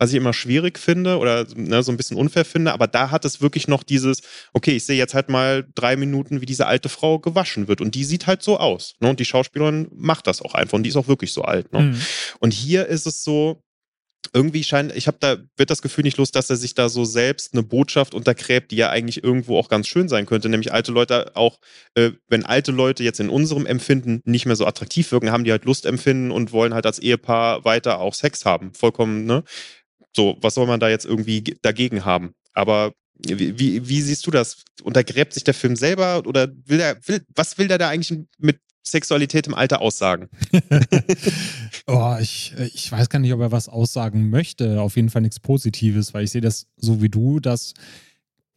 was 0.00 0.10
ich 0.10 0.16
immer 0.16 0.32
schwierig 0.32 0.78
finde 0.78 1.18
oder 1.18 1.46
ne, 1.54 1.82
so 1.82 1.92
ein 1.92 1.98
bisschen 1.98 2.16
unfair 2.16 2.46
finde. 2.46 2.72
Aber 2.72 2.86
da 2.86 3.10
hat 3.10 3.26
es 3.26 3.42
wirklich 3.42 3.68
noch 3.68 3.82
dieses, 3.82 4.22
okay, 4.54 4.72
ich 4.72 4.86
sehe 4.86 4.96
jetzt 4.96 5.12
halt 5.12 5.28
mal 5.28 5.66
drei 5.74 5.94
Minuten, 5.94 6.40
wie 6.40 6.46
diese 6.46 6.66
alte 6.66 6.88
Frau 6.88 7.18
gewaschen 7.18 7.68
wird. 7.68 7.82
Und 7.82 7.94
die 7.94 8.04
sieht 8.04 8.26
halt 8.26 8.42
so 8.42 8.58
aus. 8.58 8.94
Ne? 9.00 9.10
Und 9.10 9.20
die 9.20 9.26
Schauspielerin 9.26 9.88
macht 9.92 10.26
das 10.26 10.40
auch 10.40 10.54
einfach. 10.54 10.72
Und 10.72 10.84
die 10.84 10.88
ist 10.88 10.96
auch 10.96 11.06
wirklich 11.06 11.34
so 11.34 11.42
alt. 11.42 11.70
Ne? 11.74 11.80
Mhm. 11.80 12.02
Und 12.40 12.54
hier 12.54 12.86
ist 12.86 13.06
es 13.06 13.22
so, 13.22 13.62
irgendwie 14.32 14.64
scheint, 14.64 14.94
ich 14.94 15.06
habe 15.06 15.16
da, 15.20 15.36
wird 15.56 15.70
das 15.70 15.82
Gefühl 15.82 16.04
nicht 16.04 16.16
los, 16.16 16.30
dass 16.30 16.50
er 16.50 16.56
sich 16.56 16.74
da 16.74 16.88
so 16.88 17.04
selbst 17.04 17.52
eine 17.52 17.62
Botschaft 17.62 18.14
untergräbt, 18.14 18.70
die 18.70 18.76
ja 18.76 18.90
eigentlich 18.90 19.24
irgendwo 19.24 19.58
auch 19.58 19.68
ganz 19.68 19.88
schön 19.88 20.08
sein 20.08 20.26
könnte. 20.26 20.48
Nämlich 20.48 20.72
alte 20.72 20.92
Leute 20.92 21.32
auch, 21.34 21.58
äh, 21.94 22.12
wenn 22.28 22.44
alte 22.44 22.72
Leute 22.72 23.02
jetzt 23.02 23.20
in 23.20 23.28
unserem 23.28 23.66
Empfinden 23.66 24.22
nicht 24.24 24.46
mehr 24.46 24.56
so 24.56 24.66
attraktiv 24.66 25.10
wirken, 25.12 25.32
haben 25.32 25.44
die 25.44 25.50
halt 25.50 25.64
Lust 25.64 25.84
empfinden 25.84 26.30
und 26.30 26.52
wollen 26.52 26.74
halt 26.74 26.86
als 26.86 26.98
Ehepaar 26.98 27.64
weiter 27.64 27.98
auch 27.98 28.14
Sex 28.14 28.44
haben. 28.44 28.72
Vollkommen, 28.74 29.24
ne? 29.24 29.42
So, 30.14 30.36
was 30.40 30.54
soll 30.54 30.66
man 30.66 30.80
da 30.80 30.88
jetzt 30.88 31.06
irgendwie 31.06 31.56
dagegen 31.62 32.04
haben? 32.04 32.34
Aber 32.52 32.92
wie, 33.26 33.58
wie, 33.58 33.88
wie 33.88 34.00
siehst 34.00 34.26
du 34.26 34.30
das? 34.30 34.64
Untergräbt 34.82 35.34
sich 35.34 35.44
der 35.44 35.54
Film 35.54 35.76
selber 35.76 36.22
oder 36.26 36.48
will 36.66 36.80
er, 36.80 36.96
will, 37.06 37.22
was 37.34 37.58
will 37.58 37.68
der 37.68 37.78
da 37.78 37.88
eigentlich 37.88 38.18
mit 38.38 38.58
Sexualität 38.82 39.46
im 39.46 39.54
Alter 39.54 39.82
aussagen? 39.82 40.28
oh, 41.86 42.16
ich, 42.20 42.54
ich 42.74 42.90
weiß 42.90 43.08
gar 43.10 43.18
nicht, 43.18 43.32
ob 43.32 43.40
er 43.40 43.52
was 43.52 43.68
aussagen 43.68 44.30
möchte. 44.30 44.80
Auf 44.80 44.96
jeden 44.96 45.10
Fall 45.10 45.22
nichts 45.22 45.38
Positives, 45.38 46.14
weil 46.14 46.24
ich 46.24 46.30
sehe 46.30 46.40
das 46.40 46.66
so 46.76 47.02
wie 47.02 47.10
du, 47.10 47.40
dass 47.40 47.74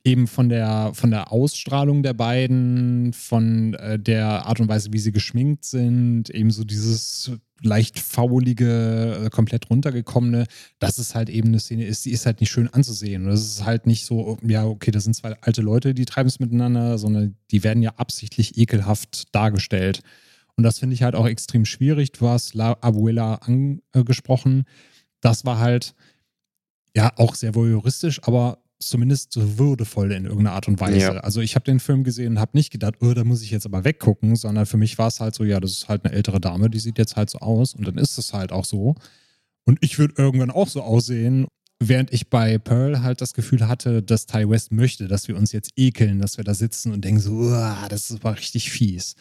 eben 0.03 0.27
von 0.27 0.49
der, 0.49 0.91
von 0.93 1.11
der 1.11 1.31
Ausstrahlung 1.31 2.03
der 2.03 2.13
beiden, 2.13 3.13
von 3.13 3.73
äh, 3.75 3.97
der 3.97 4.45
Art 4.45 4.59
und 4.59 4.67
Weise, 4.67 4.91
wie 4.91 4.99
sie 4.99 5.11
geschminkt 5.11 5.63
sind, 5.63 6.29
eben 6.29 6.51
so 6.51 6.65
dieses 6.65 7.31
leicht 7.61 7.99
faulige, 7.99 9.23
äh, 9.25 9.29
komplett 9.29 9.69
runtergekommene, 9.69 10.45
dass 10.79 10.97
es 10.97 11.15
halt 11.15 11.29
eben 11.29 11.49
eine 11.49 11.59
Szene 11.59 11.85
ist, 11.85 12.03
die 12.03 12.11
ist 12.11 12.25
halt 12.25 12.41
nicht 12.41 12.51
schön 12.51 12.67
anzusehen. 12.67 13.23
Und 13.23 13.31
das 13.31 13.45
ist 13.45 13.65
halt 13.65 13.87
nicht 13.87 14.05
so, 14.05 14.37
ja, 14.43 14.65
okay, 14.65 14.91
das 14.91 15.05
sind 15.05 15.15
zwei 15.15 15.33
alte 15.41 15.61
Leute, 15.61 15.93
die 15.93 16.05
treiben 16.05 16.27
es 16.27 16.39
miteinander, 16.39 16.97
sondern 16.97 17.35
die 17.51 17.63
werden 17.63 17.81
ja 17.81 17.93
absichtlich 17.95 18.57
ekelhaft 18.57 19.33
dargestellt. 19.33 20.01
Und 20.55 20.63
das 20.63 20.79
finde 20.79 20.95
ich 20.95 21.03
halt 21.03 21.15
auch 21.15 21.27
extrem 21.27 21.65
schwierig. 21.65 22.11
Du 22.11 22.27
hast 22.27 22.53
La 22.53 22.77
Abuela 22.81 23.35
angesprochen. 23.35 24.65
Das 25.21 25.45
war 25.45 25.59
halt 25.59 25.95
ja 26.95 27.11
auch 27.17 27.35
sehr 27.35 27.55
voyeuristisch, 27.55 28.21
aber 28.23 28.62
zumindest 28.87 29.33
so 29.33 29.57
würdevoll 29.57 30.11
in 30.11 30.25
irgendeiner 30.25 30.55
Art 30.55 30.67
und 30.67 30.79
Weise. 30.79 30.99
Ja. 30.99 31.17
Also 31.17 31.41
ich 31.41 31.55
habe 31.55 31.65
den 31.65 31.79
Film 31.79 32.03
gesehen 32.03 32.33
und 32.33 32.39
habe 32.39 32.51
nicht 32.55 32.71
gedacht, 32.71 32.95
oh, 33.01 33.13
da 33.13 33.23
muss 33.23 33.41
ich 33.41 33.51
jetzt 33.51 33.65
aber 33.65 33.83
weggucken, 33.83 34.35
sondern 34.35 34.65
für 34.65 34.77
mich 34.77 34.97
war 34.97 35.07
es 35.07 35.19
halt 35.19 35.35
so, 35.35 35.43
ja, 35.43 35.59
das 35.59 35.71
ist 35.71 35.89
halt 35.89 36.05
eine 36.05 36.13
ältere 36.13 36.39
Dame, 36.39 36.69
die 36.69 36.79
sieht 36.79 36.97
jetzt 36.97 37.15
halt 37.15 37.29
so 37.29 37.39
aus 37.39 37.73
und 37.73 37.87
dann 37.87 37.97
ist 37.97 38.17
es 38.17 38.33
halt 38.33 38.51
auch 38.51 38.65
so. 38.65 38.95
Und 39.65 39.79
ich 39.81 39.99
würde 39.99 40.15
irgendwann 40.17 40.51
auch 40.51 40.67
so 40.67 40.81
aussehen, 40.81 41.47
während 41.79 42.13
ich 42.13 42.29
bei 42.29 42.57
Pearl 42.57 43.01
halt 43.01 43.21
das 43.21 43.33
Gefühl 43.33 43.67
hatte, 43.67 44.03
dass 44.03 44.25
Ty 44.25 44.49
West 44.49 44.71
möchte, 44.71 45.07
dass 45.07 45.27
wir 45.27 45.35
uns 45.37 45.51
jetzt 45.51 45.71
ekeln, 45.75 46.19
dass 46.19 46.37
wir 46.37 46.43
da 46.43 46.53
sitzen 46.53 46.91
und 46.91 47.03
denken 47.03 47.21
so, 47.21 47.49
das 47.89 48.09
ist 48.09 48.23
aber 48.23 48.37
richtig 48.37 48.71
fies. 48.71 49.15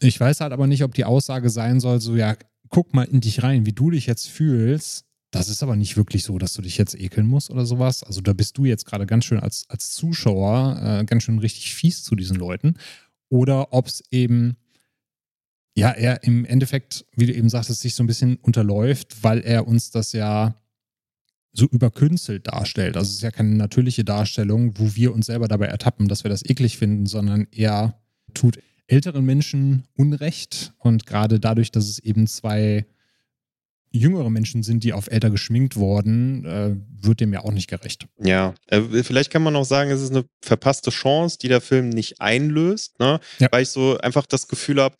Ich 0.00 0.18
weiß 0.18 0.40
halt 0.40 0.52
aber 0.52 0.66
nicht, 0.66 0.82
ob 0.82 0.94
die 0.94 1.04
Aussage 1.04 1.50
sein 1.50 1.80
soll, 1.80 2.00
so, 2.00 2.16
ja, 2.16 2.36
guck 2.68 2.94
mal 2.94 3.04
in 3.04 3.20
dich 3.20 3.42
rein, 3.42 3.66
wie 3.66 3.72
du 3.72 3.90
dich 3.90 4.06
jetzt 4.06 4.28
fühlst 4.28 5.04
das 5.34 5.48
ist 5.48 5.62
aber 5.62 5.74
nicht 5.74 5.96
wirklich 5.96 6.22
so, 6.22 6.38
dass 6.38 6.52
du 6.52 6.62
dich 6.62 6.78
jetzt 6.78 6.94
ekeln 6.94 7.26
musst 7.26 7.50
oder 7.50 7.66
sowas. 7.66 8.04
Also 8.04 8.20
da 8.20 8.32
bist 8.32 8.56
du 8.56 8.64
jetzt 8.64 8.86
gerade 8.86 9.04
ganz 9.04 9.24
schön 9.24 9.40
als, 9.40 9.64
als 9.68 9.92
Zuschauer 9.92 10.80
äh, 10.80 11.04
ganz 11.04 11.24
schön 11.24 11.38
richtig 11.38 11.74
fies 11.74 12.04
zu 12.04 12.14
diesen 12.14 12.36
Leuten. 12.36 12.74
Oder 13.28 13.72
ob 13.72 13.86
es 13.88 14.04
eben, 14.12 14.56
ja, 15.74 15.90
er 15.90 16.22
im 16.22 16.44
Endeffekt, 16.44 17.04
wie 17.16 17.26
du 17.26 17.34
eben 17.34 17.48
sagtest, 17.48 17.80
sich 17.80 17.96
so 17.96 18.04
ein 18.04 18.06
bisschen 18.06 18.36
unterläuft, 18.36 19.24
weil 19.24 19.40
er 19.40 19.66
uns 19.66 19.90
das 19.90 20.12
ja 20.12 20.54
so 21.52 21.66
überkünstelt 21.66 22.46
darstellt. 22.46 22.96
Also 22.96 23.08
es 23.08 23.16
ist 23.16 23.22
ja 23.22 23.30
keine 23.30 23.56
natürliche 23.56 24.04
Darstellung, 24.04 24.78
wo 24.78 24.94
wir 24.94 25.12
uns 25.12 25.26
selber 25.26 25.48
dabei 25.48 25.66
ertappen, 25.66 26.06
dass 26.06 26.24
wir 26.24 26.28
das 26.28 26.44
eklig 26.44 26.78
finden, 26.78 27.06
sondern 27.06 27.48
er 27.50 27.98
tut 28.34 28.60
älteren 28.86 29.24
Menschen 29.24 29.84
Unrecht 29.96 30.74
und 30.78 31.06
gerade 31.06 31.40
dadurch, 31.40 31.72
dass 31.72 31.88
es 31.88 31.98
eben 31.98 32.26
zwei 32.26 32.86
jüngere 33.94 34.28
Menschen 34.28 34.62
sind, 34.62 34.82
die 34.82 34.92
auf 34.92 35.08
älter 35.10 35.30
geschminkt 35.30 35.76
wurden, 35.76 36.44
äh, 36.44 36.76
wird 37.06 37.20
dem 37.20 37.32
ja 37.32 37.40
auch 37.40 37.52
nicht 37.52 37.68
gerecht. 37.68 38.06
Ja, 38.18 38.54
äh, 38.66 38.80
vielleicht 39.02 39.30
kann 39.30 39.42
man 39.42 39.54
auch 39.54 39.64
sagen, 39.64 39.90
es 39.90 40.02
ist 40.02 40.10
eine 40.10 40.24
verpasste 40.42 40.90
Chance, 40.90 41.38
die 41.40 41.48
der 41.48 41.60
Film 41.60 41.90
nicht 41.90 42.20
einlöst, 42.20 42.98
ne? 42.98 43.20
Ja. 43.38 43.48
weil 43.52 43.62
ich 43.62 43.68
so 43.68 43.96
einfach 43.98 44.26
das 44.26 44.48
Gefühl 44.48 44.82
habe, 44.82 44.96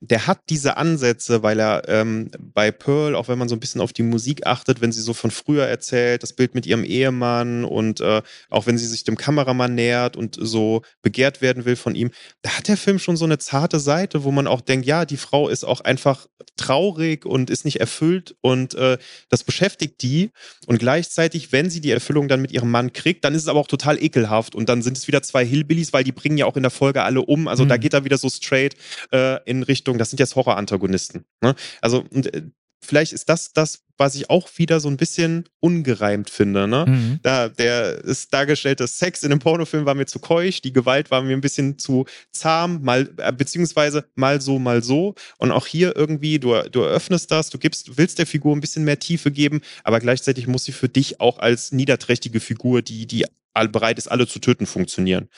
der 0.00 0.26
hat 0.26 0.40
diese 0.48 0.78
Ansätze, 0.78 1.42
weil 1.42 1.60
er 1.60 1.86
ähm, 1.88 2.30
bei 2.38 2.70
Pearl, 2.70 3.14
auch 3.14 3.28
wenn 3.28 3.38
man 3.38 3.50
so 3.50 3.54
ein 3.54 3.60
bisschen 3.60 3.82
auf 3.82 3.92
die 3.92 4.02
Musik 4.02 4.46
achtet, 4.46 4.80
wenn 4.80 4.92
sie 4.92 5.02
so 5.02 5.12
von 5.12 5.30
früher 5.30 5.66
erzählt, 5.66 6.22
das 6.22 6.32
Bild 6.32 6.54
mit 6.54 6.64
ihrem 6.64 6.84
Ehemann 6.84 7.64
und 7.66 8.00
äh, 8.00 8.22
auch 8.48 8.66
wenn 8.66 8.78
sie 8.78 8.86
sich 8.86 9.04
dem 9.04 9.18
Kameramann 9.18 9.74
nähert 9.74 10.16
und 10.16 10.38
so 10.40 10.80
begehrt 11.02 11.42
werden 11.42 11.66
will 11.66 11.76
von 11.76 11.94
ihm, 11.94 12.10
da 12.40 12.56
hat 12.56 12.68
der 12.68 12.78
Film 12.78 12.98
schon 12.98 13.18
so 13.18 13.26
eine 13.26 13.38
zarte 13.38 13.78
Seite, 13.78 14.24
wo 14.24 14.30
man 14.30 14.46
auch 14.46 14.62
denkt, 14.62 14.86
ja, 14.86 15.04
die 15.04 15.18
Frau 15.18 15.48
ist 15.48 15.64
auch 15.64 15.82
einfach 15.82 16.26
traurig 16.56 17.26
und 17.26 17.50
ist 17.50 17.66
nicht 17.66 17.80
erfüllt 17.80 18.34
und 18.40 18.74
äh, 18.74 18.96
das 19.28 19.44
beschäftigt 19.44 20.02
die. 20.02 20.30
Und 20.66 20.78
gleichzeitig, 20.78 21.52
wenn 21.52 21.68
sie 21.68 21.80
die 21.82 21.90
Erfüllung 21.90 22.28
dann 22.28 22.40
mit 22.40 22.52
ihrem 22.52 22.70
Mann 22.70 22.92
kriegt, 22.94 23.24
dann 23.24 23.34
ist 23.34 23.42
es 23.42 23.48
aber 23.48 23.60
auch 23.60 23.66
total 23.66 24.02
ekelhaft 24.02 24.54
und 24.54 24.68
dann 24.68 24.80
sind 24.80 24.96
es 24.96 25.08
wieder 25.08 25.22
zwei 25.22 25.44
Hillbillies, 25.44 25.92
weil 25.92 26.04
die 26.04 26.12
bringen 26.12 26.38
ja 26.38 26.46
auch 26.46 26.56
in 26.56 26.62
der 26.62 26.70
Folge 26.70 27.02
alle 27.02 27.20
um. 27.20 27.48
Also 27.48 27.64
mhm. 27.64 27.68
da 27.68 27.76
geht 27.76 27.92
er 27.92 28.04
wieder 28.04 28.16
so 28.16 28.30
straight 28.30 28.76
äh, 29.12 29.42
in 29.44 29.62
Richtung 29.62 29.89
Richtung, 29.90 29.98
das 29.98 30.10
sind 30.10 30.20
jetzt 30.20 30.36
Horror-Antagonisten. 30.36 31.24
Ne? 31.42 31.54
Also, 31.80 32.04
und, 32.10 32.32
äh, 32.32 32.42
vielleicht 32.80 33.12
ist 33.12 33.28
das 33.28 33.52
das, 33.52 33.82
was 34.00 34.14
ich 34.14 34.30
auch 34.30 34.48
wieder 34.56 34.80
so 34.80 34.88
ein 34.88 34.96
bisschen 34.96 35.44
ungereimt 35.60 36.30
finde. 36.30 36.66
Ne? 36.66 36.86
Mhm. 36.88 37.20
Da, 37.22 37.50
der 37.50 38.02
ist 38.02 38.32
dargestellte 38.32 38.88
Sex 38.88 39.22
in 39.22 39.30
dem 39.30 39.38
Pornofilm 39.38 39.84
war 39.84 39.94
mir 39.94 40.06
zu 40.06 40.18
keusch, 40.18 40.62
die 40.62 40.72
Gewalt 40.72 41.10
war 41.10 41.20
mir 41.20 41.36
ein 41.36 41.42
bisschen 41.42 41.78
zu 41.78 42.06
zahm, 42.32 42.82
mal, 42.82 43.10
äh, 43.18 43.30
beziehungsweise 43.30 44.06
mal 44.14 44.40
so, 44.40 44.58
mal 44.58 44.82
so. 44.82 45.14
Und 45.36 45.52
auch 45.52 45.66
hier 45.66 45.94
irgendwie, 45.94 46.38
du, 46.38 46.54
du 46.72 46.80
eröffnest 46.80 47.30
das, 47.30 47.50
du 47.50 47.58
gibst, 47.58 47.98
willst 47.98 48.18
der 48.18 48.26
Figur 48.26 48.56
ein 48.56 48.60
bisschen 48.60 48.84
mehr 48.84 48.98
Tiefe 48.98 49.30
geben, 49.30 49.60
aber 49.84 50.00
gleichzeitig 50.00 50.46
muss 50.46 50.64
sie 50.64 50.72
für 50.72 50.88
dich 50.88 51.20
auch 51.20 51.38
als 51.38 51.70
niederträchtige 51.70 52.40
Figur, 52.40 52.80
die, 52.80 53.06
die 53.06 53.26
bereit 53.70 53.98
ist, 53.98 54.08
alle 54.08 54.26
zu 54.26 54.38
töten, 54.38 54.64
funktionieren. 54.64 55.28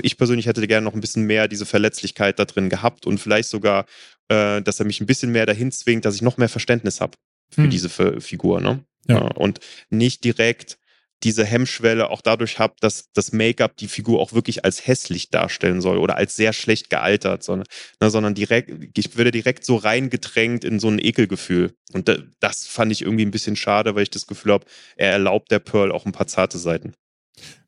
Ich 0.00 0.16
persönlich 0.16 0.46
hätte 0.46 0.66
gerne 0.66 0.84
noch 0.84 0.94
ein 0.94 1.00
bisschen 1.00 1.24
mehr 1.24 1.48
diese 1.48 1.66
Verletzlichkeit 1.66 2.38
da 2.38 2.46
drin 2.46 2.70
gehabt 2.70 3.04
und 3.04 3.18
vielleicht 3.18 3.50
sogar, 3.50 3.84
äh, 4.28 4.62
dass 4.62 4.80
er 4.80 4.86
mich 4.86 5.02
ein 5.02 5.06
bisschen 5.06 5.32
mehr 5.32 5.44
dahin 5.44 5.70
zwingt, 5.70 6.06
dass 6.06 6.14
ich 6.14 6.22
noch 6.22 6.38
mehr 6.38 6.48
Verständnis 6.48 7.02
habe 7.02 7.18
für 7.50 7.64
hm. 7.64 7.70
diese 7.70 7.88
F 7.88 8.24
Figur. 8.24 8.60
Ne? 8.60 8.84
Ja. 9.08 9.28
Äh, 9.28 9.34
und 9.34 9.60
nicht 9.90 10.24
direkt 10.24 10.78
diese 11.22 11.44
Hemmschwelle 11.44 12.10
auch 12.10 12.20
dadurch 12.20 12.58
habe, 12.58 12.74
dass 12.80 13.10
das 13.12 13.32
Make-up 13.32 13.76
die 13.76 13.88
Figur 13.88 14.20
auch 14.20 14.32
wirklich 14.32 14.64
als 14.64 14.86
hässlich 14.86 15.30
darstellen 15.30 15.80
soll 15.80 15.96
oder 15.98 16.16
als 16.16 16.36
sehr 16.36 16.52
schlecht 16.52 16.90
gealtert, 16.90 17.42
sondern, 17.42 17.66
ne, 18.00 18.10
sondern 18.10 18.34
direkt, 18.34 18.98
ich 18.98 19.16
würde 19.16 19.30
direkt 19.30 19.64
so 19.64 19.76
reingedrängt 19.76 20.64
in 20.64 20.78
so 20.78 20.88
ein 20.88 20.98
Ekelgefühl. 20.98 21.74
Und 21.92 22.10
das 22.40 22.66
fand 22.66 22.92
ich 22.92 23.02
irgendwie 23.02 23.24
ein 23.24 23.30
bisschen 23.30 23.56
schade, 23.56 23.94
weil 23.94 24.02
ich 24.02 24.10
das 24.10 24.26
Gefühl 24.26 24.52
habe, 24.52 24.66
er 24.96 25.12
erlaubt 25.12 25.50
der 25.50 25.58
Pearl 25.58 25.90
auch 25.90 26.04
ein 26.04 26.12
paar 26.12 26.26
zarte 26.26 26.58
Seiten. 26.58 26.92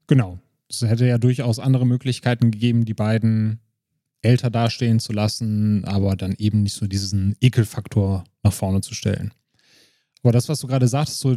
Genau. 0.07 0.39
Es 0.71 0.83
hätte 0.83 1.07
ja 1.07 1.17
durchaus 1.17 1.59
andere 1.59 1.87
Möglichkeiten 1.87 2.51
gegeben, 2.51 2.85
die 2.85 2.95
beiden 2.95 3.61
älter 4.21 4.51
dastehen 4.51 5.01
zu 5.01 5.15
lassen, 5.15 5.87
aber 5.87 6.17
dann 6.17 6.35
eben 6.37 6.63
nicht 6.63 6.75
so 6.75 6.87
diesen 6.87 7.37
Ekelfaktor 7.41 8.25
nach 8.43 8.53
vorne 8.53 8.83
zu 8.83 8.95
stellen. 8.95 9.33
Aber 10.23 10.33
das, 10.33 10.49
was 10.49 10.61
du 10.61 10.67
gerade 10.67 10.89
sagtest, 10.89 11.21
so, 11.21 11.37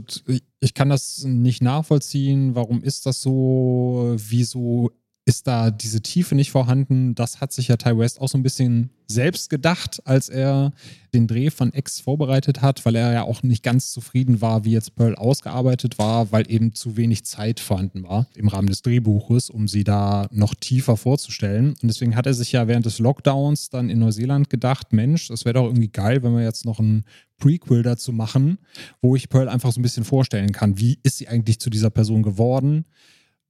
ich 0.60 0.74
kann 0.74 0.90
das 0.90 1.24
nicht 1.24 1.62
nachvollziehen. 1.62 2.56
Warum 2.56 2.84
ist 2.84 3.06
das 3.06 3.22
so? 3.22 4.16
Wieso 4.18 4.92
ist 5.26 5.46
da 5.46 5.70
diese 5.70 6.02
Tiefe 6.02 6.34
nicht 6.34 6.52
vorhanden. 6.52 7.14
Das 7.14 7.42
hat 7.42 7.54
sich 7.54 7.68
ja 7.68 7.78
Ty 7.78 7.98
West 7.98 8.20
auch 8.20 8.28
so 8.28 8.38
ein 8.38 8.44
bisschen 8.44 8.90
selbst 9.08 9.50
gedacht, 9.50 10.02
als 10.06 10.30
er 10.30 10.74
den 11.14 11.28
Dreh 11.28 11.52
von 11.52 11.72
X 11.74 12.00
vorbereitet 12.00 12.62
hat, 12.62 12.86
weil 12.86 12.96
er 12.96 13.14
ja 13.14 13.24
auch 13.24 13.44
nicht 13.44 13.62
ganz 13.62 13.92
zufrieden 13.92 14.42
war, 14.42 14.66
wie 14.66 14.72
jetzt 14.72 14.96
Pearl 14.96 15.16
ausgearbeitet 15.16 16.00
war, 16.00 16.32
weil 16.32 16.50
eben 16.50 16.74
zu 16.74 16.98
wenig 16.98 17.24
Zeit 17.26 17.60
vorhanden 17.60 18.04
war 18.04 18.28
im 18.36 18.48
Rahmen 18.48 18.68
des 18.68 18.82
Drehbuches, 18.82 19.50
um 19.50 19.68
sie 19.68 19.84
da 19.84 20.28
noch 20.32 20.56
tiefer 20.56 20.98
vorzustellen. 20.98 21.76
Und 21.82 21.88
deswegen 21.88 22.16
hat 22.16 22.26
er 22.26 22.34
sich 22.34 22.54
ja 22.54 22.68
während 22.68 22.86
des 22.86 23.00
Lockdowns 23.00 23.70
dann 23.70 23.90
in 23.90 24.00
Neuseeland 24.00 24.50
gedacht, 24.50 24.92
Mensch, 24.92 25.28
das 25.28 25.46
wäre 25.46 25.54
doch 25.54 25.66
irgendwie 25.66 25.90
geil, 25.90 26.24
wenn 26.24 26.34
wir 26.34 26.44
jetzt 26.44 26.66
noch 26.66 26.80
ein 26.80 27.04
Prequel 27.38 27.84
dazu 27.84 28.14
machen, 28.14 28.58
wo 29.02 29.16
ich 29.16 29.30
Pearl 29.30 29.50
einfach 29.50 29.72
so 29.72 29.80
ein 29.80 29.84
bisschen 29.84 30.06
vorstellen 30.06 30.52
kann, 30.52 30.80
wie 30.80 31.00
ist 31.04 31.18
sie 31.18 31.28
eigentlich 31.28 31.60
zu 31.60 31.70
dieser 31.70 31.90
Person 31.90 32.24
geworden? 32.24 32.86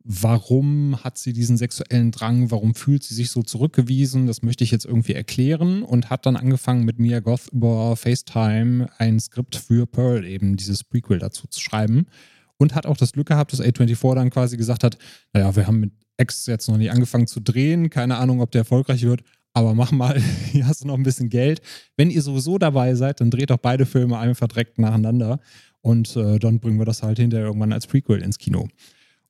Warum 0.03 1.03
hat 1.03 1.17
sie 1.17 1.33
diesen 1.33 1.57
sexuellen 1.57 2.11
Drang, 2.11 2.51
warum 2.51 2.75
fühlt 2.75 3.03
sie 3.03 3.13
sich 3.13 3.29
so 3.29 3.43
zurückgewiesen, 3.43 4.27
das 4.27 4.41
möchte 4.41 4.63
ich 4.63 4.71
jetzt 4.71 4.85
irgendwie 4.85 5.13
erklären 5.13 5.83
und 5.83 6.09
hat 6.09 6.25
dann 6.25 6.35
angefangen 6.35 6.85
mit 6.85 6.99
Mia 6.99 7.19
Goth 7.19 7.49
über 7.51 7.95
FaceTime 7.95 8.89
ein 8.97 9.19
Skript 9.19 9.55
für 9.55 9.85
Pearl 9.85 10.25
eben 10.25 10.57
dieses 10.57 10.83
Prequel 10.83 11.19
dazu 11.19 11.47
zu 11.47 11.59
schreiben 11.59 12.07
und 12.57 12.75
hat 12.75 12.85
auch 12.85 12.97
das 12.97 13.13
Glück 13.13 13.27
gehabt, 13.27 13.53
dass 13.53 13.61
A24 13.61 14.15
dann 14.15 14.29
quasi 14.29 14.57
gesagt 14.57 14.83
hat, 14.83 14.97
naja, 15.33 15.55
wir 15.55 15.67
haben 15.67 15.79
mit 15.79 15.91
X 16.17 16.45
jetzt 16.45 16.67
noch 16.67 16.77
nicht 16.77 16.91
angefangen 16.91 17.27
zu 17.27 17.39
drehen, 17.39 17.89
keine 17.89 18.17
Ahnung, 18.17 18.41
ob 18.41 18.51
der 18.51 18.59
erfolgreich 18.59 19.03
wird, 19.03 19.23
aber 19.53 19.73
mach 19.73 19.91
mal, 19.91 20.19
hier 20.51 20.67
hast 20.67 20.83
du 20.83 20.87
noch 20.87 20.95
ein 20.95 21.03
bisschen 21.03 21.29
Geld. 21.29 21.61
Wenn 21.97 22.09
ihr 22.09 22.21
sowieso 22.21 22.57
dabei 22.57 22.95
seid, 22.95 23.21
dann 23.21 23.31
dreht 23.31 23.49
doch 23.49 23.57
beide 23.57 23.85
Filme 23.85 24.17
einfach 24.17 24.47
direkt 24.47 24.79
nacheinander 24.79 25.39
und 25.81 26.15
äh, 26.15 26.39
dann 26.39 26.59
bringen 26.59 26.79
wir 26.79 26.85
das 26.85 27.03
halt 27.03 27.19
hinterher 27.19 27.47
irgendwann 27.47 27.73
als 27.73 27.87
Prequel 27.87 28.21
ins 28.21 28.37
Kino. 28.37 28.67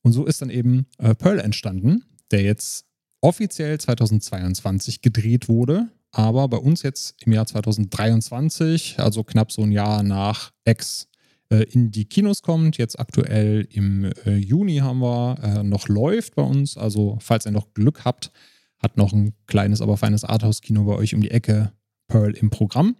Und 0.02 0.12
so 0.12 0.24
ist 0.26 0.42
dann 0.42 0.50
eben 0.50 0.86
äh, 0.98 1.14
Pearl 1.14 1.38
entstanden, 1.38 2.04
der 2.30 2.42
jetzt 2.42 2.86
offiziell 3.20 3.78
2022 3.78 5.00
gedreht 5.00 5.48
wurde, 5.48 5.88
aber 6.10 6.48
bei 6.48 6.58
uns 6.58 6.82
jetzt 6.82 7.14
im 7.24 7.32
Jahr 7.32 7.46
2023, 7.46 8.98
also 8.98 9.24
knapp 9.24 9.52
so 9.52 9.62
ein 9.62 9.72
Jahr 9.72 10.02
nach 10.02 10.52
X, 10.64 11.08
äh, 11.52 11.64
in 11.70 11.90
die 11.90 12.06
Kinos 12.06 12.42
kommt. 12.42 12.78
Jetzt 12.78 12.98
aktuell 12.98 13.68
im 13.70 14.10
äh, 14.24 14.36
Juni 14.36 14.78
haben 14.78 15.00
wir 15.00 15.38
äh, 15.42 15.62
noch 15.62 15.88
läuft 15.88 16.34
bei 16.34 16.42
uns. 16.42 16.76
Also 16.76 17.18
falls 17.20 17.46
ihr 17.46 17.52
noch 17.52 17.74
Glück 17.74 18.04
habt, 18.04 18.32
hat 18.78 18.96
noch 18.96 19.12
ein 19.12 19.34
kleines, 19.46 19.80
aber 19.80 19.96
feines 19.96 20.24
Arthouse-Kino 20.24 20.84
bei 20.84 20.94
euch 20.94 21.14
um 21.14 21.20
die 21.20 21.30
Ecke 21.30 21.72
Pearl 22.08 22.32
im 22.32 22.50
Programm. 22.50 22.96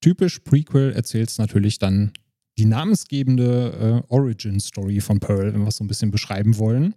Typisch 0.00 0.40
Prequel 0.40 0.92
erzählt 0.92 1.28
es 1.28 1.38
natürlich 1.38 1.78
dann 1.78 2.12
die 2.58 2.64
namensgebende 2.64 4.02
äh, 4.08 4.12
Origin-Story 4.12 5.00
von 5.00 5.20
Pearl, 5.20 5.54
wenn 5.54 5.62
wir 5.62 5.68
es 5.68 5.76
so 5.76 5.84
ein 5.84 5.88
bisschen 5.88 6.10
beschreiben 6.10 6.58
wollen. 6.58 6.94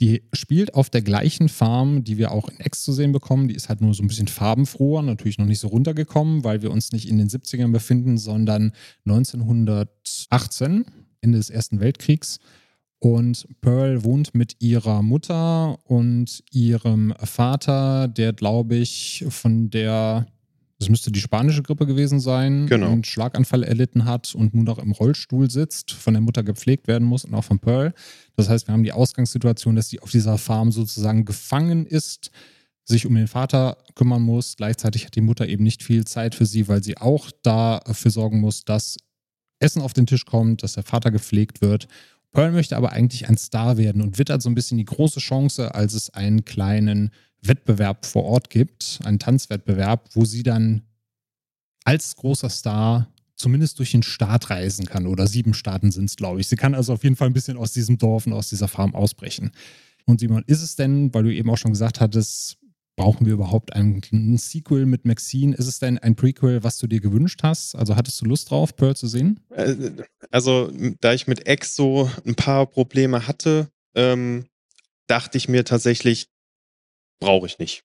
Die 0.00 0.22
spielt 0.32 0.74
auf 0.74 0.88
der 0.88 1.02
gleichen 1.02 1.50
Farm, 1.50 2.04
die 2.04 2.16
wir 2.16 2.32
auch 2.32 2.48
in 2.48 2.58
X 2.58 2.82
zu 2.82 2.92
sehen 2.92 3.12
bekommen. 3.12 3.48
Die 3.48 3.54
ist 3.54 3.68
halt 3.68 3.82
nur 3.82 3.92
so 3.92 4.02
ein 4.02 4.08
bisschen 4.08 4.28
farbenfroher, 4.28 5.02
natürlich 5.02 5.36
noch 5.36 5.46
nicht 5.46 5.58
so 5.58 5.68
runtergekommen, 5.68 6.42
weil 6.42 6.62
wir 6.62 6.70
uns 6.70 6.92
nicht 6.92 7.06
in 7.08 7.18
den 7.18 7.28
70ern 7.28 7.70
befinden, 7.70 8.16
sondern 8.16 8.72
1918, 9.04 10.86
Ende 11.20 11.38
des 11.38 11.50
Ersten 11.50 11.80
Weltkriegs. 11.80 12.38
Und 12.98 13.46
Pearl 13.60 14.04
wohnt 14.04 14.34
mit 14.34 14.56
ihrer 14.60 15.02
Mutter 15.02 15.78
und 15.84 16.42
ihrem 16.50 17.14
Vater, 17.22 18.08
der, 18.08 18.32
glaube 18.32 18.76
ich, 18.76 19.24
von 19.28 19.70
der, 19.70 20.26
das 20.80 20.88
müsste 20.88 21.12
die 21.12 21.20
spanische 21.20 21.62
Grippe 21.62 21.86
gewesen 21.86 22.18
sein, 22.20 22.66
Genau. 22.66 22.90
einen 22.90 23.04
Schlaganfall 23.04 23.62
erlitten 23.62 24.06
hat 24.06 24.34
und 24.34 24.54
nun 24.54 24.64
noch 24.64 24.78
im 24.78 24.92
Rollstuhl 24.92 25.50
sitzt, 25.50 25.92
von 25.92 26.14
der 26.14 26.22
Mutter 26.22 26.42
gepflegt 26.42 26.88
werden 26.88 27.06
muss 27.06 27.24
und 27.24 27.34
auch 27.34 27.44
von 27.44 27.58
Pearl. 27.58 27.92
Das 28.34 28.48
heißt, 28.48 28.66
wir 28.66 28.72
haben 28.72 28.82
die 28.82 28.92
Ausgangssituation, 28.92 29.76
dass 29.76 29.90
sie 29.90 30.00
auf 30.00 30.10
dieser 30.10 30.38
Farm 30.38 30.72
sozusagen 30.72 31.26
gefangen 31.26 31.84
ist, 31.86 32.30
sich 32.86 33.04
um 33.06 33.14
den 33.14 33.28
Vater 33.28 33.76
kümmern 33.94 34.22
muss. 34.22 34.56
Gleichzeitig 34.56 35.04
hat 35.04 35.14
die 35.14 35.20
Mutter 35.20 35.46
eben 35.46 35.62
nicht 35.62 35.82
viel 35.82 36.06
Zeit 36.06 36.34
für 36.34 36.46
sie, 36.46 36.66
weil 36.66 36.82
sie 36.82 36.96
auch 36.96 37.30
dafür 37.42 38.10
sorgen 38.10 38.40
muss, 38.40 38.64
dass 38.64 38.96
Essen 39.58 39.82
auf 39.82 39.92
den 39.92 40.06
Tisch 40.06 40.24
kommt, 40.24 40.62
dass 40.62 40.72
der 40.72 40.82
Vater 40.82 41.10
gepflegt 41.10 41.60
wird. 41.60 41.88
Pearl 42.32 42.52
möchte 42.52 42.76
aber 42.78 42.92
eigentlich 42.92 43.28
ein 43.28 43.36
Star 43.36 43.76
werden 43.76 44.00
und 44.00 44.18
wittert 44.18 44.40
so 44.40 44.48
ein 44.48 44.54
bisschen 44.54 44.78
die 44.78 44.86
große 44.86 45.20
Chance, 45.20 45.74
als 45.74 45.92
es 45.92 46.08
einen 46.10 46.44
kleinen 46.46 47.10
Wettbewerb 47.42 48.06
vor 48.06 48.24
Ort 48.24 48.50
gibt, 48.50 49.00
einen 49.04 49.18
Tanzwettbewerb, 49.18 50.08
wo 50.14 50.24
sie 50.24 50.42
dann 50.42 50.82
als 51.84 52.16
großer 52.16 52.50
Star 52.50 53.08
zumindest 53.36 53.78
durch 53.78 53.92
den 53.92 54.02
Staat 54.02 54.50
reisen 54.50 54.84
kann. 54.84 55.06
Oder 55.06 55.26
sieben 55.26 55.54
Staaten 55.54 55.90
sind 55.90 56.04
es, 56.04 56.16
glaube 56.16 56.40
ich. 56.40 56.48
Sie 56.48 56.56
kann 56.56 56.74
also 56.74 56.92
auf 56.92 57.02
jeden 57.02 57.16
Fall 57.16 57.28
ein 57.28 57.32
bisschen 57.32 57.56
aus 57.56 57.72
diesem 57.72 57.96
Dorf 57.98 58.26
und 58.26 58.34
aus 58.34 58.50
dieser 58.50 58.68
Farm 58.68 58.94
ausbrechen. 58.94 59.50
Und 60.04 60.20
Simon, 60.20 60.44
ist 60.46 60.62
es 60.62 60.76
denn, 60.76 61.12
weil 61.14 61.24
du 61.24 61.34
eben 61.34 61.48
auch 61.50 61.56
schon 61.56 61.72
gesagt 61.72 62.00
hattest, 62.00 62.58
brauchen 62.96 63.24
wir 63.26 63.32
überhaupt 63.32 63.74
ein, 63.74 64.02
ein 64.12 64.36
Sequel 64.36 64.84
mit 64.84 65.06
Maxine? 65.06 65.56
Ist 65.56 65.66
es 65.66 65.78
denn 65.78 65.98
ein 65.98 66.16
Prequel, 66.16 66.62
was 66.62 66.76
du 66.78 66.86
dir 66.86 67.00
gewünscht 67.00 67.40
hast? 67.42 67.74
Also 67.74 67.96
hattest 67.96 68.20
du 68.20 68.26
Lust 68.26 68.50
drauf, 68.50 68.76
Pearl 68.76 68.94
zu 68.94 69.06
sehen? 69.06 69.40
Äh, 69.50 69.74
Also, 70.30 70.70
da 71.00 71.14
ich 71.14 71.26
mit 71.26 71.42
so 71.64 72.10
ein 72.26 72.34
paar 72.34 72.66
Probleme 72.66 73.26
hatte, 73.26 73.70
ähm, 73.94 74.44
dachte 75.06 75.38
ich 75.38 75.48
mir 75.48 75.64
tatsächlich, 75.64 76.28
brauche 77.20 77.46
ich 77.46 77.58
nicht. 77.58 77.82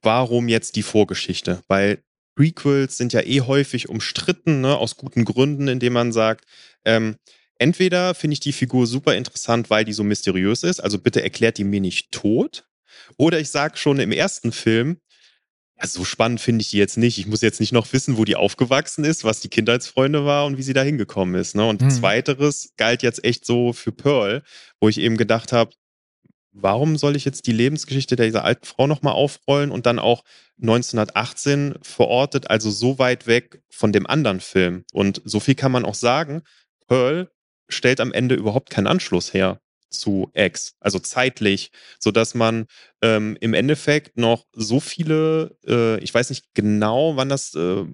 Warum 0.00 0.48
jetzt 0.48 0.76
die 0.76 0.82
Vorgeschichte? 0.82 1.62
Weil 1.68 2.02
Prequels 2.34 2.96
sind 2.96 3.12
ja 3.12 3.20
eh 3.20 3.42
häufig 3.42 3.88
umstritten, 3.88 4.60
ne, 4.62 4.76
aus 4.76 4.96
guten 4.96 5.24
Gründen, 5.24 5.68
indem 5.68 5.92
man 5.92 6.12
sagt, 6.12 6.46
ähm, 6.84 7.16
entweder 7.58 8.14
finde 8.14 8.34
ich 8.34 8.40
die 8.40 8.52
Figur 8.52 8.86
super 8.86 9.14
interessant, 9.14 9.70
weil 9.70 9.84
die 9.84 9.92
so 9.92 10.02
mysteriös 10.02 10.62
ist, 10.62 10.80
also 10.80 10.98
bitte 10.98 11.22
erklärt 11.22 11.58
die 11.58 11.64
mir 11.64 11.80
nicht 11.80 12.10
tot, 12.10 12.64
oder 13.16 13.38
ich 13.38 13.50
sage 13.50 13.76
schon 13.76 13.98
im 13.98 14.12
ersten 14.12 14.52
Film, 14.52 14.98
ja, 15.78 15.86
so 15.86 16.04
spannend 16.04 16.40
finde 16.40 16.62
ich 16.62 16.70
die 16.70 16.78
jetzt 16.78 16.96
nicht. 16.96 17.18
Ich 17.18 17.26
muss 17.26 17.40
jetzt 17.40 17.60
nicht 17.60 17.72
noch 17.72 17.92
wissen, 17.92 18.16
wo 18.16 18.24
die 18.24 18.36
aufgewachsen 18.36 19.04
ist, 19.04 19.24
was 19.24 19.40
die 19.40 19.48
Kindheitsfreunde 19.48 20.24
war 20.24 20.46
und 20.46 20.56
wie 20.56 20.62
sie 20.62 20.74
da 20.74 20.82
hingekommen 20.82 21.34
ist. 21.34 21.56
Ne? 21.56 21.66
Und 21.66 21.82
Hm. 21.82 21.90
zweiteres 21.90 22.72
galt 22.76 23.02
jetzt 23.02 23.24
echt 23.24 23.44
so 23.44 23.72
für 23.72 23.90
Pearl, 23.90 24.42
wo 24.80 24.88
ich 24.88 24.98
eben 24.98 25.16
gedacht 25.16 25.52
habe, 25.52 25.72
warum 26.52 26.96
soll 26.96 27.16
ich 27.16 27.24
jetzt 27.24 27.46
die 27.46 27.52
Lebensgeschichte 27.52 28.16
dieser 28.16 28.44
alten 28.44 28.66
Frau 28.66 28.86
nochmal 28.86 29.14
aufrollen 29.14 29.70
und 29.70 29.86
dann 29.86 29.98
auch 29.98 30.22
1918 30.60 31.76
verortet, 31.82 32.50
also 32.50 32.70
so 32.70 32.98
weit 32.98 33.26
weg 33.26 33.62
von 33.70 33.92
dem 33.92 34.06
anderen 34.06 34.40
Film. 34.40 34.84
Und 34.92 35.22
so 35.24 35.40
viel 35.40 35.54
kann 35.54 35.72
man 35.72 35.84
auch 35.84 35.94
sagen, 35.94 36.42
Pearl 36.86 37.30
stellt 37.68 38.00
am 38.00 38.12
Ende 38.12 38.34
überhaupt 38.34 38.70
keinen 38.70 38.86
Anschluss 38.86 39.32
her 39.32 39.60
zu 39.92 40.30
X, 40.34 40.74
also 40.80 40.98
zeitlich, 40.98 41.70
sodass 41.98 42.34
man 42.34 42.66
ähm, 43.02 43.36
im 43.40 43.54
Endeffekt 43.54 44.16
noch 44.16 44.46
so 44.52 44.80
viele, 44.80 45.56
äh, 45.66 45.98
ich 46.02 46.12
weiß 46.12 46.30
nicht 46.30 46.54
genau, 46.54 47.16
wann 47.16 47.28
das, 47.28 47.54
äh, 47.54 47.84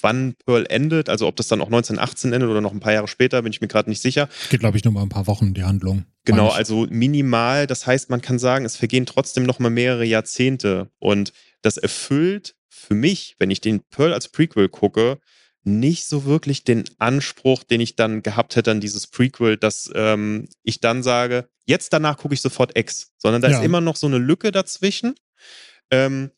wann 0.00 0.34
Pearl 0.44 0.66
endet, 0.68 1.08
also 1.08 1.26
ob 1.26 1.36
das 1.36 1.48
dann 1.48 1.60
auch 1.60 1.66
1918 1.66 2.32
endet 2.32 2.50
oder 2.50 2.60
noch 2.60 2.72
ein 2.72 2.80
paar 2.80 2.92
Jahre 2.92 3.08
später, 3.08 3.42
bin 3.42 3.52
ich 3.52 3.60
mir 3.60 3.68
gerade 3.68 3.88
nicht 3.88 4.02
sicher. 4.02 4.28
Geht, 4.50 4.60
glaube 4.60 4.76
ich, 4.76 4.84
nur 4.84 4.92
mal 4.92 5.02
ein 5.02 5.08
paar 5.08 5.26
Wochen, 5.26 5.54
die 5.54 5.64
Handlung. 5.64 6.04
Genau, 6.24 6.48
also 6.48 6.86
minimal. 6.90 7.66
Das 7.66 7.86
heißt, 7.86 8.10
man 8.10 8.20
kann 8.20 8.38
sagen, 8.38 8.64
es 8.64 8.76
vergehen 8.76 9.06
trotzdem 9.06 9.44
noch 9.44 9.58
mal 9.58 9.70
mehrere 9.70 10.04
Jahrzehnte. 10.04 10.90
Und 10.98 11.32
das 11.62 11.76
erfüllt 11.76 12.54
für 12.68 12.94
mich, 12.94 13.36
wenn 13.38 13.50
ich 13.50 13.60
den 13.60 13.80
Pearl 13.90 14.12
als 14.12 14.28
Prequel 14.28 14.68
gucke, 14.68 15.18
nicht 15.64 16.06
so 16.06 16.24
wirklich 16.24 16.62
den 16.62 16.84
Anspruch, 16.98 17.64
den 17.64 17.80
ich 17.80 17.96
dann 17.96 18.22
gehabt 18.22 18.54
hätte 18.54 18.70
an 18.70 18.80
dieses 18.80 19.08
Prequel, 19.08 19.56
dass 19.56 19.90
ähm, 19.94 20.48
ich 20.62 20.80
dann 20.80 21.02
sage, 21.02 21.48
jetzt 21.64 21.92
danach 21.92 22.18
gucke 22.18 22.34
ich 22.34 22.40
sofort 22.40 22.78
X, 22.78 23.12
sondern 23.18 23.42
da 23.42 23.48
Ja. 23.48 23.58
ist 23.58 23.64
immer 23.64 23.80
noch 23.80 23.96
so 23.96 24.06
eine 24.06 24.18
Lücke 24.18 24.52
dazwischen. 24.52 25.14
Ähm, 25.90 26.30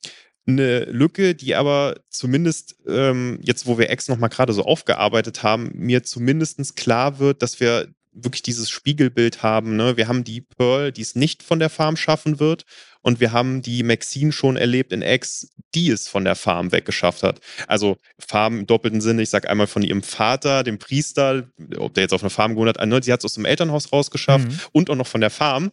eine 0.49 0.85
Lücke, 0.85 1.35
die 1.35 1.55
aber 1.55 1.97
zumindest 2.09 2.77
ähm, 2.87 3.39
jetzt, 3.43 3.67
wo 3.67 3.79
wir 3.79 3.91
X 3.91 4.09
nochmal 4.09 4.31
gerade 4.31 4.53
so 4.53 4.65
aufgearbeitet 4.65 5.43
haben, 5.43 5.71
mir 5.75 6.03
zumindestens 6.03 6.75
klar 6.75 7.19
wird, 7.19 7.43
dass 7.43 7.61
wir 7.61 7.89
wirklich 8.25 8.43
dieses 8.43 8.71
Spiegelbild 8.71 9.43
haben. 9.43 9.77
Ne? 9.77 9.97
Wir 9.97 10.09
haben 10.09 10.25
die 10.25 10.41
Pearl, 10.41 10.93
die 10.93 11.03
es 11.03 11.15
nicht 11.15 11.43
von 11.43 11.59
der 11.59 11.71
Farm 11.71 11.97
schaffen 11.97 12.41
wird. 12.41 12.65
Und 13.01 13.21
wir 13.21 13.31
haben 13.33 13.63
die 13.63 13.85
Maxine 13.85 14.33
schon 14.33 14.57
erlebt 14.57 14.93
in 14.93 15.03
X, 15.03 15.53
die 15.75 15.89
es 15.89 16.09
von 16.09 16.25
der 16.25 16.35
Farm 16.35 16.73
weggeschafft 16.73 17.23
hat. 17.23 17.41
Also 17.69 17.97
Farm 18.19 18.59
im 18.59 18.67
doppelten 18.67 19.01
Sinne, 19.01 19.23
ich 19.23 19.31
sage 19.31 19.49
einmal 19.49 19.69
von 19.69 19.83
ihrem 19.83 20.03
Vater, 20.03 20.65
dem 20.65 20.79
Priester, 20.79 21.49
ob 21.77 21.95
der 21.95 22.03
jetzt 22.03 22.13
auf 22.13 22.23
einer 22.23 22.31
Farm 22.31 22.55
gewohnt 22.55 22.77
hat, 22.77 22.87
ne, 22.87 23.01
sie 23.03 23.13
hat 23.13 23.21
es 23.21 23.25
aus 23.25 23.35
dem 23.35 23.45
Elternhaus 23.45 23.93
rausgeschafft 23.93 24.49
Mhm. 24.49 24.59
und 24.73 24.91
auch 24.91 24.97
noch 24.97 25.07
von 25.07 25.21
der 25.21 25.31
Farm. 25.31 25.71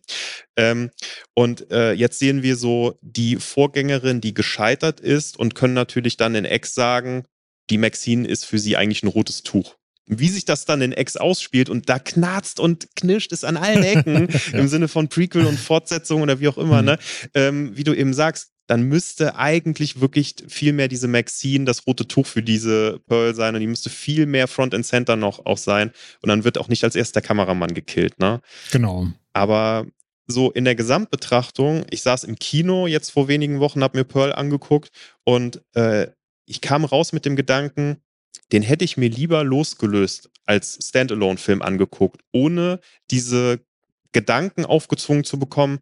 Ähm, 0.55 0.91
und 1.33 1.71
äh, 1.71 1.93
jetzt 1.93 2.19
sehen 2.19 2.43
wir 2.43 2.55
so 2.57 2.97
die 3.01 3.37
Vorgängerin, 3.37 4.21
die 4.21 4.35
gescheitert 4.35 4.99
ist 4.99 5.37
und 5.37 5.55
können 5.55 5.73
natürlich 5.73 6.17
dann 6.17 6.35
in 6.35 6.45
X 6.45 6.75
sagen, 6.75 7.25
die 7.71 7.79
Maxine 7.79 8.27
ist 8.27 8.45
für 8.45 8.59
sie 8.59 8.77
eigentlich 8.77 9.01
ein 9.01 9.07
rotes 9.07 9.41
Tuch. 9.41 9.75
Wie 10.07 10.29
sich 10.29 10.45
das 10.45 10.65
dann 10.65 10.81
in 10.81 10.91
X 10.91 11.17
ausspielt 11.17 11.67
und 11.69 11.89
da 11.89 11.97
knarzt 11.99 12.59
und 12.59 12.87
knirscht 12.95 13.31
es 13.31 13.43
an 13.43 13.57
allen 13.57 13.83
Ecken 13.83 14.27
im 14.53 14.67
Sinne 14.67 14.87
von 14.87 15.07
Prequel 15.07 15.45
und 15.45 15.59
Fortsetzung 15.59 16.21
oder 16.21 16.39
wie 16.39 16.47
auch 16.47 16.57
immer, 16.59 16.81
Mhm. 16.81 16.85
ne? 16.85 16.99
Ähm, 17.33 17.71
wie 17.75 17.83
du 17.83 17.93
eben 17.93 18.13
sagst, 18.13 18.51
dann 18.67 18.83
müsste 18.83 19.35
eigentlich 19.35 20.01
wirklich 20.01 20.35
viel 20.47 20.73
mehr 20.73 20.87
diese 20.87 21.07
Maxine 21.07 21.65
das 21.65 21.85
rote 21.85 22.07
Tuch 22.07 22.25
für 22.25 22.41
diese 22.41 22.99
Pearl 23.07 23.35
sein 23.35 23.53
und 23.55 23.61
die 23.61 23.67
müsste 23.67 23.89
viel 23.91 24.25
mehr 24.25 24.47
Front 24.47 24.73
and 24.73 24.85
Center 24.85 25.15
noch 25.15 25.45
auch 25.45 25.57
sein 25.59 25.91
und 26.21 26.29
dann 26.29 26.43
wird 26.43 26.57
auch 26.57 26.67
nicht 26.67 26.83
als 26.83 26.95
erster 26.95 27.21
Kameramann 27.21 27.73
gekillt, 27.75 28.19
ne? 28.19 28.41
Genau. 28.71 29.07
Aber 29.33 29.85
so 30.27 30.51
in 30.51 30.65
der 30.65 30.73
Gesamtbetrachtung, 30.75 31.85
ich 31.91 32.01
saß 32.01 32.23
im 32.23 32.37
Kino 32.37 32.87
jetzt 32.87 33.11
vor 33.11 33.27
wenigen 33.27 33.59
Wochen, 33.59 33.83
habe 33.83 33.97
mir 33.99 34.03
Pearl 34.03 34.33
angeguckt 34.33 34.89
und 35.23 35.61
äh, 35.75 36.07
ich 36.47 36.61
kam 36.61 36.85
raus 36.85 37.13
mit 37.13 37.25
dem 37.25 37.35
Gedanken, 37.35 37.97
den 38.51 38.61
hätte 38.61 38.85
ich 38.85 38.97
mir 38.97 39.09
lieber 39.09 39.43
losgelöst 39.43 40.29
als 40.45 40.79
Standalone-Film 40.81 41.61
angeguckt, 41.61 42.21
ohne 42.31 42.79
diese 43.11 43.59
Gedanken 44.11 44.65
aufgezwungen 44.65 45.23
zu 45.23 45.39
bekommen, 45.39 45.79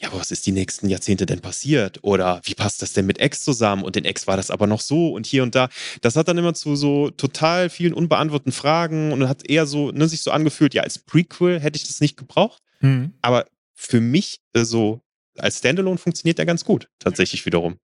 ja, 0.00 0.08
aber 0.08 0.20
was 0.20 0.30
ist 0.30 0.46
die 0.46 0.52
nächsten 0.52 0.88
Jahrzehnte 0.88 1.26
denn 1.26 1.40
passiert? 1.40 1.98
Oder 2.02 2.40
wie 2.44 2.54
passt 2.54 2.80
das 2.80 2.94
denn 2.94 3.04
mit 3.04 3.18
Ex 3.18 3.44
zusammen? 3.44 3.84
Und 3.84 3.98
in 3.98 4.06
Ex 4.06 4.26
war 4.26 4.38
das 4.38 4.50
aber 4.50 4.66
noch 4.66 4.80
so 4.80 5.12
und 5.12 5.26
hier 5.26 5.42
und 5.42 5.54
da. 5.54 5.68
Das 6.00 6.16
hat 6.16 6.26
dann 6.26 6.38
immer 6.38 6.54
zu 6.54 6.74
so 6.74 7.10
total 7.10 7.68
vielen 7.68 7.92
unbeantworteten 7.92 8.52
Fragen 8.52 9.12
und 9.12 9.28
hat 9.28 9.48
eher 9.48 9.66
so, 9.66 9.90
ne, 9.90 10.08
sich 10.08 10.22
so 10.22 10.30
angefühlt, 10.30 10.72
ja, 10.72 10.82
als 10.82 10.98
Prequel 10.98 11.60
hätte 11.60 11.76
ich 11.76 11.86
das 11.86 12.00
nicht 12.00 12.16
gebraucht. 12.16 12.62
Mhm. 12.80 13.12
Aber 13.20 13.44
für 13.74 14.00
mich 14.00 14.40
äh, 14.54 14.64
so 14.64 15.02
als 15.36 15.58
Standalone 15.58 15.98
funktioniert 15.98 16.38
er 16.38 16.46
ganz 16.46 16.64
gut, 16.64 16.88
tatsächlich 16.98 17.44
wiederum. 17.44 17.78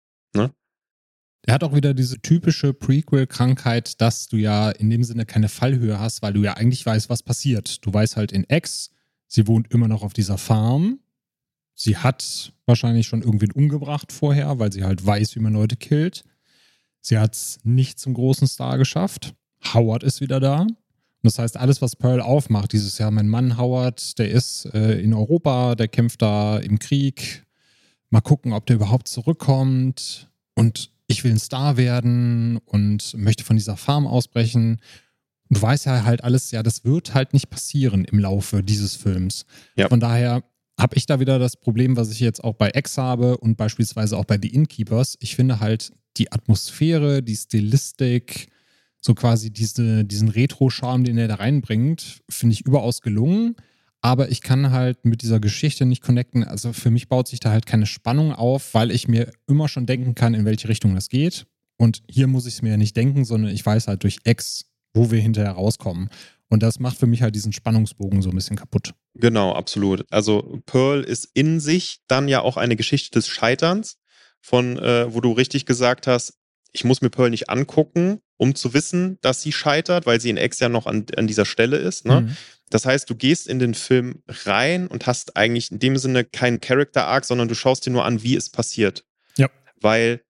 Er 1.46 1.54
hat 1.54 1.62
auch 1.62 1.74
wieder 1.74 1.94
diese 1.94 2.20
typische 2.20 2.74
Prequel-Krankheit, 2.74 4.00
dass 4.00 4.26
du 4.26 4.36
ja 4.36 4.70
in 4.70 4.90
dem 4.90 5.04
Sinne 5.04 5.24
keine 5.24 5.48
Fallhöhe 5.48 6.00
hast, 6.00 6.20
weil 6.20 6.32
du 6.32 6.42
ja 6.42 6.54
eigentlich 6.54 6.84
weißt, 6.84 7.08
was 7.08 7.22
passiert. 7.22 7.86
Du 7.86 7.94
weißt 7.94 8.16
halt 8.16 8.32
in 8.32 8.44
X, 8.48 8.90
sie 9.28 9.46
wohnt 9.46 9.72
immer 9.72 9.86
noch 9.86 10.02
auf 10.02 10.12
dieser 10.12 10.38
Farm. 10.38 10.98
Sie 11.74 11.96
hat 11.96 12.52
wahrscheinlich 12.64 13.06
schon 13.06 13.22
irgendwen 13.22 13.52
umgebracht 13.52 14.10
vorher, 14.10 14.58
weil 14.58 14.72
sie 14.72 14.82
halt 14.82 15.06
weiß, 15.06 15.36
wie 15.36 15.40
man 15.40 15.52
Leute 15.52 15.76
killt. 15.76 16.24
Sie 17.00 17.16
hat 17.16 17.34
es 17.34 17.60
nicht 17.62 18.00
zum 18.00 18.14
großen 18.14 18.48
Star 18.48 18.76
geschafft. 18.76 19.34
Howard 19.72 20.02
ist 20.02 20.20
wieder 20.20 20.40
da. 20.40 20.62
Und 20.62 20.74
das 21.22 21.38
heißt, 21.38 21.56
alles, 21.56 21.80
was 21.80 21.94
Pearl 21.94 22.20
aufmacht, 22.20 22.72
dieses 22.72 22.98
Jahr, 22.98 23.12
mein 23.12 23.28
Mann 23.28 23.56
Howard, 23.56 24.18
der 24.18 24.30
ist 24.30 24.64
äh, 24.74 24.98
in 25.00 25.14
Europa, 25.14 25.76
der 25.76 25.86
kämpft 25.86 26.22
da 26.22 26.58
im 26.58 26.80
Krieg. 26.80 27.46
Mal 28.10 28.20
gucken, 28.20 28.52
ob 28.52 28.66
der 28.66 28.76
überhaupt 28.76 29.06
zurückkommt. 29.06 30.28
Und 30.54 30.90
ich 31.06 31.24
will 31.24 31.32
ein 31.32 31.38
Star 31.38 31.76
werden 31.76 32.58
und 32.64 33.14
möchte 33.16 33.44
von 33.44 33.56
dieser 33.56 33.76
Farm 33.76 34.06
ausbrechen. 34.06 34.80
Du 35.48 35.62
weißt 35.62 35.86
ja 35.86 36.04
halt 36.04 36.24
alles, 36.24 36.50
ja, 36.50 36.62
das 36.62 36.84
wird 36.84 37.14
halt 37.14 37.32
nicht 37.32 37.50
passieren 37.50 38.04
im 38.04 38.18
Laufe 38.18 38.62
dieses 38.62 38.96
Films. 38.96 39.44
Ja. 39.76 39.88
Von 39.88 40.00
daher 40.00 40.42
habe 40.78 40.96
ich 40.96 41.06
da 41.06 41.20
wieder 41.20 41.38
das 41.38 41.56
Problem, 41.56 41.96
was 41.96 42.10
ich 42.10 42.20
jetzt 42.20 42.42
auch 42.42 42.54
bei 42.54 42.70
X 42.74 42.98
habe 42.98 43.38
und 43.38 43.56
beispielsweise 43.56 44.16
auch 44.16 44.24
bei 44.24 44.38
The 44.40 44.48
Innkeepers. 44.48 45.16
Ich 45.20 45.36
finde 45.36 45.60
halt 45.60 45.92
die 46.16 46.32
Atmosphäre, 46.32 47.22
die 47.22 47.36
Stilistik, 47.36 48.48
so 49.00 49.14
quasi 49.14 49.50
diese, 49.50 50.04
diesen 50.04 50.28
Retro-Charme, 50.28 51.04
den 51.04 51.18
er 51.18 51.28
da 51.28 51.36
reinbringt, 51.36 52.22
finde 52.28 52.54
ich 52.54 52.66
überaus 52.66 53.00
gelungen. 53.00 53.56
Aber 54.00 54.30
ich 54.30 54.40
kann 54.40 54.70
halt 54.70 55.04
mit 55.04 55.22
dieser 55.22 55.40
Geschichte 55.40 55.84
nicht 55.84 56.02
connecten. 56.02 56.44
Also 56.44 56.72
für 56.72 56.90
mich 56.90 57.08
baut 57.08 57.28
sich 57.28 57.40
da 57.40 57.50
halt 57.50 57.66
keine 57.66 57.86
Spannung 57.86 58.32
auf, 58.32 58.74
weil 58.74 58.90
ich 58.90 59.08
mir 59.08 59.30
immer 59.48 59.68
schon 59.68 59.86
denken 59.86 60.14
kann, 60.14 60.34
in 60.34 60.44
welche 60.44 60.68
Richtung 60.68 60.94
das 60.94 61.08
geht. 61.08 61.46
Und 61.78 62.02
hier 62.08 62.26
muss 62.26 62.46
ich 62.46 62.54
es 62.54 62.62
mir 62.62 62.70
ja 62.70 62.76
nicht 62.76 62.96
denken, 62.96 63.24
sondern 63.24 63.52
ich 63.52 63.64
weiß 63.64 63.88
halt 63.88 64.02
durch 64.02 64.18
X, 64.24 64.66
wo 64.94 65.10
wir 65.10 65.20
hinterher 65.20 65.52
rauskommen. 65.52 66.08
Und 66.48 66.62
das 66.62 66.78
macht 66.78 66.96
für 66.96 67.06
mich 67.06 67.22
halt 67.22 67.34
diesen 67.34 67.52
Spannungsbogen 67.52 68.22
so 68.22 68.30
ein 68.30 68.36
bisschen 68.36 68.56
kaputt. 68.56 68.94
Genau, 69.14 69.52
absolut. 69.52 70.06
Also 70.10 70.62
Pearl 70.66 71.02
ist 71.02 71.28
in 71.34 71.60
sich 71.60 72.00
dann 72.06 72.28
ja 72.28 72.40
auch 72.40 72.56
eine 72.56 72.76
Geschichte 72.76 73.10
des 73.18 73.28
Scheiterns, 73.28 73.98
von 74.40 74.78
äh, 74.78 75.12
wo 75.12 75.20
du 75.20 75.32
richtig 75.32 75.66
gesagt 75.66 76.06
hast, 76.06 76.34
ich 76.72 76.84
muss 76.84 77.00
mir 77.00 77.10
Pearl 77.10 77.30
nicht 77.30 77.50
angucken, 77.50 78.20
um 78.36 78.54
zu 78.54 78.74
wissen, 78.74 79.18
dass 79.22 79.42
sie 79.42 79.52
scheitert, 79.52 80.06
weil 80.06 80.20
sie 80.20 80.30
in 80.30 80.36
X 80.36 80.60
ja 80.60 80.68
noch 80.68 80.86
an, 80.86 81.06
an 81.16 81.26
dieser 81.26 81.46
Stelle 81.46 81.78
ist. 81.78 82.04
Ne? 82.04 82.22
Mhm. 82.22 82.36
Das 82.70 82.84
heißt, 82.84 83.08
du 83.08 83.14
gehst 83.14 83.46
in 83.46 83.58
den 83.58 83.74
Film 83.74 84.22
rein 84.28 84.88
und 84.88 85.06
hast 85.06 85.36
eigentlich 85.36 85.70
in 85.70 85.78
dem 85.78 85.96
Sinne 85.96 86.24
keinen 86.24 86.60
Character 86.60 87.06
Arc, 87.06 87.24
sondern 87.24 87.48
du 87.48 87.54
schaust 87.54 87.86
dir 87.86 87.90
nur 87.90 88.04
an, 88.04 88.22
wie 88.22 88.36
es 88.36 88.50
passiert. 88.50 89.04
Ja. 89.36 89.48
Weil, 89.80 90.22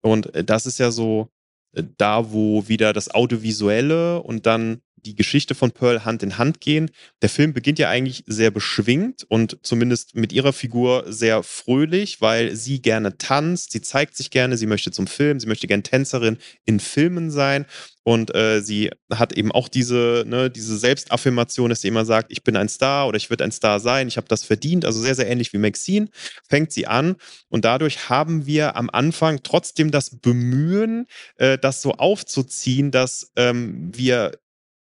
und 0.00 0.34
äh, 0.34 0.44
das 0.44 0.66
ist 0.66 0.78
ja 0.78 0.90
so 0.90 1.28
äh, 1.72 1.82
da, 1.98 2.32
wo 2.32 2.68
wieder 2.68 2.92
das 2.92 3.14
Audiovisuelle 3.14 4.22
und 4.22 4.46
dann 4.46 4.80
die 5.04 5.14
Geschichte 5.14 5.54
von 5.54 5.72
Pearl 5.72 6.04
Hand 6.04 6.22
in 6.22 6.38
Hand 6.38 6.60
gehen. 6.60 6.90
Der 7.22 7.28
Film 7.28 7.52
beginnt 7.52 7.78
ja 7.78 7.88
eigentlich 7.88 8.24
sehr 8.26 8.50
beschwingt 8.50 9.24
und 9.28 9.58
zumindest 9.62 10.14
mit 10.14 10.32
ihrer 10.32 10.52
Figur 10.52 11.04
sehr 11.06 11.42
fröhlich, 11.42 12.20
weil 12.20 12.54
sie 12.54 12.80
gerne 12.80 13.18
tanzt, 13.18 13.72
sie 13.72 13.80
zeigt 13.80 14.16
sich 14.16 14.30
gerne, 14.30 14.56
sie 14.56 14.66
möchte 14.66 14.90
zum 14.90 15.06
Film, 15.06 15.40
sie 15.40 15.46
möchte 15.46 15.66
gerne 15.66 15.82
Tänzerin 15.82 16.38
in 16.64 16.80
Filmen 16.80 17.30
sein 17.30 17.66
und 18.04 18.34
äh, 18.34 18.60
sie 18.60 18.90
hat 19.12 19.32
eben 19.32 19.52
auch 19.52 19.68
diese, 19.68 20.24
ne, 20.26 20.50
diese 20.50 20.76
Selbstaffirmation, 20.76 21.70
dass 21.70 21.82
sie 21.82 21.88
immer 21.88 22.04
sagt, 22.04 22.32
ich 22.32 22.42
bin 22.42 22.56
ein 22.56 22.68
Star 22.68 23.06
oder 23.06 23.16
ich 23.16 23.30
würde 23.30 23.44
ein 23.44 23.52
Star 23.52 23.78
sein, 23.78 24.08
ich 24.08 24.16
habe 24.16 24.26
das 24.28 24.44
verdient. 24.44 24.84
Also 24.84 25.00
sehr, 25.00 25.14
sehr 25.14 25.28
ähnlich 25.28 25.52
wie 25.52 25.58
Maxine 25.58 26.08
fängt 26.48 26.72
sie 26.72 26.86
an. 26.86 27.16
Und 27.48 27.64
dadurch 27.64 28.08
haben 28.08 28.46
wir 28.46 28.76
am 28.76 28.90
Anfang 28.90 29.42
trotzdem 29.44 29.92
das 29.92 30.18
Bemühen, 30.18 31.06
äh, 31.36 31.58
das 31.58 31.80
so 31.80 31.92
aufzuziehen, 31.92 32.90
dass 32.90 33.30
ähm, 33.36 33.90
wir 33.94 34.32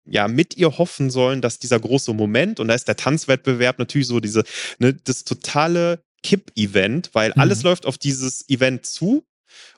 ja 0.06 0.28
mit 0.28 0.58
ihr 0.58 0.78
hoffen 0.78 1.10
sollen, 1.10 1.42
dass 1.42 1.60
dieser 1.60 1.80
große 1.80 2.14
Moment, 2.14 2.60
und 2.60 2.68
da 2.68 2.74
ist 2.74 2.88
der 2.88 2.96
Tanzwettbewerb 2.96 3.80
natürlich 3.80 4.08
so 4.08 4.20
diese, 4.20 4.44
ne, 4.80 4.94
das 4.94 5.24
totale 5.24 6.04
Kipp-Event, 6.24 7.12
weil 7.14 7.30
mhm. 7.32 7.42
alles 7.42 7.64
läuft 7.64 7.86
auf 7.86 7.98
dieses 7.98 8.48
Event 8.50 8.86
zu 8.86 9.26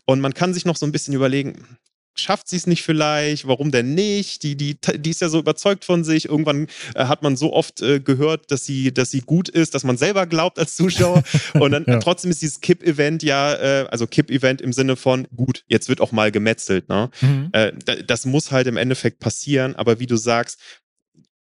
und 0.05 0.21
man 0.21 0.34
kann 0.34 0.53
sich 0.53 0.65
noch 0.65 0.78
so 0.78 0.86
ein 0.86 0.91
bisschen 0.91 1.13
überlegen, 1.13 1.78
schafft 2.16 2.47
sie 2.47 2.55
es 2.55 2.68
nicht 2.68 2.84
vielleicht? 2.84 3.47
Warum 3.47 3.72
denn 3.72 3.93
nicht? 3.93 4.43
Die, 4.43 4.55
die, 4.55 4.78
die 4.97 5.09
ist 5.09 5.22
ja 5.22 5.30
so 5.30 5.39
überzeugt 5.39 5.86
von 5.86 6.03
sich. 6.03 6.26
Irgendwann 6.26 6.68
äh, 6.95 7.05
hat 7.05 7.24
man 7.24 7.36
so 7.36 7.53
oft 7.53 7.82
äh, 7.82 7.99
gehört, 7.99 8.51
dass 8.51 8.66
sie, 8.66 8.93
dass 8.93 9.11
sie 9.11 9.22
gut 9.22 9.49
ist, 9.49 9.76
dass 9.76 9.84
man 9.84 9.97
selber 9.97 10.26
glaubt 10.26 10.57
als 10.57 10.76
Zuschauer. 10.76 11.24
Und 11.53 11.72
dann 11.72 11.86
ja. 11.86 11.99
trotzdem 11.99 12.32
ist 12.32 12.41
dieses 12.41 12.61
Kipp-Event 12.61 13.24
ja, 13.24 13.53
äh, 13.53 13.88
also 13.89 14.07
Kipp-Event 14.07 14.61
im 14.61 14.74
Sinne 14.74 14.95
von, 14.95 15.28
gut, 15.36 15.63
jetzt 15.68 15.89
wird 15.89 16.01
auch 16.01 16.11
mal 16.11 16.32
gemetzelt. 16.32 16.89
Ne? 16.89 17.09
Mhm. 17.22 17.49
Äh, 17.51 17.74
das 18.05 18.26
muss 18.26 18.51
halt 18.51 18.68
im 18.68 18.78
Endeffekt 18.78 19.20
passieren. 19.20 19.76
Aber 19.76 19.99
wie 19.99 20.07
du 20.07 20.16
sagst, 20.16 20.59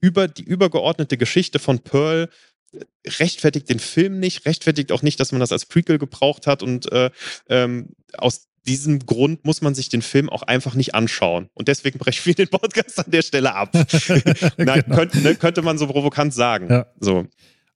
über 0.02 0.28
die 0.28 0.44
übergeordnete 0.44 1.18
Geschichte 1.18 1.60
von 1.60 1.80
Pearl 1.80 2.30
äh, 2.74 2.80
rechtfertigt 3.08 3.70
den 3.70 3.80
Film 3.80 4.20
nicht, 4.20 4.46
rechtfertigt 4.46 4.92
auch 4.92 5.02
nicht, 5.02 5.20
dass 5.20 5.32
man 5.32 5.40
das 5.40 5.52
als 5.52 5.66
Prequel 5.66 5.98
gebraucht 5.98 6.48
hat 6.48 6.64
und 6.64 6.92
äh, 6.92 7.12
ähm, 7.48 7.90
aus 8.18 8.48
diesem 8.66 9.00
Grund 9.00 9.46
muss 9.46 9.62
man 9.62 9.76
sich 9.76 9.90
den 9.90 10.02
Film 10.02 10.30
auch 10.30 10.44
einfach 10.44 10.76
nicht 10.76 10.96
anschauen. 10.96 11.50
Und 11.54 11.68
deswegen 11.68 12.00
brechen 12.00 12.26
wir 12.26 12.36
den 12.36 12.48
Podcast 12.48 13.00
an 13.00 13.12
der 13.12 13.22
Stelle 13.22 13.54
ab. 13.54 13.74
Nein, 14.58 14.84
genau. 14.84 14.96
könnte, 14.96 15.22
ne, 15.22 15.36
könnte 15.36 15.62
man 15.62 15.78
so 15.78 15.88
provokant 15.88 16.34
sagen. 16.34 16.68
Ja. 16.70 16.88
So. 17.00 17.26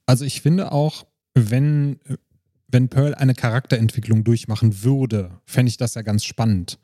Also 0.06 0.24
ich 0.24 0.42
finde 0.42 0.72
auch, 0.72 1.06
wenn, 1.34 2.00
wenn 2.68 2.90
Pearl 2.90 3.16
eine 3.16 3.36
Charakterentwicklung 3.36 4.24
durchmachen 4.24 4.84
würde, 4.84 5.42
fände 5.46 5.70
ich 5.70 5.78
das 5.78 5.96
ja 5.96 6.02
ganz 6.02 6.24
spannend. 6.24 6.80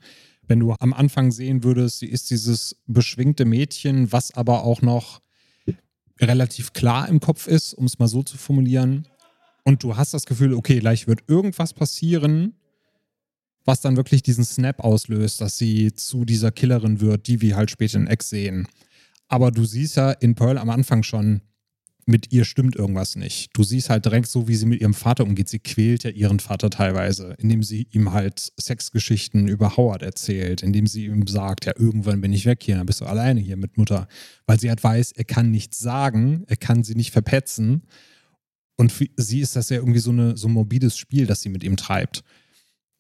Wenn 0.46 0.60
du 0.60 0.76
am 0.80 0.94
Anfang 0.94 1.32
sehen 1.32 1.64
würdest, 1.64 2.00
sie 2.00 2.08
ist 2.08 2.30
dieses 2.30 2.76
beschwingte 2.86 3.46
Mädchen, 3.46 4.12
was 4.12 4.34
aber 4.34 4.64
auch 4.64 4.82
noch 4.82 5.22
relativ 6.20 6.74
klar 6.74 7.08
im 7.08 7.20
Kopf 7.22 7.48
ist, 7.48 7.74
um 7.74 7.86
es 7.86 7.98
mal 8.00 8.08
so 8.08 8.24
zu 8.24 8.38
formulieren. 8.38 9.08
Und 9.64 9.84
du 9.84 9.96
hast 9.96 10.14
das 10.14 10.26
Gefühl, 10.26 10.54
okay, 10.54 10.80
gleich 10.80 11.08
wird 11.08 11.22
irgendwas 11.28 11.74
passieren, 11.74 12.56
was 13.66 13.82
dann 13.82 13.98
wirklich 13.98 14.24
diesen 14.24 14.44
Snap 14.44 14.80
auslöst, 14.80 15.42
dass 15.42 15.58
sie 15.58 15.94
zu 15.94 16.26
dieser 16.26 16.52
Killerin 16.52 17.02
wird, 17.02 17.28
die 17.28 17.42
wir 17.42 17.56
halt 17.56 17.72
später 17.72 17.98
in 17.98 18.08
X 18.08 18.30
sehen. 18.30 18.68
Aber 19.28 19.52
du 19.52 19.66
siehst 19.66 19.96
ja 19.96 20.12
in 20.12 20.36
Pearl 20.36 20.58
am 20.58 20.70
Anfang 20.70 21.04
schon, 21.04 21.42
mit 22.06 22.32
ihr 22.32 22.46
stimmt 22.46 22.76
irgendwas 22.76 23.16
nicht. 23.16 23.50
Du 23.54 23.64
siehst 23.64 23.90
halt 23.90 24.06
direkt 24.06 24.28
so, 24.28 24.48
wie 24.48 24.56
sie 24.56 24.66
mit 24.66 24.82
ihrem 24.82 24.94
Vater 24.94 25.24
umgeht. 25.24 25.48
Sie 25.48 25.60
quält 25.60 26.04
ja 26.04 26.10
ihren 26.10 26.40
Vater 26.40 26.70
teilweise, 26.70 27.36
indem 27.40 27.64
sie 27.64 27.88
ihm 27.92 28.12
halt 28.12 28.52
Sexgeschichten 28.60 29.48
über 29.48 29.78
Howard 29.78 30.02
erzählt, 30.02 30.64
indem 30.64 30.88
sie 30.88 31.06
ihm 31.06 31.26
sagt, 31.28 31.66
ja, 31.66 31.74
irgendwann 31.78 32.22
bin 32.22 32.34
ich 32.34 32.46
weg 32.46 32.62
hier, 32.62 32.76
dann 32.76 32.86
bist 32.86 33.02
du 33.02 33.06
alleine 33.06 33.40
hier 33.40 33.58
mit 33.58 33.78
Mutter. 33.78 34.08
Weil 34.46 34.60
sie 34.60 34.70
halt 34.70 34.84
weiß, 34.84 35.14
er 35.14 35.24
kann 35.24 35.52
nichts 35.52 35.80
sagen, 35.80 36.44
er 36.48 36.58
kann 36.58 36.84
sie 36.84 36.96
nicht 36.96 37.12
verpetzen. 37.12 37.84
Und 38.76 38.92
für 38.92 39.08
sie 39.18 39.40
ist 39.40 39.56
das 39.56 39.70
ja 39.70 39.78
irgendwie 39.78 40.00
so, 40.00 40.12
eine, 40.12 40.36
so 40.36 40.48
ein 40.48 40.54
morbides 40.54 40.98
Spiel, 40.98 41.26
das 41.26 41.42
sie 41.42 41.50
mit 41.50 41.64
ihm 41.64 41.78
treibt. 41.78 42.24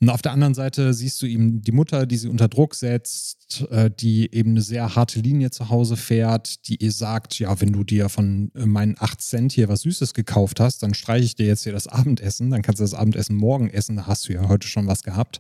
Und 0.03 0.09
auf 0.09 0.21
der 0.21 0.33
anderen 0.33 0.53
Seite 0.53 0.93
siehst 0.93 1.21
du 1.21 1.27
eben 1.27 1.61
die 1.61 1.71
Mutter, 1.71 2.05
die 2.05 2.17
sie 2.17 2.27
unter 2.27 2.49
Druck 2.49 2.75
setzt, 2.75 3.65
äh, 3.71 3.89
die 3.89 4.35
eben 4.35 4.49
eine 4.49 4.61
sehr 4.61 4.97
harte 4.97 5.21
Linie 5.21 5.49
zu 5.49 5.69
Hause 5.69 5.95
fährt, 5.95 6.67
die 6.67 6.75
ihr 6.83 6.91
sagt, 6.91 7.39
ja, 7.39 7.61
wenn 7.61 7.71
du 7.71 7.85
dir 7.85 8.09
von 8.09 8.51
äh, 8.53 8.65
meinen 8.65 8.97
8 8.99 9.21
Cent 9.21 9.53
hier 9.53 9.69
was 9.69 9.83
Süßes 9.83 10.13
gekauft 10.13 10.59
hast, 10.59 10.83
dann 10.83 10.93
streiche 10.93 11.23
ich 11.23 11.35
dir 11.35 11.45
jetzt 11.45 11.63
hier 11.63 11.71
das 11.71 11.87
Abendessen, 11.87 12.49
dann 12.49 12.61
kannst 12.61 12.81
du 12.81 12.83
das 12.83 12.93
Abendessen 12.93 13.37
morgen 13.37 13.69
essen, 13.69 13.95
da 13.95 14.05
hast 14.05 14.27
du 14.27 14.33
ja 14.33 14.49
heute 14.49 14.67
schon 14.67 14.87
was 14.87 15.03
gehabt. 15.03 15.39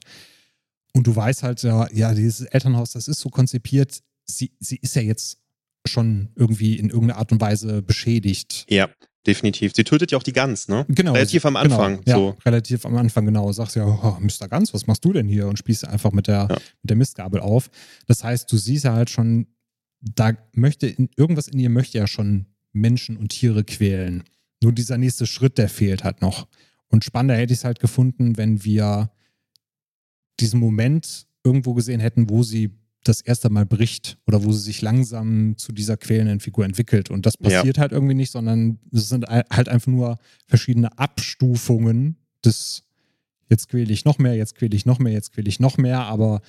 Und 0.93 1.07
du 1.07 1.13
weißt 1.13 1.43
halt, 1.43 1.61
ja, 1.63 1.89
ja 1.91 2.13
dieses 2.13 2.45
Elternhaus, 2.45 2.91
das 2.91 3.09
ist 3.09 3.19
so 3.19 3.27
konzipiert, 3.27 3.99
sie, 4.25 4.53
sie 4.61 4.77
ist 4.77 4.95
ja 4.95 5.01
jetzt 5.01 5.39
schon 5.85 6.29
irgendwie 6.37 6.77
in 6.77 6.89
irgendeiner 6.89 7.19
Art 7.19 7.33
und 7.33 7.41
Weise 7.41 7.81
beschädigt. 7.81 8.65
Ja. 8.69 8.87
Definitiv. 9.25 9.73
Sie 9.73 9.85
tötet 9.85 10.11
ja 10.11 10.17
auch 10.17 10.23
die 10.23 10.33
Gans, 10.33 10.67
ne? 10.67 10.85
Genau. 10.89 11.13
Relativ 11.13 11.45
am 11.45 11.53
genau, 11.53 11.63
Anfang. 11.63 12.03
Genau, 12.03 12.29
ja, 12.29 12.37
relativ 12.45 12.85
am 12.85 12.97
Anfang, 12.97 13.25
genau. 13.25 13.51
Sagst 13.53 13.75
ja, 13.77 13.85
oh, 13.85 14.17
Mr. 14.19 14.49
Gans, 14.49 14.73
was 14.73 14.85
machst 14.85 15.05
du 15.05 15.13
denn 15.13 15.27
hier? 15.27 15.47
Und 15.47 15.57
spießt 15.57 15.87
einfach 15.87 16.11
mit 16.11 16.27
der, 16.27 16.47
ja. 16.49 16.57
mit 16.81 16.89
der 16.89 16.97
Mistgabel 16.97 17.39
auf. 17.39 17.69
Das 18.07 18.23
heißt, 18.23 18.51
du 18.51 18.57
siehst 18.57 18.83
ja 18.83 18.93
halt 18.93 19.09
schon, 19.09 19.47
da 20.01 20.33
möchte, 20.53 20.87
in, 20.87 21.09
irgendwas 21.15 21.47
in 21.47 21.59
ihr 21.59 21.69
möchte 21.69 21.97
ja 21.97 22.07
schon 22.07 22.47
Menschen 22.73 23.15
und 23.15 23.29
Tiere 23.29 23.63
quälen. 23.63 24.23
Nur 24.61 24.73
dieser 24.73 24.97
nächste 24.97 25.25
Schritt, 25.25 25.57
der 25.57 25.69
fehlt 25.69 26.03
halt 26.03 26.21
noch. 26.21 26.47
Und 26.87 27.05
spannender 27.05 27.35
hätte 27.35 27.53
ich 27.53 27.59
es 27.59 27.65
halt 27.65 27.79
gefunden, 27.79 28.35
wenn 28.35 28.65
wir 28.65 29.09
diesen 30.39 30.59
Moment 30.59 31.27
irgendwo 31.45 31.73
gesehen 31.73 31.99
hätten, 32.01 32.29
wo 32.29 32.43
sie 32.43 32.71
das 33.03 33.21
erste 33.21 33.49
Mal 33.49 33.65
bricht 33.65 34.17
oder 34.27 34.43
wo 34.43 34.51
sie 34.51 34.61
sich 34.61 34.81
langsam 34.81 35.55
zu 35.57 35.71
dieser 35.71 35.97
quälenden 35.97 36.39
Figur 36.39 36.65
entwickelt. 36.65 37.09
Und 37.09 37.25
das 37.25 37.37
passiert 37.37 37.77
ja. 37.77 37.81
halt 37.81 37.91
irgendwie 37.91 38.13
nicht, 38.13 38.31
sondern 38.31 38.79
es 38.91 39.09
sind 39.09 39.25
halt 39.27 39.69
einfach 39.69 39.91
nur 39.91 40.17
verschiedene 40.47 40.97
Abstufungen 40.97 42.17
des 42.45 42.83
jetzt 43.49 43.69
quäle 43.69 43.91
ich 43.93 44.05
noch 44.05 44.17
mehr, 44.17 44.35
jetzt 44.35 44.55
quäle 44.55 44.75
ich 44.75 44.85
noch 44.85 44.99
mehr, 44.99 45.13
jetzt 45.13 45.33
quäle 45.33 45.47
ich 45.47 45.59
noch 45.59 45.77
mehr, 45.77 46.01
aber 46.01 46.41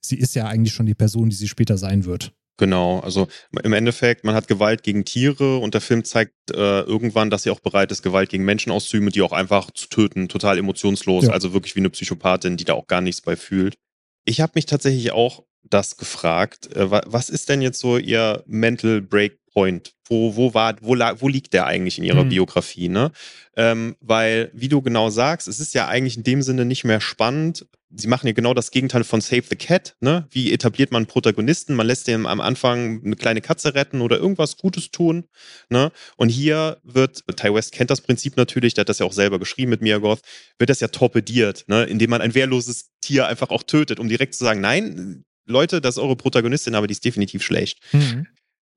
sie 0.00 0.16
ist 0.16 0.34
ja 0.34 0.46
eigentlich 0.46 0.74
schon 0.74 0.86
die 0.86 0.94
Person, 0.94 1.30
die 1.30 1.36
sie 1.36 1.48
später 1.48 1.78
sein 1.78 2.04
wird. 2.04 2.32
Genau, 2.58 3.00
also 3.00 3.26
im 3.62 3.72
Endeffekt, 3.72 4.22
man 4.22 4.34
hat 4.34 4.46
Gewalt 4.46 4.82
gegen 4.82 5.06
Tiere 5.06 5.56
und 5.56 5.72
der 5.72 5.80
Film 5.80 6.04
zeigt 6.04 6.34
äh, 6.50 6.82
irgendwann, 6.82 7.30
dass 7.30 7.44
sie 7.44 7.50
auch 7.50 7.60
bereit 7.60 7.90
ist, 7.90 8.02
Gewalt 8.02 8.28
gegen 8.28 8.44
Menschen 8.44 8.70
auszuüben, 8.70 9.08
die 9.08 9.22
auch 9.22 9.32
einfach 9.32 9.70
zu 9.70 9.88
töten, 9.88 10.28
total 10.28 10.58
emotionslos, 10.58 11.24
ja. 11.24 11.30
also 11.30 11.54
wirklich 11.54 11.74
wie 11.74 11.80
eine 11.80 11.88
Psychopathin, 11.88 12.58
die 12.58 12.64
da 12.64 12.74
auch 12.74 12.86
gar 12.86 13.00
nichts 13.00 13.22
bei 13.22 13.34
fühlt. 13.34 13.78
Ich 14.26 14.42
habe 14.42 14.52
mich 14.56 14.66
tatsächlich 14.66 15.12
auch 15.12 15.44
das 15.62 15.96
gefragt. 15.96 16.74
Äh, 16.74 16.90
was 16.90 17.30
ist 17.30 17.48
denn 17.48 17.62
jetzt 17.62 17.80
so 17.80 17.98
Ihr 17.98 18.42
Mental 18.46 19.00
Breakpoint? 19.00 19.94
Wo, 20.08 20.34
wo, 20.36 20.54
war, 20.54 20.76
wo, 20.80 20.96
wo 20.96 21.28
liegt 21.28 21.52
der 21.52 21.66
eigentlich 21.66 21.98
in 21.98 22.04
Ihrer 22.04 22.24
mhm. 22.24 22.30
Biografie? 22.30 22.88
Ne? 22.88 23.12
Ähm, 23.56 23.96
weil, 24.00 24.50
wie 24.52 24.68
du 24.68 24.82
genau 24.82 25.10
sagst, 25.10 25.46
es 25.48 25.60
ist 25.60 25.74
ja 25.74 25.86
eigentlich 25.86 26.16
in 26.16 26.24
dem 26.24 26.42
Sinne 26.42 26.64
nicht 26.64 26.84
mehr 26.84 27.00
spannend. 27.00 27.66
Sie 27.92 28.06
machen 28.06 28.26
ja 28.28 28.32
genau 28.32 28.54
das 28.54 28.70
Gegenteil 28.70 29.02
von 29.02 29.20
Save 29.20 29.42
the 29.48 29.56
Cat. 29.56 29.96
Ne? 30.00 30.26
Wie 30.30 30.52
etabliert 30.52 30.92
man 30.92 31.00
einen 31.00 31.06
Protagonisten? 31.06 31.74
Man 31.74 31.86
lässt 31.86 32.06
dem 32.06 32.26
am 32.26 32.40
Anfang 32.40 33.02
eine 33.04 33.16
kleine 33.16 33.40
Katze 33.40 33.74
retten 33.74 34.00
oder 34.00 34.18
irgendwas 34.18 34.56
Gutes 34.56 34.90
tun. 34.90 35.24
Ne? 35.68 35.90
Und 36.16 36.28
hier 36.28 36.78
wird, 36.84 37.24
Ty 37.36 37.52
West 37.52 37.72
kennt 37.72 37.90
das 37.90 38.00
Prinzip 38.00 38.36
natürlich, 38.36 38.74
der 38.74 38.82
hat 38.82 38.88
das 38.88 39.00
ja 39.00 39.06
auch 39.06 39.12
selber 39.12 39.38
geschrieben 39.38 39.70
mit 39.70 39.82
Mia 39.82 39.98
Goth, 39.98 40.20
wird 40.58 40.70
das 40.70 40.80
ja 40.80 40.88
torpediert, 40.88 41.64
ne? 41.66 41.84
indem 41.84 42.10
man 42.10 42.20
ein 42.20 42.34
wehrloses 42.34 42.90
Tier 43.00 43.26
einfach 43.26 43.50
auch 43.50 43.64
tötet, 43.64 43.98
um 43.98 44.08
direkt 44.08 44.34
zu 44.34 44.44
sagen, 44.44 44.60
nein, 44.60 45.24
Leute, 45.50 45.80
das 45.80 45.96
ist 45.96 46.02
eure 46.02 46.16
Protagonistin, 46.16 46.74
aber 46.74 46.86
die 46.86 46.92
ist 46.92 47.04
definitiv 47.04 47.42
schlecht. 47.42 47.80
Mhm. 47.92 48.26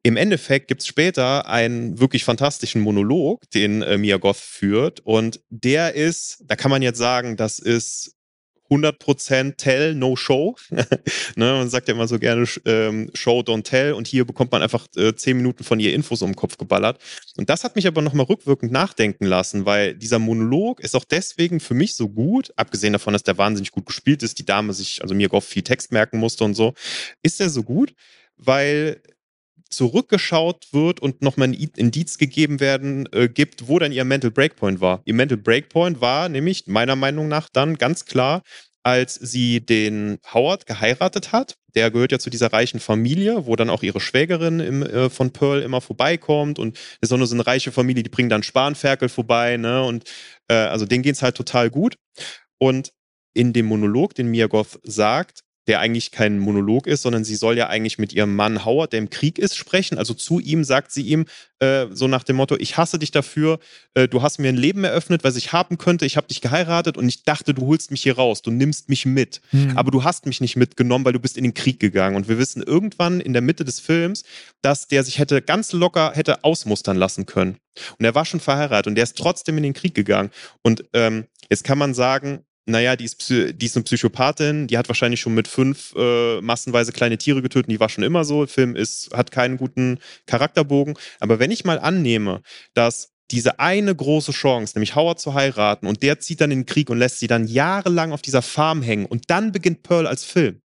Im 0.05 0.17
Endeffekt 0.17 0.67
gibt 0.67 0.81
es 0.81 0.87
später 0.87 1.47
einen 1.47 1.99
wirklich 1.99 2.25
fantastischen 2.25 2.81
Monolog, 2.81 3.49
den 3.51 3.81
äh, 3.81 3.97
Mia 3.97 4.17
Goth 4.17 4.35
führt. 4.35 4.99
Und 4.99 5.39
der 5.49 5.95
ist, 5.95 6.43
da 6.45 6.57
kann 6.57 6.71
man 6.71 6.81
jetzt 6.81 6.97
sagen, 6.97 7.37
das 7.37 7.59
ist 7.59 8.15
100% 8.69 9.57
Tell, 9.57 9.95
no 9.95 10.15
Show. 10.15 10.55
ne, 10.69 10.85
man 11.35 11.69
sagt 11.69 11.87
ja 11.87 11.93
immer 11.93 12.07
so 12.07 12.17
gerne 12.19 12.45
ähm, 12.65 13.09
Show, 13.13 13.41
don't 13.41 13.63
tell. 13.63 13.93
Und 13.93 14.07
hier 14.07 14.25
bekommt 14.25 14.51
man 14.51 14.61
einfach 14.61 14.87
äh, 14.95 15.13
10 15.13 15.37
Minuten 15.37 15.63
von 15.63 15.79
ihr 15.79 15.93
Infos 15.93 16.21
um 16.21 16.31
den 16.31 16.35
Kopf 16.35 16.57
geballert. 16.57 16.99
Und 17.37 17.49
das 17.49 17.63
hat 17.63 17.75
mich 17.75 17.87
aber 17.87 18.01
nochmal 18.01 18.25
rückwirkend 18.25 18.71
nachdenken 18.71 19.25
lassen, 19.25 19.65
weil 19.65 19.95
dieser 19.95 20.19
Monolog 20.19 20.79
ist 20.79 20.95
auch 20.95 21.05
deswegen 21.05 21.59
für 21.59 21.73
mich 21.73 21.95
so 21.95 22.09
gut, 22.09 22.53
abgesehen 22.55 22.93
davon, 22.93 23.13
dass 23.13 23.23
der 23.23 23.37
wahnsinnig 23.37 23.71
gut 23.71 23.85
gespielt 23.85 24.23
ist, 24.23 24.39
die 24.39 24.45
Dame 24.45 24.73
sich, 24.73 25.01
also 25.01 25.13
mir 25.13 25.29
Goff 25.29 25.45
viel 25.45 25.63
Text 25.63 25.91
merken 25.91 26.17
musste 26.17 26.43
und 26.43 26.55
so, 26.55 26.73
ist 27.21 27.39
der 27.39 27.49
so 27.49 27.63
gut, 27.63 27.93
weil 28.37 29.01
zurückgeschaut 29.75 30.67
wird 30.71 30.99
und 30.99 31.21
nochmal 31.21 31.49
ein 31.49 31.53
Indiz 31.53 32.17
gegeben 32.17 32.59
werden 32.59 33.07
äh, 33.11 33.27
gibt, 33.27 33.67
wo 33.67 33.79
dann 33.79 33.91
ihr 33.91 34.05
Mental 34.05 34.31
Breakpoint 34.31 34.81
war. 34.81 35.01
Ihr 35.05 35.13
Mental 35.13 35.37
Breakpoint 35.37 36.01
war 36.01 36.29
nämlich 36.29 36.67
meiner 36.67 36.95
Meinung 36.95 37.27
nach 37.27 37.49
dann 37.49 37.77
ganz 37.77 38.05
klar, 38.05 38.41
als 38.83 39.15
sie 39.15 39.65
den 39.65 40.19
Howard 40.33 40.65
geheiratet 40.65 41.31
hat. 41.31 41.55
Der 41.73 41.89
gehört 41.89 42.11
ja 42.11 42.19
zu 42.19 42.29
dieser 42.29 42.51
reichen 42.51 42.79
Familie, 42.79 43.45
wo 43.45 43.55
dann 43.55 43.69
auch 43.69 43.81
ihre 43.81 44.01
Schwägerin 44.01 44.59
im, 44.59 44.83
äh, 44.83 45.09
von 45.09 45.31
Pearl 45.31 45.61
immer 45.61 45.81
vorbeikommt 45.81 46.59
und 46.59 46.77
ist 47.01 47.11
auch 47.11 47.17
nur 47.17 47.27
so 47.27 47.35
eine 47.35 47.47
reiche 47.47 47.71
Familie, 47.71 48.03
die 48.03 48.09
bringen 48.09 48.29
dann 48.29 48.43
Spanferkel 48.43 49.09
vorbei, 49.09 49.57
ne? 49.57 49.83
Und 49.83 50.03
äh, 50.49 50.55
also 50.55 50.85
denen 50.85 51.01
geht's 51.01 51.23
halt 51.23 51.35
total 51.35 51.69
gut. 51.69 51.95
Und 52.59 52.91
in 53.33 53.53
dem 53.53 53.65
Monolog, 53.65 54.13
den 54.13 54.27
Mia 54.27 54.47
Goth 54.47 54.79
sagt, 54.83 55.43
der 55.67 55.79
eigentlich 55.79 56.11
kein 56.11 56.39
Monolog 56.39 56.87
ist, 56.87 57.03
sondern 57.03 57.23
sie 57.23 57.35
soll 57.35 57.57
ja 57.57 57.67
eigentlich 57.67 57.97
mit 57.97 58.11
ihrem 58.11 58.35
Mann 58.35 58.65
Howard, 58.65 58.91
der 58.91 58.99
im 58.99 59.09
Krieg 59.09 59.39
ist, 59.39 59.55
sprechen. 59.55 59.97
Also 59.97 60.13
zu 60.13 60.39
ihm 60.39 60.63
sagt 60.63 60.91
sie 60.91 61.03
ihm 61.03 61.25
äh, 61.59 61.87
so 61.91 62.07
nach 62.07 62.23
dem 62.23 62.35
Motto, 62.35 62.57
ich 62.57 62.77
hasse 62.77 62.99
dich 62.99 63.11
dafür, 63.11 63.59
äh, 63.93 64.07
du 64.07 64.21
hast 64.21 64.39
mir 64.39 64.49
ein 64.49 64.57
Leben 64.57 64.83
eröffnet, 64.83 65.23
was 65.23 65.37
ich 65.37 65.53
haben 65.53 65.77
könnte, 65.77 66.05
ich 66.05 66.17
habe 66.17 66.27
dich 66.27 66.41
geheiratet 66.41 66.97
und 66.97 67.07
ich 67.07 67.23
dachte, 67.23 67.53
du 67.53 67.65
holst 67.65 67.91
mich 67.91 68.03
hier 68.03 68.15
raus, 68.15 68.41
du 68.41 68.51
nimmst 68.51 68.89
mich 68.89 69.05
mit. 69.05 69.41
Mhm. 69.51 69.77
Aber 69.77 69.91
du 69.91 70.03
hast 70.03 70.25
mich 70.25 70.41
nicht 70.41 70.57
mitgenommen, 70.57 71.05
weil 71.05 71.13
du 71.13 71.19
bist 71.19 71.37
in 71.37 71.43
den 71.43 71.53
Krieg 71.53 71.79
gegangen. 71.79 72.17
Und 72.17 72.27
wir 72.27 72.37
wissen 72.37 72.61
irgendwann 72.61 73.21
in 73.21 73.31
der 73.31 73.41
Mitte 73.41 73.63
des 73.63 73.79
Films, 73.79 74.23
dass 74.61 74.87
der 74.87 75.03
sich 75.03 75.19
hätte 75.19 75.41
ganz 75.41 75.71
locker 75.71 76.11
hätte 76.13 76.43
ausmustern 76.43 76.97
lassen 76.97 77.25
können. 77.25 77.57
Und 77.97 78.05
er 78.05 78.15
war 78.15 78.25
schon 78.25 78.39
verheiratet 78.39 78.87
und 78.87 78.95
der 78.95 79.03
ist 79.03 79.17
trotzdem 79.17 79.57
in 79.57 79.63
den 79.63 79.73
Krieg 79.73 79.95
gegangen. 79.95 80.29
Und 80.61 80.83
ähm, 80.93 81.25
jetzt 81.49 81.63
kann 81.63 81.77
man 81.77 81.93
sagen, 81.93 82.43
naja, 82.65 82.95
die 82.95 83.05
ist, 83.05 83.29
die 83.29 83.65
ist 83.65 83.75
eine 83.75 83.83
Psychopathin, 83.83 84.67
die 84.67 84.77
hat 84.77 84.87
wahrscheinlich 84.87 85.19
schon 85.19 85.33
mit 85.33 85.47
fünf 85.47 85.93
äh, 85.97 86.39
massenweise 86.41 86.93
kleine 86.93 87.17
Tiere 87.17 87.41
getötet, 87.41 87.69
die 87.69 87.79
war 87.79 87.89
schon 87.89 88.03
immer 88.03 88.23
so. 88.23 88.45
Der 88.45 88.53
Film 88.53 88.75
ist, 88.75 89.09
hat 89.13 89.31
keinen 89.31 89.57
guten 89.57 89.99
Charakterbogen. 90.27 90.97
Aber 91.19 91.39
wenn 91.39 91.51
ich 91.51 91.65
mal 91.65 91.79
annehme, 91.79 92.41
dass 92.73 93.11
diese 93.31 93.59
eine 93.59 93.93
große 93.93 94.31
Chance, 94.31 94.73
nämlich 94.75 94.95
Howard 94.95 95.19
zu 95.19 95.33
heiraten, 95.33 95.87
und 95.87 96.03
der 96.03 96.19
zieht 96.19 96.39
dann 96.39 96.51
in 96.51 96.59
den 96.59 96.65
Krieg 96.65 96.89
und 96.89 96.99
lässt 96.99 97.19
sie 97.19 97.27
dann 97.27 97.47
jahrelang 97.47 98.13
auf 98.13 98.21
dieser 98.21 98.41
Farm 98.41 98.81
hängen 98.81 99.05
und 99.05 99.29
dann 99.29 99.51
beginnt 99.51 99.83
Pearl 99.83 100.07
als 100.07 100.23
Film, 100.23 100.61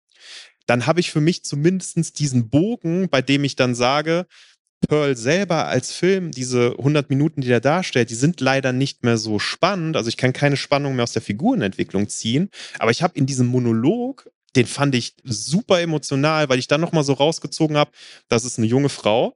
dann 0.66 0.86
habe 0.86 1.00
ich 1.00 1.10
für 1.10 1.20
mich 1.20 1.44
zumindest 1.44 2.18
diesen 2.18 2.48
Bogen, 2.48 3.08
bei 3.08 3.22
dem 3.22 3.44
ich 3.44 3.54
dann 3.54 3.74
sage, 3.74 4.26
Pearl 4.86 5.16
selber 5.16 5.66
als 5.66 5.92
Film, 5.92 6.30
diese 6.30 6.74
100 6.78 7.10
Minuten, 7.10 7.40
die 7.40 7.50
er 7.50 7.60
darstellt, 7.60 8.10
die 8.10 8.14
sind 8.14 8.40
leider 8.40 8.72
nicht 8.72 9.04
mehr 9.04 9.18
so 9.18 9.38
spannend. 9.38 9.96
Also 9.96 10.08
ich 10.08 10.16
kann 10.16 10.32
keine 10.32 10.56
Spannung 10.56 10.96
mehr 10.96 11.04
aus 11.04 11.12
der 11.12 11.22
Figurenentwicklung 11.22 12.08
ziehen. 12.08 12.50
Aber 12.78 12.90
ich 12.90 13.02
habe 13.02 13.16
in 13.16 13.26
diesem 13.26 13.46
Monolog, 13.46 14.30
den 14.56 14.66
fand 14.66 14.94
ich 14.94 15.14
super 15.24 15.80
emotional, 15.80 16.48
weil 16.48 16.58
ich 16.58 16.68
dann 16.68 16.80
nochmal 16.80 17.04
so 17.04 17.14
rausgezogen 17.14 17.76
habe, 17.76 17.90
das 18.28 18.44
ist 18.44 18.58
eine 18.58 18.66
junge 18.66 18.88
Frau 18.88 19.34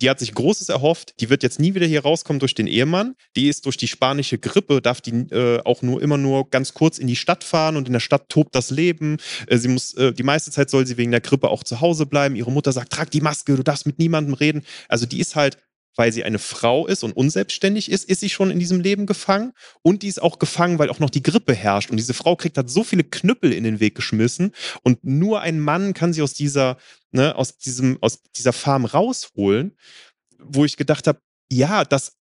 die 0.00 0.10
hat 0.10 0.18
sich 0.18 0.34
Großes 0.34 0.68
erhofft. 0.68 1.14
Die 1.20 1.30
wird 1.30 1.42
jetzt 1.42 1.58
nie 1.58 1.74
wieder 1.74 1.86
hier 1.86 2.02
rauskommen 2.02 2.40
durch 2.40 2.54
den 2.54 2.66
Ehemann. 2.66 3.14
Die 3.34 3.48
ist 3.48 3.66
durch 3.66 3.76
die 3.76 3.88
spanische 3.88 4.38
Grippe, 4.38 4.82
darf 4.82 5.00
die 5.00 5.12
äh, 5.30 5.60
auch 5.64 5.82
nur 5.82 6.02
immer 6.02 6.18
nur 6.18 6.48
ganz 6.50 6.74
kurz 6.74 6.98
in 6.98 7.06
die 7.06 7.16
Stadt 7.16 7.44
fahren 7.44 7.76
und 7.76 7.86
in 7.86 7.92
der 7.92 8.00
Stadt 8.00 8.28
tobt 8.28 8.54
das 8.54 8.70
Leben. 8.70 9.16
Äh, 9.46 9.56
sie 9.58 9.68
muss, 9.68 9.94
äh, 9.94 10.12
die 10.12 10.22
meiste 10.22 10.50
Zeit 10.50 10.70
soll 10.70 10.86
sie 10.86 10.96
wegen 10.96 11.10
der 11.10 11.20
Grippe 11.20 11.48
auch 11.48 11.64
zu 11.64 11.80
Hause 11.80 12.06
bleiben. 12.06 12.36
Ihre 12.36 12.52
Mutter 12.52 12.72
sagt, 12.72 12.92
trag 12.92 13.10
die 13.10 13.20
Maske, 13.20 13.56
du 13.56 13.62
darfst 13.62 13.86
mit 13.86 13.98
niemandem 13.98 14.34
reden. 14.34 14.62
Also 14.88 15.06
die 15.06 15.20
ist 15.20 15.36
halt 15.36 15.58
weil 15.96 16.12
sie 16.12 16.24
eine 16.24 16.38
Frau 16.38 16.86
ist 16.86 17.02
und 17.02 17.16
unselbstständig 17.16 17.90
ist, 17.90 18.04
ist 18.04 18.20
sie 18.20 18.30
schon 18.30 18.50
in 18.50 18.58
diesem 18.58 18.80
Leben 18.80 19.06
gefangen. 19.06 19.52
Und 19.82 20.02
die 20.02 20.08
ist 20.08 20.22
auch 20.22 20.38
gefangen, 20.38 20.78
weil 20.78 20.90
auch 20.90 21.00
noch 21.00 21.10
die 21.10 21.22
Grippe 21.22 21.54
herrscht. 21.54 21.90
Und 21.90 21.96
diese 21.96 22.14
Frau 22.14 22.36
kriegt 22.36 22.58
hat 22.58 22.70
so 22.70 22.84
viele 22.84 23.04
Knüppel 23.04 23.52
in 23.52 23.64
den 23.64 23.80
Weg 23.80 23.94
geschmissen. 23.94 24.52
Und 24.82 25.02
nur 25.02 25.40
ein 25.40 25.58
Mann 25.58 25.94
kann 25.94 26.12
sie 26.12 26.22
aus 26.22 26.34
dieser, 26.34 26.76
ne, 27.10 27.34
aus 27.34 27.56
diesem, 27.56 27.98
aus 28.02 28.22
dieser 28.36 28.52
Farm 28.52 28.84
rausholen, 28.84 29.76
wo 30.38 30.64
ich 30.64 30.76
gedacht 30.76 31.06
habe, 31.06 31.20
ja, 31.50 31.84
das 31.84 32.16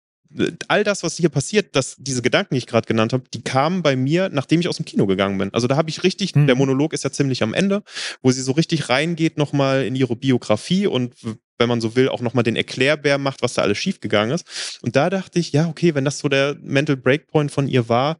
all 0.68 0.84
das, 0.84 1.04
was 1.04 1.16
hier 1.18 1.30
passiert, 1.30 1.76
dass 1.76 1.96
diese 1.98 2.22
Gedanken, 2.22 2.56
die 2.56 2.60
ich 2.60 2.68
gerade 2.68 2.88
genannt 2.88 3.14
habe, 3.14 3.24
die 3.34 3.42
kamen 3.42 3.84
bei 3.84 3.96
mir, 3.96 4.30
nachdem 4.30 4.60
ich 4.60 4.68
aus 4.68 4.78
dem 4.78 4.86
Kino 4.86 5.06
gegangen 5.06 5.38
bin. 5.38 5.54
Also 5.54 5.68
da 5.68 5.76
habe 5.76 5.90
ich 5.90 6.04
richtig, 6.04 6.36
mhm. 6.36 6.48
der 6.48 6.56
Monolog 6.56 6.94
ist 6.94 7.04
ja 7.04 7.12
ziemlich 7.12 7.44
am 7.44 7.54
Ende, 7.54 7.84
wo 8.22 8.32
sie 8.32 8.42
so 8.42 8.52
richtig 8.52 8.90
reingeht 8.90 9.38
nochmal 9.38 9.86
in 9.86 9.96
ihre 9.96 10.16
Biografie 10.16 10.88
und 10.88 11.14
wenn 11.58 11.70
man 11.70 11.82
so 11.82 11.96
will, 11.96 12.10
auch 12.10 12.22
nochmal 12.22 12.44
den 12.44 12.58
Erklärbär 12.58 13.18
macht, 13.18 13.42
was 13.42 13.54
da 13.54 13.62
alles 13.62 13.78
schiefgegangen 13.78 14.36
ist. 14.36 14.80
Und 14.82 14.96
da 14.96 15.10
dachte 15.10 15.40
ich, 15.40 15.54
ja, 15.54 15.70
okay, 15.70 15.96
wenn 15.96 16.06
das 16.06 16.20
so 16.20 16.28
der 16.28 16.58
Mental 16.62 16.98
Breakpoint 16.98 17.50
von 17.52 17.68
ihr 17.68 17.88
war, 17.88 18.20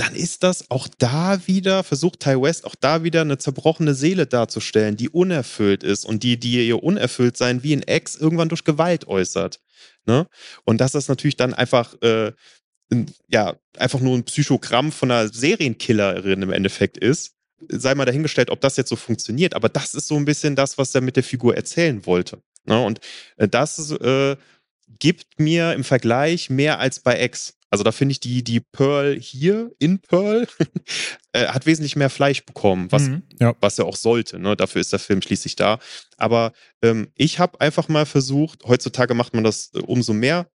dann 0.00 0.14
ist 0.14 0.42
das 0.42 0.70
auch 0.70 0.88
da 0.98 1.46
wieder, 1.46 1.84
versucht 1.84 2.20
Ty 2.20 2.40
West 2.40 2.64
auch 2.64 2.74
da 2.74 3.04
wieder 3.04 3.20
eine 3.20 3.36
zerbrochene 3.36 3.94
Seele 3.94 4.26
darzustellen, 4.26 4.96
die 4.96 5.10
unerfüllt 5.10 5.82
ist 5.82 6.06
und 6.06 6.22
die, 6.22 6.38
die 6.38 6.66
ihr 6.66 6.82
unerfüllt 6.82 7.36
sein 7.36 7.62
wie 7.62 7.74
ein 7.74 7.82
Ex 7.82 8.16
irgendwann 8.16 8.48
durch 8.48 8.64
Gewalt 8.64 9.06
äußert. 9.08 9.60
Ne? 10.10 10.26
Und 10.64 10.80
dass 10.80 10.90
das 10.90 11.06
natürlich 11.06 11.36
dann 11.36 11.54
einfach, 11.54 11.94
äh, 12.02 12.32
ja, 13.28 13.54
einfach 13.78 14.00
nur 14.00 14.18
ein 14.18 14.24
Psychogramm 14.24 14.90
von 14.90 15.12
einer 15.12 15.32
Serienkillerin 15.32 16.42
im 16.42 16.50
Endeffekt 16.50 16.98
ist, 16.98 17.36
sei 17.68 17.94
mal 17.94 18.06
dahingestellt, 18.06 18.50
ob 18.50 18.60
das 18.60 18.76
jetzt 18.76 18.88
so 18.88 18.96
funktioniert. 18.96 19.54
Aber 19.54 19.68
das 19.68 19.94
ist 19.94 20.08
so 20.08 20.16
ein 20.16 20.24
bisschen 20.24 20.56
das, 20.56 20.78
was 20.78 20.92
er 20.96 21.00
mit 21.00 21.14
der 21.14 21.22
Figur 21.22 21.54
erzählen 21.54 22.04
wollte. 22.06 22.42
Ne? 22.64 22.84
Und 22.84 22.98
äh, 23.36 23.46
das 23.46 23.92
äh, 23.92 24.36
gibt 24.98 25.38
mir 25.38 25.72
im 25.74 25.84
Vergleich 25.84 26.50
mehr 26.50 26.78
als 26.78 27.00
bei 27.00 27.22
X. 27.22 27.54
Also 27.70 27.84
da 27.84 27.92
finde 27.92 28.12
ich 28.12 28.20
die, 28.20 28.42
die 28.42 28.60
Pearl 28.60 29.16
hier 29.18 29.70
in 29.78 30.00
Pearl 30.00 30.48
äh, 31.32 31.46
hat 31.46 31.66
wesentlich 31.66 31.94
mehr 31.94 32.10
Fleisch 32.10 32.44
bekommen, 32.44 32.90
was, 32.90 33.02
mhm, 33.04 33.22
ja. 33.38 33.54
was 33.60 33.78
er 33.78 33.86
auch 33.86 33.96
sollte. 33.96 34.40
Ne? 34.40 34.56
Dafür 34.56 34.80
ist 34.80 34.92
der 34.92 34.98
Film 34.98 35.22
schließlich 35.22 35.54
da. 35.54 35.78
Aber 36.16 36.52
ähm, 36.82 37.12
ich 37.14 37.38
habe 37.38 37.60
einfach 37.60 37.88
mal 37.88 38.06
versucht, 38.06 38.64
heutzutage 38.64 39.14
macht 39.14 39.34
man 39.34 39.44
das 39.44 39.70
äh, 39.74 39.78
umso 39.78 40.12
mehr, 40.12 40.50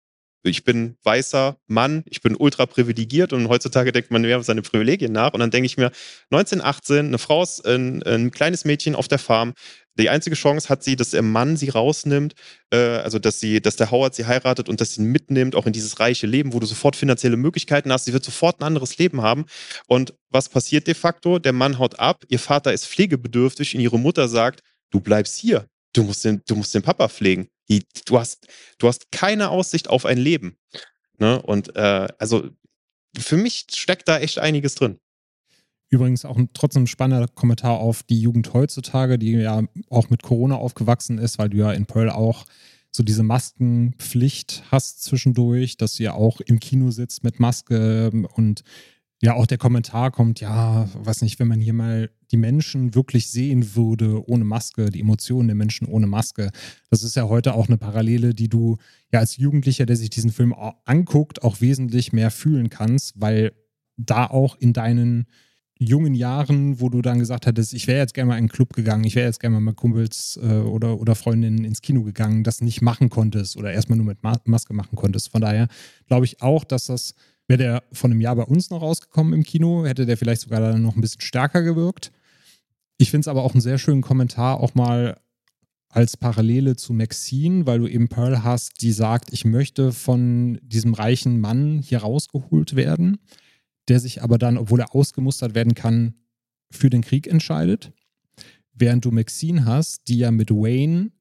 ich 0.44 0.64
bin 0.64 0.98
weißer 1.04 1.58
Mann, 1.68 2.04
ich 2.08 2.22
bin 2.22 2.36
ultra 2.36 2.66
privilegiert 2.66 3.34
und 3.34 3.48
heutzutage 3.48 3.92
denkt 3.92 4.12
man 4.12 4.24
mehr 4.24 4.40
auf 4.40 4.46
seine 4.46 4.62
Privilegien 4.62 5.12
nach. 5.12 5.34
Und 5.34 5.40
dann 5.40 5.52
denke 5.52 5.66
ich 5.66 5.78
mir, 5.78 5.92
1918, 6.32 7.08
eine 7.08 7.18
Frau 7.18 7.44
ist 7.44 7.66
ein, 7.66 8.02
ein, 8.04 8.32
kleines 8.32 8.66
Mädchen 8.66 8.96
auf 8.96 9.08
der 9.08 9.20
Farm. 9.20 9.54
Die 10.00 10.10
einzige 10.10 10.36
Chance 10.36 10.70
hat 10.70 10.84
sie, 10.84 10.96
dass 10.96 11.12
der 11.12 11.22
Mann 11.22 11.58
sie 11.58 11.70
rausnimmt, 11.70 12.34
äh, 12.72 12.78
also 12.78 13.20
dass 13.20 13.40
sie, 13.40 13.62
dass 13.62 13.76
der 13.76 13.92
Howard 13.92 14.16
sie 14.16 14.26
heiratet 14.26 14.70
und 14.70 14.80
dass 14.80 14.94
sie 14.94 15.02
ihn 15.02 15.12
mitnimmt, 15.12 15.56
auch 15.56 15.66
in 15.66 15.74
dieses 15.74 16.00
reiche 16.00 16.28
Leben, 16.28 16.54
wo 16.54 16.60
du 16.60 16.66
sofort 16.66 16.96
finanzielle 16.96 17.38
Möglichkeiten 17.38 17.92
hast. 17.92 18.06
Sie 18.06 18.14
wird 18.14 18.24
sofort 18.24 18.62
ein 18.62 18.66
anderes 18.66 18.98
Leben 18.98 19.22
haben. 19.22 19.46
Und 19.88 20.14
was 20.30 20.50
passiert 20.50 20.88
de 20.88 20.94
facto? 20.94 21.40
Der 21.40 21.54
Mann 21.54 21.78
haut 21.78 22.00
ab, 22.00 22.24
ihr 22.30 22.40
Vater 22.40 22.72
ist 22.72 22.88
pflegebedürftig 22.88 23.76
und 23.76 23.82
ihre 23.82 24.00
Mutter 24.00 24.28
sagt, 24.30 24.62
du 24.92 25.02
bleibst 25.02 25.38
hier. 25.38 25.68
Du 25.94 26.04
musst 26.04 26.24
den, 26.24 26.42
du 26.48 26.56
musst 26.56 26.74
den 26.74 26.84
Papa 26.84 27.10
pflegen. 27.10 27.50
Die, 27.70 27.84
du, 28.06 28.18
hast, 28.18 28.48
du 28.78 28.88
hast 28.88 29.12
keine 29.12 29.50
Aussicht 29.50 29.90
auf 29.90 30.06
ein 30.06 30.18
Leben. 30.18 30.58
Ne? 31.18 31.42
Und 31.42 31.76
äh, 31.76 32.08
also 32.18 32.50
für 33.18 33.36
mich 33.36 33.66
steckt 33.74 34.08
da 34.08 34.20
echt 34.20 34.40
einiges 34.40 34.76
drin. 34.76 35.01
Übrigens 35.92 36.24
auch 36.24 36.38
ein 36.38 36.50
trotzdem 36.54 36.88
spannender 36.88 37.28
Kommentar 37.28 37.80
auf 37.80 38.02
die 38.04 38.20
Jugend 38.20 38.54
heutzutage, 38.54 39.20
die 39.20 39.32
ja 39.34 39.62
auch 39.90 40.10
mit 40.10 40.24
Corona 40.24 40.56
aufgewachsen 40.56 41.18
ist, 41.18 41.38
weil 41.38 41.50
du 41.50 41.58
ja 41.58 41.74
in 41.74 41.86
Pearl 41.86 42.10
auch 42.10 42.46
so 42.92 43.04
diese 43.04 43.24
Maskenpflicht 43.24 44.64
hast 44.72 45.04
zwischendurch, 45.04 45.76
dass 45.76 45.98
ja 46.00 46.14
auch 46.14 46.40
im 46.40 46.62
Kino 46.62 46.92
sitzt 46.92 47.26
mit 47.26 47.42
Maske 47.42 48.10
und 48.34 48.64
ja 49.22 49.34
auch 49.34 49.46
der 49.46 49.58
Kommentar 49.58 50.12
kommt, 50.12 50.40
ja, 50.40 50.90
weiß 50.94 51.22
nicht, 51.22 51.40
wenn 51.40 51.48
man 51.48 51.60
hier 51.60 51.74
mal 51.74 52.10
die 52.32 52.38
Menschen 52.38 52.96
wirklich 52.96 53.30
sehen 53.30 53.76
würde 53.76 54.28
ohne 54.28 54.46
Maske, 54.46 54.90
die 54.90 55.02
Emotionen 55.02 55.50
der 55.50 55.56
Menschen 55.56 55.88
ohne 55.88 56.08
Maske. 56.08 56.52
Das 56.90 57.04
ist 57.04 57.16
ja 57.16 57.28
heute 57.28 57.54
auch 57.54 57.68
eine 57.68 57.78
Parallele, 57.78 58.34
die 58.34 58.48
du 58.48 58.78
ja 59.12 59.20
als 59.20 59.38
Jugendlicher, 59.38 59.86
der 59.86 59.98
sich 59.98 60.10
diesen 60.10 60.32
Film 60.32 60.56
anguckt, 60.86 61.44
auch 61.44 61.60
wesentlich 61.60 62.14
mehr 62.14 62.32
fühlen 62.32 62.70
kannst, 62.70 63.20
weil 63.22 63.52
da 63.98 64.26
auch 64.26 64.56
in 64.56 64.74
deinen 64.74 65.28
jungen 65.84 66.14
Jahren, 66.14 66.80
wo 66.80 66.90
du 66.90 67.02
dann 67.02 67.20
gesagt 67.20 67.48
hattest, 67.48 67.74
ich 67.74 67.88
wäre 67.88 68.00
jetzt 68.00 68.14
gerne 68.14 68.30
mal 68.30 68.36
in 68.36 68.40
einen 68.40 68.50
Club 68.50 68.74
gegangen, 68.74 69.04
ich 69.04 69.16
wäre 69.16 69.28
jetzt 69.28 69.40
gerne 69.40 69.56
mal 69.56 69.72
mit 69.72 69.78
Kumpels 69.78 70.40
äh, 70.42 70.60
oder, 70.60 71.00
oder 71.00 71.16
Freundinnen 71.16 71.66
ins 71.66 71.82
Kino 71.82 72.04
gegangen, 72.04 72.44
das 72.44 72.62
nicht 72.62 72.82
machen 72.82 73.10
konntest 73.10 73.58
oder 73.58 73.74
erstmal 73.74 73.98
nur 73.98 74.06
mit 74.06 74.20
Maske 74.24 74.74
machen 74.74 74.96
konntest. 74.96 75.30
Von 75.30 75.42
daher 75.42 75.68
glaube 76.08 76.26
ich 76.26 76.42
auch, 76.42 76.64
dass 76.64 76.86
das 76.86 77.16
Wäre 77.52 77.58
der 77.58 77.84
von 77.92 78.12
einem 78.12 78.22
Jahr 78.22 78.38
bei 78.38 78.44
uns 78.44 78.70
noch 78.70 78.82
rausgekommen 78.82 79.34
im 79.34 79.44
Kino, 79.44 79.86
hätte 79.86 80.06
der 80.06 80.16
vielleicht 80.16 80.40
sogar 80.40 80.62
dann 80.62 80.82
noch 80.82 80.96
ein 80.96 81.02
bisschen 81.02 81.20
stärker 81.20 81.64
gewirkt. 81.64 82.14
Ich 82.98 83.12
finde 83.12 83.22
es 83.22 83.28
aber 83.28 83.44
auch 83.44 83.54
einen 83.54 83.60
sehr 83.60 83.78
schönen 83.78 84.02
Kommentar, 84.02 84.62
auch 84.62 84.74
mal 84.74 85.20
als 85.90 86.16
Parallele 86.16 86.78
zu 86.78 86.94
Maxine, 86.94 87.66
weil 87.66 87.80
du 87.80 87.88
eben 87.88 88.08
Pearl 88.08 88.46
hast, 88.46 88.82
die 88.82 88.94
sagt, 88.94 89.34
ich 89.34 89.44
möchte 89.44 89.92
von 89.92 90.60
diesem 90.64 90.94
reichen 90.94 91.42
Mann 91.42 91.80
hier 91.80 92.00
rausgeholt 92.00 92.78
werden. 92.78 93.18
Der 93.88 94.00
sich 94.00 94.22
aber 94.22 94.38
dann, 94.38 94.58
obwohl 94.58 94.80
er 94.80 94.96
ausgemustert 94.96 95.56
werden 95.56 95.76
kann, 95.76 96.16
für 96.72 96.90
den 96.90 97.02
Krieg 97.02 97.28
entscheidet. 97.28 97.92
Während 98.74 99.06
du 99.06 99.12
Maxine 99.12 99.66
hast, 99.66 100.08
die 100.08 100.18
ja 100.18 100.32
mit 100.32 100.52
Wayne 100.52 101.12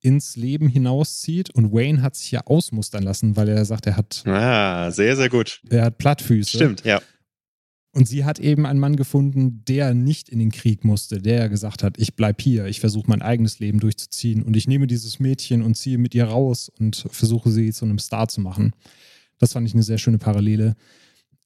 ins 0.00 0.36
Leben 0.36 0.68
hinauszieht 0.68 1.50
und 1.50 1.72
Wayne 1.72 2.02
hat 2.02 2.16
sich 2.16 2.30
ja 2.30 2.40
ausmustern 2.46 3.02
lassen, 3.02 3.36
weil 3.36 3.48
er 3.48 3.64
sagt, 3.64 3.86
er 3.86 3.96
hat. 3.96 4.22
Ah, 4.26 4.90
sehr, 4.90 5.16
sehr 5.16 5.28
gut. 5.28 5.60
Er 5.68 5.84
hat 5.84 5.98
Plattfüße. 5.98 6.56
Stimmt, 6.56 6.84
ja. 6.84 7.00
Und 7.92 8.06
sie 8.06 8.24
hat 8.24 8.38
eben 8.38 8.66
einen 8.66 8.78
Mann 8.78 8.94
gefunden, 8.94 9.64
der 9.64 9.94
nicht 9.94 10.28
in 10.28 10.38
den 10.38 10.52
Krieg 10.52 10.84
musste, 10.84 11.20
der 11.20 11.48
gesagt 11.48 11.82
hat, 11.82 11.98
ich 11.98 12.14
bleib 12.14 12.40
hier, 12.40 12.66
ich 12.66 12.78
versuche 12.78 13.08
mein 13.08 13.20
eigenes 13.20 13.58
Leben 13.58 13.80
durchzuziehen 13.80 14.44
und 14.44 14.56
ich 14.56 14.68
nehme 14.68 14.86
dieses 14.86 15.18
Mädchen 15.18 15.62
und 15.62 15.74
ziehe 15.74 15.98
mit 15.98 16.14
ihr 16.14 16.24
raus 16.24 16.70
und 16.78 17.04
versuche 17.10 17.50
sie 17.50 17.72
zu 17.72 17.84
einem 17.84 17.98
Star 17.98 18.28
zu 18.28 18.40
machen. 18.40 18.74
Das 19.38 19.54
fand 19.54 19.66
ich 19.66 19.74
eine 19.74 19.82
sehr 19.82 19.98
schöne 19.98 20.18
Parallele. 20.18 20.76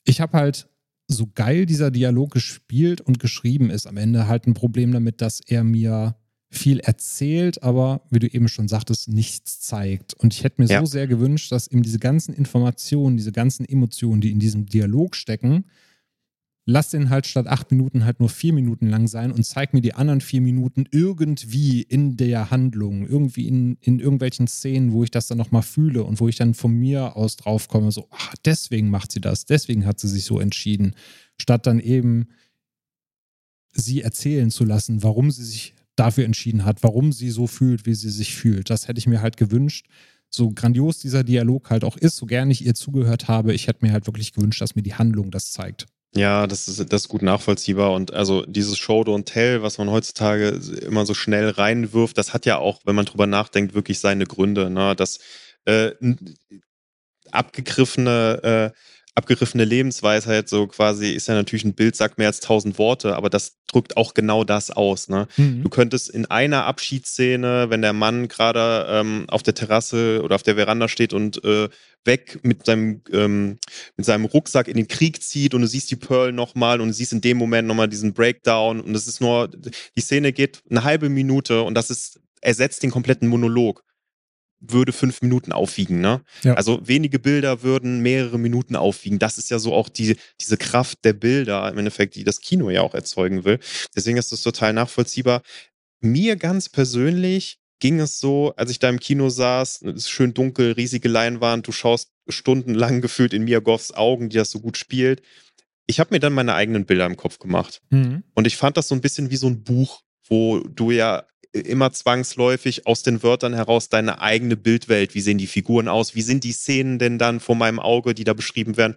Ich 0.05 0.21
habe 0.21 0.37
halt, 0.37 0.69
so 1.07 1.29
geil 1.35 1.67
dieser 1.67 1.91
Dialog 1.91 2.31
gespielt 2.31 3.01
und 3.01 3.19
geschrieben 3.19 3.71
ist, 3.71 3.87
am 3.87 3.97
Ende 3.97 4.27
halt 4.27 4.47
ein 4.47 4.55
Problem 4.55 4.93
damit, 4.93 5.21
dass 5.21 5.41
er 5.41 5.65
mir 5.65 6.17
viel 6.51 6.79
erzählt, 6.81 7.63
aber 7.63 8.03
wie 8.11 8.21
du 8.21 8.29
eben 8.29 8.49
schon 8.49 8.69
sagtest, 8.69 9.09
nichts 9.09 9.61
zeigt. 9.61 10.15
Und 10.15 10.33
ich 10.33 10.45
hätte 10.45 10.63
mir 10.63 10.69
ja. 10.69 10.81
so 10.81 10.87
sehr 10.87 11.07
gewünscht, 11.07 11.51
dass 11.53 11.67
ihm 11.67 11.83
diese 11.83 11.99
ganzen 11.99 12.33
Informationen, 12.33 13.17
diese 13.17 13.33
ganzen 13.33 13.65
Emotionen, 13.69 14.21
die 14.21 14.31
in 14.31 14.39
diesem 14.39 14.67
Dialog 14.67 15.17
stecken, 15.17 15.65
lass 16.67 16.91
den 16.91 17.11
halt 17.11 17.27
statt 17.27 17.47
acht 17.47 17.71
Minuten 17.71 18.05
halt 18.05 18.21
nur 18.21 18.29
vier 18.29 18.53
Minuten 18.53 18.89
lang 18.89 19.07
sein 19.07 19.33
und 19.33 19.45
zeig 19.45 19.75
mir 19.75 19.83
die 19.83 19.95
anderen 19.95 20.21
vier 20.21 20.41
Minuten 20.41 20.87
irgendwie 20.91 21.83
in 21.83 22.17
der 22.17 22.51
Handlung, 22.51 23.07
irgendwie 23.07 23.49
in, 23.49 23.77
in 23.81 24.01
irgendwelchen 24.01 24.47
Szenen, 24.47 24.93
wo 24.93 25.05
ich 25.05 25.11
das 25.11 25.27
dann 25.27 25.39
nochmal 25.39 25.63
fühle 25.63 26.05
und 26.05 26.21
wo 26.21 26.29
ich 26.29 26.37
dann 26.37 26.55
von 26.55 26.73
mir 26.73 27.17
aus 27.17 27.37
draufkomme, 27.37 27.93
so, 27.93 28.09
ach, 28.11 28.35
deswegen 28.45 28.89
macht 28.89 29.13
sie 29.13 29.21
das, 29.21 29.45
deswegen 29.45 29.85
hat 29.85 30.01
sie 30.01 30.09
sich 30.09 30.25
so 30.25 30.41
entschieden, 30.41 30.95
statt 31.39 31.67
dann 31.67 31.81
eben 31.81 32.29
sie 33.73 34.03
erzählen 34.03 34.51
zu 34.51 34.65
lassen, 34.65 35.03
warum 35.03 35.31
sie 35.31 35.45
sich 35.45 35.75
dafür 35.97 36.25
entschieden 36.25 36.65
hat, 36.65 36.83
warum 36.83 37.13
sie 37.13 37.31
so 37.31 37.47
fühlt, 37.47 37.87
wie 37.87 37.95
sie 37.95 38.11
sich 38.11 38.35
fühlt. 38.35 38.71
Das 38.71 38.89
hätte 38.89 38.99
ich 38.99 39.07
mir 39.07 39.21
halt 39.21 39.37
gewünscht. 39.37 39.87
So 40.31 40.51
grandios 40.51 40.99
dieser 40.99 41.23
Dialog 41.23 41.71
halt 41.71 41.85
auch 41.85 41.97
ist, 41.97 42.17
so 42.17 42.27
gerne 42.27 42.51
ich 42.51 42.65
ihr 42.65 42.75
zugehört 42.75 43.29
habe, 43.29 43.55
ich 43.55 43.69
hätte 43.69 43.85
mir 43.85 43.93
halt 43.93 44.07
wirklich 44.07 44.33
gewünscht, 44.33 44.61
dass 44.61 44.75
mir 44.75 44.83
die 44.83 44.95
Handlung 44.95 45.31
das 45.31 45.53
zeigt. 45.53 45.87
Ja, 46.17 46.47
das 46.47 46.69
ist, 46.69 46.93
das 46.93 47.03
ist 47.03 47.09
gut 47.09 47.23
nachvollziehbar. 47.23 47.93
Und 47.93 48.13
also 48.13 48.47
dieses 48.47 48.79
Show 48.79 49.03
Don't 49.03 49.25
Tell, 49.25 49.63
was 49.63 49.79
man 49.79 49.91
heutzutage 49.91 50.49
immer 50.83 51.07
so 51.07 51.15
schnell 51.15 51.51
reinwirft, 51.51 52.17
das 52.17 52.33
hat 52.33 52.47
ja 52.47 52.59
auch, 52.59 52.81
wenn 52.85 52.95
man 52.95 53.05
drüber 53.05 53.27
nachdenkt, 53.27 53.75
wirklich 53.75 53.99
seine 53.99 54.25
Gründe. 54.25 54.71
Ne? 54.71 54.95
Das 54.95 55.19
äh, 55.65 55.91
abgegriffene 57.33 58.73
äh, 58.75 58.79
abgegriffene 59.17 59.65
Lebensweisheit, 59.65 60.49
so 60.49 60.67
quasi 60.67 61.11
ist 61.11 61.29
ja 61.29 61.35
natürlich 61.35 61.65
ein 61.65 61.75
Bild, 61.75 61.95
sagt 61.95 62.19
mehr 62.19 62.27
als 62.27 62.41
tausend 62.41 62.79
Worte, 62.79 63.15
aber 63.15 63.31
das 63.31 63.59
drückt 63.69 63.97
auch 63.97 64.13
genau 64.15 64.43
das 64.43 64.71
aus. 64.71 65.09
Ne? 65.09 65.29
Mhm. 65.37 65.63
Du 65.63 65.69
könntest 65.69 66.11
in 66.11 66.27
einer 66.27 66.65
Abschiedsszene, 66.67 67.71
wenn 67.71 67.83
der 67.83 67.93
Mann 67.93 68.27
gerade 68.27 68.87
ähm, 68.89 69.25
auf 69.29 69.45
der 69.45 69.55
Terrasse 69.55 70.21
oder 70.23 70.35
auf 70.35 70.43
der 70.43 70.57
Veranda 70.57 70.89
steht 70.89 71.13
und 71.13 71.43
äh, 71.45 71.69
weg 72.05 72.41
mit 72.43 72.67
seinem, 72.67 73.03
ähm, 73.13 73.59
mit 73.97 74.05
seinem 74.05 74.25
Rucksack 74.25 74.67
in 74.67 74.77
den 74.77 74.89
Krieg 74.89 75.23
zieht 75.23 75.55
und 75.55 75.63
du 75.63 75.69
siehst 75.69 75.91
die 75.93 75.97
Pearl 75.97 76.33
nochmal 76.33 76.81
und 76.81 76.89
du 76.89 76.95
siehst 76.95 77.13
in 77.13 77.21
dem 77.21 77.37
Moment 77.37 77.69
nochmal 77.69 77.89
diesen 77.89 78.15
Breakdown 78.15 78.81
und 78.81 78.95
es 78.97 79.07
ist 79.07 79.21
nur, 79.21 79.49
die 79.49 80.01
Szene 80.01 80.33
geht 80.33 80.63
eine 80.69 80.83
halbe 80.83 81.09
Minute 81.09 81.63
und 81.63 81.75
das 81.75 81.91
ist, 81.91 82.21
ersetzt 82.41 82.83
den 82.83 82.91
kompletten 82.91 83.29
Monolog 83.29 83.85
würde 84.71 84.93
fünf 84.93 85.23
Minuten 85.23 85.53
aufwiegen. 85.53 86.01
Ne? 86.01 86.23
Ja. 86.43 86.55
Also 86.55 86.81
wenige 86.85 87.19
Bilder 87.19 87.63
würden 87.63 88.01
mehrere 88.01 88.39
Minuten 88.39 88.77
aufwiegen. 88.77 89.19
Das 89.19 89.39
ist 89.39 89.51
ja 89.51 89.59
so 89.59 89.73
auch 89.73 89.89
die, 89.89 90.17
diese 90.41 90.57
Kraft 90.57 91.05
der 91.05 91.13
Bilder 91.13 91.69
im 91.71 91.79
Endeffekt, 91.79 92.15
die 92.15 92.25
das 92.25 92.41
Kino 92.41 92.71
ja 92.71 92.83
auch 92.83 92.95
erzeugen 92.95 93.45
will. 93.45 93.59
Deswegen 93.95 94.17
ist 94.17 94.33
das 94.33 94.43
total 94.43 94.73
nachvollziehbar. 94.73 95.43
Mir 96.01 96.37
ganz 96.37 96.69
persönlich 96.69 97.59
ging 97.81 98.01
es 98.01 98.19
so, 98.19 98.55
als 98.57 98.71
ich 98.71 98.79
da 98.79 98.89
im 98.89 99.01
Kino 99.01 99.29
saß, 99.29 99.83
es 99.83 99.95
ist 99.95 100.11
schön 100.11 100.33
dunkel, 100.33 100.73
riesige 100.73 101.09
Leinwand, 101.09 101.67
du 101.67 101.73
schaust 101.73 102.11
stundenlang 102.29 103.01
gefühlt 103.03 103.35
in 103.35 103.45
Mia 103.45 103.61
Goffs 103.61 103.93
Augen, 103.93 104.29
die 104.29 104.37
das 104.37 104.51
so 104.51 104.61
gut 104.61 104.77
spielt. 104.77 105.23
Ich 105.87 106.01
habe 106.01 106.15
mir 106.15 106.21
dann 106.21 106.33
meine 106.33 106.55
eigenen 106.55 106.87
Bilder 106.87 107.05
im 107.05 107.17
Kopf 107.17 107.39
gemacht. 107.39 107.83
Mhm. 107.91 108.23
Und 108.35 108.47
ich 108.47 108.57
fand 108.57 108.77
das 108.77 108.89
so 108.89 108.95
ein 108.95 109.03
bisschen 109.03 109.31
wie 109.31 109.37
so 109.37 109.49
ein 109.49 109.65
Buch, 109.65 110.01
wo 110.27 110.61
du 110.61 110.91
ja 110.91 111.25
immer 111.55 111.93
zwangsläufig 111.93 112.87
aus 112.87 113.03
den 113.03 113.23
Wörtern 113.23 113.55
heraus 113.55 113.89
deine 113.89 114.21
eigene 114.21 114.57
Bildwelt. 114.57 115.15
Wie 115.15 115.21
sehen 115.21 115.39
die 115.39 115.47
Figuren 115.47 115.89
aus? 115.89 116.15
Wie 116.15 116.23
sind 116.23 116.45
die 116.45 116.53
Szenen 116.53 116.99
denn 116.99 117.19
dann 117.19 117.41
vor 117.41 117.55
meinem 117.55 117.79
Auge, 117.79 118.15
die 118.15 118.25
da 118.25 118.35
beschrieben 118.35 118.77
werden? 118.77 118.97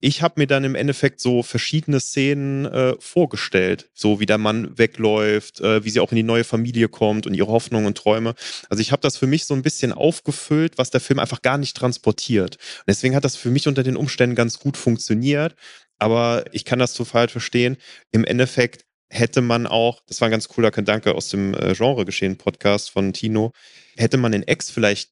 Ich 0.00 0.20
habe 0.20 0.34
mir 0.36 0.46
dann 0.46 0.64
im 0.64 0.74
Endeffekt 0.74 1.18
so 1.18 1.42
verschiedene 1.42 1.98
Szenen 1.98 2.66
äh, 2.66 2.94
vorgestellt, 2.98 3.88
so 3.94 4.20
wie 4.20 4.26
der 4.26 4.36
Mann 4.36 4.76
wegläuft, 4.76 5.62
äh, 5.62 5.82
wie 5.82 5.88
sie 5.88 6.00
auch 6.00 6.12
in 6.12 6.16
die 6.16 6.22
neue 6.22 6.44
Familie 6.44 6.88
kommt 6.88 7.26
und 7.26 7.32
ihre 7.32 7.48
Hoffnungen 7.48 7.86
und 7.86 7.96
Träume. 7.96 8.34
Also 8.68 8.82
ich 8.82 8.92
habe 8.92 9.00
das 9.00 9.16
für 9.16 9.26
mich 9.26 9.46
so 9.46 9.54
ein 9.54 9.62
bisschen 9.62 9.94
aufgefüllt, 9.94 10.76
was 10.76 10.90
der 10.90 11.00
Film 11.00 11.20
einfach 11.20 11.40
gar 11.40 11.56
nicht 11.56 11.74
transportiert. 11.74 12.56
Und 12.56 12.84
deswegen 12.88 13.16
hat 13.16 13.24
das 13.24 13.36
für 13.36 13.48
mich 13.48 13.66
unter 13.66 13.82
den 13.82 13.96
Umständen 13.96 14.36
ganz 14.36 14.58
gut 14.58 14.76
funktioniert. 14.76 15.54
Aber 15.98 16.44
ich 16.52 16.66
kann 16.66 16.78
das 16.78 16.92
total 16.92 17.28
verstehen. 17.28 17.78
Im 18.10 18.24
Endeffekt 18.24 18.84
hätte 19.14 19.40
man 19.40 19.66
auch, 19.66 20.00
das 20.06 20.20
war 20.20 20.28
ein 20.28 20.32
ganz 20.32 20.48
cooler 20.48 20.70
Gedanke 20.70 21.14
aus 21.14 21.28
dem 21.28 21.54
äh, 21.54 21.74
Genre-Geschehen-Podcast 21.74 22.90
von 22.90 23.12
Tino, 23.12 23.52
hätte 23.96 24.16
man 24.16 24.32
in 24.32 24.44
X 24.46 24.70
vielleicht 24.70 25.10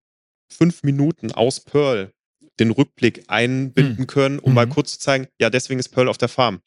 fünf 0.51 0.83
Minuten 0.83 1.33
aus 1.33 1.61
Pearl 1.61 2.12
den 2.59 2.70
Rückblick 2.70 3.24
einbinden 3.29 3.99
hm. 3.99 4.07
können, 4.07 4.39
um 4.39 4.51
mhm. 4.51 4.55
mal 4.57 4.69
kurz 4.69 4.95
zu 4.95 4.99
zeigen, 4.99 5.29
ja, 5.41 5.51
deswegen 5.51 5.81
ist 5.81 5.91
Pearl 5.91 6.09
auf 6.09 6.19
der 6.19 6.29
Farm. 6.29 6.61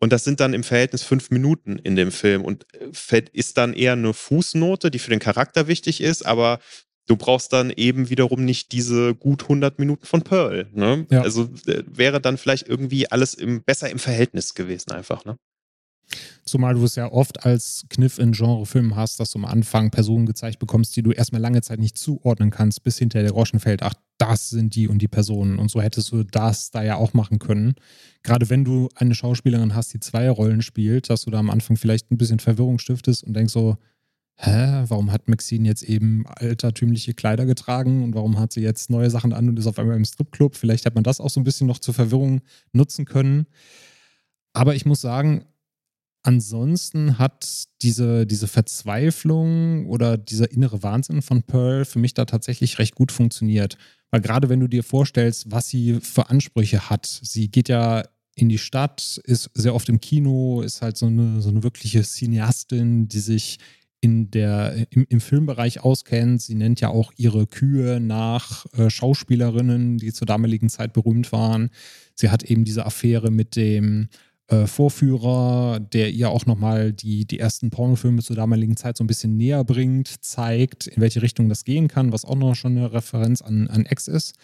Und 0.00 0.12
das 0.12 0.24
sind 0.24 0.40
dann 0.40 0.54
im 0.54 0.64
Verhältnis 0.64 1.02
fünf 1.02 1.30
Minuten 1.30 1.78
in 1.78 1.96
dem 1.96 2.12
Film 2.12 2.44
und 2.44 2.66
äh, 2.74 3.22
ist 3.32 3.58
dann 3.58 3.74
eher 3.74 3.92
eine 3.92 4.14
Fußnote, 4.14 4.90
die 4.90 4.98
für 4.98 5.10
den 5.10 5.18
Charakter 5.18 5.66
wichtig 5.66 6.00
ist, 6.00 6.24
aber 6.24 6.60
du 7.06 7.16
brauchst 7.16 7.52
dann 7.52 7.70
eben 7.70 8.08
wiederum 8.08 8.44
nicht 8.44 8.72
diese 8.72 9.14
gut 9.14 9.42
100 9.42 9.78
Minuten 9.78 10.06
von 10.06 10.22
Pearl. 10.22 10.68
Ne? 10.72 11.06
Ja. 11.10 11.22
Also 11.22 11.50
äh, 11.66 11.82
wäre 11.86 12.20
dann 12.20 12.38
vielleicht 12.38 12.68
irgendwie 12.68 13.10
alles 13.10 13.34
im, 13.34 13.62
besser 13.62 13.90
im 13.90 13.98
Verhältnis 13.98 14.54
gewesen 14.54 14.92
einfach. 14.92 15.24
Ne? 15.24 15.36
Zumal 16.44 16.74
du 16.74 16.84
es 16.84 16.96
ja 16.96 17.10
oft 17.10 17.44
als 17.44 17.84
Kniff 17.90 18.18
in 18.18 18.32
Genrefilmen 18.32 18.96
hast, 18.96 19.20
dass 19.20 19.32
du 19.32 19.38
am 19.38 19.44
Anfang 19.44 19.90
Personen 19.90 20.26
gezeigt 20.26 20.58
bekommst, 20.58 20.96
die 20.96 21.02
du 21.02 21.12
erstmal 21.12 21.40
lange 21.40 21.60
Zeit 21.60 21.78
nicht 21.78 21.98
zuordnen 21.98 22.50
kannst, 22.50 22.82
bis 22.82 22.98
hinter 22.98 23.22
der 23.22 23.32
Groschen 23.32 23.60
fällt, 23.60 23.82
ach, 23.82 23.94
das 24.18 24.50
sind 24.50 24.74
die 24.74 24.88
und 24.88 24.98
die 25.00 25.08
Personen. 25.08 25.58
Und 25.58 25.70
so 25.70 25.80
hättest 25.80 26.10
du 26.12 26.24
das 26.24 26.70
da 26.70 26.82
ja 26.82 26.96
auch 26.96 27.12
machen 27.12 27.38
können. 27.38 27.74
Gerade 28.22 28.50
wenn 28.50 28.64
du 28.64 28.88
eine 28.94 29.14
Schauspielerin 29.14 29.74
hast, 29.74 29.92
die 29.94 30.00
zwei 30.00 30.28
Rollen 30.30 30.62
spielt, 30.62 31.10
dass 31.10 31.22
du 31.22 31.30
da 31.30 31.38
am 31.38 31.50
Anfang 31.50 31.76
vielleicht 31.76 32.10
ein 32.10 32.18
bisschen 32.18 32.40
Verwirrung 32.40 32.78
stiftest 32.78 33.24
und 33.24 33.34
denkst 33.34 33.52
so, 33.52 33.76
hä, 34.40 34.84
warum 34.86 35.10
hat 35.10 35.28
Maxine 35.28 35.68
jetzt 35.68 35.82
eben 35.82 36.24
altertümliche 36.26 37.12
Kleider 37.12 37.44
getragen 37.44 38.04
und 38.04 38.14
warum 38.14 38.38
hat 38.38 38.52
sie 38.52 38.60
jetzt 38.60 38.88
neue 38.88 39.10
Sachen 39.10 39.32
an 39.32 39.48
und 39.48 39.58
ist 39.58 39.66
auf 39.66 39.78
einmal 39.78 39.96
im 39.96 40.04
Stripclub? 40.04 40.56
Vielleicht 40.56 40.86
hat 40.86 40.94
man 40.94 41.04
das 41.04 41.20
auch 41.20 41.30
so 41.30 41.40
ein 41.40 41.44
bisschen 41.44 41.66
noch 41.66 41.80
zur 41.80 41.94
Verwirrung 41.94 42.40
nutzen 42.72 43.04
können. 43.04 43.46
Aber 44.52 44.74
ich 44.74 44.86
muss 44.86 45.00
sagen, 45.00 45.44
ansonsten 46.22 47.18
hat 47.18 47.64
diese, 47.82 48.26
diese 48.26 48.48
Verzweiflung 48.48 49.86
oder 49.86 50.16
dieser 50.16 50.50
innere 50.50 50.82
Wahnsinn 50.82 51.22
von 51.22 51.42
Pearl 51.42 51.84
für 51.84 51.98
mich 51.98 52.14
da 52.14 52.24
tatsächlich 52.24 52.78
recht 52.78 52.94
gut 52.94 53.12
funktioniert. 53.12 53.76
Weil 54.10 54.20
gerade 54.20 54.48
wenn 54.48 54.60
du 54.60 54.68
dir 54.68 54.82
vorstellst, 54.82 55.50
was 55.50 55.68
sie 55.68 56.00
für 56.00 56.30
Ansprüche 56.30 56.90
hat, 56.90 57.06
sie 57.06 57.50
geht 57.50 57.68
ja 57.68 58.04
in 58.34 58.48
die 58.48 58.58
Stadt, 58.58 59.20
ist 59.24 59.50
sehr 59.54 59.74
oft 59.74 59.88
im 59.88 60.00
Kino, 60.00 60.62
ist 60.62 60.80
halt 60.80 60.96
so 60.96 61.06
eine, 61.06 61.40
so 61.40 61.48
eine 61.48 61.62
wirkliche 61.62 62.02
Cineastin, 62.02 63.08
die 63.08 63.20
sich 63.20 63.58
in 64.00 64.30
der, 64.30 64.86
im, 64.90 65.06
im 65.08 65.20
Filmbereich 65.20 65.80
auskennt. 65.80 66.40
Sie 66.40 66.54
nennt 66.54 66.80
ja 66.80 66.88
auch 66.88 67.12
ihre 67.16 67.46
Kühe 67.46 67.98
nach 68.00 68.66
äh, 68.74 68.90
Schauspielerinnen, 68.90 69.98
die 69.98 70.12
zur 70.12 70.26
damaligen 70.26 70.68
Zeit 70.68 70.92
berühmt 70.92 71.32
waren. 71.32 71.70
Sie 72.14 72.30
hat 72.30 72.44
eben 72.44 72.64
diese 72.64 72.86
Affäre 72.86 73.30
mit 73.30 73.56
dem 73.56 74.08
äh, 74.48 74.66
Vorführer, 74.66 75.78
der 75.78 76.10
ihr 76.10 76.30
auch 76.30 76.46
nochmal 76.46 76.92
die, 76.92 77.26
die 77.26 77.38
ersten 77.38 77.70
Pornofilme 77.70 78.22
zur 78.22 78.36
damaligen 78.36 78.76
Zeit 78.76 78.96
so 78.96 79.04
ein 79.04 79.06
bisschen 79.06 79.36
näher 79.36 79.62
bringt, 79.62 80.24
zeigt, 80.24 80.86
in 80.86 81.02
welche 81.02 81.22
Richtung 81.22 81.48
das 81.48 81.64
gehen 81.64 81.88
kann, 81.88 82.12
was 82.12 82.24
auch 82.24 82.34
noch 82.34 82.54
schon 82.54 82.76
eine 82.76 82.92
Referenz 82.92 83.42
an, 83.42 83.68
an 83.68 83.86
X 83.88 84.08
ist. 84.08 84.36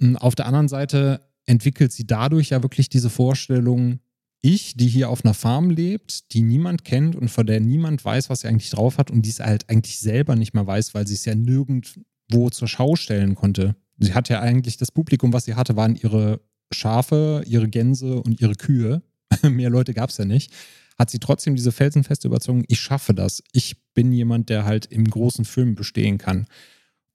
Und 0.00 0.16
auf 0.16 0.34
der 0.34 0.46
anderen 0.46 0.68
Seite 0.68 1.22
entwickelt 1.44 1.92
sie 1.92 2.06
dadurch 2.06 2.50
ja 2.50 2.62
wirklich 2.62 2.88
diese 2.88 3.10
Vorstellung, 3.10 4.00
ich, 4.42 4.76
die 4.76 4.86
hier 4.86 5.10
auf 5.10 5.24
einer 5.24 5.34
Farm 5.34 5.70
lebt, 5.70 6.32
die 6.32 6.42
niemand 6.42 6.84
kennt 6.84 7.16
und 7.16 7.28
von 7.28 7.46
der 7.46 7.60
niemand 7.60 8.04
weiß, 8.04 8.30
was 8.30 8.40
sie 8.40 8.48
eigentlich 8.48 8.70
drauf 8.70 8.98
hat 8.98 9.10
und 9.10 9.22
die 9.22 9.30
es 9.30 9.40
halt 9.40 9.68
eigentlich 9.68 9.98
selber 9.98 10.36
nicht 10.36 10.54
mehr 10.54 10.66
weiß, 10.66 10.94
weil 10.94 11.06
sie 11.06 11.14
es 11.14 11.24
ja 11.24 11.34
nirgendwo 11.34 12.50
zur 12.50 12.68
Schau 12.68 12.94
stellen 12.94 13.34
konnte. 13.34 13.74
Sie 13.98 14.14
hat 14.14 14.28
ja 14.28 14.40
eigentlich 14.40 14.76
das 14.76 14.92
Publikum, 14.92 15.32
was 15.32 15.46
sie 15.46 15.54
hatte, 15.54 15.74
waren 15.74 15.96
ihre 15.96 16.40
Schafe, 16.70 17.42
ihre 17.46 17.68
Gänse 17.68 18.22
und 18.22 18.40
ihre 18.40 18.54
Kühe. 18.54 19.02
mehr 19.50 19.70
Leute 19.70 19.94
gab 19.94 20.10
es 20.10 20.18
ja 20.18 20.24
nicht, 20.24 20.52
hat 20.98 21.10
sie 21.10 21.18
trotzdem 21.18 21.56
diese 21.56 21.72
felsenfeste 21.72 22.28
Überzeugung, 22.28 22.64
ich 22.68 22.80
schaffe 22.80 23.14
das. 23.14 23.42
Ich 23.52 23.76
bin 23.94 24.12
jemand, 24.12 24.48
der 24.48 24.64
halt 24.64 24.86
im 24.86 25.04
großen 25.04 25.44
Film 25.44 25.74
bestehen 25.74 26.18
kann. 26.18 26.46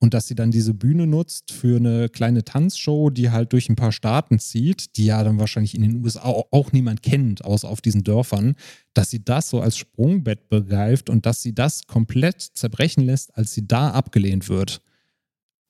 und 0.03 0.15
dass 0.15 0.27
sie 0.27 0.33
dann 0.33 0.49
diese 0.49 0.73
Bühne 0.73 1.05
nutzt 1.05 1.51
für 1.51 1.77
eine 1.77 2.09
kleine 2.09 2.43
Tanzshow, 2.43 3.11
die 3.11 3.29
halt 3.29 3.53
durch 3.53 3.69
ein 3.69 3.75
paar 3.75 3.91
Staaten 3.91 4.39
zieht, 4.39 4.97
die 4.97 5.05
ja 5.05 5.23
dann 5.23 5.37
wahrscheinlich 5.37 5.75
in 5.75 5.83
den 5.83 6.03
USA 6.03 6.23
auch 6.23 6.71
niemand 6.71 7.03
kennt, 7.03 7.45
außer 7.45 7.69
auf 7.69 7.81
diesen 7.81 8.03
Dörfern, 8.03 8.55
dass 8.95 9.11
sie 9.11 9.23
das 9.23 9.49
so 9.49 9.61
als 9.61 9.77
Sprungbett 9.77 10.49
begreift 10.49 11.11
und 11.11 11.27
dass 11.27 11.43
sie 11.43 11.53
das 11.53 11.85
komplett 11.85 12.41
zerbrechen 12.41 13.05
lässt, 13.05 13.37
als 13.37 13.53
sie 13.53 13.67
da 13.67 13.91
abgelehnt 13.91 14.49
wird. 14.49 14.81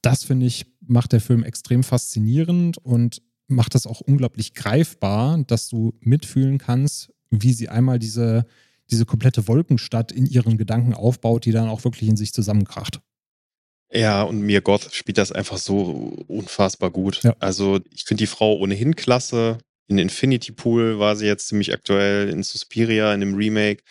Das 0.01 0.23
finde 0.23 0.45
ich, 0.45 0.65
macht 0.79 1.11
der 1.11 1.21
Film 1.21 1.43
extrem 1.43 1.83
faszinierend 1.83 2.77
und 2.77 3.21
macht 3.51 3.75
das 3.75 3.85
auch 3.85 4.01
unglaublich 4.01 4.53
greifbar, 4.53 5.43
dass 5.45 5.69
du 5.69 5.93
mitfühlen 5.99 6.57
kannst, 6.57 7.11
wie 7.29 7.53
sie 7.53 7.69
einmal 7.69 7.99
diese, 7.99 8.45
diese 8.89 9.05
komplette 9.05 9.47
Wolkenstadt 9.47 10.11
in 10.11 10.25
ihren 10.25 10.57
Gedanken 10.57 10.93
aufbaut, 10.93 11.45
die 11.45 11.51
dann 11.51 11.69
auch 11.69 11.83
wirklich 11.83 12.09
in 12.09 12.17
sich 12.17 12.33
zusammenkracht. 12.33 12.99
Ja, 13.93 14.23
und 14.23 14.41
Mia 14.41 14.61
Goth 14.61 14.93
spielt 14.93 15.17
das 15.17 15.31
einfach 15.31 15.57
so 15.57 16.15
unfassbar 16.27 16.91
gut. 16.91 17.23
Ja. 17.23 17.35
Also 17.39 17.79
ich 17.93 18.05
finde 18.05 18.21
die 18.21 18.27
Frau 18.27 18.57
ohnehin 18.57 18.95
klasse. 18.95 19.57
In 19.87 19.97
Infinity 19.97 20.53
Pool 20.53 20.99
war 20.99 21.17
sie 21.17 21.25
jetzt 21.25 21.47
ziemlich 21.47 21.73
aktuell, 21.73 22.29
in 22.29 22.43
Suspiria, 22.43 23.13
in 23.13 23.19
dem 23.19 23.35
Remake. 23.35 23.83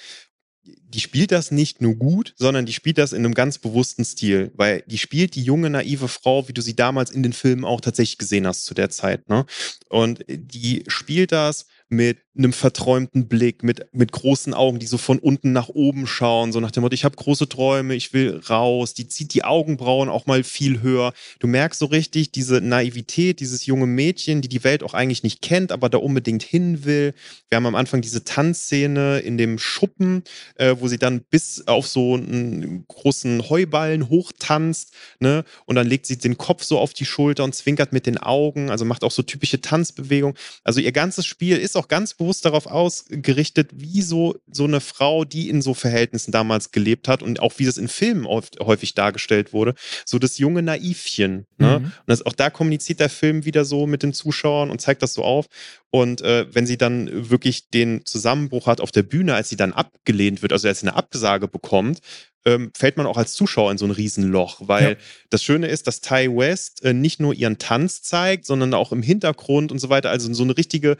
Die 0.62 1.00
spielt 1.00 1.32
das 1.32 1.50
nicht 1.50 1.80
nur 1.80 1.94
gut, 1.94 2.34
sondern 2.36 2.66
die 2.66 2.72
spielt 2.72 2.98
das 2.98 3.12
in 3.12 3.24
einem 3.24 3.34
ganz 3.34 3.58
bewussten 3.58 4.04
Stil, 4.04 4.52
weil 4.56 4.82
die 4.86 4.98
spielt 4.98 5.34
die 5.34 5.42
junge, 5.42 5.70
naive 5.70 6.08
Frau, 6.08 6.48
wie 6.48 6.52
du 6.52 6.60
sie 6.60 6.76
damals 6.76 7.10
in 7.10 7.22
den 7.22 7.32
Filmen 7.32 7.64
auch 7.64 7.80
tatsächlich 7.80 8.18
gesehen 8.18 8.46
hast 8.46 8.64
zu 8.64 8.74
der 8.74 8.90
Zeit. 8.90 9.28
Ne? 9.28 9.46
Und 9.88 10.24
die 10.28 10.84
spielt 10.88 11.32
das 11.32 11.66
mit 11.90 12.18
einem 12.38 12.52
verträumten 12.52 13.26
Blick, 13.28 13.62
mit, 13.64 13.86
mit 13.92 14.12
großen 14.12 14.54
Augen, 14.54 14.78
die 14.78 14.86
so 14.86 14.96
von 14.96 15.18
unten 15.18 15.52
nach 15.52 15.68
oben 15.68 16.06
schauen, 16.06 16.52
so 16.52 16.60
nach 16.60 16.70
dem 16.70 16.82
Motto, 16.82 16.94
ich 16.94 17.04
habe 17.04 17.16
große 17.16 17.48
Träume, 17.48 17.94
ich 17.94 18.12
will 18.12 18.40
raus. 18.48 18.94
Die 18.94 19.08
zieht 19.08 19.34
die 19.34 19.44
Augenbrauen 19.44 20.08
auch 20.08 20.26
mal 20.26 20.44
viel 20.44 20.80
höher. 20.82 21.12
Du 21.40 21.48
merkst 21.48 21.80
so 21.80 21.86
richtig 21.86 22.30
diese 22.30 22.60
Naivität, 22.60 23.40
dieses 23.40 23.66
junge 23.66 23.86
Mädchen, 23.86 24.40
die 24.40 24.48
die 24.48 24.62
Welt 24.62 24.82
auch 24.84 24.94
eigentlich 24.94 25.24
nicht 25.24 25.42
kennt, 25.42 25.72
aber 25.72 25.88
da 25.88 25.98
unbedingt 25.98 26.44
hin 26.44 26.84
will. 26.84 27.14
Wir 27.48 27.56
haben 27.56 27.66
am 27.66 27.74
Anfang 27.74 28.00
diese 28.00 28.22
Tanzszene 28.22 29.18
in 29.18 29.36
dem 29.36 29.58
Schuppen, 29.58 30.22
äh, 30.54 30.76
wo 30.78 30.86
sie 30.86 30.98
dann 30.98 31.22
bis 31.28 31.66
auf 31.66 31.88
so 31.88 32.14
einen 32.14 32.84
großen 32.86 33.50
Heuballen 33.50 34.08
hochtanzt, 34.08 34.92
ne? 35.18 35.44
Und 35.66 35.74
dann 35.74 35.86
legt 35.86 36.06
sie 36.06 36.16
den 36.16 36.38
Kopf 36.38 36.62
so 36.62 36.78
auf 36.78 36.94
die 36.94 37.04
Schulter 37.04 37.42
und 37.42 37.54
zwinkert 37.54 37.92
mit 37.92 38.06
den 38.06 38.18
Augen, 38.18 38.70
also 38.70 38.84
macht 38.84 39.02
auch 39.02 39.10
so 39.10 39.22
typische 39.22 39.60
Tanzbewegungen. 39.60 40.36
Also 40.62 40.80
ihr 40.80 40.92
ganzes 40.92 41.26
Spiel 41.26 41.56
ist 41.56 41.76
auch 41.76 41.79
ganz 41.88 42.14
bewusst 42.14 42.44
darauf 42.44 42.66
ausgerichtet, 42.66 43.70
wie 43.74 44.02
so, 44.02 44.36
so 44.50 44.64
eine 44.64 44.80
Frau, 44.80 45.24
die 45.24 45.48
in 45.48 45.62
so 45.62 45.74
Verhältnissen 45.74 46.32
damals 46.32 46.72
gelebt 46.72 47.08
hat 47.08 47.22
und 47.22 47.40
auch 47.40 47.54
wie 47.58 47.66
das 47.66 47.78
in 47.78 47.88
Filmen 47.88 48.26
oft, 48.26 48.60
häufig 48.60 48.94
dargestellt 48.94 49.52
wurde, 49.52 49.74
so 50.04 50.18
das 50.18 50.38
junge 50.38 50.62
Naivchen. 50.62 51.46
Ne? 51.58 51.80
Mhm. 51.80 51.84
Und 51.84 51.92
das, 52.06 52.24
auch 52.24 52.32
da 52.32 52.50
kommuniziert 52.50 53.00
der 53.00 53.10
Film 53.10 53.44
wieder 53.44 53.64
so 53.64 53.86
mit 53.86 54.02
den 54.02 54.12
Zuschauern 54.12 54.70
und 54.70 54.80
zeigt 54.80 55.02
das 55.02 55.14
so 55.14 55.22
auf. 55.22 55.46
Und 55.90 56.22
äh, 56.22 56.46
wenn 56.54 56.66
sie 56.66 56.78
dann 56.78 57.30
wirklich 57.30 57.68
den 57.68 58.04
Zusammenbruch 58.06 58.66
hat 58.66 58.80
auf 58.80 58.92
der 58.92 59.02
Bühne, 59.02 59.34
als 59.34 59.48
sie 59.48 59.56
dann 59.56 59.72
abgelehnt 59.72 60.42
wird, 60.42 60.52
also 60.52 60.68
als 60.68 60.80
sie 60.80 60.86
eine 60.86 60.96
Absage 60.96 61.48
bekommt, 61.48 62.00
ähm, 62.44 62.70
fällt 62.76 62.96
man 62.96 63.06
auch 63.06 63.16
als 63.16 63.34
Zuschauer 63.34 63.70
in 63.70 63.78
so 63.78 63.84
ein 63.84 63.90
Riesenloch, 63.90 64.62
weil 64.64 64.90
ja. 64.90 64.96
das 65.28 65.42
Schöne 65.42 65.66
ist, 65.66 65.86
dass 65.86 66.00
Ty 66.00 66.28
West 66.34 66.82
äh, 66.84 66.94
nicht 66.94 67.20
nur 67.20 67.34
ihren 67.34 67.58
Tanz 67.58 68.02
zeigt, 68.02 68.46
sondern 68.46 68.72
auch 68.72 68.92
im 68.92 69.02
Hintergrund 69.02 69.72
und 69.72 69.78
so 69.78 69.90
weiter, 69.90 70.10
also 70.10 70.32
so 70.32 70.42
eine 70.42 70.56
richtige 70.56 70.96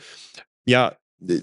ja, 0.70 0.97
äh, 1.28 1.42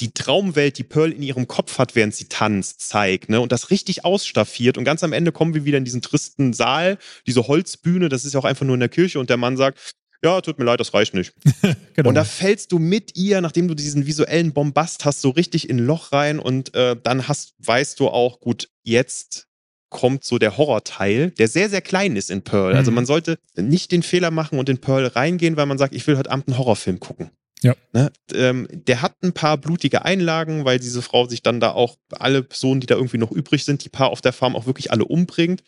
die 0.00 0.12
Traumwelt, 0.12 0.78
die 0.78 0.84
Pearl 0.84 1.12
in 1.12 1.22
ihrem 1.22 1.48
Kopf 1.48 1.78
hat, 1.78 1.96
während 1.96 2.14
sie 2.14 2.28
tanzt, 2.28 2.80
zeigt, 2.80 3.28
ne? 3.28 3.40
Und 3.40 3.52
das 3.52 3.70
richtig 3.70 4.04
ausstaffiert. 4.04 4.78
Und 4.78 4.84
ganz 4.84 5.02
am 5.02 5.12
Ende 5.12 5.32
kommen 5.32 5.54
wir 5.54 5.64
wieder 5.64 5.78
in 5.78 5.84
diesen 5.84 6.02
tristen 6.02 6.52
Saal, 6.52 6.98
diese 7.26 7.48
Holzbühne, 7.48 8.08
das 8.08 8.24
ist 8.24 8.34
ja 8.34 8.40
auch 8.40 8.44
einfach 8.44 8.64
nur 8.64 8.74
in 8.74 8.80
der 8.80 8.88
Kirche 8.88 9.18
und 9.18 9.28
der 9.28 9.36
Mann 9.36 9.56
sagt, 9.56 9.78
ja, 10.24 10.40
tut 10.40 10.58
mir 10.58 10.64
leid, 10.64 10.78
das 10.78 10.94
reicht 10.94 11.14
nicht. 11.14 11.34
genau. 11.94 12.10
Und 12.10 12.14
da 12.14 12.22
fällst 12.22 12.70
du 12.70 12.78
mit 12.78 13.16
ihr, 13.16 13.40
nachdem 13.40 13.66
du 13.66 13.74
diesen 13.74 14.06
visuellen 14.06 14.52
Bombast 14.52 15.04
hast, 15.04 15.20
so 15.20 15.30
richtig 15.30 15.68
in 15.68 15.78
ein 15.78 15.86
Loch 15.86 16.12
rein 16.12 16.38
und 16.38 16.74
äh, 16.74 16.96
dann 17.02 17.26
hast, 17.26 17.54
weißt 17.58 17.98
du 17.98 18.08
auch, 18.08 18.38
gut, 18.38 18.68
jetzt 18.84 19.48
kommt 19.88 20.24
so 20.24 20.38
der 20.38 20.56
Horrorteil, 20.56 21.32
der 21.32 21.48
sehr, 21.48 21.68
sehr 21.68 21.82
klein 21.82 22.16
ist 22.16 22.30
in 22.30 22.42
Pearl. 22.42 22.68
Also 22.68 22.72
mhm. 22.72 22.78
Also 22.78 22.90
man 22.92 23.06
sollte 23.06 23.38
nicht 23.56 23.90
den 23.90 24.02
Fehler 24.02 24.30
machen 24.30 24.58
und 24.58 24.68
in 24.68 24.78
Pearl 24.78 25.06
reingehen, 25.06 25.56
weil 25.56 25.66
man 25.66 25.78
sagt, 25.78 25.94
ich 25.94 26.06
will 26.06 26.16
heute 26.16 26.30
Abend 26.30 26.48
einen 26.48 26.58
Horrorfilm 26.58 27.00
gucken. 27.00 27.30
Ja. 27.62 27.74
Ne? 27.92 28.12
Ähm, 28.34 28.66
der 28.70 29.02
hat 29.02 29.14
ein 29.22 29.32
paar 29.32 29.56
blutige 29.56 30.04
Einlagen, 30.04 30.64
weil 30.64 30.78
diese 30.78 31.02
Frau 31.02 31.26
sich 31.26 31.42
dann 31.42 31.60
da 31.60 31.72
auch 31.72 31.96
alle 32.10 32.42
Personen, 32.42 32.80
die 32.80 32.86
da 32.86 32.96
irgendwie 32.96 33.18
noch 33.18 33.30
übrig 33.30 33.64
sind, 33.64 33.84
die 33.84 33.88
paar 33.88 34.10
auf 34.10 34.20
der 34.20 34.32
Farm 34.32 34.56
auch 34.56 34.66
wirklich 34.66 34.90
alle 34.90 35.04
umbringt. 35.04 35.62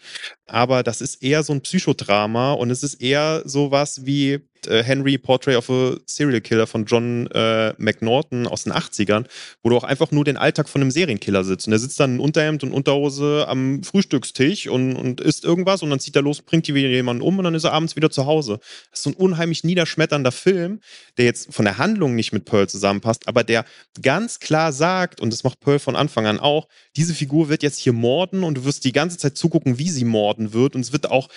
Aber 0.47 0.83
das 0.83 1.01
ist 1.01 1.23
eher 1.23 1.43
so 1.43 1.53
ein 1.53 1.63
Psychodrama 1.63 2.53
und 2.53 2.71
es 2.71 2.83
ist 2.83 2.95
eher 2.95 3.43
sowas 3.45 4.05
wie 4.05 4.41
äh, 4.67 4.83
Henry 4.83 5.19
Portrait 5.19 5.57
of 5.57 5.71
a 5.71 5.97
Serial 6.07 6.41
Killer 6.41 6.67
von 6.67 6.85
John 6.85 7.27
äh, 7.29 7.73
McNaughton 7.79 8.47
aus 8.47 8.65
den 8.65 8.73
80ern, 8.73 9.27
wo 9.63 9.71
du 9.71 9.77
auch 9.77 9.85
einfach 9.85 10.11
nur 10.11 10.25
den 10.25 10.37
Alltag 10.37 10.69
von 10.69 10.81
einem 10.81 10.91
Serienkiller 10.91 11.45
sitzt. 11.45 11.67
Und 11.67 11.73
der 11.73 11.79
sitzt 11.79 11.99
dann 12.01 12.15
in 12.15 12.21
Unterhemd 12.21 12.63
und 12.63 12.73
Unterhose 12.73 13.47
am 13.49 13.83
Frühstückstisch 13.83 14.67
und, 14.69 14.97
und 14.97 15.21
isst 15.21 15.45
irgendwas 15.45 15.83
und 15.83 15.91
dann 15.91 16.01
zieht 16.01 16.17
er 16.17 16.23
los, 16.23 16.43
bringt 16.43 16.67
die 16.67 16.75
wieder 16.75 16.89
jemanden 16.89 17.23
um 17.23 17.39
und 17.39 17.45
dann 17.45 17.55
ist 17.55 17.65
er 17.65 17.73
abends 17.73 17.97
wieder 17.97 18.11
zu 18.11 18.27
Hause. 18.27 18.59
Das 18.91 19.01
ist 19.01 19.03
so 19.05 19.11
ein 19.11 19.15
unheimlich 19.15 19.65
niederschmetternder 19.65 20.33
Film, 20.33 20.81
der 21.19 21.25
jetzt 21.25 21.53
von 21.55 21.65
der 21.65 21.79
Handlung 21.79 22.15
nicht 22.15 22.33
mit 22.33 22.45
Pearl 22.45 22.69
zusammenpasst, 22.69 23.29
aber 23.29 23.45
der 23.45 23.65
ganz 24.03 24.41
klar 24.41 24.73
sagt, 24.73 25.21
und 25.21 25.33
das 25.33 25.45
macht 25.45 25.61
Pearl 25.61 25.79
von 25.79 25.97
Anfang 25.97 26.27
an 26.27 26.41
auch, 26.41 26.69
diese 26.97 27.15
Figur 27.15 27.49
wird 27.49 27.63
jetzt 27.63 27.79
hier 27.79 27.93
morden 27.93 28.45
und 28.45 28.57
du 28.57 28.65
wirst 28.65 28.85
die 28.85 28.93
ganze 28.93 29.19
Zeit 29.19 29.37
zugucken, 29.37 29.79
wie 29.79 29.91
sie 29.91 30.05
morden 30.05 30.53
wird. 30.53 30.75
Und 30.75 30.83
es 30.83 30.93
wird 30.93 31.11
auch 31.11 31.29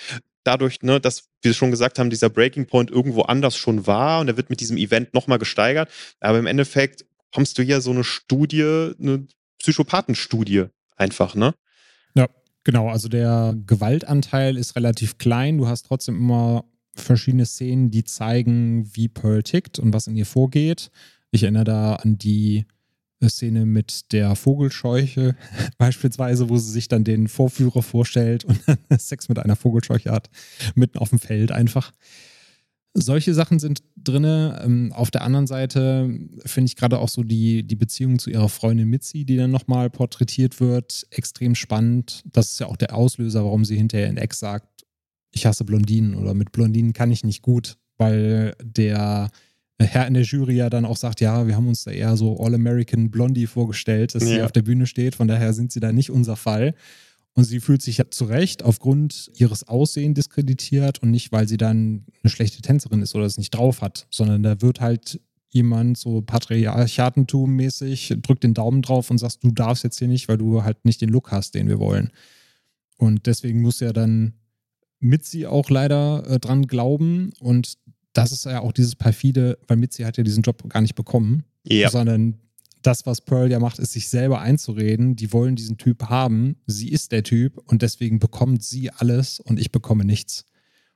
dadurch, 0.48 0.80
ne, 0.82 0.98
dass 0.98 1.28
wir 1.42 1.52
schon 1.52 1.70
gesagt 1.70 1.98
haben, 1.98 2.08
dieser 2.08 2.30
Breaking 2.30 2.66
Point 2.66 2.90
irgendwo 2.90 3.22
anders 3.22 3.54
schon 3.56 3.86
war 3.86 4.20
und 4.20 4.28
er 4.28 4.38
wird 4.38 4.48
mit 4.48 4.60
diesem 4.60 4.78
Event 4.78 5.12
nochmal 5.12 5.38
gesteigert. 5.38 5.90
Aber 6.20 6.38
im 6.38 6.46
Endeffekt 6.46 7.04
kommst 7.34 7.58
du 7.58 7.62
hier 7.62 7.82
so 7.82 7.90
eine 7.90 8.02
Studie, 8.02 8.92
eine 8.98 9.26
Psychopathenstudie 9.58 10.64
einfach, 10.96 11.34
ne? 11.34 11.54
Ja, 12.14 12.28
genau. 12.64 12.88
Also 12.88 13.08
der 13.08 13.54
Gewaltanteil 13.66 14.56
ist 14.56 14.74
relativ 14.74 15.18
klein. 15.18 15.58
Du 15.58 15.68
hast 15.68 15.82
trotzdem 15.82 16.16
immer 16.16 16.64
verschiedene 16.94 17.44
Szenen, 17.44 17.90
die 17.90 18.04
zeigen, 18.04 18.88
wie 18.96 19.08
Pearl 19.08 19.42
tickt 19.42 19.78
und 19.78 19.92
was 19.92 20.06
in 20.06 20.16
ihr 20.16 20.26
vorgeht. 20.26 20.90
Ich 21.30 21.42
erinnere 21.42 21.64
da 21.64 21.94
an 21.96 22.16
die 22.16 22.64
Szene 23.26 23.66
mit 23.66 24.12
der 24.12 24.36
Vogelscheuche 24.36 25.34
beispielsweise, 25.78 26.48
wo 26.48 26.56
sie 26.58 26.70
sich 26.70 26.88
dann 26.88 27.04
den 27.04 27.28
Vorführer 27.28 27.82
vorstellt 27.82 28.44
und 28.44 28.60
Sex 28.98 29.28
mit 29.28 29.38
einer 29.38 29.56
Vogelscheuche 29.56 30.10
hat, 30.12 30.30
mitten 30.74 30.98
auf 30.98 31.10
dem 31.10 31.18
Feld 31.18 31.50
einfach. 31.50 31.92
Solche 32.94 33.34
Sachen 33.34 33.58
sind 33.58 33.82
drin. 33.96 34.24
Ähm, 34.24 34.92
auf 34.92 35.10
der 35.10 35.22
anderen 35.22 35.46
Seite 35.46 36.10
finde 36.44 36.66
ich 36.66 36.76
gerade 36.76 36.98
auch 36.98 37.08
so 37.08 37.22
die, 37.22 37.62
die 37.62 37.76
Beziehung 37.76 38.18
zu 38.18 38.30
ihrer 38.30 38.48
Freundin 38.48 38.88
Mitzi, 38.88 39.24
die 39.24 39.36
dann 39.36 39.50
nochmal 39.50 39.90
porträtiert 39.90 40.60
wird, 40.60 41.06
extrem 41.10 41.54
spannend. 41.54 42.22
Das 42.32 42.52
ist 42.52 42.60
ja 42.60 42.66
auch 42.66 42.76
der 42.76 42.94
Auslöser, 42.94 43.44
warum 43.44 43.64
sie 43.64 43.76
hinterher 43.76 44.08
in 44.08 44.16
Ex 44.16 44.38
sagt, 44.38 44.84
ich 45.30 45.46
hasse 45.46 45.64
Blondinen 45.64 46.14
oder 46.14 46.34
mit 46.34 46.52
Blondinen 46.52 46.92
kann 46.92 47.10
ich 47.10 47.24
nicht 47.24 47.42
gut, 47.42 47.76
weil 47.98 48.56
der 48.62 49.30
Herr 49.80 50.06
in 50.06 50.14
der 50.14 50.24
Jury 50.24 50.56
ja 50.56 50.70
dann 50.70 50.84
auch 50.84 50.96
sagt, 50.96 51.20
ja, 51.20 51.46
wir 51.46 51.54
haben 51.54 51.68
uns 51.68 51.84
da 51.84 51.92
eher 51.92 52.16
so 52.16 52.40
All-American 52.40 53.10
Blondie 53.10 53.46
vorgestellt, 53.46 54.14
dass 54.14 54.24
ja. 54.24 54.28
sie 54.28 54.42
auf 54.42 54.52
der 54.52 54.62
Bühne 54.62 54.86
steht, 54.86 55.14
von 55.14 55.28
daher 55.28 55.52
sind 55.52 55.70
sie 55.70 55.80
da 55.80 55.92
nicht 55.92 56.10
unser 56.10 56.36
Fall. 56.36 56.74
Und 57.34 57.44
sie 57.44 57.60
fühlt 57.60 57.82
sich 57.82 58.02
zu 58.10 58.24
Recht 58.24 58.64
aufgrund 58.64 59.30
ihres 59.36 59.68
Aussehens 59.68 60.16
diskreditiert 60.16 61.00
und 61.00 61.12
nicht, 61.12 61.30
weil 61.30 61.46
sie 61.46 61.56
dann 61.56 62.04
eine 62.24 62.30
schlechte 62.30 62.62
Tänzerin 62.62 63.00
ist 63.00 63.14
oder 63.14 63.26
es 63.26 63.38
nicht 63.38 63.54
drauf 63.54 63.80
hat, 63.80 64.08
sondern 64.10 64.42
da 64.42 64.60
wird 64.60 64.80
halt 64.80 65.20
jemand 65.50 65.96
so 65.96 66.20
Patriarchatentum-mäßig, 66.20 68.20
drückt 68.22 68.42
den 68.42 68.54
Daumen 68.54 68.82
drauf 68.82 69.08
und 69.10 69.18
sagt, 69.18 69.44
du 69.44 69.52
darfst 69.52 69.84
jetzt 69.84 70.00
hier 70.00 70.08
nicht, 70.08 70.28
weil 70.28 70.38
du 70.38 70.64
halt 70.64 70.84
nicht 70.84 71.00
den 71.00 71.10
Look 71.10 71.30
hast, 71.30 71.54
den 71.54 71.68
wir 71.68 71.78
wollen. 71.78 72.10
Und 72.96 73.26
deswegen 73.26 73.62
muss 73.62 73.80
er 73.80 73.92
dann 73.92 74.34
mit 75.00 75.24
sie 75.24 75.46
auch 75.46 75.70
leider 75.70 76.28
äh, 76.28 76.40
dran 76.40 76.66
glauben 76.66 77.32
und 77.38 77.74
das 78.12 78.32
ist 78.32 78.44
ja 78.44 78.60
auch 78.60 78.72
dieses 78.72 78.96
perfide, 78.96 79.58
weil 79.66 79.76
Mitzi 79.76 80.02
hat 80.02 80.16
ja 80.16 80.24
diesen 80.24 80.42
Job 80.42 80.68
gar 80.68 80.80
nicht 80.80 80.94
bekommen, 80.94 81.44
ja. 81.64 81.90
sondern 81.90 82.38
das, 82.82 83.06
was 83.06 83.20
Pearl 83.20 83.50
ja 83.50 83.58
macht, 83.58 83.78
ist 83.78 83.92
sich 83.92 84.08
selber 84.08 84.40
einzureden. 84.40 85.16
Die 85.16 85.32
wollen 85.32 85.56
diesen 85.56 85.78
Typ 85.78 86.04
haben. 86.04 86.56
Sie 86.66 86.88
ist 86.88 87.12
der 87.12 87.22
Typ 87.22 87.58
und 87.66 87.82
deswegen 87.82 88.18
bekommt 88.18 88.62
sie 88.62 88.90
alles 88.90 89.40
und 89.40 89.58
ich 89.58 89.72
bekomme 89.72 90.04
nichts. 90.04 90.44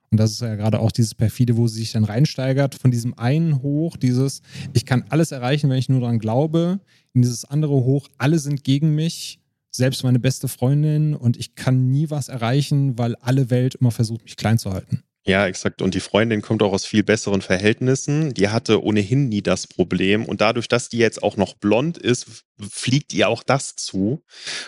Und 0.09 0.17
das 0.17 0.31
ist 0.31 0.41
ja 0.41 0.55
gerade 0.55 0.79
auch 0.79 0.91
dieses 0.91 1.15
perfide, 1.15 1.57
wo 1.57 1.67
sie 1.67 1.79
sich 1.79 1.91
dann 1.91 2.03
reinsteigert, 2.03 2.75
von 2.75 2.91
diesem 2.91 3.17
einen 3.17 3.63
hoch, 3.63 3.97
dieses, 3.97 4.41
ich 4.73 4.85
kann 4.85 5.05
alles 5.09 5.31
erreichen, 5.31 5.69
wenn 5.71 5.79
ich 5.79 5.89
nur 5.89 6.01
daran 6.01 6.19
glaube, 6.19 6.79
in 7.13 7.23
dieses 7.23 7.45
andere 7.45 7.73
hoch, 7.73 8.09
alle 8.19 8.37
sind 8.37 8.63
gegen 8.63 8.93
mich, 8.93 9.39
selbst 9.71 10.03
meine 10.03 10.19
beste 10.19 10.47
Freundin 10.47 11.15
und 11.15 11.35
ich 11.37 11.55
kann 11.55 11.89
nie 11.89 12.11
was 12.11 12.29
erreichen, 12.29 12.97
weil 12.99 13.15
alle 13.15 13.49
Welt 13.49 13.75
immer 13.75 13.89
versucht, 13.89 14.23
mich 14.23 14.35
klein 14.35 14.59
zu 14.59 14.71
halten. 14.71 15.01
Ja, 15.25 15.47
exakt. 15.47 15.81
Und 15.81 15.93
die 15.93 16.01
Freundin 16.01 16.41
kommt 16.41 16.61
auch 16.63 16.73
aus 16.73 16.85
viel 16.85 17.03
besseren 17.03 17.41
Verhältnissen. 17.41 18.33
Die 18.33 18.49
hatte 18.49 18.83
ohnehin 18.83 19.29
nie 19.29 19.41
das 19.41 19.67
Problem. 19.67 20.25
Und 20.25 20.41
dadurch, 20.41 20.67
dass 20.67 20.89
die 20.89 20.97
jetzt 20.97 21.23
auch 21.23 21.37
noch 21.37 21.53
blond 21.53 21.97
ist, 21.97 22.43
fliegt 22.59 23.13
ihr 23.13 23.29
auch 23.29 23.41
das 23.41 23.75
zu. 23.75 24.21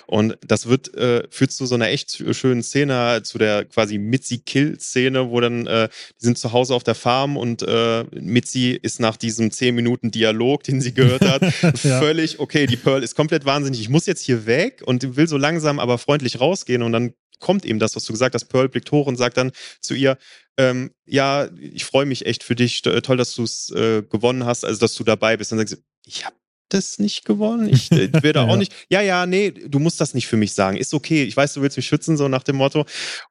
Und 0.08 0.38
das 0.48 0.68
wird, 0.68 0.94
äh, 0.96 1.24
führt 1.30 1.52
zu 1.52 1.66
so 1.66 1.76
einer 1.76 1.90
echt 1.90 2.24
schönen 2.32 2.64
Szene, 2.64 3.22
zu 3.24 3.38
der 3.38 3.66
quasi 3.66 3.98
Mitzi-Kill-Szene, 3.98 5.30
wo 5.30 5.42
dann, 5.42 5.68
äh, 5.68 5.90
die 6.22 6.26
sind 6.26 6.38
zu 6.38 6.54
Hause 6.54 6.74
auf 6.74 6.84
der 6.84 6.96
Farm 6.96 7.36
und 7.36 7.62
äh, 7.62 8.06
Mitzi 8.14 8.80
ist 8.82 9.02
nach 9.02 9.18
diesem 9.18 9.52
10 9.52 9.76
Minuten 9.76 10.10
Dialog, 10.10 10.64
den 10.64 10.80
sie 10.80 10.94
gehört 10.94 11.26
hat, 11.26 11.42
ja. 11.84 12.00
völlig, 12.00 12.40
okay, 12.40 12.66
die 12.66 12.78
Pearl 12.78 13.04
ist 13.04 13.16
komplett 13.16 13.46
wahnsinnig, 13.46 13.82
ich 13.82 13.90
muss 13.90 14.06
jetzt 14.06 14.22
hier 14.22 14.46
weg 14.46 14.82
und 14.86 15.16
will 15.16 15.28
so 15.28 15.38
langsam, 15.38 15.80
aber 15.80 15.98
freundlich 15.98 16.40
rausgehen 16.40 16.82
und 16.82 16.92
dann 16.92 17.14
kommt 17.40 17.66
eben 17.66 17.80
das, 17.80 17.96
was 17.96 18.06
du 18.06 18.14
gesagt 18.14 18.36
hast. 18.36 18.46
Pearl 18.46 18.70
blickt 18.70 18.92
hoch 18.92 19.08
und 19.08 19.18
sagt 19.18 19.38
dann 19.38 19.52
zu 19.82 19.94
ihr, 19.94 20.18
ähm, 20.58 20.92
ja, 21.06 21.50
ich 21.60 21.86
freue 21.86 22.06
mich 22.06 22.26
echt 22.26 22.44
für 22.44 22.56
dich, 22.56 22.82
toll, 22.82 23.18
dass 23.18 23.36
du 23.36 23.44
es 23.44 23.70
äh, 23.72 24.04
gewonnen 24.04 24.46
hast, 24.46 24.66
also 24.66 24.80
dass 24.80 24.96
du 24.96 25.04
dabei 25.04 25.38
bist. 25.38 25.52
Dann 25.52 25.60
sagt 25.60 25.70
sie, 25.70 25.84
ich 26.06 26.26
habe 26.26 26.36
das 26.70 27.00
nicht 27.00 27.26
gewonnen. 27.26 27.70
Ich 27.70 27.92
äh, 27.92 28.12
werde 28.24 28.40
ja. 28.40 28.48
auch 28.48 28.58
nicht. 28.58 28.74
Ja, 28.90 29.02
ja, 29.02 29.26
nee, 29.26 29.52
du 29.52 29.80
musst 29.80 30.02
das 30.02 30.14
nicht 30.14 30.28
für 30.28 30.38
mich 30.38 30.54
sagen. 30.54 30.78
Ist 30.78 30.94
okay. 30.94 31.24
Ich 31.24 31.36
weiß, 31.36 31.54
du 31.54 31.62
willst 31.62 31.78
mich 31.78 31.86
schützen, 31.86 32.18
so 32.18 32.28
nach 32.28 32.44
dem 32.44 32.58
Motto. 32.58 32.86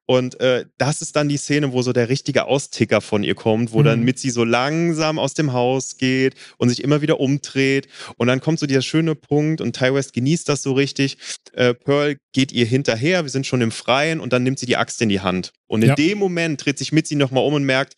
Und 0.05 0.39
äh, 0.39 0.65
das 0.77 1.01
ist 1.01 1.15
dann 1.15 1.29
die 1.29 1.37
Szene, 1.37 1.73
wo 1.73 1.81
so 1.81 1.93
der 1.93 2.09
richtige 2.09 2.45
Austicker 2.45 3.01
von 3.01 3.23
ihr 3.23 3.35
kommt, 3.35 3.73
wo 3.73 3.79
mhm. 3.79 3.85
dann 3.85 4.03
mit 4.03 4.19
sie 4.19 4.29
so 4.29 4.43
langsam 4.43 5.19
aus 5.19 5.33
dem 5.33 5.53
Haus 5.53 5.97
geht 5.97 6.35
und 6.57 6.69
sich 6.69 6.83
immer 6.83 7.01
wieder 7.01 7.19
umdreht. 7.19 7.87
Und 8.17 8.27
dann 8.27 8.41
kommt 8.41 8.59
so 8.59 8.65
dieser 8.65 8.81
schöne 8.81 9.15
Punkt 9.15 9.61
und 9.61 9.75
Ty 9.75 9.93
West 9.93 10.13
genießt 10.13 10.47
das 10.47 10.61
so 10.61 10.73
richtig. 10.73 11.17
Äh, 11.53 11.73
Pearl 11.73 12.17
geht 12.33 12.51
ihr 12.51 12.65
hinterher, 12.65 13.23
wir 13.23 13.29
sind 13.29 13.45
schon 13.45 13.61
im 13.61 13.71
Freien 13.71 14.19
und 14.19 14.33
dann 14.33 14.43
nimmt 14.43 14.59
sie 14.59 14.65
die 14.65 14.77
Axt 14.77 15.01
in 15.01 15.09
die 15.09 15.21
Hand. 15.21 15.51
Und 15.67 15.81
in 15.81 15.89
ja. 15.89 15.95
dem 15.95 16.19
Moment 16.19 16.63
dreht 16.63 16.77
sich 16.77 16.91
Mitzi 16.91 17.15
nochmal 17.15 17.43
um 17.45 17.53
und 17.53 17.63
merkt, 17.63 17.95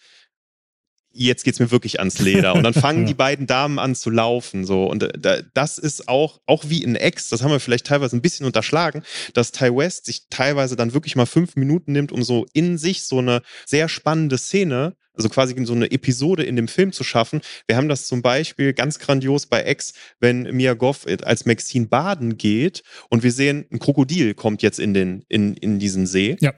jetzt 1.18 1.44
geht's 1.44 1.60
mir 1.60 1.72
wirklich 1.72 2.00
ans 2.00 2.20
Leder. 2.20 2.54
Und 2.54 2.64
dann 2.64 2.74
fangen 2.76 3.06
die 3.06 3.14
beiden 3.14 3.48
Damen 3.48 3.80
an 3.80 3.96
zu 3.96 4.10
laufen. 4.10 4.66
So. 4.66 4.86
Und 4.86 5.04
äh, 5.04 5.44
das 5.54 5.78
ist 5.78 6.08
auch, 6.08 6.40
auch 6.46 6.66
wie 6.68 6.84
in 6.84 6.96
Ex, 6.96 7.30
das 7.30 7.44
haben 7.44 7.52
wir 7.52 7.60
vielleicht 7.60 7.88
teilweise 7.88 8.16
ein 8.16 8.22
bisschen 8.22 8.46
unterschlagen, 8.46 9.04
dass 9.34 9.52
Ty 9.52 9.76
West 9.76 10.06
sich 10.06 10.28
teilweise 10.30 10.76
dann 10.76 10.94
wirklich 10.94 11.16
mal 11.16 11.26
fünf 11.26 11.56
Minuten 11.56 11.92
nimmt, 11.92 12.12
um 12.12 12.24
so 12.24 12.46
in 12.54 12.78
sich 12.78 13.04
so 13.04 13.20
eine 13.20 13.42
sehr 13.66 13.90
spannende 13.90 14.38
Szene 14.38 14.96
also 15.18 15.30
quasi 15.30 15.56
so 15.66 15.74
eine 15.74 15.90
Episode 15.90 16.44
in 16.44 16.56
dem 16.56 16.68
Film 16.68 16.92
zu 16.92 17.04
schaffen. 17.04 17.42
Wir 17.66 17.76
haben 17.76 17.90
das 17.90 18.06
zum 18.06 18.22
Beispiel 18.22 18.74
ganz 18.74 19.00
grandios 19.00 19.48
bei 19.48 19.68
X, 19.68 19.94
wenn 20.20 20.44
Mia 20.56 20.76
Goff 20.76 21.08
als 21.24 21.46
Maxine 21.48 21.88
baden 21.88 22.38
geht 22.38 22.84
und 23.10 23.24
wir 23.24 23.32
sehen, 23.32 23.66
ein 23.72 23.80
Krokodil 23.80 24.36
kommt 24.36 24.62
jetzt 24.62 24.80
in, 24.80 24.94
den, 24.94 25.26
in, 25.28 25.56
in 25.56 25.80
diesen 25.80 26.06
See. 26.06 26.38
Ja 26.40 26.54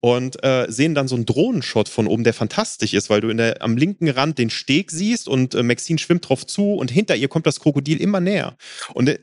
und 0.00 0.42
äh, 0.44 0.66
sehen 0.68 0.94
dann 0.94 1.08
so 1.08 1.16
einen 1.16 1.26
Drohnenshot 1.26 1.88
von 1.88 2.06
oben, 2.06 2.24
der 2.24 2.34
fantastisch 2.34 2.94
ist, 2.94 3.10
weil 3.10 3.20
du 3.20 3.28
in 3.28 3.38
der, 3.38 3.62
am 3.62 3.76
linken 3.76 4.08
Rand 4.08 4.38
den 4.38 4.50
Steg 4.50 4.90
siehst 4.90 5.28
und 5.28 5.54
äh, 5.54 5.62
Maxine 5.62 5.98
schwimmt 5.98 6.28
drauf 6.28 6.46
zu 6.46 6.74
und 6.74 6.90
hinter 6.90 7.16
ihr 7.16 7.28
kommt 7.28 7.46
das 7.46 7.60
Krokodil 7.60 8.00
immer 8.00 8.20
näher. 8.20 8.56
Und 8.94 9.08
äh, 9.08 9.18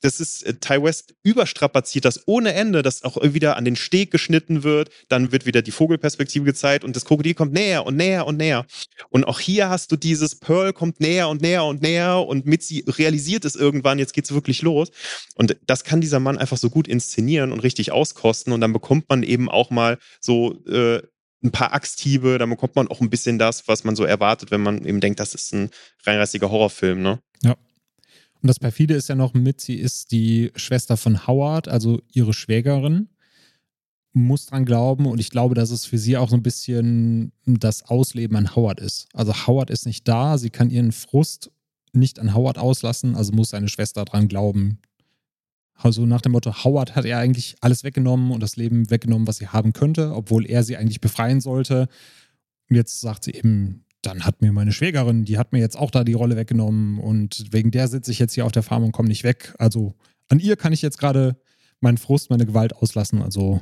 das 0.00 0.20
ist 0.20 0.42
äh, 0.42 0.54
Ty 0.54 0.82
West 0.82 1.14
überstrapaziert 1.22 2.04
das 2.04 2.26
ohne 2.26 2.52
Ende, 2.54 2.82
dass 2.82 3.02
auch 3.02 3.16
wieder 3.22 3.56
an 3.56 3.64
den 3.64 3.76
Steg 3.76 4.10
geschnitten 4.10 4.62
wird, 4.62 4.90
dann 5.08 5.32
wird 5.32 5.46
wieder 5.46 5.62
die 5.62 5.70
Vogelperspektive 5.70 6.44
gezeigt 6.44 6.84
und 6.84 6.96
das 6.96 7.04
Krokodil 7.04 7.34
kommt 7.34 7.52
näher 7.52 7.86
und 7.86 7.96
näher 7.96 8.26
und 8.26 8.36
näher. 8.36 8.66
Und 9.10 9.24
auch 9.24 9.40
hier 9.40 9.68
hast 9.68 9.92
du 9.92 9.96
dieses 9.96 10.34
Pearl 10.34 10.72
kommt 10.72 11.00
näher 11.00 11.28
und 11.28 11.42
näher 11.42 11.64
und 11.64 11.82
näher 11.82 12.26
und 12.26 12.46
Mitzi 12.46 12.84
realisiert 12.86 13.44
es 13.44 13.54
irgendwann, 13.54 13.98
jetzt 13.98 14.14
geht's 14.14 14.32
wirklich 14.32 14.62
los. 14.62 14.90
Und 15.36 15.56
das 15.66 15.84
kann 15.84 16.00
dieser 16.00 16.20
Mann 16.20 16.38
einfach 16.38 16.56
so 16.56 16.68
gut 16.68 16.88
inszenieren 16.88 17.52
und 17.52 17.60
richtig 17.60 17.92
auskosten 17.92 18.52
und 18.52 18.60
dann 18.60 18.72
bekommt 18.72 19.08
man 19.08 19.22
eben 19.22 19.48
auch 19.48 19.70
mal 19.70 19.98
so 20.20 20.64
äh, 20.66 21.02
ein 21.44 21.50
paar 21.50 21.72
Axthiebe, 21.72 22.38
dann 22.38 22.50
bekommt 22.50 22.76
man 22.76 22.88
auch 22.88 23.00
ein 23.00 23.10
bisschen 23.10 23.38
das, 23.38 23.66
was 23.66 23.84
man 23.84 23.96
so 23.96 24.04
erwartet, 24.04 24.50
wenn 24.50 24.62
man 24.62 24.84
eben 24.84 25.00
denkt, 25.00 25.20
das 25.20 25.34
ist 25.34 25.52
ein 25.52 25.70
reinrassiger 26.04 26.50
Horrorfilm, 26.50 27.02
ne? 27.02 27.20
Ja. 27.42 27.56
Und 28.42 28.48
das 28.48 28.58
perfide 28.58 28.94
ist 28.94 29.08
ja 29.08 29.14
noch 29.14 29.34
mit, 29.34 29.60
sie 29.60 29.76
ist 29.76 30.10
die 30.10 30.50
Schwester 30.56 30.96
von 30.96 31.26
Howard, 31.26 31.68
also 31.68 32.02
ihre 32.12 32.34
Schwägerin. 32.34 33.08
Muss 34.14 34.46
dran 34.46 34.66
glauben 34.66 35.06
und 35.06 35.20
ich 35.20 35.30
glaube, 35.30 35.54
dass 35.54 35.70
es 35.70 35.86
für 35.86 35.96
sie 35.96 36.18
auch 36.18 36.28
so 36.28 36.36
ein 36.36 36.42
bisschen 36.42 37.32
das 37.46 37.84
Ausleben 37.84 38.36
an 38.36 38.54
Howard 38.54 38.80
ist. 38.80 39.08
Also 39.14 39.32
Howard 39.46 39.70
ist 39.70 39.86
nicht 39.86 40.06
da, 40.06 40.36
sie 40.36 40.50
kann 40.50 40.70
ihren 40.70 40.92
Frust 40.92 41.50
nicht 41.94 42.18
an 42.18 42.34
Howard 42.34 42.58
auslassen, 42.58 43.16
also 43.16 43.32
muss 43.32 43.50
seine 43.50 43.68
Schwester 43.68 44.04
dran 44.04 44.28
glauben. 44.28 44.78
Also 45.74 46.04
nach 46.04 46.20
dem 46.20 46.32
Motto, 46.32 46.64
Howard 46.64 46.94
hat 46.94 47.04
ihr 47.04 47.16
eigentlich 47.16 47.56
alles 47.60 47.84
weggenommen 47.84 48.32
und 48.32 48.42
das 48.42 48.56
Leben 48.56 48.90
weggenommen, 48.90 49.26
was 49.26 49.38
sie 49.38 49.48
haben 49.48 49.72
könnte, 49.72 50.14
obwohl 50.14 50.46
er 50.46 50.62
sie 50.62 50.76
eigentlich 50.76 51.00
befreien 51.00 51.40
sollte. 51.40 51.88
Und 52.68 52.76
jetzt 52.76 53.00
sagt 53.00 53.24
sie 53.24 53.32
eben, 53.32 53.84
dann 54.02 54.24
hat 54.24 54.42
mir 54.42 54.52
meine 54.52 54.72
Schwägerin, 54.72 55.24
die 55.24 55.38
hat 55.38 55.52
mir 55.52 55.60
jetzt 55.60 55.78
auch 55.78 55.90
da 55.90 56.04
die 56.04 56.12
Rolle 56.12 56.36
weggenommen 56.36 56.98
und 56.98 57.44
wegen 57.52 57.70
der 57.70 57.88
sitze 57.88 58.10
ich 58.10 58.18
jetzt 58.18 58.34
hier 58.34 58.44
auf 58.44 58.52
der 58.52 58.62
Farm 58.64 58.84
und 58.84 58.92
komme 58.92 59.08
nicht 59.08 59.24
weg. 59.24 59.54
Also 59.58 59.94
an 60.28 60.40
ihr 60.40 60.56
kann 60.56 60.72
ich 60.72 60.82
jetzt 60.82 60.98
gerade 60.98 61.36
meinen 61.80 61.98
Frust, 61.98 62.30
meine 62.30 62.46
Gewalt 62.46 62.74
auslassen. 62.74 63.22
Also 63.22 63.60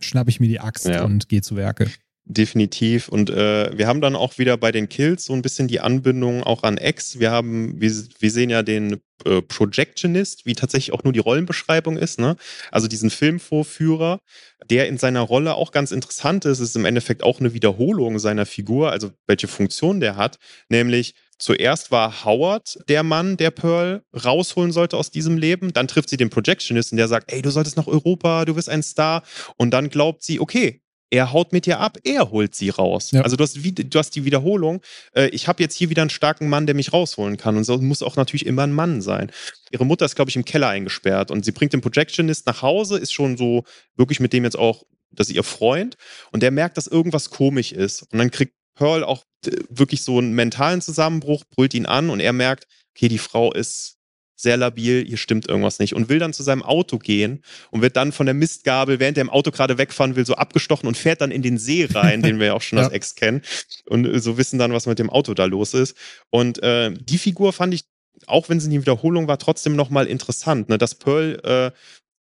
schnappe 0.00 0.30
ich 0.30 0.40
mir 0.40 0.48
die 0.48 0.60
Axt 0.60 0.86
ja. 0.86 1.04
und 1.04 1.28
gehe 1.28 1.42
zu 1.42 1.56
Werke. 1.56 1.88
Definitiv. 2.30 3.08
Und 3.08 3.30
äh, 3.30 3.70
wir 3.76 3.86
haben 3.86 4.02
dann 4.02 4.14
auch 4.14 4.36
wieder 4.36 4.58
bei 4.58 4.70
den 4.70 4.90
Kills 4.90 5.24
so 5.24 5.32
ein 5.32 5.40
bisschen 5.40 5.66
die 5.66 5.80
Anbindung 5.80 6.42
auch 6.42 6.62
an 6.62 6.76
X. 6.76 7.18
Wir 7.18 7.30
haben, 7.30 7.80
wir, 7.80 7.90
wir 8.18 8.30
sehen 8.30 8.50
ja 8.50 8.62
den 8.62 9.00
äh, 9.24 9.40
Projectionist, 9.40 10.44
wie 10.44 10.52
tatsächlich 10.52 10.92
auch 10.92 11.04
nur 11.04 11.14
die 11.14 11.20
Rollenbeschreibung 11.20 11.96
ist, 11.96 12.20
ne? 12.20 12.36
Also 12.70 12.86
diesen 12.86 13.08
Filmvorführer, 13.08 14.20
der 14.68 14.88
in 14.88 14.98
seiner 14.98 15.22
Rolle 15.22 15.54
auch 15.54 15.72
ganz 15.72 15.90
interessant 15.90 16.44
ist, 16.44 16.60
ist 16.60 16.76
im 16.76 16.84
Endeffekt 16.84 17.22
auch 17.22 17.40
eine 17.40 17.54
Wiederholung 17.54 18.18
seiner 18.18 18.44
Figur, 18.44 18.92
also 18.92 19.10
welche 19.26 19.48
Funktion 19.48 20.00
der 20.00 20.16
hat, 20.16 20.38
nämlich 20.68 21.14
Zuerst 21.40 21.92
war 21.92 22.24
Howard 22.24 22.80
der 22.88 23.04
Mann, 23.04 23.36
der 23.36 23.52
Pearl 23.52 24.02
rausholen 24.12 24.72
sollte 24.72 24.96
aus 24.96 25.12
diesem 25.12 25.38
Leben. 25.38 25.72
Dann 25.72 25.86
trifft 25.86 26.08
sie 26.08 26.16
den 26.16 26.30
Projectionisten, 26.30 26.96
der 26.96 27.06
sagt, 27.06 27.32
ey, 27.32 27.42
du 27.42 27.50
solltest 27.50 27.76
nach 27.76 27.86
Europa, 27.86 28.44
du 28.44 28.56
wirst 28.56 28.68
ein 28.68 28.82
Star. 28.82 29.22
Und 29.56 29.70
dann 29.70 29.88
glaubt 29.88 30.24
sie, 30.24 30.40
okay, 30.40 30.82
er 31.10 31.32
haut 31.32 31.52
mit 31.52 31.66
dir 31.66 31.80
ab, 31.80 31.98
er 32.04 32.30
holt 32.30 32.54
sie 32.54 32.70
raus. 32.70 33.10
Ja. 33.12 33.22
Also 33.22 33.36
du 33.36 33.44
hast, 33.44 33.56
du 33.56 33.98
hast 33.98 34.10
die 34.14 34.24
Wiederholung, 34.24 34.82
äh, 35.14 35.28
ich 35.28 35.48
habe 35.48 35.62
jetzt 35.62 35.74
hier 35.74 35.90
wieder 35.90 36.02
einen 36.02 36.10
starken 36.10 36.48
Mann, 36.48 36.66
der 36.66 36.74
mich 36.74 36.92
rausholen 36.92 37.36
kann. 37.36 37.56
Und 37.56 37.64
so 37.64 37.78
muss 37.78 38.02
auch 38.02 38.16
natürlich 38.16 38.46
immer 38.46 38.62
ein 38.62 38.72
Mann 38.72 39.00
sein. 39.00 39.30
Ihre 39.70 39.86
Mutter 39.86 40.04
ist, 40.04 40.16
glaube 40.16 40.30
ich, 40.30 40.36
im 40.36 40.44
Keller 40.44 40.68
eingesperrt 40.68 41.30
und 41.30 41.44
sie 41.44 41.52
bringt 41.52 41.72
den 41.72 41.80
Projectionist 41.80 42.46
nach 42.46 42.62
Hause, 42.62 42.98
ist 42.98 43.12
schon 43.12 43.36
so 43.36 43.64
wirklich 43.96 44.20
mit 44.20 44.32
dem 44.32 44.44
jetzt 44.44 44.58
auch, 44.58 44.84
das 45.10 45.28
ist 45.28 45.36
ihr 45.36 45.44
Freund. 45.44 45.96
Und 46.32 46.42
der 46.42 46.50
merkt, 46.50 46.76
dass 46.76 46.86
irgendwas 46.86 47.30
komisch 47.30 47.72
ist. 47.72 48.02
Und 48.12 48.18
dann 48.18 48.30
kriegt 48.30 48.54
Pearl 48.74 49.04
auch 49.04 49.24
äh, 49.46 49.52
wirklich 49.70 50.02
so 50.02 50.18
einen 50.18 50.32
mentalen 50.32 50.80
Zusammenbruch, 50.80 51.44
brüllt 51.48 51.74
ihn 51.74 51.86
an 51.86 52.10
und 52.10 52.20
er 52.20 52.32
merkt, 52.32 52.66
okay, 52.94 53.08
die 53.08 53.18
Frau 53.18 53.52
ist 53.52 53.97
sehr 54.40 54.56
labil, 54.56 55.04
hier 55.04 55.16
stimmt 55.16 55.48
irgendwas 55.48 55.80
nicht 55.80 55.94
und 55.94 56.08
will 56.08 56.20
dann 56.20 56.32
zu 56.32 56.44
seinem 56.44 56.62
Auto 56.62 56.98
gehen 56.98 57.42
und 57.70 57.82
wird 57.82 57.96
dann 57.96 58.12
von 58.12 58.24
der 58.24 58.34
Mistgabel, 58.34 59.00
während 59.00 59.18
er 59.18 59.22
im 59.22 59.30
Auto 59.30 59.50
gerade 59.50 59.78
wegfahren 59.78 60.14
will, 60.14 60.24
so 60.24 60.34
abgestochen 60.34 60.86
und 60.86 60.96
fährt 60.96 61.20
dann 61.20 61.32
in 61.32 61.42
den 61.42 61.58
See 61.58 61.88
rein, 61.92 62.22
den 62.22 62.38
wir 62.38 62.46
ja 62.46 62.52
auch 62.54 62.62
schon 62.62 62.78
ja. 62.78 62.84
als 62.84 62.92
Ex 62.92 63.16
kennen 63.16 63.42
und 63.86 64.06
äh, 64.06 64.20
so 64.20 64.38
wissen 64.38 64.58
dann, 64.58 64.72
was 64.72 64.86
mit 64.86 65.00
dem 65.00 65.10
Auto 65.10 65.34
da 65.34 65.44
los 65.44 65.74
ist. 65.74 65.96
Und 66.30 66.62
äh, 66.62 66.92
die 66.92 67.18
Figur 67.18 67.52
fand 67.52 67.74
ich, 67.74 67.82
auch 68.26 68.48
wenn 68.48 68.60
sie 68.60 68.66
in 68.66 68.72
die 68.72 68.80
Wiederholung 68.80 69.26
war, 69.26 69.38
trotzdem 69.38 69.74
nochmal 69.74 70.06
interessant, 70.06 70.68
ne? 70.68 70.78
dass 70.78 70.94
Pearl 70.94 71.40
äh, 71.42 71.70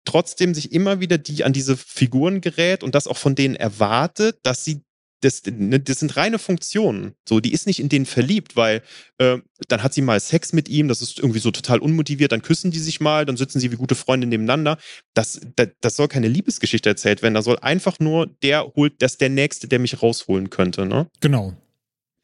trotzdem 0.04 0.54
sich 0.54 0.72
immer 0.72 1.00
wieder 1.00 1.16
die 1.16 1.44
an 1.44 1.54
diese 1.54 1.76
Figuren 1.76 2.42
gerät 2.42 2.84
und 2.84 2.94
das 2.94 3.06
auch 3.06 3.16
von 3.16 3.34
denen 3.34 3.56
erwartet, 3.56 4.38
dass 4.42 4.64
sie 4.64 4.82
das, 5.24 5.42
ne, 5.46 5.80
das 5.80 6.00
sind 6.00 6.16
reine 6.16 6.38
Funktionen. 6.38 7.14
So, 7.28 7.40
die 7.40 7.52
ist 7.52 7.66
nicht 7.66 7.80
in 7.80 7.88
denen 7.88 8.06
verliebt, 8.06 8.56
weil 8.56 8.82
äh, 9.18 9.38
dann 9.68 9.82
hat 9.82 9.94
sie 9.94 10.02
mal 10.02 10.20
Sex 10.20 10.52
mit 10.52 10.68
ihm, 10.68 10.88
das 10.88 11.02
ist 11.02 11.18
irgendwie 11.18 11.38
so 11.38 11.50
total 11.50 11.78
unmotiviert, 11.78 12.32
dann 12.32 12.42
küssen 12.42 12.70
die 12.70 12.78
sich 12.78 13.00
mal, 13.00 13.24
dann 13.24 13.36
sitzen 13.36 13.60
sie 13.60 13.72
wie 13.72 13.76
gute 13.76 13.94
Freunde 13.94 14.26
nebeneinander. 14.26 14.78
Das, 15.14 15.40
das, 15.56 15.68
das 15.80 15.96
soll 15.96 16.08
keine 16.08 16.28
Liebesgeschichte 16.28 16.88
erzählt 16.88 17.22
werden, 17.22 17.34
da 17.34 17.42
soll 17.42 17.58
einfach 17.60 17.98
nur 17.98 18.26
der 18.42 18.72
holt, 18.76 19.00
das 19.00 19.16
der 19.16 19.30
Nächste, 19.30 19.68
der 19.68 19.78
mich 19.78 20.02
rausholen 20.02 20.50
könnte, 20.50 20.86
ne? 20.86 21.08
Genau. 21.20 21.54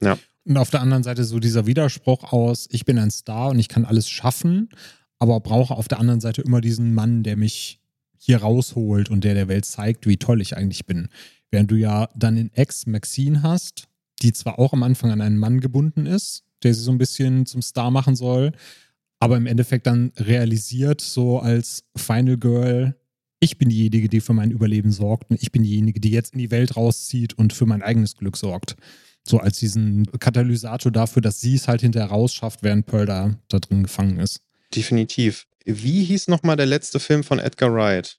Ja. 0.03 0.19
Und 0.45 0.57
auf 0.57 0.71
der 0.71 0.81
anderen 0.81 1.03
Seite 1.03 1.25
so 1.25 1.39
dieser 1.39 1.67
Widerspruch 1.67 2.33
aus, 2.33 2.69
ich 2.71 2.85
bin 2.85 2.99
ein 2.99 3.11
Star 3.11 3.51
und 3.51 3.59
ich 3.59 3.69
kann 3.69 3.85
alles 3.85 4.09
schaffen, 4.09 4.71
aber 5.19 5.41
brauche 5.41 5.75
auf 5.75 5.89
der 5.89 6.01
anderen 6.01 6.21
Seite 6.21 6.43
immer 6.43 6.61
diesen 6.61 6.95
Mann, 6.95 7.23
der 7.23 7.37
mich 7.37 7.81
hier 8.19 8.39
rausholt 8.39 9.11
und 9.11 9.25
der 9.25 9.35
der 9.35 9.49
Welt 9.49 9.65
zeigt, 9.65 10.07
wie 10.07 10.17
toll 10.19 10.41
ich 10.41 10.57
eigentlich 10.57 10.87
bin. 10.87 11.09
Während 11.51 11.71
du 11.71 11.77
ja 11.77 12.09
dann 12.15 12.37
in 12.37 12.53
Ex 12.55 12.87
Maxine 12.87 13.43
hast, 13.43 13.89
die 14.23 14.33
zwar 14.33 14.59
auch 14.59 14.73
am 14.73 14.83
Anfang 14.83 15.11
an 15.11 15.21
einen 15.21 15.39
Mann 15.39 15.61
gebunden 15.61 16.07
ist, 16.07 16.45
der 16.63 16.75
sie 16.75 16.83
so 16.83 16.93
ein 16.93 16.99
bisschen 16.99 17.47
zum 17.47 17.63
Star 17.63 17.91
machen 17.91 18.17
soll, 18.17 18.53
aber 19.19 19.37
im 19.37 19.47
Endeffekt 19.47 19.87
dann 19.87 20.13
realisiert, 20.17 21.01
so 21.01 21.41
als 21.41 21.85
Final 21.97 22.39
Girl, 22.39 22.97
ich 23.41 23.59
bin 23.59 23.69
diejenige, 23.69 24.09
die 24.09 24.21
für 24.21 24.35
mein 24.35 24.51
Überleben 24.51 24.93
sorgt 24.93 25.31
und 25.31 25.43
ich 25.43 25.51
bin 25.51 25.63
diejenige, 25.63 26.01
die 26.01 26.11
jetzt 26.11 26.35
in 26.35 26.39
die 26.39 26.51
Welt 26.51 26.77
rauszieht 26.77 27.35
und 27.35 27.53
für 27.53 27.67
mein 27.67 27.83
eigenes 27.83 28.17
Glück 28.17 28.37
sorgt. 28.37 28.77
So 29.27 29.39
als 29.39 29.59
diesen 29.59 30.07
Katalysator 30.19 30.93
dafür, 30.93 31.23
dass 31.23 31.41
sie 31.41 31.55
es 31.55 31.69
halt 31.69 31.83
hinterher 31.83 32.09
rausschafft, 32.09 32.63
während 32.63 32.87
Pearl 32.87 33.07
da, 33.07 33.35
da 33.49 33.59
drin 33.59 33.83
gefangen 33.83 34.19
ist. 34.19 34.41
Definitiv. 34.75 35.47
Wie 35.65 36.05
hieß 36.05 36.29
nochmal 36.29 36.57
der 36.57 36.67
letzte 36.67 37.01
Film 37.01 37.23
von 37.23 37.39
Edgar 37.39 37.73
Wright? 37.73 38.19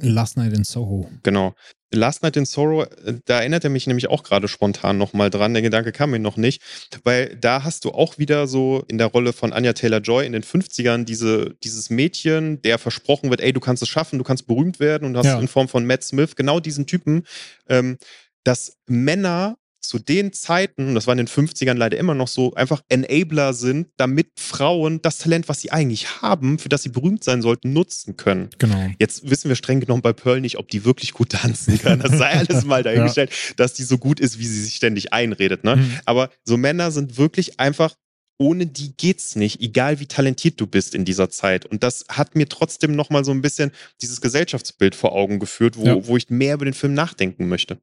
Last 0.00 0.36
Night 0.36 0.52
in 0.52 0.64
Soho. 0.64 1.08
Genau. 1.22 1.54
Last 1.94 2.22
Night 2.22 2.36
in 2.36 2.44
Sorrow, 2.44 2.86
äh, 3.04 3.14
da 3.24 3.40
erinnert 3.40 3.64
er 3.64 3.70
mich 3.70 3.86
nämlich 3.86 4.08
auch 4.08 4.22
gerade 4.22 4.48
spontan 4.48 4.98
nochmal 4.98 5.30
dran. 5.30 5.54
Der 5.54 5.62
Gedanke 5.62 5.92
kam 5.92 6.10
mir 6.10 6.18
noch 6.18 6.36
nicht, 6.36 6.60
weil 7.04 7.36
da 7.36 7.62
hast 7.62 7.84
du 7.84 7.90
auch 7.90 8.18
wieder 8.18 8.46
so 8.46 8.84
in 8.88 8.98
der 8.98 9.06
Rolle 9.06 9.32
von 9.32 9.52
Anya 9.52 9.72
Taylor-Joy 9.72 10.26
in 10.26 10.32
den 10.32 10.42
50ern 10.42 11.04
diese, 11.04 11.54
dieses 11.62 11.90
Mädchen, 11.90 12.60
der 12.62 12.78
versprochen 12.78 13.30
wird, 13.30 13.40
ey, 13.40 13.52
du 13.52 13.60
kannst 13.60 13.82
es 13.82 13.88
schaffen, 13.88 14.18
du 14.18 14.24
kannst 14.24 14.46
berühmt 14.46 14.80
werden 14.80 15.06
und 15.06 15.16
hast 15.16 15.26
ja. 15.26 15.38
in 15.38 15.48
Form 15.48 15.68
von 15.68 15.86
Matt 15.86 16.02
Smith 16.02 16.36
genau 16.36 16.60
diesen 16.60 16.86
Typen, 16.86 17.24
ähm, 17.68 17.98
dass 18.42 18.76
Männer 18.86 19.56
zu 19.88 19.98
den 19.98 20.32
Zeiten, 20.32 20.94
das 20.94 21.06
war 21.06 21.12
in 21.12 21.18
den 21.18 21.28
50ern 21.28 21.74
leider 21.74 21.98
immer 21.98 22.14
noch 22.14 22.28
so, 22.28 22.54
einfach 22.54 22.82
Enabler 22.88 23.52
sind, 23.52 23.88
damit 23.96 24.28
Frauen 24.38 25.00
das 25.02 25.18
Talent, 25.18 25.48
was 25.48 25.60
sie 25.60 25.70
eigentlich 25.70 26.22
haben, 26.22 26.58
für 26.58 26.68
das 26.68 26.82
sie 26.82 26.88
berühmt 26.88 27.24
sein 27.24 27.42
sollten, 27.42 27.72
nutzen 27.72 28.16
können. 28.16 28.50
Genau. 28.58 28.90
Jetzt 28.98 29.28
wissen 29.28 29.48
wir 29.48 29.56
streng 29.56 29.80
genommen 29.80 30.02
bei 30.02 30.12
Pearl 30.12 30.40
nicht, 30.40 30.58
ob 30.58 30.68
die 30.68 30.84
wirklich 30.84 31.12
gut 31.12 31.30
tanzen 31.30 31.78
kann. 31.78 32.00
Das 32.00 32.18
sei 32.18 32.30
alles 32.30 32.64
mal 32.64 32.82
dahingestellt, 32.84 33.30
ja. 33.30 33.54
dass 33.56 33.74
die 33.74 33.84
so 33.84 33.98
gut 33.98 34.20
ist, 34.20 34.38
wie 34.38 34.46
sie 34.46 34.62
sich 34.62 34.76
ständig 34.76 35.12
einredet. 35.12 35.64
Ne? 35.64 35.76
Mhm. 35.76 35.98
Aber 36.04 36.30
so 36.44 36.56
Männer 36.56 36.90
sind 36.90 37.18
wirklich 37.18 37.60
einfach 37.60 37.94
ohne 38.38 38.66
die 38.66 38.96
geht's 38.96 39.36
nicht, 39.36 39.60
egal 39.60 40.00
wie 40.00 40.06
talentiert 40.06 40.60
du 40.60 40.66
bist 40.66 40.94
in 40.94 41.04
dieser 41.04 41.30
Zeit. 41.30 41.66
Und 41.66 41.82
das 41.82 42.04
hat 42.08 42.34
mir 42.34 42.48
trotzdem 42.48 42.96
nochmal 42.96 43.24
so 43.24 43.30
ein 43.30 43.42
bisschen 43.42 43.70
dieses 44.02 44.20
Gesellschaftsbild 44.20 44.94
vor 44.94 45.12
Augen 45.12 45.38
geführt, 45.38 45.76
wo, 45.76 45.86
ja. 45.86 46.06
wo 46.06 46.16
ich 46.16 46.30
mehr 46.30 46.54
über 46.54 46.64
den 46.64 46.74
Film 46.74 46.94
nachdenken 46.94 47.48
möchte. 47.48 47.78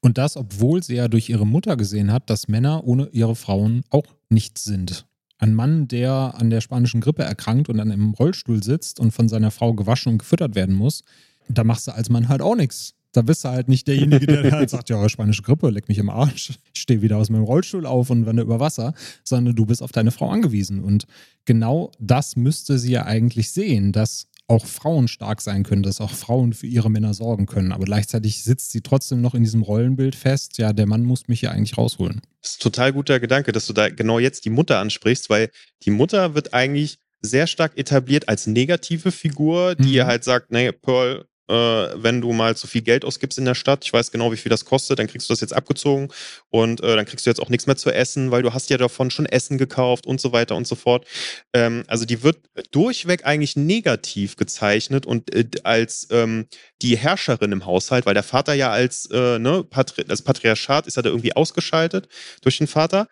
Und 0.00 0.18
das, 0.18 0.36
obwohl 0.36 0.82
sie 0.82 0.96
ja 0.96 1.08
durch 1.08 1.28
ihre 1.28 1.46
Mutter 1.46 1.76
gesehen 1.76 2.12
hat, 2.12 2.30
dass 2.30 2.48
Männer 2.48 2.84
ohne 2.84 3.08
ihre 3.12 3.34
Frauen 3.34 3.82
auch 3.90 4.06
nichts 4.28 4.64
sind. 4.64 5.06
Ein 5.38 5.54
Mann, 5.54 5.88
der 5.88 6.34
an 6.36 6.50
der 6.50 6.60
spanischen 6.60 7.00
Grippe 7.00 7.22
erkrankt 7.22 7.68
und 7.68 7.78
dann 7.78 7.90
im 7.90 8.14
Rollstuhl 8.14 8.62
sitzt 8.62 9.00
und 9.00 9.12
von 9.12 9.28
seiner 9.28 9.50
Frau 9.50 9.74
gewaschen 9.74 10.12
und 10.12 10.18
gefüttert 10.18 10.54
werden 10.54 10.74
muss, 10.74 11.02
da 11.48 11.64
machst 11.64 11.86
du 11.86 11.92
als 11.92 12.08
Mann 12.08 12.28
halt 12.28 12.40
auch 12.40 12.56
nichts. 12.56 12.94
Da 13.12 13.22
bist 13.22 13.44
du 13.44 13.48
halt 13.48 13.68
nicht 13.68 13.88
derjenige, 13.88 14.26
der 14.26 14.52
halt 14.52 14.70
sagt, 14.70 14.90
ja, 14.90 15.08
spanische 15.08 15.42
Grippe, 15.42 15.70
leck 15.70 15.88
mich 15.88 15.98
im 15.98 16.10
Arsch. 16.10 16.58
Ich 16.74 16.82
stehe 16.82 17.02
wieder 17.02 17.16
aus 17.16 17.30
meinem 17.30 17.44
Rollstuhl 17.44 17.86
auf 17.86 18.10
und 18.10 18.26
wende 18.26 18.42
über 18.42 18.60
Wasser, 18.60 18.94
sondern 19.24 19.54
du 19.56 19.64
bist 19.64 19.82
auf 19.82 19.92
deine 19.92 20.10
Frau 20.10 20.30
angewiesen. 20.30 20.84
Und 20.84 21.06
genau 21.46 21.92
das 21.98 22.36
müsste 22.36 22.78
sie 22.78 22.92
ja 22.92 23.06
eigentlich 23.06 23.50
sehen, 23.52 23.92
dass 23.92 24.28
auch 24.48 24.66
Frauen 24.66 25.08
stark 25.08 25.40
sein 25.40 25.64
können, 25.64 25.82
dass 25.82 26.00
auch 26.00 26.12
Frauen 26.12 26.52
für 26.52 26.66
ihre 26.66 26.90
Männer 26.90 27.14
sorgen 27.14 27.46
können. 27.46 27.72
Aber 27.72 27.84
gleichzeitig 27.84 28.44
sitzt 28.44 28.70
sie 28.70 28.80
trotzdem 28.80 29.20
noch 29.20 29.34
in 29.34 29.42
diesem 29.42 29.62
Rollenbild 29.62 30.14
fest, 30.14 30.58
ja, 30.58 30.72
der 30.72 30.86
Mann 30.86 31.02
muss 31.02 31.28
mich 31.28 31.40
hier 31.40 31.50
eigentlich 31.50 31.76
rausholen. 31.76 32.20
Das 32.40 32.52
ist 32.52 32.60
ein 32.60 32.62
total 32.62 32.92
guter 32.92 33.18
Gedanke, 33.18 33.52
dass 33.52 33.66
du 33.66 33.72
da 33.72 33.88
genau 33.88 34.18
jetzt 34.18 34.44
die 34.44 34.50
Mutter 34.50 34.78
ansprichst, 34.78 35.30
weil 35.30 35.50
die 35.82 35.90
Mutter 35.90 36.34
wird 36.34 36.54
eigentlich 36.54 36.98
sehr 37.20 37.46
stark 37.46 37.76
etabliert 37.76 38.28
als 38.28 38.46
negative 38.46 39.10
Figur, 39.10 39.74
die 39.74 40.00
mhm. 40.00 40.06
halt 40.06 40.22
sagt, 40.22 40.52
nee, 40.52 40.70
Pearl, 40.70 41.26
wenn 41.48 42.20
du 42.20 42.32
mal 42.32 42.56
zu 42.56 42.66
viel 42.66 42.82
Geld 42.82 43.04
ausgibst 43.04 43.38
in 43.38 43.44
der 43.44 43.54
Stadt, 43.54 43.84
ich 43.84 43.92
weiß 43.92 44.10
genau, 44.10 44.32
wie 44.32 44.36
viel 44.36 44.50
das 44.50 44.64
kostet, 44.64 44.98
dann 44.98 45.06
kriegst 45.06 45.28
du 45.28 45.32
das 45.32 45.40
jetzt 45.40 45.54
abgezogen 45.54 46.08
und 46.50 46.82
äh, 46.82 46.96
dann 46.96 47.06
kriegst 47.06 47.26
du 47.26 47.30
jetzt 47.30 47.40
auch 47.40 47.48
nichts 47.48 47.66
mehr 47.66 47.76
zu 47.76 47.90
essen, 47.90 48.30
weil 48.30 48.42
du 48.42 48.52
hast 48.52 48.70
ja 48.70 48.78
davon 48.78 49.10
schon 49.10 49.26
Essen 49.26 49.58
gekauft 49.58 50.06
und 50.06 50.20
so 50.20 50.32
weiter 50.32 50.56
und 50.56 50.66
so 50.66 50.74
fort. 50.74 51.06
Ähm, 51.52 51.84
also 51.86 52.04
die 52.04 52.22
wird 52.22 52.38
durchweg 52.72 53.24
eigentlich 53.24 53.56
negativ 53.56 54.36
gezeichnet 54.36 55.06
und 55.06 55.34
äh, 55.34 55.46
als 55.64 56.08
ähm, 56.10 56.46
die 56.82 56.96
Herrscherin 56.96 57.52
im 57.52 57.66
Haushalt, 57.66 58.06
weil 58.06 58.14
der 58.14 58.22
Vater 58.22 58.54
ja 58.54 58.70
als, 58.70 59.06
äh, 59.12 59.38
ne, 59.38 59.64
Patri 59.64 60.04
das 60.04 60.22
Patriarchat 60.22 60.86
ist 60.86 60.96
ja 60.96 61.02
da 61.02 61.10
irgendwie 61.10 61.36
ausgeschaltet 61.36 62.08
durch 62.42 62.58
den 62.58 62.66
Vater. 62.66 63.08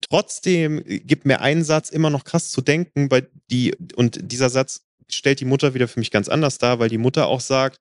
Trotzdem 0.00 0.82
gibt 0.84 1.24
mir 1.24 1.40
ein 1.40 1.64
Satz 1.64 1.90
immer 1.90 2.10
noch 2.10 2.24
krass 2.24 2.50
zu 2.50 2.60
denken, 2.60 3.08
bei 3.08 3.26
die, 3.50 3.74
und 3.96 4.18
dieser 4.30 4.50
Satz 4.50 4.85
stellt 5.10 5.40
die 5.40 5.44
Mutter 5.44 5.74
wieder 5.74 5.88
für 5.88 6.00
mich 6.00 6.10
ganz 6.10 6.28
anders 6.28 6.58
dar, 6.58 6.78
weil 6.78 6.88
die 6.88 6.98
Mutter 6.98 7.26
auch 7.26 7.40
sagt, 7.40 7.78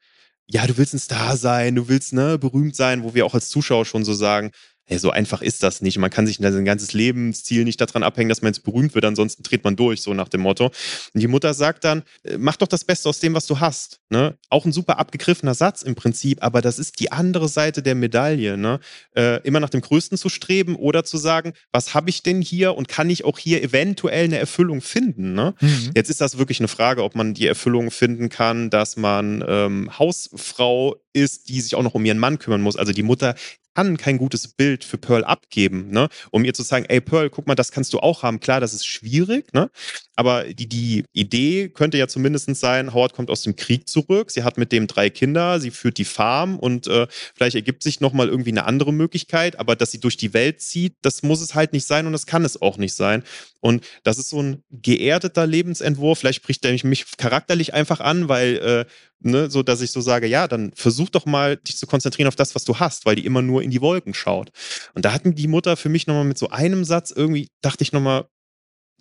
ja, 0.48 0.68
du 0.68 0.78
willst 0.78 0.94
ein 0.94 1.00
Star 1.00 1.38
sein, 1.38 1.76
du 1.76 1.88
willst 1.88 2.14
ne, 2.14 2.38
berühmt 2.38 2.76
sein, 2.76 3.04
wo 3.04 3.16
wir 3.16 3.26
auch 3.26 3.34
als 3.34 3.50
Zuschauer 3.50 3.86
schon 3.86 4.06
so 4.06 4.14
sagen, 4.14 4.52
hey, 4.86 5.00
so 5.00 5.10
einfach 5.10 5.42
ist 5.42 5.64
das 5.64 5.82
nicht. 5.82 5.98
Man 5.98 6.12
kann 6.12 6.28
sich 6.28 6.38
sein 6.38 6.66
ganzes 6.66 6.94
Lebensziel 6.94 7.64
nicht 7.64 7.82
daran 7.82 8.04
abhängen, 8.04 8.30
dass 8.30 8.42
man 8.42 8.54
jetzt 8.54 8.64
berühmt 8.64 8.94
wird, 8.94 9.04
ansonsten 9.06 9.44
dreht 9.44 9.64
man 9.64 9.76
durch, 9.76 10.02
so 10.02 10.14
nach 10.14 10.30
dem 10.30 10.42
Motto. 10.42 10.66
Und 10.66 11.22
die 11.22 11.28
Mutter 11.28 11.54
sagt 11.54 11.84
dann, 11.84 12.04
äh, 12.24 12.38
mach 12.38 12.56
doch 12.58 12.68
das 12.68 12.84
Beste 12.84 13.10
aus 13.10 13.20
dem, 13.20 13.34
was 13.34 13.48
du 13.48 13.60
hast. 13.60 14.00
Ne? 14.10 14.38
Auch 14.50 14.66
ein 14.66 14.72
super 14.72 15.00
abgegriffener 15.00 15.56
Satz 15.56 15.82
im 15.82 15.96
Prinzip, 15.96 16.44
aber 16.44 16.62
das 16.62 16.78
ist 16.78 17.00
die 17.00 17.12
andere 17.12 17.48
Seite 17.48 17.82
der 17.82 17.96
Medaille. 17.96 18.58
Ne? 18.58 18.80
Äh, 19.16 19.42
immer 19.42 19.60
nach 19.60 19.70
dem 19.70 19.82
Größten 19.82 20.18
zu 20.18 20.30
streben 20.30 20.76
oder 20.76 21.04
zu 21.04 21.18
sagen, 21.18 21.54
was 21.72 21.94
habe 21.96 22.10
ich 22.10 22.22
denn 22.22 22.42
hier 22.42 22.76
und 22.76 22.88
kann 22.88 23.10
ich 23.10 23.26
auch 23.26 23.40
hier 23.40 23.64
eventuell 23.64 24.26
eine 24.26 24.38
Erfüllung 24.38 24.82
finden? 24.82 25.34
Ne? 25.34 25.56
Mhm. 25.60 25.92
Jetzt 25.96 26.10
ist 26.10 26.22
das 26.22 26.38
wirklich 26.38 26.60
eine 26.60 26.68
Frage, 26.68 27.04
ob 27.04 27.16
man 27.16 27.34
die 27.34 27.48
Erfüllung 27.48 27.90
finden 27.90 28.30
kann, 28.30 28.70
dass 28.70 28.98
man 28.98 29.44
ähm, 29.48 29.98
Hausfrau 29.98 30.96
ist, 31.16 31.50
die 31.50 31.62
sich 31.62 31.76
auch 31.76 31.84
noch 31.84 31.96
um 31.96 32.06
ihren 32.06 32.20
Mann 32.20 32.40
kümmern 32.40 32.62
muss. 32.62 32.76
Also 32.76 32.92
die 32.92 33.04
Mutter 33.04 33.36
kann 33.74 33.98
kein 33.98 34.18
gutes 34.18 34.48
Bild 34.48 34.84
für 34.84 34.98
Pearl 34.98 35.24
abgeben, 35.24 35.90
ne? 35.90 36.10
um 36.32 36.46
ihr 36.46 36.54
zu 36.54 36.64
sagen, 36.64 36.86
ey 36.88 37.02
Pearl, 37.02 37.30
guck 37.30 37.48
mal, 37.48 37.56
das 37.56 37.72
kannst 37.72 37.94
du 37.94 38.00
auch 38.00 38.24
haben. 38.24 38.40
Klar, 38.40 38.62
das 38.62 38.74
ist 38.74 38.86
schwierig, 38.86 39.54
ne? 39.54 39.70
Aber 40.16 40.46
die, 40.46 40.68
die 40.68 41.04
Idee 41.14 41.70
könnte 41.70 41.98
ja 41.98 42.08
zumindest 42.08 42.56
sein, 42.56 42.94
Howard 42.94 43.14
kommt 43.14 43.30
aus 43.30 43.42
dem 43.42 43.56
Krieg 43.56 43.90
zurück, 43.90 44.32
sie 44.32 44.44
hat 44.44 44.58
mit 44.58 44.72
dem 44.72 44.88
drei 44.88 45.10
Kinder, 45.10 45.60
sie 45.60 45.72
führt 45.72 45.98
die 45.98 46.06
Farm 46.06 46.58
und 46.58 46.88
äh, 46.88 47.08
vielleicht 47.34 47.56
ergibt 47.56 47.84
sich 47.84 48.00
nochmal 48.00 48.30
irgendwie 48.30 48.52
eine 48.52 48.66
andere 48.66 48.94
Möglichkeit, 48.94 49.60
aber 49.60 49.76
dass 49.76 49.92
sie 49.92 50.00
durch 50.00 50.18
die 50.18 50.34
Welt 50.34 50.62
zieht, 50.62 50.96
das 51.02 51.24
muss 51.24 51.42
es 51.42 51.56
halt 51.56 51.74
nicht 51.74 51.86
sein 51.86 52.06
und 52.08 52.14
das 52.14 52.26
kann 52.26 52.46
es 52.46 52.62
auch 52.62 52.78
nicht 52.78 52.94
sein. 52.94 53.24
Und 53.62 53.84
das 54.04 54.20
ist 54.20 54.30
so 54.30 54.42
ein 54.42 54.64
geerdeter 54.70 55.48
Lebensentwurf. 55.48 56.20
Vielleicht 56.20 56.38
spricht 56.38 56.64
er 56.66 56.78
mich 56.84 57.18
charakterlich 57.18 57.74
einfach 57.74 58.00
an, 58.00 58.30
weil, 58.30 58.58
äh, 58.58 58.86
ne, 59.22 59.50
so 59.50 59.64
dass 59.64 59.82
ich 59.82 59.92
so 59.92 60.02
sage, 60.02 60.28
ja, 60.28 60.48
dann 60.48 60.72
versuch 60.76 61.10
doch 61.10 61.26
mal, 61.26 61.58
dich 61.58 61.76
zu 61.76 61.88
konzentrieren 61.88 62.28
auf 62.28 62.36
das, 62.36 62.54
was 62.54 62.64
du 62.64 62.78
hast, 62.78 63.08
weil 63.08 63.16
die 63.16 63.26
immer 63.26 63.42
nur 63.42 63.64
in 63.64 63.72
die 63.72 63.82
Wolken 63.82 64.14
schaut. 64.14 64.52
Und 64.94 65.04
da 65.04 65.14
hat 65.14 65.24
die 65.26 65.48
Mutter 65.48 65.78
für 65.78 65.90
mich 65.90 66.06
nochmal 66.06 66.26
mit 66.26 66.38
so 66.38 66.50
einem 66.50 66.86
Satz 66.86 67.10
irgendwie, 67.10 67.48
dachte 67.62 67.82
ich 67.82 67.92
nochmal, 67.92 68.28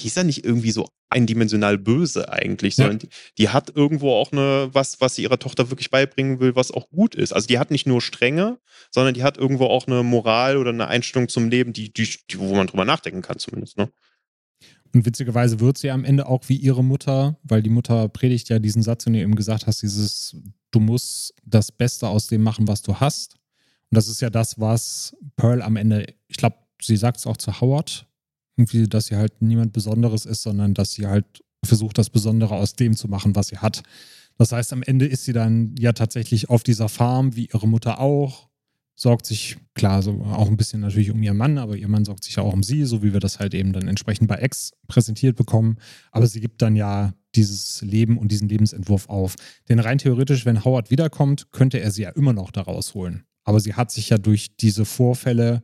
die 0.01 0.09
ist 0.09 0.17
ja 0.17 0.25
nicht 0.25 0.45
irgendwie 0.45 0.71
so 0.71 0.89
eindimensional 1.09 1.79
böse 1.79 2.33
eigentlich, 2.33 2.75
sondern 2.77 2.99
die, 2.99 3.09
die, 3.39 3.49
hat 3.49 3.75
irgendwo 3.75 4.13
auch 4.13 4.33
eine, 4.33 4.69
was, 4.73 5.01
was 5.01 5.15
sie 5.15 5.23
ihrer 5.23 5.39
Tochter 5.39 5.71
wirklich 5.71 5.91
beibringen 5.91 6.41
will, 6.41 6.57
was 6.57 6.73
auch 6.73 6.89
gut 6.91 7.15
ist. 7.15 7.33
Also 7.33 7.47
die 7.47 7.59
hat 7.59 7.71
nicht 7.71 7.87
nur 7.87 8.01
Strenge, 8.01 8.59
sondern 8.91 9.15
die 9.15 9.23
hat 9.23 9.39
irgendwo 9.39 9.67
auch 9.67 9.87
eine 9.87 10.03
Moral 10.03 10.57
oder 10.57 10.71
eine 10.71 10.89
Einstellung 10.89 11.29
zum 11.29 11.49
Leben, 11.49 11.73
die, 11.73 11.93
die, 11.93 12.09
die 12.31 12.39
wo 12.39 12.55
man 12.55 12.67
drüber 12.67 12.85
nachdenken 12.85 13.23
kann 13.23 13.39
zumindest, 13.39 13.77
ne? 13.77 13.91
Und 14.93 15.05
witzigerweise 15.05 15.59
wird 15.59 15.77
sie 15.77 15.91
am 15.91 16.05
Ende 16.05 16.27
auch 16.27 16.49
wie 16.49 16.57
ihre 16.57 16.85
Mutter, 16.85 17.37
weil 17.43 17.63
die 17.63 17.71
Mutter 17.71 18.09
predigt 18.09 18.49
ja 18.49 18.61
diesen 18.61 18.83
Satz, 18.83 19.03
den 19.05 19.15
du 19.15 19.19
eben 19.19 19.35
gesagt 19.35 19.67
hast, 19.67 19.83
dieses, 19.83 20.37
du 20.71 20.79
musst 20.79 21.35
das 21.45 21.73
Beste 21.73 22.07
aus 22.07 22.29
dem 22.29 22.45
machen, 22.45 22.69
was 22.69 22.83
du 22.83 22.95
hast. 23.01 23.35
Und 23.91 23.97
das 23.97 24.07
ist 24.07 24.21
ja 24.21 24.31
das, 24.31 24.61
was 24.61 25.17
Pearl 25.37 25.63
am 25.63 25.75
Ende, 25.75 26.15
ich 26.29 26.37
glaube, 26.37 26.57
sie 26.81 26.97
sagt 26.97 27.19
es 27.19 27.27
auch 27.27 27.37
zu 27.37 27.61
Howard, 27.61 28.07
irgendwie, 28.57 28.89
dass 28.89 29.07
sie 29.07 29.17
halt 29.17 29.43
niemand 29.43 29.73
Besonderes 29.73 30.27
ist, 30.27 30.43
sondern 30.43 30.75
dass 30.75 30.93
sie 30.93 31.07
halt 31.07 31.27
versucht, 31.65 31.99
das 31.99 32.11
Besondere 32.11 32.55
aus 32.55 32.75
dem 32.75 32.97
zu 32.97 33.09
machen, 33.09 33.35
was 33.35 33.49
sie 33.49 33.59
hat. 33.59 33.83
Das 34.39 34.53
heißt, 34.53 34.73
am 34.73 34.83
Ende 34.83 35.07
ist 35.07 35.25
sie 35.25 35.33
dann 35.33 35.75
ja 35.79 35.93
tatsächlich 35.93 36.51
auf 36.51 36.63
dieser 36.63 36.89
Farm, 36.89 37.37
wie 37.37 37.47
ihre 37.47 37.69
Mutter 37.69 38.01
auch, 38.01 38.49
sorgt 38.97 39.27
sich, 39.27 39.57
klar, 39.75 40.03
so 40.03 40.23
auch 40.23 40.49
ein 40.49 40.57
bisschen 40.57 40.81
natürlich 40.81 41.11
um 41.11 41.23
ihren 41.23 41.37
Mann, 41.37 41.59
aber 41.59 41.77
ihr 41.77 41.89
Mann 41.89 42.05
sorgt 42.05 42.25
sich 42.25 42.37
ja 42.37 42.43
auch 42.43 42.53
um 42.53 42.63
sie, 42.63 42.85
so 42.85 43.03
wie 43.03 43.13
wir 43.13 43.21
das 43.21 43.41
halt 43.41 43.55
eben 43.55 43.73
dann 43.73 43.89
entsprechend 43.89 44.29
bei 44.29 44.37
Ex 44.37 44.73
präsentiert 44.87 45.37
bekommen. 45.37 45.79
Aber 46.13 46.27
sie 46.27 46.41
gibt 46.41 46.63
dann 46.63 46.77
ja 46.77 47.13
dieses 47.35 47.83
Leben 47.83 48.19
und 48.19 48.31
diesen 48.31 48.49
Lebensentwurf 48.49 49.09
auf. 49.09 49.35
Denn 49.69 49.81
rein 49.81 49.99
theoretisch, 49.99 50.47
wenn 50.47 50.65
Howard 50.65 50.91
wiederkommt, 50.91 51.51
könnte 51.51 51.81
er 51.81 51.91
sie 51.91 52.03
ja 52.03 52.11
immer 52.11 52.33
noch 52.33 52.53
da 52.53 52.63
rausholen. 52.63 53.25
Aber 53.43 53.61
sie 53.61 53.75
hat 53.75 53.91
sich 53.91 54.11
ja 54.11 54.19
durch 54.19 54.57
diese 54.57 54.85
Vorfälle 54.85 55.63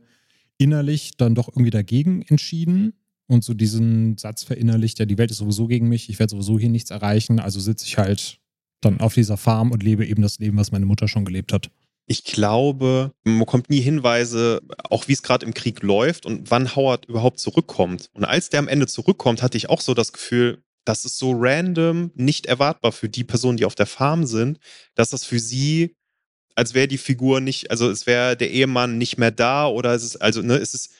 innerlich 0.61 1.17
dann 1.17 1.35
doch 1.35 1.49
irgendwie 1.49 1.71
dagegen 1.71 2.21
entschieden. 2.23 2.93
Und 3.27 3.43
so 3.43 3.53
diesen 3.53 4.17
Satz 4.17 4.43
verinnerlicht, 4.43 4.99
ja, 4.99 5.05
die 5.05 5.17
Welt 5.17 5.31
ist 5.31 5.37
sowieso 5.37 5.67
gegen 5.67 5.87
mich, 5.87 6.09
ich 6.09 6.19
werde 6.19 6.31
sowieso 6.31 6.59
hier 6.59 6.69
nichts 6.69 6.91
erreichen, 6.91 7.39
also 7.39 7.61
sitze 7.61 7.85
ich 7.85 7.97
halt 7.97 8.39
dann 8.81 8.99
auf 8.99 9.13
dieser 9.13 9.37
Farm 9.37 9.71
und 9.71 9.83
lebe 9.83 10.05
eben 10.05 10.21
das 10.21 10.39
Leben, 10.39 10.57
was 10.57 10.71
meine 10.71 10.85
Mutter 10.85 11.07
schon 11.07 11.23
gelebt 11.23 11.53
hat. 11.53 11.69
Ich 12.07 12.25
glaube, 12.25 13.13
man 13.23 13.39
bekommt 13.39 13.69
nie 13.69 13.79
Hinweise, 13.79 14.61
auch 14.89 15.07
wie 15.07 15.13
es 15.13 15.23
gerade 15.23 15.45
im 15.45 15.53
Krieg 15.53 15.81
läuft 15.81 16.25
und 16.25 16.51
wann 16.51 16.75
Howard 16.75 17.05
überhaupt 17.05 17.39
zurückkommt. 17.39 18.09
Und 18.13 18.25
als 18.25 18.49
der 18.49 18.59
am 18.59 18.67
Ende 18.67 18.87
zurückkommt, 18.87 19.41
hatte 19.41 19.57
ich 19.57 19.69
auch 19.69 19.79
so 19.79 19.93
das 19.93 20.11
Gefühl, 20.11 20.61
das 20.83 21.05
ist 21.05 21.17
so 21.17 21.31
random, 21.33 22.11
nicht 22.15 22.47
erwartbar 22.47 22.91
für 22.91 23.07
die 23.07 23.23
Personen, 23.23 23.57
die 23.57 23.65
auf 23.65 23.75
der 23.75 23.85
Farm 23.85 24.25
sind, 24.25 24.59
dass 24.95 25.11
das 25.11 25.23
für 25.23 25.39
sie, 25.39 25.95
als 26.55 26.73
wäre 26.73 26.87
die 26.87 26.97
Figur 26.97 27.41
nicht, 27.41 27.71
also 27.71 27.89
es 27.89 28.07
wäre 28.07 28.35
der 28.35 28.51
Ehemann 28.51 28.97
nicht 28.97 29.17
mehr 29.17 29.31
da 29.31 29.67
oder 29.67 29.93
es 29.93 30.03
ist, 30.03 30.17
also, 30.17 30.41
ne, 30.41 30.55
es 30.55 30.73
ist 30.73 30.91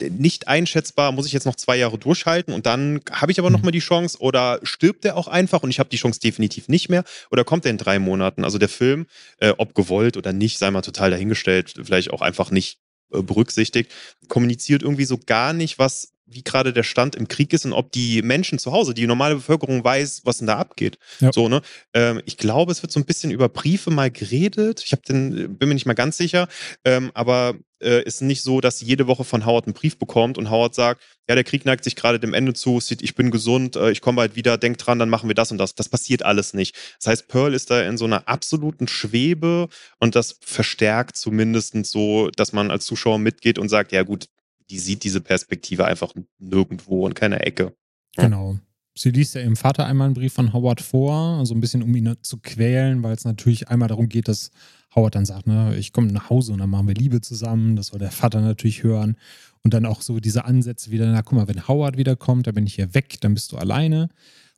nicht 0.00 0.46
einschätzbar, 0.46 1.10
muss 1.12 1.26
ich 1.26 1.32
jetzt 1.32 1.46
noch 1.46 1.56
zwei 1.56 1.76
Jahre 1.76 1.98
durchhalten 1.98 2.54
und 2.54 2.66
dann 2.66 3.00
habe 3.10 3.32
ich 3.32 3.40
aber 3.40 3.50
noch 3.50 3.58
mhm. 3.58 3.66
mal 3.66 3.70
die 3.72 3.80
Chance 3.80 4.18
oder 4.20 4.60
stirbt 4.62 5.04
er 5.04 5.16
auch 5.16 5.26
einfach 5.26 5.62
und 5.62 5.70
ich 5.70 5.80
habe 5.80 5.88
die 5.88 5.96
Chance 5.96 6.20
definitiv 6.20 6.68
nicht 6.68 6.88
mehr 6.88 7.04
oder 7.30 7.44
kommt 7.44 7.64
er 7.64 7.72
in 7.72 7.78
drei 7.78 7.98
Monaten? 7.98 8.44
Also 8.44 8.58
der 8.58 8.68
Film, 8.68 9.06
äh, 9.38 9.52
ob 9.58 9.74
gewollt 9.74 10.16
oder 10.16 10.32
nicht, 10.32 10.58
sei 10.58 10.70
mal 10.70 10.82
total 10.82 11.10
dahingestellt, 11.10 11.74
vielleicht 11.82 12.12
auch 12.12 12.22
einfach 12.22 12.50
nicht 12.50 12.78
äh, 13.12 13.22
berücksichtigt, 13.22 13.90
kommuniziert 14.28 14.82
irgendwie 14.82 15.06
so 15.06 15.18
gar 15.18 15.52
nicht, 15.52 15.78
was 15.78 16.13
wie 16.26 16.42
gerade 16.42 16.72
der 16.72 16.82
Stand 16.82 17.16
im 17.16 17.28
Krieg 17.28 17.52
ist 17.52 17.64
und 17.64 17.72
ob 17.72 17.92
die 17.92 18.22
Menschen 18.22 18.58
zu 18.58 18.72
Hause, 18.72 18.94
die 18.94 19.06
normale 19.06 19.36
Bevölkerung 19.36 19.84
weiß, 19.84 20.22
was 20.24 20.38
denn 20.38 20.46
da 20.46 20.56
abgeht. 20.56 20.98
Ja. 21.20 21.32
So, 21.32 21.48
ne? 21.48 21.60
Ähm, 21.92 22.22
ich 22.24 22.36
glaube, 22.36 22.72
es 22.72 22.82
wird 22.82 22.92
so 22.92 23.00
ein 23.00 23.04
bisschen 23.04 23.30
über 23.30 23.48
Briefe 23.48 23.90
mal 23.90 24.10
geredet. 24.10 24.82
Ich 24.84 24.98
den, 25.02 25.56
bin 25.56 25.68
mir 25.68 25.74
nicht 25.74 25.86
mal 25.86 25.94
ganz 25.94 26.16
sicher, 26.16 26.48
ähm, 26.84 27.10
aber 27.14 27.56
äh, 27.80 28.02
ist 28.04 28.22
nicht 28.22 28.42
so, 28.42 28.60
dass 28.60 28.80
jede 28.80 29.06
Woche 29.06 29.24
von 29.24 29.44
Howard 29.44 29.66
einen 29.66 29.74
Brief 29.74 29.98
bekommt 29.98 30.38
und 30.38 30.50
Howard 30.50 30.74
sagt, 30.74 31.02
ja, 31.28 31.34
der 31.34 31.44
Krieg 31.44 31.64
neigt 31.64 31.84
sich 31.84 31.96
gerade 31.96 32.18
dem 32.18 32.34
Ende 32.34 32.54
zu, 32.54 32.80
ich 33.00 33.14
bin 33.14 33.30
gesund, 33.30 33.76
äh, 33.76 33.90
ich 33.90 34.00
komme 34.00 34.16
bald 34.16 34.36
wieder, 34.36 34.58
denk 34.58 34.78
dran, 34.78 34.98
dann 34.98 35.08
machen 35.10 35.28
wir 35.28 35.34
das 35.34 35.52
und 35.52 35.58
das. 35.58 35.74
Das 35.74 35.88
passiert 35.88 36.22
alles 36.22 36.54
nicht. 36.54 36.74
Das 36.98 37.08
heißt, 37.08 37.28
Pearl 37.28 37.54
ist 37.54 37.70
da 37.70 37.82
in 37.82 37.98
so 37.98 38.04
einer 38.04 38.28
absoluten 38.28 38.88
Schwebe 38.88 39.68
und 39.98 40.14
das 40.14 40.38
verstärkt 40.40 41.16
zumindest 41.16 41.74
so, 41.86 42.30
dass 42.30 42.52
man 42.52 42.70
als 42.70 42.84
Zuschauer 42.84 43.18
mitgeht 43.18 43.58
und 43.58 43.68
sagt, 43.68 43.92
ja 43.92 44.02
gut, 44.02 44.26
die 44.70 44.78
sieht 44.78 45.04
diese 45.04 45.20
Perspektive 45.20 45.84
einfach 45.84 46.12
nirgendwo 46.38 47.06
in 47.06 47.14
keiner 47.14 47.46
Ecke. 47.46 47.74
Genau. 48.16 48.58
Sie 48.96 49.10
liest 49.10 49.34
ja 49.34 49.40
ihrem 49.40 49.56
Vater 49.56 49.86
einmal 49.86 50.06
einen 50.06 50.14
Brief 50.14 50.32
von 50.32 50.52
Howard 50.52 50.80
vor, 50.80 51.38
also 51.38 51.54
ein 51.54 51.60
bisschen 51.60 51.82
um 51.82 51.94
ihn 51.96 52.14
zu 52.22 52.38
quälen, 52.38 53.02
weil 53.02 53.14
es 53.14 53.24
natürlich 53.24 53.68
einmal 53.68 53.88
darum 53.88 54.08
geht, 54.08 54.28
dass 54.28 54.52
Howard 54.94 55.16
dann 55.16 55.26
sagt, 55.26 55.48
ne, 55.48 55.74
ich 55.76 55.92
komme 55.92 56.12
nach 56.12 56.30
Hause 56.30 56.52
und 56.52 56.58
dann 56.58 56.70
machen 56.70 56.86
wir 56.86 56.94
Liebe 56.94 57.20
zusammen. 57.20 57.74
Das 57.74 57.88
soll 57.88 57.98
der 57.98 58.12
Vater 58.12 58.40
natürlich 58.40 58.84
hören. 58.84 59.16
Und 59.62 59.74
dann 59.74 59.86
auch 59.86 60.02
so 60.02 60.20
diese 60.20 60.44
Ansätze 60.44 60.90
wieder, 60.90 61.10
na 61.10 61.22
guck 61.22 61.32
mal, 61.38 61.48
wenn 61.48 61.66
Howard 61.66 61.96
wiederkommt, 61.96 62.46
dann 62.46 62.54
bin 62.54 62.66
ich 62.66 62.74
hier 62.74 62.94
weg, 62.94 63.16
dann 63.20 63.34
bist 63.34 63.50
du 63.50 63.56
alleine. 63.56 64.10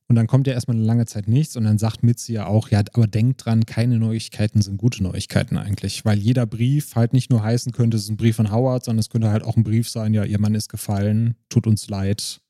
Und 0.09 0.15
dann 0.15 0.29
kommt 0.29 0.47
ja 0.47 0.53
erstmal 0.53 0.77
eine 0.77 0.87
lange 0.87 1.07
Zeit 1.07 1.27
nichts 1.27 1.57
und 1.57 1.65
dann 1.65 1.79
sagt 1.79 2.05
Mitzi 2.05 2.33
ja 2.33 2.47
auch, 2.47 2.69
ja, 2.69 2.83
aber 2.93 3.09
denkt 3.09 3.45
dran, 3.45 3.67
keine 3.67 3.99
Neuigkeiten 3.99 4.63
sind 4.63 4.79
gute 4.79 5.03
Neuigkeiten 5.03 5.57
eigentlich, 5.59 6.05
weil 6.05 6.19
jeder 6.19 6.47
Brief 6.47 6.95
halt 6.95 7.13
nicht 7.13 7.31
nur 7.31 7.43
heißen 7.43 7.73
könnte, 7.73 7.97
es 7.97 8.05
ist 8.05 8.11
ein 8.11 8.17
Brief 8.17 8.37
von 8.37 8.53
Howard, 8.53 8.85
sondern 8.85 9.01
es 9.01 9.11
könnte 9.11 9.31
halt 9.31 9.43
auch 9.43 9.57
ein 9.57 9.65
Brief 9.65 9.91
sein, 9.91 10.15
ja, 10.15 10.23
ihr 10.25 10.39
Mann 10.39 10.55
ist 10.55 10.69
gefallen, 10.69 11.35
tut 11.49 11.67
uns 11.67 11.89
leid. 11.89 12.41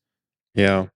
Ja. 0.54 0.90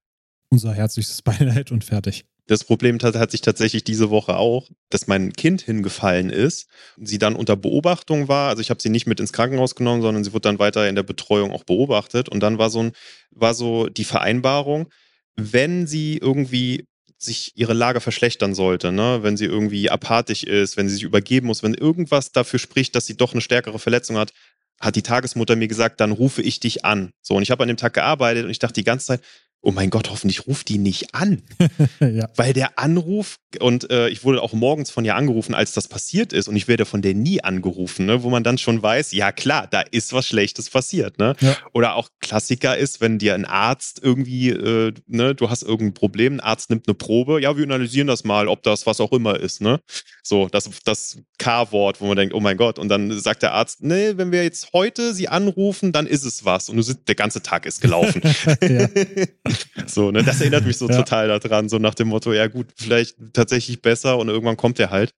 Unser 0.50 0.74
herzlichstes 0.74 1.22
Beileid 1.22 1.72
und 1.72 1.82
fertig. 1.82 2.26
Das 2.46 2.64
Problem 2.64 2.98
hat, 3.00 3.14
hat 3.14 3.30
sich 3.30 3.42
tatsächlich 3.42 3.84
diese 3.84 4.10
Woche 4.10 4.36
auch, 4.36 4.68
dass 4.88 5.06
mein 5.06 5.32
Kind 5.32 5.62
hingefallen 5.62 6.30
ist, 6.30 6.66
sie 7.00 7.18
dann 7.18 7.36
unter 7.36 7.54
Beobachtung 7.56 8.26
war. 8.26 8.48
Also 8.48 8.60
ich 8.60 8.70
habe 8.70 8.82
sie 8.82 8.88
nicht 8.88 9.06
mit 9.06 9.20
ins 9.20 9.32
Krankenhaus 9.32 9.76
genommen, 9.76 10.02
sondern 10.02 10.24
sie 10.24 10.32
wurde 10.32 10.48
dann 10.48 10.58
weiter 10.58 10.88
in 10.88 10.96
der 10.96 11.04
Betreuung 11.04 11.52
auch 11.52 11.62
beobachtet. 11.62 12.28
Und 12.28 12.40
dann 12.40 12.58
war 12.58 12.68
so 12.68 12.82
ein, 12.82 12.92
war 13.30 13.54
so 13.54 13.86
die 13.86 14.02
Vereinbarung, 14.02 14.88
wenn 15.36 15.86
sie 15.86 16.18
irgendwie 16.18 16.86
sich 17.18 17.52
ihre 17.54 17.74
Lage 17.74 18.00
verschlechtern 18.00 18.54
sollte, 18.54 18.92
ne? 18.92 19.18
wenn 19.22 19.36
sie 19.36 19.44
irgendwie 19.44 19.90
apathisch 19.90 20.42
ist, 20.42 20.76
wenn 20.76 20.88
sie 20.88 20.94
sich 20.94 21.02
übergeben 21.02 21.48
muss, 21.48 21.62
wenn 21.62 21.74
irgendwas 21.74 22.32
dafür 22.32 22.58
spricht, 22.58 22.94
dass 22.94 23.06
sie 23.06 23.16
doch 23.16 23.32
eine 23.32 23.42
stärkere 23.42 23.78
Verletzung 23.78 24.16
hat, 24.16 24.32
hat 24.80 24.96
die 24.96 25.02
Tagesmutter 25.02 25.56
mir 25.56 25.68
gesagt, 25.68 26.00
dann 26.00 26.12
rufe 26.12 26.40
ich 26.40 26.60
dich 26.60 26.84
an. 26.86 27.12
So, 27.20 27.36
und 27.36 27.42
ich 27.42 27.50
habe 27.50 27.62
an 27.62 27.68
dem 27.68 27.76
Tag 27.76 27.92
gearbeitet 27.92 28.44
und 28.44 28.50
ich 28.50 28.58
dachte 28.58 28.80
die 28.80 28.84
ganze 28.84 29.06
Zeit, 29.06 29.20
oh 29.62 29.72
mein 29.72 29.90
Gott, 29.90 30.10
hoffentlich 30.10 30.46
ruft 30.46 30.68
die 30.68 30.78
nicht 30.78 31.14
an. 31.14 31.42
ja. 32.00 32.28
Weil 32.36 32.52
der 32.52 32.78
Anruf, 32.78 33.36
und 33.60 33.90
äh, 33.90 34.08
ich 34.08 34.24
wurde 34.24 34.42
auch 34.42 34.52
morgens 34.52 34.90
von 34.90 35.04
ihr 35.04 35.14
angerufen, 35.16 35.54
als 35.54 35.72
das 35.72 35.88
passiert 35.88 36.32
ist, 36.32 36.48
und 36.48 36.56
ich 36.56 36.66
werde 36.66 36.86
von 36.86 37.02
der 37.02 37.14
nie 37.14 37.42
angerufen, 37.42 38.06
ne, 38.06 38.22
wo 38.22 38.30
man 38.30 38.42
dann 38.42 38.58
schon 38.58 38.82
weiß, 38.82 39.12
ja 39.12 39.32
klar, 39.32 39.66
da 39.66 39.82
ist 39.82 40.12
was 40.12 40.26
Schlechtes 40.26 40.70
passiert. 40.70 41.18
Ne? 41.18 41.34
Ja. 41.40 41.56
Oder 41.74 41.96
auch 41.96 42.08
Klassiker 42.20 42.76
ist, 42.78 43.00
wenn 43.00 43.18
dir 43.18 43.34
ein 43.34 43.44
Arzt 43.44 44.00
irgendwie, 44.02 44.50
äh, 44.50 44.92
ne, 45.06 45.34
du 45.34 45.50
hast 45.50 45.62
irgendein 45.62 45.94
Problem, 45.94 46.34
ein 46.34 46.40
Arzt 46.40 46.70
nimmt 46.70 46.88
eine 46.88 46.94
Probe, 46.94 47.40
ja, 47.42 47.56
wir 47.56 47.64
analysieren 47.64 48.06
das 48.06 48.24
mal, 48.24 48.48
ob 48.48 48.62
das 48.62 48.86
was 48.86 49.00
auch 49.00 49.12
immer 49.12 49.38
ist. 49.38 49.60
Ne? 49.60 49.80
So, 50.22 50.48
das, 50.48 50.70
das 50.84 51.18
K-Wort, 51.38 52.00
wo 52.00 52.06
man 52.06 52.16
denkt, 52.16 52.34
oh 52.34 52.40
mein 52.40 52.56
Gott, 52.56 52.78
und 52.78 52.88
dann 52.88 53.18
sagt 53.18 53.42
der 53.42 53.52
Arzt, 53.52 53.82
nee, 53.82 54.12
wenn 54.16 54.32
wir 54.32 54.42
jetzt 54.42 54.72
heute 54.72 55.12
sie 55.12 55.28
anrufen, 55.28 55.92
dann 55.92 56.06
ist 56.06 56.24
es 56.24 56.44
was. 56.46 56.70
Und 56.70 56.76
du 56.76 56.82
sitzt, 56.82 57.08
der 57.08 57.14
ganze 57.14 57.42
Tag 57.42 57.66
ist 57.66 57.82
gelaufen. 57.82 58.22
so, 59.86 60.10
ne, 60.10 60.22
das 60.22 60.40
erinnert 60.40 60.64
mich 60.64 60.76
so 60.76 60.88
ja. 60.90 60.96
total 60.96 61.28
daran, 61.38 61.68
so 61.68 61.78
nach 61.78 61.94
dem 61.94 62.08
Motto, 62.08 62.32
ja 62.32 62.46
gut, 62.46 62.68
vielleicht 62.76 63.16
tatsächlich 63.32 63.82
besser 63.82 64.18
und 64.18 64.28
irgendwann 64.28 64.56
kommt 64.56 64.78
er 64.78 64.90
halt. 64.90 65.12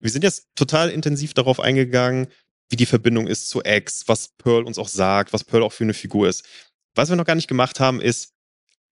Wir 0.00 0.10
sind 0.10 0.24
jetzt 0.24 0.48
total 0.54 0.90
intensiv 0.90 1.34
darauf 1.34 1.60
eingegangen, 1.60 2.28
wie 2.68 2.76
die 2.76 2.86
Verbindung 2.86 3.26
ist 3.26 3.48
zu 3.48 3.62
X, 3.64 4.04
was 4.06 4.28
Pearl 4.38 4.64
uns 4.64 4.78
auch 4.78 4.88
sagt, 4.88 5.32
was 5.32 5.44
Pearl 5.44 5.62
auch 5.62 5.72
für 5.72 5.84
eine 5.84 5.94
Figur 5.94 6.28
ist. 6.28 6.44
Was 6.94 7.08
wir 7.08 7.16
noch 7.16 7.24
gar 7.24 7.34
nicht 7.34 7.48
gemacht 7.48 7.80
haben, 7.80 8.00
ist 8.00 8.32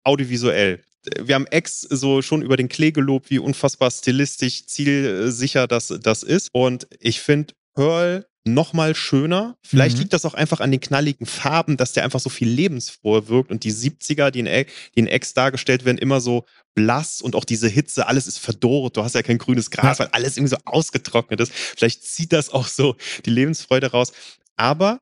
audiovisuell. 0.04 0.82
Wir 1.20 1.34
haben 1.34 1.46
X 1.50 1.80
so 1.80 2.22
schon 2.22 2.42
über 2.42 2.56
den 2.56 2.68
Klee 2.68 2.92
gelobt, 2.92 3.30
wie 3.30 3.38
unfassbar 3.38 3.90
stilistisch, 3.90 4.66
zielsicher 4.66 5.66
das, 5.66 5.88
das 6.00 6.22
ist. 6.22 6.48
Und 6.52 6.86
ich 7.00 7.20
finde, 7.20 7.54
Pearl 7.74 8.26
noch 8.44 8.74
mal 8.74 8.94
schöner. 8.94 9.56
Vielleicht 9.62 9.96
mhm. 9.96 10.02
liegt 10.02 10.12
das 10.12 10.24
auch 10.24 10.34
einfach 10.34 10.60
an 10.60 10.70
den 10.70 10.80
knalligen 10.80 11.26
Farben, 11.26 11.76
dass 11.76 11.92
der 11.92 12.04
einfach 12.04 12.20
so 12.20 12.28
viel 12.28 12.48
lebensfroher 12.48 13.28
wirkt 13.28 13.50
und 13.50 13.64
die 13.64 13.72
70er, 13.72 14.30
die 14.30 14.40
in, 14.40 14.46
die 14.46 15.00
in 15.00 15.06
X 15.06 15.32
dargestellt 15.32 15.84
werden, 15.84 15.98
immer 15.98 16.20
so 16.20 16.44
blass 16.74 17.22
und 17.22 17.34
auch 17.36 17.44
diese 17.44 17.68
Hitze, 17.68 18.06
alles 18.06 18.26
ist 18.26 18.38
verdorrt, 18.38 18.96
du 18.96 19.02
hast 19.02 19.14
ja 19.14 19.22
kein 19.22 19.38
grünes 19.38 19.70
Gras, 19.70 19.98
ja. 19.98 20.04
weil 20.04 20.12
alles 20.12 20.36
irgendwie 20.36 20.54
so 20.54 20.58
ausgetrocknet 20.64 21.40
ist. 21.40 21.52
Vielleicht 21.52 22.04
zieht 22.04 22.32
das 22.32 22.50
auch 22.50 22.66
so 22.66 22.96
die 23.24 23.30
Lebensfreude 23.30 23.90
raus. 23.90 24.12
Aber 24.56 25.00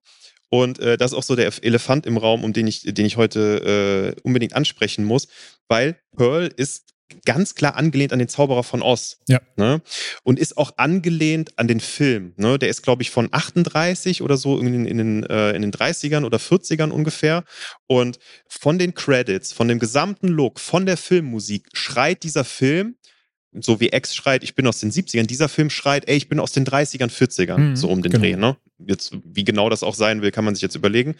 und 0.48 0.80
äh, 0.80 0.98
das 0.98 1.12
ist 1.12 1.18
auch 1.18 1.22
so 1.22 1.34
der 1.34 1.50
Elefant 1.62 2.04
im 2.04 2.18
Raum, 2.18 2.44
um 2.44 2.52
den 2.52 2.66
ich, 2.66 2.82
den 2.82 3.06
ich 3.06 3.16
heute 3.16 4.14
äh, 4.14 4.20
unbedingt 4.20 4.54
ansprechen 4.54 5.02
muss, 5.02 5.28
weil 5.66 5.98
Pearl 6.14 6.52
ist 6.54 6.92
ganz 7.24 7.54
klar 7.54 7.76
angelehnt 7.76 8.12
an 8.12 8.18
den 8.18 8.28
Zauberer 8.28 8.62
von 8.62 8.82
Oz. 8.82 9.18
Ja. 9.28 9.40
Ne? 9.56 9.82
Und 10.22 10.38
ist 10.38 10.56
auch 10.56 10.72
angelehnt 10.76 11.58
an 11.58 11.68
den 11.68 11.80
Film. 11.80 12.34
Ne? 12.36 12.58
Der 12.58 12.68
ist, 12.68 12.82
glaube 12.82 13.02
ich, 13.02 13.10
von 13.10 13.28
38 13.30 14.22
oder 14.22 14.36
so 14.36 14.58
in, 14.58 14.86
in, 14.86 14.98
den, 14.98 15.22
äh, 15.24 15.52
in 15.52 15.62
den 15.62 15.72
30ern 15.72 16.24
oder 16.24 16.38
40ern 16.38 16.90
ungefähr. 16.90 17.44
Und 17.86 18.18
von 18.48 18.78
den 18.78 18.94
Credits, 18.94 19.52
von 19.52 19.68
dem 19.68 19.78
gesamten 19.78 20.28
Look, 20.28 20.60
von 20.60 20.86
der 20.86 20.96
Filmmusik 20.96 21.68
schreit 21.72 22.22
dieser 22.22 22.44
Film 22.44 22.96
so 23.60 23.80
wie 23.80 23.88
X 23.92 24.14
schreit, 24.14 24.42
ich 24.42 24.54
bin 24.54 24.66
aus 24.66 24.80
den 24.80 24.90
70ern, 24.90 25.26
dieser 25.26 25.48
Film 25.48 25.68
schreit, 25.68 26.08
ey, 26.08 26.16
ich 26.16 26.28
bin 26.28 26.40
aus 26.40 26.52
den 26.52 26.64
30ern, 26.64 27.10
40ern, 27.10 27.58
mhm, 27.58 27.76
so 27.76 27.88
um 27.88 28.02
den 28.02 28.12
genau. 28.12 28.22
Dreh, 28.22 28.36
ne? 28.36 28.56
Jetzt, 28.78 29.16
wie 29.24 29.44
genau 29.44 29.68
das 29.68 29.82
auch 29.82 29.94
sein 29.94 30.22
will, 30.22 30.30
kann 30.30 30.44
man 30.44 30.54
sich 30.54 30.62
jetzt 30.62 30.74
überlegen. 30.74 31.14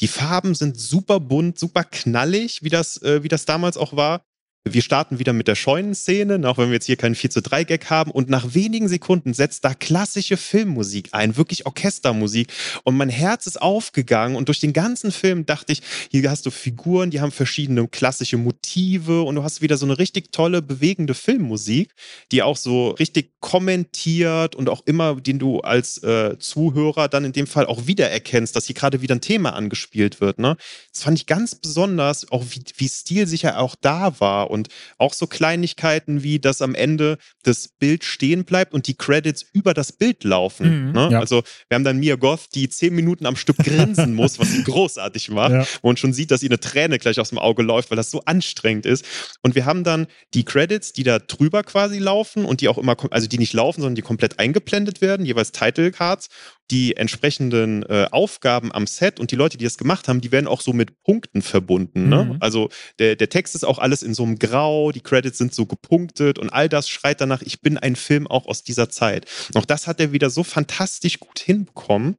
Die 0.00 0.08
Farben 0.08 0.54
sind 0.54 0.78
super 0.78 1.20
bunt, 1.20 1.58
super 1.58 1.84
knallig, 1.84 2.62
wie 2.62 2.70
das, 2.70 3.00
äh, 3.02 3.22
wie 3.22 3.28
das 3.28 3.44
damals 3.44 3.76
auch 3.76 3.94
war. 3.94 4.24
Wir 4.66 4.80
starten 4.80 5.18
wieder 5.18 5.34
mit 5.34 5.46
der 5.46 5.56
Scheunenszene, 5.56 6.48
auch 6.48 6.56
wenn 6.56 6.68
wir 6.68 6.76
jetzt 6.76 6.86
hier 6.86 6.96
keinen 6.96 7.14
4 7.14 7.28
zu 7.28 7.42
3 7.42 7.64
Gag 7.64 7.90
haben. 7.90 8.10
Und 8.10 8.30
nach 8.30 8.54
wenigen 8.54 8.88
Sekunden 8.88 9.34
setzt 9.34 9.62
da 9.66 9.74
klassische 9.74 10.38
Filmmusik 10.38 11.10
ein, 11.12 11.36
wirklich 11.36 11.66
Orchestermusik. 11.66 12.50
Und 12.82 12.96
mein 12.96 13.10
Herz 13.10 13.46
ist 13.46 13.60
aufgegangen. 13.60 14.36
Und 14.36 14.48
durch 14.48 14.60
den 14.60 14.72
ganzen 14.72 15.12
Film 15.12 15.44
dachte 15.44 15.74
ich, 15.74 15.82
hier 16.10 16.30
hast 16.30 16.46
du 16.46 16.50
Figuren, 16.50 17.10
die 17.10 17.20
haben 17.20 17.30
verschiedene 17.30 17.86
klassische 17.88 18.38
Motive. 18.38 19.24
Und 19.24 19.34
du 19.34 19.42
hast 19.42 19.60
wieder 19.60 19.76
so 19.76 19.84
eine 19.84 19.98
richtig 19.98 20.32
tolle, 20.32 20.62
bewegende 20.62 21.12
Filmmusik, 21.12 21.92
die 22.32 22.42
auch 22.42 22.56
so 22.56 22.92
richtig 22.92 23.32
kommentiert 23.40 24.56
und 24.56 24.70
auch 24.70 24.80
immer, 24.86 25.20
den 25.20 25.38
du 25.38 25.60
als 25.60 26.02
äh, 26.02 26.38
Zuhörer 26.38 27.08
dann 27.08 27.26
in 27.26 27.32
dem 27.32 27.46
Fall 27.46 27.66
auch 27.66 27.86
wiedererkennst, 27.86 28.56
dass 28.56 28.64
hier 28.64 28.74
gerade 28.74 29.02
wieder 29.02 29.14
ein 29.14 29.20
Thema 29.20 29.52
angespielt 29.52 30.22
wird. 30.22 30.38
Ne? 30.38 30.56
Das 30.90 31.02
fand 31.02 31.18
ich 31.18 31.26
ganz 31.26 31.54
besonders, 31.54 32.32
auch 32.32 32.44
wie, 32.48 32.62
wie 32.78 32.88
stilsicher 32.88 33.58
auch 33.58 33.76
da 33.78 34.18
war 34.20 34.53
und 34.54 34.68
auch 34.96 35.12
so 35.12 35.26
Kleinigkeiten 35.26 36.22
wie, 36.22 36.38
dass 36.38 36.62
am 36.62 36.74
Ende 36.74 37.18
das 37.42 37.68
Bild 37.68 38.04
stehen 38.04 38.44
bleibt 38.44 38.72
und 38.72 38.86
die 38.86 38.94
Credits 38.94 39.44
über 39.52 39.74
das 39.74 39.92
Bild 39.92 40.24
laufen. 40.24 40.86
Mhm, 40.86 40.92
ne? 40.92 41.08
ja. 41.12 41.20
Also 41.20 41.42
wir 41.68 41.74
haben 41.74 41.84
dann 41.84 41.98
Mia 41.98 42.16
Goth, 42.16 42.54
die 42.54 42.68
zehn 42.68 42.94
Minuten 42.94 43.26
am 43.26 43.36
Stück 43.36 43.58
grinsen 43.58 44.14
muss, 44.14 44.38
was 44.38 44.50
sie 44.52 44.64
großartig 44.64 45.30
macht, 45.30 45.52
ja. 45.52 45.66
man 45.82 45.96
schon 45.96 46.12
sieht, 46.12 46.30
dass 46.30 46.42
ihr 46.42 46.50
eine 46.50 46.60
Träne 46.60 46.98
gleich 46.98 47.20
aus 47.20 47.28
dem 47.28 47.38
Auge 47.38 47.62
läuft, 47.62 47.90
weil 47.90 47.96
das 47.96 48.10
so 48.10 48.22
anstrengend 48.24 48.86
ist. 48.86 49.04
Und 49.42 49.54
wir 49.54 49.66
haben 49.66 49.84
dann 49.84 50.06
die 50.32 50.44
Credits, 50.44 50.92
die 50.92 51.02
da 51.02 51.18
drüber 51.18 51.62
quasi 51.62 51.98
laufen 51.98 52.44
und 52.44 52.60
die 52.60 52.68
auch 52.68 52.78
immer, 52.78 52.96
also 53.10 53.26
die 53.26 53.38
nicht 53.38 53.52
laufen, 53.52 53.80
sondern 53.80 53.96
die 53.96 54.02
komplett 54.02 54.38
eingeblendet 54.38 55.00
werden, 55.00 55.26
jeweils 55.26 55.52
Title 55.52 55.90
Cards 55.90 56.28
die 56.70 56.96
entsprechenden 56.96 57.82
äh, 57.84 58.06
Aufgaben 58.10 58.72
am 58.72 58.86
Set 58.86 59.20
und 59.20 59.30
die 59.30 59.36
Leute, 59.36 59.58
die 59.58 59.64
das 59.64 59.76
gemacht 59.76 60.08
haben, 60.08 60.20
die 60.20 60.32
werden 60.32 60.46
auch 60.46 60.62
so 60.62 60.72
mit 60.72 61.02
Punkten 61.02 61.42
verbunden. 61.42 62.08
Ne? 62.08 62.24
Mhm. 62.24 62.36
Also 62.40 62.70
der, 62.98 63.16
der 63.16 63.28
Text 63.28 63.54
ist 63.54 63.64
auch 63.64 63.78
alles 63.78 64.02
in 64.02 64.14
so 64.14 64.22
einem 64.22 64.38
Grau, 64.38 64.90
die 64.90 65.00
Credits 65.00 65.36
sind 65.36 65.54
so 65.54 65.66
gepunktet 65.66 66.38
und 66.38 66.50
all 66.50 66.68
das 66.68 66.88
schreit 66.88 67.20
danach, 67.20 67.42
ich 67.42 67.60
bin 67.60 67.76
ein 67.76 67.96
Film 67.96 68.26
auch 68.26 68.46
aus 68.46 68.62
dieser 68.62 68.88
Zeit. 68.88 69.26
Auch 69.54 69.66
das 69.66 69.86
hat 69.86 70.00
er 70.00 70.12
wieder 70.12 70.30
so 70.30 70.42
fantastisch 70.42 71.20
gut 71.20 71.38
hinbekommen. 71.38 72.16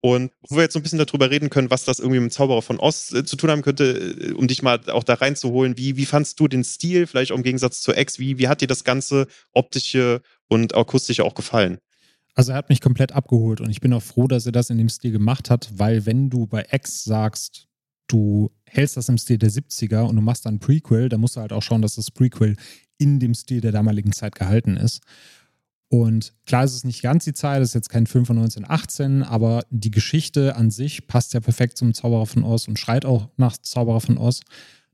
Und 0.00 0.32
wo 0.48 0.56
wir 0.56 0.62
jetzt 0.62 0.74
so 0.74 0.78
ein 0.78 0.82
bisschen 0.82 0.98
darüber 0.98 1.30
reden 1.30 1.50
können, 1.50 1.70
was 1.70 1.84
das 1.84 1.98
irgendwie 1.98 2.20
mit 2.20 2.30
dem 2.30 2.34
Zauberer 2.34 2.62
von 2.62 2.78
Oz 2.78 3.12
äh, 3.12 3.24
zu 3.24 3.36
tun 3.36 3.50
haben 3.50 3.62
könnte, 3.62 3.84
äh, 3.84 4.32
um 4.32 4.46
dich 4.46 4.62
mal 4.62 4.80
auch 4.90 5.02
da 5.02 5.14
reinzuholen, 5.14 5.76
wie, 5.76 5.96
wie 5.96 6.06
fandst 6.06 6.38
du 6.38 6.46
den 6.46 6.62
Stil, 6.62 7.06
vielleicht 7.06 7.32
auch 7.32 7.36
im 7.36 7.42
Gegensatz 7.42 7.80
zu 7.80 7.92
X, 7.92 8.18
wie, 8.18 8.38
wie 8.38 8.48
hat 8.48 8.60
dir 8.60 8.68
das 8.68 8.84
ganze 8.84 9.26
optische 9.52 10.20
und 10.48 10.74
akustische 10.74 11.24
auch 11.24 11.34
gefallen? 11.34 11.78
Also 12.38 12.52
er 12.52 12.58
hat 12.58 12.68
mich 12.68 12.80
komplett 12.80 13.10
abgeholt 13.10 13.60
und 13.60 13.68
ich 13.68 13.80
bin 13.80 13.92
auch 13.92 14.02
froh, 14.02 14.28
dass 14.28 14.46
er 14.46 14.52
das 14.52 14.70
in 14.70 14.78
dem 14.78 14.88
Stil 14.88 15.10
gemacht 15.10 15.50
hat, 15.50 15.72
weil 15.74 16.06
wenn 16.06 16.30
du 16.30 16.46
bei 16.46 16.64
X 16.70 17.02
sagst, 17.02 17.66
du 18.06 18.52
hältst 18.64 18.96
das 18.96 19.08
im 19.08 19.18
Stil 19.18 19.38
der 19.38 19.50
70er 19.50 20.02
und 20.02 20.14
du 20.14 20.22
machst 20.22 20.46
dann 20.46 20.60
Prequel, 20.60 21.08
dann 21.08 21.20
musst 21.20 21.34
du 21.34 21.40
halt 21.40 21.52
auch 21.52 21.64
schauen, 21.64 21.82
dass 21.82 21.96
das 21.96 22.12
Prequel 22.12 22.54
in 22.96 23.18
dem 23.18 23.34
Stil 23.34 23.60
der 23.60 23.72
damaligen 23.72 24.12
Zeit 24.12 24.36
gehalten 24.36 24.76
ist. 24.76 25.02
Und 25.88 26.32
klar 26.46 26.62
ist 26.62 26.74
es 26.74 26.84
nicht 26.84 27.02
ganz 27.02 27.24
die 27.24 27.32
Zeit, 27.32 27.60
es 27.60 27.70
ist 27.70 27.74
jetzt 27.74 27.90
kein 27.90 28.06
Film 28.06 28.24
von 28.24 28.38
1918, 28.38 29.24
aber 29.24 29.64
die 29.70 29.90
Geschichte 29.90 30.54
an 30.54 30.70
sich 30.70 31.08
passt 31.08 31.34
ja 31.34 31.40
perfekt 31.40 31.76
zum 31.76 31.92
Zauberer 31.92 32.26
von 32.26 32.44
Oz 32.44 32.68
und 32.68 32.78
schreit 32.78 33.04
auch 33.04 33.30
nach 33.36 33.56
Zauberer 33.56 34.00
von 34.00 34.16
Oz. 34.16 34.42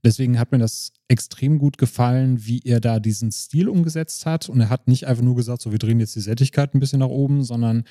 Deswegen 0.04 0.38
hat 0.38 0.52
mir 0.52 0.58
das 0.58 0.92
extrem 1.08 1.58
gut 1.58 1.78
gefallen, 1.78 2.44
wie 2.44 2.60
er 2.64 2.80
da 2.80 3.00
diesen 3.00 3.32
Stil 3.32 3.68
umgesetzt 3.68 4.26
hat. 4.26 4.48
Und 4.48 4.60
er 4.60 4.68
hat 4.68 4.86
nicht 4.86 5.06
einfach 5.06 5.22
nur 5.22 5.34
gesagt, 5.34 5.62
so 5.62 5.72
wir 5.72 5.78
drehen 5.78 6.00
jetzt 6.00 6.14
die 6.14 6.20
Sättigkeit 6.20 6.74
ein 6.74 6.80
bisschen 6.80 7.00
nach 7.00 7.08
oben, 7.08 7.42
sondern 7.42 7.84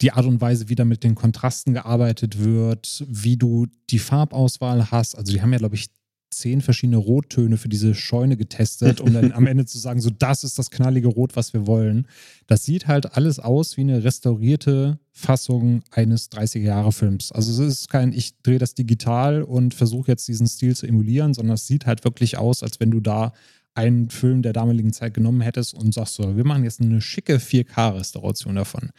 die 0.00 0.12
Art 0.12 0.26
und 0.26 0.40
Weise, 0.40 0.68
wie 0.68 0.74
da 0.74 0.84
mit 0.84 1.04
den 1.04 1.14
Kontrasten 1.14 1.74
gearbeitet 1.74 2.42
wird, 2.42 3.04
wie 3.08 3.36
du 3.36 3.66
die 3.90 3.98
Farbauswahl 3.98 4.90
hast. 4.90 5.16
Also 5.16 5.32
die 5.32 5.42
haben 5.42 5.52
ja, 5.52 5.58
glaube 5.58 5.74
ich, 5.74 5.88
zehn 6.30 6.60
verschiedene 6.60 6.98
Rottöne 6.98 7.56
für 7.56 7.68
diese 7.68 7.94
Scheune 7.94 8.36
getestet, 8.36 9.00
um 9.00 9.12
dann 9.12 9.32
am 9.32 9.46
Ende 9.48 9.66
zu 9.66 9.78
sagen, 9.78 10.00
so 10.00 10.10
das 10.10 10.44
ist 10.44 10.58
das 10.58 10.70
knallige 10.70 11.08
Rot, 11.08 11.36
was 11.36 11.52
wir 11.52 11.66
wollen. 11.66 12.06
Das 12.46 12.64
sieht 12.64 12.86
halt 12.86 13.16
alles 13.16 13.38
aus 13.38 13.76
wie 13.76 13.82
eine 13.82 14.04
restaurierte 14.04 14.98
Fassung 15.12 15.82
eines 15.90 16.30
30er-Jahre-Films. 16.30 17.32
Also 17.32 17.50
es 17.50 17.58
ist 17.58 17.88
kein, 17.88 18.12
ich 18.12 18.40
drehe 18.42 18.58
das 18.58 18.74
digital 18.74 19.42
und 19.42 19.74
versuche 19.74 20.10
jetzt 20.10 20.28
diesen 20.28 20.46
Stil 20.46 20.76
zu 20.76 20.86
emulieren, 20.86 21.34
sondern 21.34 21.54
es 21.54 21.66
sieht 21.66 21.86
halt 21.86 22.04
wirklich 22.04 22.38
aus, 22.38 22.62
als 22.62 22.80
wenn 22.80 22.90
du 22.90 23.00
da 23.00 23.32
einen 23.74 24.10
Film 24.10 24.42
der 24.42 24.52
damaligen 24.52 24.92
Zeit 24.92 25.14
genommen 25.14 25.40
hättest 25.40 25.74
und 25.74 25.94
sagst 25.94 26.16
so, 26.16 26.36
wir 26.36 26.44
machen 26.44 26.64
jetzt 26.64 26.80
eine 26.80 27.00
schicke 27.00 27.36
4K-Restauration 27.36 28.56
davon. 28.56 28.90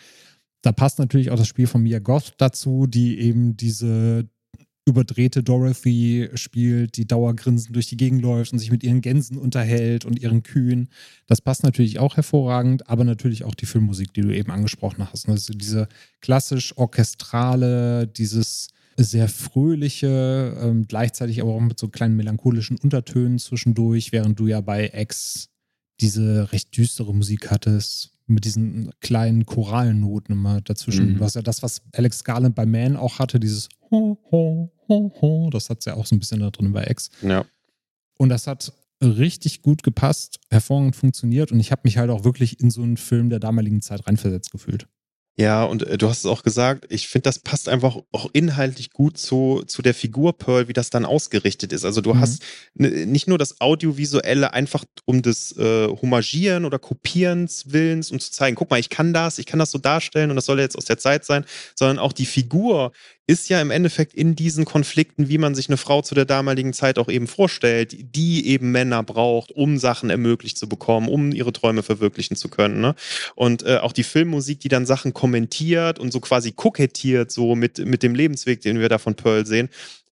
Da 0.62 0.72
passt 0.72 1.00
natürlich 1.00 1.32
auch 1.32 1.38
das 1.38 1.48
Spiel 1.48 1.68
von 1.68 1.84
Mia 1.84 2.00
Goth 2.00 2.34
dazu, 2.38 2.88
die 2.88 3.20
eben 3.20 3.56
diese 3.56 4.30
überdrehte 4.90 5.44
Dorothy 5.44 6.30
spielt, 6.34 6.98
die 6.98 7.08
dauergrinsend 7.08 7.76
durch 7.76 7.88
die 7.88 7.98
Gegend 7.98 8.22
läuft 8.22 8.52
und 8.54 8.60
sich 8.60 8.72
mit 8.72 8.84
ihren 8.84 9.02
Gänsen 9.02 9.38
unterhält 9.38 10.06
und 10.06 10.20
ihren 10.20 10.44
Kühen. 10.44 10.90
Das 11.28 11.42
passt 11.42 11.64
natürlich 11.64 12.00
auch 12.00 12.18
hervorragend, 12.18 12.90
aber 12.90 13.04
natürlich 13.04 13.44
auch 13.44 13.56
die 13.56 13.66
Filmmusik, 13.66 14.14
die 14.14 14.22
du 14.22 14.36
eben 14.36 14.52
angesprochen 14.52 15.08
hast. 15.12 15.30
Also 15.30 15.54
diese 15.54 15.88
klassisch 16.22 16.78
orchestrale, 16.78 18.08
dieses 18.08 18.70
sehr 18.98 19.30
fröhliche, 19.30 20.58
ähm, 20.60 20.86
gleichzeitig 20.88 21.42
aber 21.42 21.54
auch 21.54 21.62
mit 21.62 21.80
so 21.80 21.88
kleinen 21.88 22.18
melancholischen 22.18 22.78
Untertönen 22.78 23.40
zwischendurch, 23.40 24.12
während 24.12 24.40
du 24.40 24.48
ja 24.48 24.62
bei 24.62 24.92
X 24.94 25.50
diese 26.02 26.52
recht 26.52 26.76
düstere 26.76 27.14
Musik 27.14 27.52
hattest, 27.52 28.12
mit 28.30 28.46
diesen 28.46 28.92
kleinen 29.02 29.46
Choralnoten 29.46 30.34
immer 30.34 30.62
dazwischen. 30.62 31.14
Mhm. 31.14 31.20
Was 31.20 31.34
ja 31.34 31.42
das, 31.42 31.64
was 31.64 31.82
Alex 31.94 32.24
Garland 32.24 32.56
bei 32.56 32.66
Man 32.66 32.96
auch 32.96 33.20
hatte, 33.20 33.40
dieses 33.40 33.70
ho, 33.92 34.18
ho, 34.32 34.72
ho, 34.88 35.14
ho, 35.22 35.50
das 35.52 35.70
hat 35.70 35.86
ja 35.86 35.96
auch 35.96 36.06
so 36.06 36.16
ein 36.16 36.20
bisschen 36.20 36.40
da 36.40 36.50
drin 36.50 36.72
bei 36.72 36.86
X. 36.88 37.10
Ja. 37.22 37.46
Und 38.18 38.30
das 38.30 38.48
hat 38.48 38.74
richtig 39.02 39.62
gut 39.62 39.84
gepasst, 39.84 40.40
hervorragend 40.50 40.96
funktioniert 40.96 41.52
und 41.52 41.60
ich 41.60 41.72
habe 41.72 41.82
mich 41.86 41.98
halt 41.98 42.10
auch 42.10 42.26
wirklich 42.26 42.60
in 42.60 42.70
so 42.70 42.82
einen 42.82 42.98
Film 42.98 43.30
der 43.30 43.40
damaligen 43.40 43.82
Zeit 43.82 44.06
reinversetzt 44.06 44.52
gefühlt. 44.52 44.88
Ja, 45.40 45.64
und 45.64 45.88
äh, 45.88 45.98
du 45.98 46.10
hast 46.10 46.20
es 46.20 46.26
auch 46.26 46.44
gesagt, 46.44 46.86
ich 46.90 47.08
finde, 47.08 47.24
das 47.24 47.40
passt 47.40 47.70
einfach 47.70 47.96
auch 48.12 48.30
inhaltlich 48.34 48.92
gut 48.92 49.18
zu, 49.18 49.64
zu 49.66 49.82
der 49.82 49.94
Figur 49.94 50.38
Pearl, 50.38 50.68
wie 50.68 50.74
das 50.74 50.90
dann 50.90 51.06
ausgerichtet 51.06 51.72
ist. 51.72 51.86
Also 51.86 52.02
du 52.02 52.14
mhm. 52.14 52.20
hast 52.20 52.44
nicht 52.74 53.30
nur 53.30 53.38
das 53.38 53.62
Audiovisuelle 53.62 54.52
einfach 54.52 54.84
um 55.06 55.22
des 55.22 55.56
äh, 55.58 55.88
Homagieren 55.88 56.66
oder 56.66 56.78
Kopierens 56.78 57.72
Willens, 57.72 58.12
um 58.12 58.20
zu 58.20 58.34
zeigen, 58.34 58.58
guck 58.58 58.70
mal, 58.70 58.82
ich 58.82 58.90
kann 58.90 59.14
das, 59.14 59.40
ich 59.40 59.46
kann 59.46 59.60
das 59.60 59.72
so 59.72 59.78
darstellen 59.78 60.30
und 60.30 60.36
das 60.36 60.46
soll 60.46 60.60
jetzt 60.60 60.78
aus 60.78 60.84
der 60.84 60.98
Zeit 60.98 61.24
sein, 61.24 61.46
sondern 61.74 62.00
auch 62.00 62.12
die 62.12 62.26
Figur 62.26 62.92
ist 63.30 63.48
ja 63.48 63.62
im 63.62 63.70
Endeffekt 63.70 64.16
in 64.16 64.36
diesen 64.36 64.66
Konflikten, 64.66 65.30
wie 65.30 65.38
man 65.38 65.54
sich 65.54 65.70
eine 65.70 65.78
Frau 65.78 66.02
zu 66.02 66.16
der 66.16 66.26
damaligen 66.26 66.74
Zeit 66.74 66.98
auch 66.98 67.10
eben 67.10 67.28
vorstellt, 67.28 67.96
die 68.16 68.48
eben 68.48 68.72
Männer 68.72 69.04
braucht, 69.04 69.52
um 69.52 69.78
Sachen 69.78 70.10
ermöglicht 70.10 70.58
zu 70.58 70.68
bekommen, 70.68 71.08
um 71.08 71.32
ihre 71.32 71.54
Träume 71.54 71.84
verwirklichen 71.84 72.36
zu 72.36 72.50
können. 72.50 72.82
Ne? 72.82 72.96
Und 73.36 73.62
äh, 73.62 73.78
auch 73.78 73.92
die 73.92 74.02
Filmmusik, 74.02 74.62
die 74.62 74.68
dann 74.68 74.88
Sachen 74.88 75.14
kommentiert 75.14 76.00
und 76.00 76.12
so 76.12 76.20
quasi 76.22 76.54
kokettiert, 76.54 77.32
so 77.32 77.54
mit, 77.54 77.78
mit 77.78 78.02
dem 78.02 78.16
Lebensweg, 78.16 78.62
den 78.62 78.80
wir 78.80 78.90
da 78.90 78.98
von 78.98 79.14
Pearl 79.14 79.46
sehen. 79.46 79.70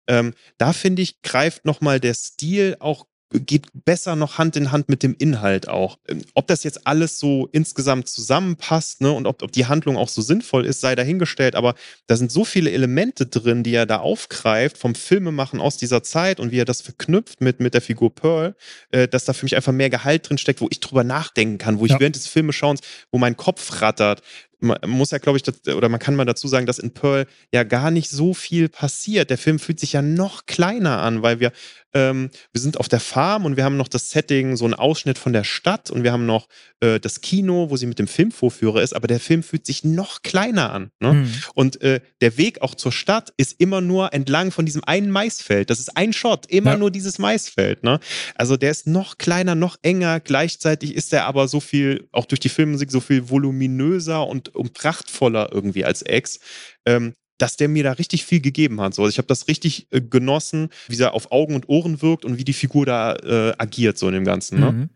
Ähm, 0.07 0.33
da 0.57 0.71
finde 0.71 1.01
ich, 1.01 1.21
greift 1.21 1.65
nochmal 1.65 1.99
der 1.99 2.13
Stil 2.13 2.77
auch 2.79 3.07
geht 3.31 3.67
besser 3.85 4.15
noch 4.15 4.37
Hand 4.37 4.55
in 4.55 4.71
Hand 4.71 4.89
mit 4.89 5.03
dem 5.03 5.15
Inhalt 5.17 5.67
auch. 5.67 5.97
Ähm, 6.07 6.21
ob 6.33 6.47
das 6.47 6.63
jetzt 6.63 6.85
alles 6.85 7.19
so 7.19 7.47
insgesamt 7.51 8.09
zusammenpasst 8.09 9.01
ne, 9.01 9.11
und 9.11 9.25
ob, 9.25 9.41
ob 9.43 9.51
die 9.51 9.65
Handlung 9.65 9.97
auch 9.97 10.09
so 10.09 10.21
sinnvoll 10.21 10.65
ist, 10.65 10.81
sei 10.81 10.95
dahingestellt. 10.95 11.55
Aber 11.55 11.75
da 12.07 12.15
sind 12.15 12.31
so 12.31 12.45
viele 12.45 12.71
Elemente 12.71 13.25
drin, 13.25 13.63
die 13.63 13.73
er 13.73 13.85
da 13.85 13.97
aufgreift 13.97 14.77
vom 14.77 14.95
Filmemachen 14.95 15.61
aus 15.61 15.77
dieser 15.77 16.03
Zeit 16.03 16.39
und 16.39 16.51
wie 16.51 16.59
er 16.59 16.65
das 16.65 16.81
verknüpft 16.81 17.41
mit, 17.41 17.59
mit 17.59 17.73
der 17.73 17.81
Figur 17.81 18.13
Pearl, 18.13 18.55
äh, 18.91 19.07
dass 19.07 19.25
da 19.25 19.33
für 19.33 19.45
mich 19.45 19.55
einfach 19.55 19.73
mehr 19.73 19.89
Gehalt 19.89 20.29
drin 20.29 20.37
steckt, 20.37 20.61
wo 20.61 20.67
ich 20.69 20.79
drüber 20.79 21.03
nachdenken 21.03 21.57
kann, 21.57 21.79
wo 21.79 21.85
ich 21.85 21.91
ja. 21.91 21.99
während 21.99 22.15
des 22.15 22.27
Filmeschauens, 22.27 22.81
wo 23.11 23.17
mein 23.17 23.37
Kopf 23.37 23.81
rattert, 23.81 24.21
man 24.61 24.77
muss 24.87 25.11
ja, 25.11 25.17
glaube 25.17 25.37
ich, 25.37 25.43
das, 25.43 25.67
oder 25.67 25.89
man 25.89 25.99
kann 25.99 26.15
mal 26.15 26.25
dazu 26.25 26.47
sagen, 26.47 26.65
dass 26.65 26.79
in 26.79 26.91
Pearl 26.91 27.25
ja 27.51 27.63
gar 27.63 27.91
nicht 27.91 28.09
so 28.09 28.33
viel 28.33 28.69
passiert. 28.69 29.29
Der 29.29 29.37
Film 29.37 29.59
fühlt 29.59 29.79
sich 29.79 29.93
ja 29.93 30.01
noch 30.01 30.45
kleiner 30.45 31.01
an, 31.01 31.23
weil 31.23 31.39
wir 31.39 31.51
ähm, 31.93 32.29
wir 32.51 32.61
sind 32.61 32.77
auf 32.77 32.87
der 32.87 32.99
Farm 32.99 33.45
und 33.45 33.57
wir 33.57 33.63
haben 33.63 33.77
noch 33.77 33.87
das 33.87 34.11
Setting, 34.11 34.55
so 34.55 34.65
ein 34.65 34.73
Ausschnitt 34.73 35.17
von 35.17 35.33
der 35.33 35.43
Stadt 35.43 35.91
und 35.91 36.03
wir 36.03 36.11
haben 36.11 36.25
noch 36.25 36.47
äh, 36.79 36.99
das 36.99 37.21
Kino, 37.21 37.69
wo 37.69 37.77
sie 37.77 37.85
mit 37.85 37.99
dem 37.99 38.07
Filmvorführer 38.07 38.81
ist, 38.81 38.93
aber 38.93 39.07
der 39.07 39.19
Film 39.19 39.43
fühlt 39.43 39.65
sich 39.65 39.83
noch 39.83 40.21
kleiner 40.21 40.71
an. 40.71 40.91
Ne? 40.99 41.13
Mhm. 41.13 41.33
Und 41.53 41.81
äh, 41.81 42.01
der 42.21 42.37
Weg 42.37 42.61
auch 42.61 42.75
zur 42.75 42.91
Stadt 42.91 43.33
ist 43.37 43.59
immer 43.59 43.81
nur 43.81 44.13
entlang 44.13 44.51
von 44.51 44.65
diesem 44.65 44.83
einen 44.83 45.11
Maisfeld. 45.11 45.69
Das 45.69 45.79
ist 45.79 45.95
ein 45.97 46.13
Shot, 46.13 46.45
immer 46.47 46.71
ja. 46.71 46.77
nur 46.77 46.91
dieses 46.91 47.19
Maisfeld. 47.19 47.83
Ne? 47.83 47.99
Also 48.35 48.57
der 48.57 48.71
ist 48.71 48.87
noch 48.87 49.17
kleiner, 49.17 49.55
noch 49.55 49.77
enger. 49.81 50.19
Gleichzeitig 50.19 50.95
ist 50.95 51.13
er 51.13 51.25
aber 51.25 51.47
so 51.47 51.59
viel, 51.59 52.07
auch 52.11 52.25
durch 52.25 52.39
die 52.39 52.49
Filmmusik, 52.49 52.91
so 52.91 52.99
viel 52.99 53.29
voluminöser 53.29 54.25
und, 54.27 54.55
und 54.55 54.73
prachtvoller 54.73 55.49
irgendwie 55.51 55.85
als 55.85 56.01
Ex. 56.01 56.39
Ähm, 56.85 57.13
dass 57.41 57.57
der 57.57 57.67
mir 57.67 57.83
da 57.83 57.93
richtig 57.93 58.23
viel 58.23 58.39
gegeben 58.39 58.79
hat. 58.81 58.93
So, 58.93 59.01
also 59.01 59.09
ich 59.11 59.17
habe 59.17 59.27
das 59.27 59.47
richtig 59.47 59.87
äh, 59.91 59.99
genossen, 60.01 60.69
wie 60.87 61.01
er 61.01 61.13
auf 61.13 61.31
Augen 61.31 61.55
und 61.55 61.69
Ohren 61.69 62.01
wirkt 62.01 62.23
und 62.23 62.37
wie 62.37 62.43
die 62.43 62.53
Figur 62.53 62.85
da 62.85 63.15
äh, 63.15 63.53
agiert, 63.57 63.97
so 63.97 64.07
in 64.07 64.13
dem 64.13 64.25
Ganzen. 64.25 64.59
Ne? 64.59 64.71
Mhm. 64.71 64.89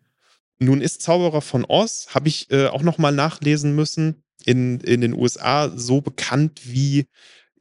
Nun 0.60 0.82
ist 0.82 1.02
Zauberer 1.02 1.42
von 1.42 1.66
Oz, 1.66 2.08
habe 2.14 2.28
ich 2.28 2.52
äh, 2.52 2.68
auch 2.68 2.84
nochmal 2.84 3.12
nachlesen 3.12 3.76
müssen, 3.76 4.24
in, 4.46 4.80
in 4.82 5.02
den 5.02 5.14
USA 5.14 5.72
so 5.76 6.02
bekannt 6.02 6.62
wie 6.66 7.08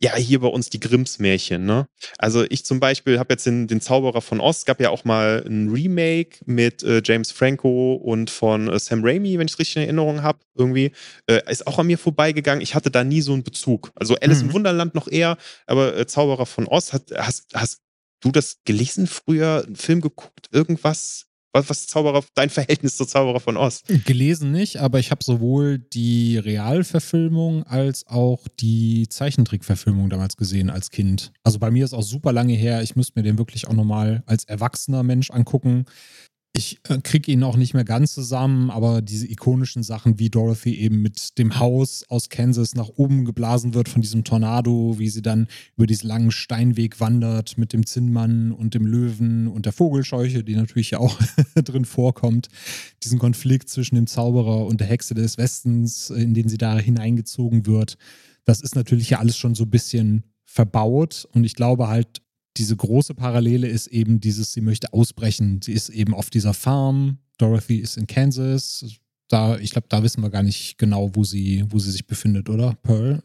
ja, 0.04 0.16
hier 0.16 0.40
bei 0.40 0.48
uns 0.48 0.68
die 0.68 0.80
Grimms 0.80 1.18
Märchen, 1.18 1.64
ne? 1.64 1.88
Also 2.18 2.44
ich 2.50 2.66
zum 2.66 2.78
Beispiel 2.78 3.18
habe 3.18 3.32
jetzt 3.32 3.46
den, 3.46 3.66
den 3.66 3.80
Zauberer 3.80 4.20
von 4.20 4.38
Oz, 4.38 4.66
gab 4.66 4.78
ja 4.78 4.90
auch 4.90 5.06
mal 5.06 5.42
ein 5.46 5.70
Remake 5.70 6.40
mit 6.44 6.82
äh, 6.82 7.00
James 7.02 7.32
Franco 7.32 7.94
und 7.94 8.28
von 8.28 8.68
äh, 8.68 8.78
Sam 8.78 9.02
Raimi, 9.02 9.38
wenn 9.38 9.46
ich 9.46 9.58
richtig 9.58 9.76
in 9.76 9.82
Erinnerung 9.84 10.22
habe, 10.22 10.40
irgendwie. 10.54 10.92
Äh, 11.26 11.50
ist 11.50 11.66
auch 11.66 11.78
an 11.78 11.86
mir 11.86 11.96
vorbeigegangen. 11.96 12.60
Ich 12.60 12.74
hatte 12.74 12.90
da 12.90 13.02
nie 13.02 13.22
so 13.22 13.32
einen 13.32 13.44
Bezug. 13.44 13.92
Also 13.94 14.14
Alice 14.16 14.42
mhm. 14.42 14.48
im 14.48 14.52
Wunderland 14.52 14.94
noch 14.94 15.08
eher, 15.08 15.38
aber 15.66 15.96
äh, 15.96 16.06
Zauberer 16.06 16.44
von 16.44 16.68
Oz, 16.68 16.92
hat, 16.92 17.10
hast, 17.16 17.54
hast 17.54 17.80
du 18.20 18.30
das 18.30 18.58
gelesen 18.66 19.06
früher, 19.06 19.64
einen 19.66 19.76
Film 19.76 20.02
geguckt, 20.02 20.48
irgendwas? 20.52 21.28
Was, 21.56 21.70
was 21.70 21.86
Zauberer, 21.86 22.24
dein 22.34 22.50
Verhältnis 22.50 22.96
zur 22.96 23.06
Zauberer 23.06 23.38
von 23.38 23.56
Oz? 23.56 23.84
Gelesen 24.06 24.50
nicht, 24.50 24.78
aber 24.80 24.98
ich 24.98 25.12
habe 25.12 25.22
sowohl 25.22 25.78
die 25.78 26.36
Realverfilmung 26.36 27.62
als 27.62 28.08
auch 28.08 28.48
die 28.58 29.08
Zeichentrickverfilmung 29.08 30.10
damals 30.10 30.36
gesehen 30.36 30.68
als 30.68 30.90
Kind. 30.90 31.32
Also 31.44 31.60
bei 31.60 31.70
mir 31.70 31.84
ist 31.84 31.94
auch 31.94 32.02
super 32.02 32.32
lange 32.32 32.54
her. 32.54 32.82
Ich 32.82 32.96
müsste 32.96 33.12
mir 33.14 33.22
den 33.22 33.38
wirklich 33.38 33.68
auch 33.68 33.72
nochmal 33.72 34.24
als 34.26 34.42
erwachsener 34.42 35.04
Mensch 35.04 35.30
angucken. 35.30 35.84
Ich 36.56 36.78
äh, 36.88 36.98
kriege 37.02 37.32
ihn 37.32 37.42
auch 37.42 37.56
nicht 37.56 37.74
mehr 37.74 37.84
ganz 37.84 38.14
zusammen, 38.14 38.70
aber 38.70 39.02
diese 39.02 39.26
ikonischen 39.26 39.82
Sachen, 39.82 40.20
wie 40.20 40.30
Dorothy 40.30 40.76
eben 40.76 41.02
mit 41.02 41.36
dem 41.36 41.58
Haus 41.58 42.04
aus 42.08 42.28
Kansas 42.28 42.76
nach 42.76 42.90
oben 42.90 43.24
geblasen 43.24 43.74
wird 43.74 43.88
von 43.88 44.02
diesem 44.02 44.22
Tornado, 44.22 44.94
wie 44.96 45.08
sie 45.08 45.20
dann 45.20 45.48
über 45.76 45.88
diesen 45.88 46.06
langen 46.06 46.30
Steinweg 46.30 47.00
wandert 47.00 47.58
mit 47.58 47.72
dem 47.72 47.84
Zinnmann 47.86 48.52
und 48.52 48.74
dem 48.74 48.86
Löwen 48.86 49.48
und 49.48 49.66
der 49.66 49.72
Vogelscheuche, 49.72 50.44
die 50.44 50.54
natürlich 50.54 50.92
ja 50.92 51.00
auch 51.00 51.18
drin 51.56 51.84
vorkommt. 51.84 52.48
Diesen 53.02 53.18
Konflikt 53.18 53.68
zwischen 53.68 53.96
dem 53.96 54.06
Zauberer 54.06 54.64
und 54.66 54.78
der 54.78 54.86
Hexe 54.86 55.14
des 55.14 55.38
Westens, 55.38 56.10
in 56.10 56.34
den 56.34 56.48
sie 56.48 56.58
da 56.58 56.78
hineingezogen 56.78 57.66
wird. 57.66 57.98
Das 58.44 58.60
ist 58.60 58.76
natürlich 58.76 59.10
ja 59.10 59.18
alles 59.18 59.36
schon 59.36 59.56
so 59.56 59.64
ein 59.64 59.70
bisschen 59.70 60.22
verbaut 60.44 61.26
und 61.32 61.42
ich 61.42 61.56
glaube 61.56 61.88
halt, 61.88 62.22
diese 62.56 62.76
große 62.76 63.14
Parallele 63.14 63.66
ist 63.66 63.88
eben 63.88 64.20
dieses, 64.20 64.52
sie 64.52 64.60
möchte 64.60 64.92
ausbrechen. 64.92 65.60
Sie 65.62 65.72
ist 65.72 65.88
eben 65.88 66.14
auf 66.14 66.30
dieser 66.30 66.54
Farm. 66.54 67.18
Dorothy 67.38 67.78
ist 67.78 67.96
in 67.96 68.06
Kansas. 68.06 68.84
Da, 69.28 69.58
ich 69.58 69.70
glaube, 69.70 69.88
da 69.88 70.02
wissen 70.02 70.22
wir 70.22 70.30
gar 70.30 70.42
nicht 70.42 70.78
genau, 70.78 71.10
wo 71.14 71.24
sie, 71.24 71.64
wo 71.68 71.78
sie 71.78 71.90
sich 71.90 72.06
befindet, 72.06 72.48
oder? 72.48 72.76
Pearl? 72.82 73.22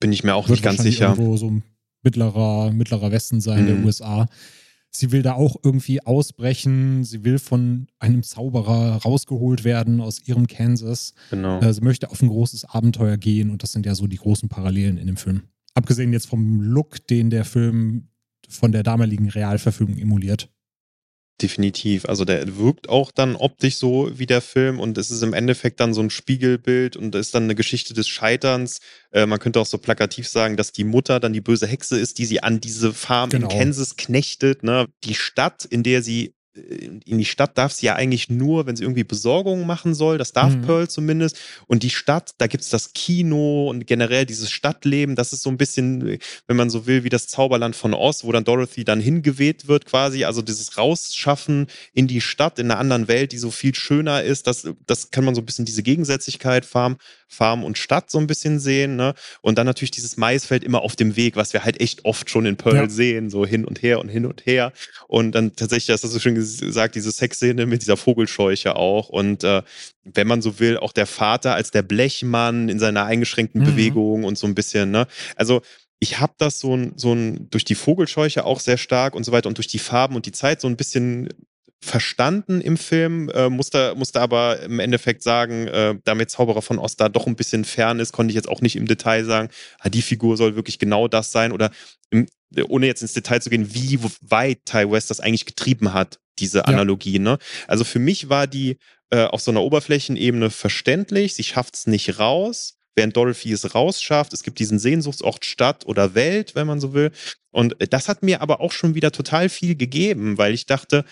Bin 0.00 0.12
ich 0.12 0.24
mir 0.24 0.34
auch 0.34 0.48
Wird 0.48 0.58
nicht 0.58 0.64
ganz 0.64 0.82
sicher. 0.82 1.10
Irgendwo 1.10 1.36
so 1.36 1.62
mittlerer, 2.02 2.72
mittlerer 2.72 3.12
Westen 3.12 3.40
sein, 3.40 3.62
mhm. 3.62 3.66
der 3.66 3.84
USA. 3.84 4.26
Sie 4.90 5.12
will 5.12 5.22
da 5.22 5.34
auch 5.34 5.56
irgendwie 5.62 6.04
ausbrechen. 6.04 7.04
Sie 7.04 7.24
will 7.24 7.38
von 7.38 7.86
einem 7.98 8.22
Zauberer 8.22 8.96
rausgeholt 8.96 9.64
werden 9.64 10.00
aus 10.00 10.26
ihrem 10.26 10.46
Kansas. 10.46 11.14
Genau. 11.30 11.60
Äh, 11.60 11.72
sie 11.72 11.80
möchte 11.80 12.10
auf 12.10 12.20
ein 12.20 12.28
großes 12.28 12.64
Abenteuer 12.64 13.16
gehen 13.16 13.50
und 13.50 13.62
das 13.62 13.72
sind 13.72 13.86
ja 13.86 13.94
so 13.94 14.06
die 14.06 14.18
großen 14.18 14.48
Parallelen 14.48 14.98
in 14.98 15.06
dem 15.06 15.16
Film. 15.16 15.42
Abgesehen 15.74 16.12
jetzt 16.12 16.26
vom 16.26 16.60
Look, 16.60 17.06
den 17.06 17.30
der 17.30 17.46
Film 17.46 18.08
von 18.52 18.72
der 18.72 18.82
damaligen 18.82 19.28
Realverfügung 19.28 19.98
emuliert. 19.98 20.48
Definitiv. 21.40 22.04
Also 22.04 22.24
der 22.24 22.56
wirkt 22.56 22.88
auch 22.88 23.10
dann 23.10 23.34
optisch 23.34 23.76
so 23.76 24.10
wie 24.16 24.26
der 24.26 24.40
Film 24.40 24.78
und 24.78 24.96
es 24.96 25.10
ist 25.10 25.22
im 25.22 25.32
Endeffekt 25.32 25.80
dann 25.80 25.92
so 25.92 26.00
ein 26.00 26.10
Spiegelbild 26.10 26.96
und 26.96 27.14
ist 27.16 27.34
dann 27.34 27.44
eine 27.44 27.56
Geschichte 27.56 27.94
des 27.94 28.06
Scheiterns. 28.06 28.80
Äh, 29.10 29.26
man 29.26 29.40
könnte 29.40 29.58
auch 29.58 29.66
so 29.66 29.78
plakativ 29.78 30.28
sagen, 30.28 30.56
dass 30.56 30.70
die 30.70 30.84
Mutter 30.84 31.18
dann 31.18 31.32
die 31.32 31.40
böse 31.40 31.66
Hexe 31.66 31.98
ist, 31.98 32.18
die 32.18 32.26
sie 32.26 32.42
an 32.42 32.60
diese 32.60 32.92
Farm 32.92 33.30
genau. 33.30 33.48
in 33.48 33.58
Kansas 33.58 33.96
knechtet. 33.96 34.62
Ne? 34.62 34.86
Die 35.02 35.14
Stadt, 35.14 35.64
in 35.64 35.82
der 35.82 36.02
sie 36.02 36.34
in 36.54 37.18
die 37.18 37.24
Stadt 37.24 37.56
darf 37.56 37.72
sie 37.72 37.86
ja 37.86 37.94
eigentlich 37.94 38.28
nur, 38.28 38.66
wenn 38.66 38.76
sie 38.76 38.82
irgendwie 38.82 39.04
Besorgungen 39.04 39.66
machen 39.66 39.94
soll. 39.94 40.18
Das 40.18 40.32
darf 40.32 40.54
mhm. 40.54 40.62
Pearl 40.62 40.88
zumindest. 40.88 41.38
Und 41.66 41.82
die 41.82 41.90
Stadt, 41.90 42.32
da 42.38 42.46
gibt 42.46 42.62
es 42.62 42.68
das 42.68 42.92
Kino 42.92 43.70
und 43.70 43.86
generell 43.86 44.26
dieses 44.26 44.50
Stadtleben. 44.50 45.16
Das 45.16 45.32
ist 45.32 45.42
so 45.42 45.50
ein 45.50 45.56
bisschen, 45.56 46.18
wenn 46.46 46.56
man 46.56 46.68
so 46.68 46.86
will, 46.86 47.04
wie 47.04 47.08
das 47.08 47.26
Zauberland 47.26 47.74
von 47.74 47.94
Oz, 47.94 48.24
wo 48.24 48.32
dann 48.32 48.44
Dorothy 48.44 48.84
dann 48.84 49.00
hingeweht 49.00 49.66
wird 49.66 49.86
quasi. 49.86 50.24
Also 50.24 50.42
dieses 50.42 50.76
Rausschaffen 50.76 51.68
in 51.94 52.06
die 52.06 52.20
Stadt, 52.20 52.58
in 52.58 52.70
einer 52.70 52.78
anderen 52.78 53.08
Welt, 53.08 53.32
die 53.32 53.38
so 53.38 53.50
viel 53.50 53.74
schöner 53.74 54.22
ist. 54.22 54.46
Das, 54.46 54.68
das 54.86 55.10
kann 55.10 55.24
man 55.24 55.34
so 55.34 55.40
ein 55.40 55.46
bisschen 55.46 55.64
diese 55.64 55.82
Gegensätzlichkeit 55.82 56.66
Farm, 56.66 56.98
Farm 57.28 57.64
und 57.64 57.78
Stadt 57.78 58.10
so 58.10 58.18
ein 58.18 58.26
bisschen 58.26 58.58
sehen. 58.58 58.96
Ne? 58.96 59.14
Und 59.40 59.56
dann 59.56 59.66
natürlich 59.66 59.90
dieses 59.90 60.18
Maisfeld 60.18 60.64
immer 60.64 60.82
auf 60.82 60.96
dem 60.96 61.16
Weg, 61.16 61.36
was 61.36 61.54
wir 61.54 61.64
halt 61.64 61.80
echt 61.80 62.04
oft 62.04 62.28
schon 62.28 62.44
in 62.44 62.56
Pearl 62.56 62.76
ja. 62.76 62.88
sehen. 62.90 63.30
So 63.30 63.46
hin 63.46 63.64
und 63.64 63.80
her 63.82 64.00
und 64.00 64.10
hin 64.10 64.26
und 64.26 64.44
her. 64.44 64.74
Und 65.08 65.32
dann 65.32 65.56
tatsächlich, 65.56 65.86
das 65.86 66.04
hast 66.04 66.14
du 66.14 66.20
schon 66.20 66.34
gesagt, 66.34 66.41
diese 66.42 67.12
Sexszene 67.12 67.66
mit 67.66 67.82
dieser 67.82 67.96
Vogelscheuche 67.96 68.76
auch. 68.76 69.08
Und 69.08 69.44
äh, 69.44 69.62
wenn 70.04 70.26
man 70.26 70.42
so 70.42 70.58
will, 70.58 70.78
auch 70.78 70.92
der 70.92 71.06
Vater 71.06 71.54
als 71.54 71.70
der 71.70 71.82
Blechmann 71.82 72.68
in 72.68 72.78
seiner 72.78 73.04
eingeschränkten 73.04 73.62
mhm. 73.62 73.66
Bewegung 73.66 74.24
und 74.24 74.38
so 74.38 74.46
ein 74.46 74.54
bisschen, 74.54 74.90
ne? 74.90 75.06
Also 75.36 75.62
ich 76.00 76.18
habe 76.18 76.32
das 76.38 76.58
so 76.58 76.76
ein, 76.76 76.94
so 76.96 77.12
ein 77.12 77.48
durch 77.50 77.64
die 77.64 77.76
Vogelscheuche 77.76 78.44
auch 78.44 78.58
sehr 78.58 78.76
stark 78.76 79.14
und 79.14 79.24
so 79.24 79.30
weiter 79.30 79.48
und 79.48 79.58
durch 79.58 79.68
die 79.68 79.78
Farben 79.78 80.16
und 80.16 80.26
die 80.26 80.32
Zeit 80.32 80.60
so 80.60 80.66
ein 80.66 80.76
bisschen 80.76 81.28
verstanden 81.82 82.60
im 82.60 82.76
Film, 82.76 83.28
äh, 83.30 83.48
musste, 83.48 83.94
musste 83.96 84.20
aber 84.20 84.60
im 84.62 84.78
Endeffekt 84.78 85.22
sagen, 85.24 85.66
äh, 85.66 85.96
damit 86.04 86.30
Zauberer 86.30 86.62
von 86.62 86.78
Ost 86.78 87.00
da 87.00 87.08
doch 87.08 87.26
ein 87.26 87.34
bisschen 87.34 87.64
fern 87.64 87.98
ist, 87.98 88.12
konnte 88.12 88.30
ich 88.30 88.36
jetzt 88.36 88.48
auch 88.48 88.60
nicht 88.60 88.76
im 88.76 88.86
Detail 88.86 89.24
sagen, 89.24 89.48
ah, 89.80 89.88
die 89.88 90.02
Figur 90.02 90.36
soll 90.36 90.54
wirklich 90.54 90.78
genau 90.78 91.08
das 91.08 91.32
sein 91.32 91.50
oder 91.50 91.72
im, 92.10 92.26
ohne 92.68 92.86
jetzt 92.86 93.02
ins 93.02 93.14
Detail 93.14 93.40
zu 93.40 93.50
gehen, 93.50 93.74
wie 93.74 93.98
weit 94.20 94.64
Ty 94.64 94.90
West 94.90 95.10
das 95.10 95.18
eigentlich 95.18 95.46
getrieben 95.46 95.92
hat, 95.92 96.20
diese 96.38 96.66
Analogie. 96.66 97.14
Ja. 97.14 97.20
Ne? 97.20 97.38
Also 97.68 97.84
für 97.84 97.98
mich 97.98 98.28
war 98.28 98.46
die 98.46 98.78
äh, 99.10 99.24
auf 99.24 99.40
so 99.40 99.50
einer 99.50 99.62
Oberflächenebene 99.62 100.50
verständlich, 100.50 101.34
sie 101.34 101.44
schafft 101.44 101.74
es 101.74 101.86
nicht 101.86 102.18
raus, 102.18 102.78
während 102.94 103.16
Dorothy 103.16 103.52
es 103.52 103.74
rausschafft. 103.74 104.32
Es 104.32 104.42
gibt 104.42 104.58
diesen 104.58 104.78
Sehnsuchtsort 104.78 105.44
Stadt 105.44 105.86
oder 105.86 106.14
Welt, 106.14 106.54
wenn 106.54 106.66
man 106.66 106.80
so 106.80 106.92
will. 106.92 107.10
Und 107.50 107.76
das 107.90 108.08
hat 108.08 108.22
mir 108.22 108.40
aber 108.40 108.60
auch 108.60 108.72
schon 108.72 108.94
wieder 108.94 109.12
total 109.12 109.48
viel 109.48 109.76
gegeben, 109.76 110.38
weil 110.38 110.54
ich 110.54 110.66
dachte, 110.66 111.04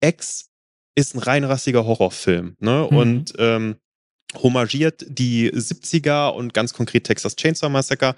X 0.00 0.50
ist 0.94 1.14
ein 1.14 1.20
reinrassiger 1.20 1.84
Horrorfilm. 1.84 2.56
Ne? 2.60 2.88
Mhm. 2.90 2.96
Und 2.96 3.32
ähm, 3.38 3.76
homagiert 4.34 5.04
die 5.08 5.50
70er 5.50 6.30
und 6.30 6.54
ganz 6.54 6.72
konkret 6.72 7.04
Texas 7.04 7.36
Chainsaw 7.36 7.70
Massacre 7.70 8.14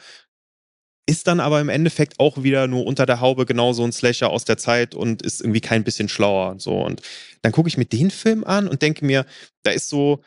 ist 1.09 1.27
dann 1.27 1.41
aber 1.41 1.59
im 1.61 1.71
Endeffekt 1.71 2.21
auch 2.21 2.43
wieder 2.43 2.67
nur 2.67 2.85
unter 2.85 3.07
der 3.07 3.21
Haube 3.21 3.47
genauso 3.47 3.83
ein 3.83 3.93
Slasher 3.93 4.29
aus 4.29 4.45
der 4.45 4.59
Zeit 4.59 4.95
und 4.95 5.23
ist 5.23 5.41
irgendwie 5.41 5.63
kein 5.63 5.83
bisschen 5.83 6.11
schlauer. 6.11 6.57
So. 6.59 6.83
Und 6.83 7.01
dann 7.41 7.51
gucke 7.51 7.69
ich 7.69 7.79
mir 7.79 7.87
den 7.87 8.11
Film 8.11 8.45
an 8.45 8.69
und 8.69 8.83
denke 8.83 9.07
mir, 9.07 9.25
da 9.63 9.71
ist 9.71 9.89
so, 9.89 10.21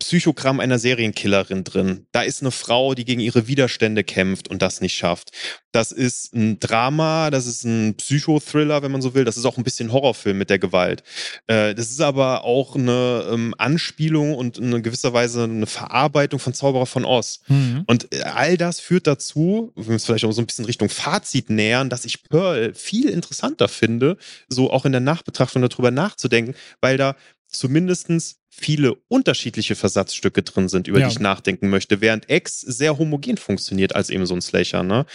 Psychogramm 0.00 0.60
einer 0.60 0.78
Serienkillerin 0.78 1.64
drin. 1.64 2.06
Da 2.12 2.22
ist 2.22 2.42
eine 2.42 2.50
Frau, 2.50 2.94
die 2.94 3.04
gegen 3.04 3.20
ihre 3.20 3.46
Widerstände 3.46 4.02
kämpft 4.02 4.48
und 4.48 4.60
das 4.60 4.80
nicht 4.80 4.94
schafft. 4.94 5.30
Das 5.72 5.92
ist 5.92 6.34
ein 6.34 6.58
Drama, 6.58 7.30
das 7.30 7.46
ist 7.46 7.64
ein 7.64 7.94
Psychothriller, 7.96 8.82
wenn 8.82 8.92
man 8.92 9.02
so 9.02 9.14
will. 9.14 9.24
Das 9.24 9.36
ist 9.36 9.44
auch 9.44 9.56
ein 9.56 9.64
bisschen 9.64 9.92
Horrorfilm 9.92 10.36
mit 10.36 10.50
der 10.50 10.58
Gewalt. 10.58 11.02
Äh, 11.46 11.74
das 11.74 11.90
ist 11.90 12.00
aber 12.00 12.44
auch 12.44 12.74
eine 12.74 13.24
ähm, 13.30 13.54
Anspielung 13.56 14.34
und 14.34 14.58
in 14.58 14.82
gewisser 14.82 15.12
Weise 15.12 15.44
eine 15.44 15.66
Verarbeitung 15.66 16.40
von 16.40 16.54
Zauberer 16.54 16.86
von 16.86 17.04
Oz. 17.04 17.40
Mhm. 17.46 17.84
Und 17.86 18.12
äh, 18.12 18.22
all 18.22 18.56
das 18.56 18.80
führt 18.80 19.06
dazu, 19.06 19.72
wenn 19.76 19.86
wir 19.86 19.92
uns 19.94 20.04
vielleicht 20.04 20.24
auch 20.24 20.32
so 20.32 20.42
ein 20.42 20.46
bisschen 20.46 20.64
Richtung 20.64 20.88
Fazit 20.88 21.50
nähern, 21.50 21.88
dass 21.88 22.04
ich 22.04 22.24
Pearl 22.24 22.74
viel 22.74 23.08
interessanter 23.08 23.68
finde, 23.68 24.16
so 24.48 24.70
auch 24.72 24.84
in 24.84 24.92
der 24.92 25.00
Nachbetrachtung 25.00 25.62
darüber 25.62 25.90
nachzudenken, 25.90 26.54
weil 26.80 26.96
da 26.96 27.16
zumindestens 27.54 28.36
viele 28.48 28.94
unterschiedliche 29.08 29.74
Versatzstücke 29.74 30.42
drin 30.42 30.68
sind, 30.68 30.88
über 30.88 31.00
ja. 31.00 31.06
die 31.06 31.12
ich 31.12 31.20
nachdenken 31.20 31.68
möchte, 31.70 32.00
während 32.00 32.30
X 32.30 32.60
sehr 32.60 32.98
homogen 32.98 33.36
funktioniert 33.36 33.94
als 33.94 34.10
eben 34.10 34.26
so 34.26 34.34
ein 34.34 34.42
Slasher. 34.42 34.82
Ne? 34.82 35.06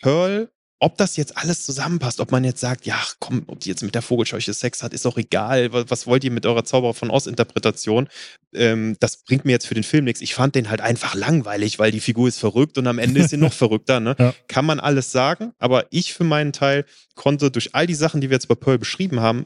Pearl, 0.00 0.48
ob 0.84 0.98
das 0.98 1.16
jetzt 1.16 1.38
alles 1.38 1.64
zusammenpasst, 1.64 2.20
ob 2.20 2.30
man 2.30 2.44
jetzt 2.44 2.60
sagt, 2.60 2.84
ja, 2.84 3.00
komm, 3.18 3.44
ob 3.46 3.60
die 3.60 3.70
jetzt 3.70 3.82
mit 3.82 3.94
der 3.94 4.02
Vogelscheuche 4.02 4.52
Sex 4.52 4.82
hat, 4.82 4.92
ist 4.92 5.06
auch 5.06 5.16
egal. 5.16 5.72
Was 5.72 6.06
wollt 6.06 6.24
ihr 6.24 6.30
mit 6.30 6.44
eurer 6.44 6.64
Zauberer 6.64 6.92
von 6.92 7.10
Oz-Interpretation? 7.10 8.08
Ähm, 8.52 8.96
das 9.00 9.24
bringt 9.24 9.46
mir 9.46 9.52
jetzt 9.52 9.66
für 9.66 9.74
den 9.74 9.82
Film 9.82 10.04
nichts. 10.04 10.20
Ich 10.20 10.34
fand 10.34 10.54
den 10.54 10.68
halt 10.68 10.82
einfach 10.82 11.14
langweilig, 11.14 11.78
weil 11.78 11.90
die 11.90 12.00
Figur 12.00 12.28
ist 12.28 12.38
verrückt 12.38 12.76
und 12.76 12.86
am 12.86 12.98
Ende 12.98 13.20
ist 13.20 13.30
sie 13.30 13.38
noch 13.38 13.52
verrückter. 13.54 13.98
Ne? 13.98 14.14
Ja. 14.18 14.34
Kann 14.46 14.66
man 14.66 14.78
alles 14.78 15.10
sagen, 15.10 15.52
aber 15.58 15.86
ich 15.90 16.12
für 16.12 16.24
meinen 16.24 16.52
Teil 16.52 16.84
konnte 17.14 17.50
durch 17.50 17.74
all 17.74 17.86
die 17.86 17.94
Sachen, 17.94 18.20
die 18.20 18.28
wir 18.28 18.34
jetzt 18.34 18.48
bei 18.48 18.54
Pearl 18.54 18.78
beschrieben 18.78 19.20
haben, 19.20 19.44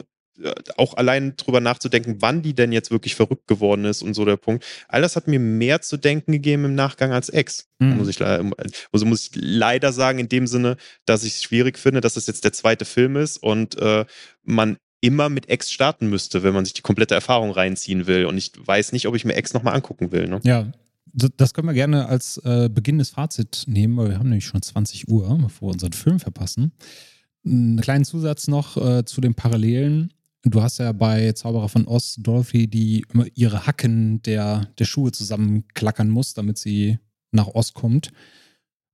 auch 0.77 0.95
allein 0.95 1.35
drüber 1.37 1.59
nachzudenken, 1.59 2.17
wann 2.19 2.41
die 2.41 2.53
denn 2.53 2.71
jetzt 2.71 2.91
wirklich 2.91 3.15
verrückt 3.15 3.47
geworden 3.47 3.85
ist 3.85 4.01
und 4.01 4.13
so 4.13 4.25
der 4.25 4.37
Punkt. 4.37 4.65
All 4.87 5.01
das 5.01 5.15
hat 5.15 5.27
mir 5.27 5.39
mehr 5.39 5.81
zu 5.81 5.97
denken 5.97 6.31
gegeben 6.31 6.65
im 6.65 6.75
Nachgang 6.75 7.11
als 7.11 7.29
Ex. 7.29 7.67
Mhm. 7.79 7.97
Muss, 7.97 8.07
ich, 8.07 8.21
also 8.21 9.05
muss 9.05 9.29
ich 9.29 9.31
leider 9.35 9.91
sagen, 9.91 10.19
in 10.19 10.29
dem 10.29 10.47
Sinne, 10.47 10.77
dass 11.05 11.23
ich 11.23 11.35
es 11.35 11.43
schwierig 11.43 11.77
finde, 11.77 12.01
dass 12.01 12.17
es 12.17 12.27
jetzt 12.27 12.43
der 12.43 12.53
zweite 12.53 12.85
Film 12.85 13.15
ist 13.15 13.37
und 13.37 13.77
äh, 13.79 14.05
man 14.43 14.77
immer 15.01 15.29
mit 15.29 15.49
Ex 15.49 15.71
starten 15.71 16.07
müsste, 16.07 16.43
wenn 16.43 16.53
man 16.53 16.65
sich 16.65 16.73
die 16.73 16.81
komplette 16.81 17.15
Erfahrung 17.15 17.51
reinziehen 17.51 18.07
will. 18.07 18.25
Und 18.25 18.37
ich 18.37 18.51
weiß 18.57 18.91
nicht, 18.91 19.07
ob 19.07 19.15
ich 19.15 19.25
mir 19.25 19.35
Ex 19.35 19.53
nochmal 19.53 19.75
angucken 19.75 20.11
will. 20.11 20.27
Ne? 20.27 20.39
Ja, 20.43 20.71
das 21.13 21.53
können 21.53 21.67
wir 21.67 21.73
gerne 21.73 22.07
als 22.07 22.37
äh, 22.43 22.69
Beginn 22.71 22.97
des 22.97 23.09
Fazit 23.09 23.63
nehmen, 23.67 23.97
weil 23.97 24.09
wir 24.09 24.19
haben 24.19 24.29
nämlich 24.29 24.45
schon 24.45 24.61
20 24.61 25.07
Uhr, 25.07 25.37
bevor 25.41 25.69
wir 25.69 25.73
unseren 25.73 25.93
Film 25.93 26.19
verpassen. 26.19 26.73
Einen 27.45 27.79
kleinen 27.81 28.05
Zusatz 28.05 28.47
noch 28.47 28.77
äh, 28.77 29.05
zu 29.05 29.21
den 29.21 29.33
Parallelen. 29.33 30.13
Du 30.43 30.61
hast 30.61 30.77
ja 30.77 30.91
bei 30.93 31.33
Zauberer 31.33 31.67
von 31.67 31.87
Oz 31.87 32.15
Dorothy, 32.19 32.67
die 32.67 33.05
immer 33.13 33.25
ihre 33.35 33.67
Hacken 33.67 34.21
der, 34.21 34.67
der 34.79 34.85
Schuhe 34.85 35.11
zusammenklackern 35.11 36.09
muss, 36.09 36.33
damit 36.33 36.57
sie 36.57 36.99
nach 37.31 37.47
Oz 37.47 37.73
kommt. 37.73 38.11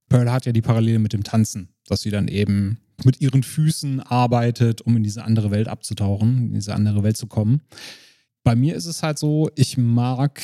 Pearl 0.08 0.30
hat 0.30 0.46
ja 0.46 0.52
die 0.52 0.62
Parallele 0.62 0.98
mit 0.98 1.12
dem 1.12 1.22
Tanzen, 1.22 1.68
dass 1.86 2.00
sie 2.00 2.10
dann 2.10 2.28
eben 2.28 2.78
mit 3.04 3.20
ihren 3.20 3.42
Füßen 3.42 4.00
arbeitet, 4.00 4.80
um 4.82 4.96
in 4.96 5.02
diese 5.02 5.24
andere 5.24 5.50
Welt 5.50 5.68
abzutauchen, 5.68 6.48
in 6.48 6.54
diese 6.54 6.74
andere 6.74 7.02
Welt 7.02 7.16
zu 7.16 7.26
kommen. 7.26 7.62
Bei 8.42 8.56
mir 8.56 8.74
ist 8.74 8.86
es 8.86 9.02
halt 9.02 9.18
so, 9.18 9.50
ich 9.54 9.76
mag 9.76 10.42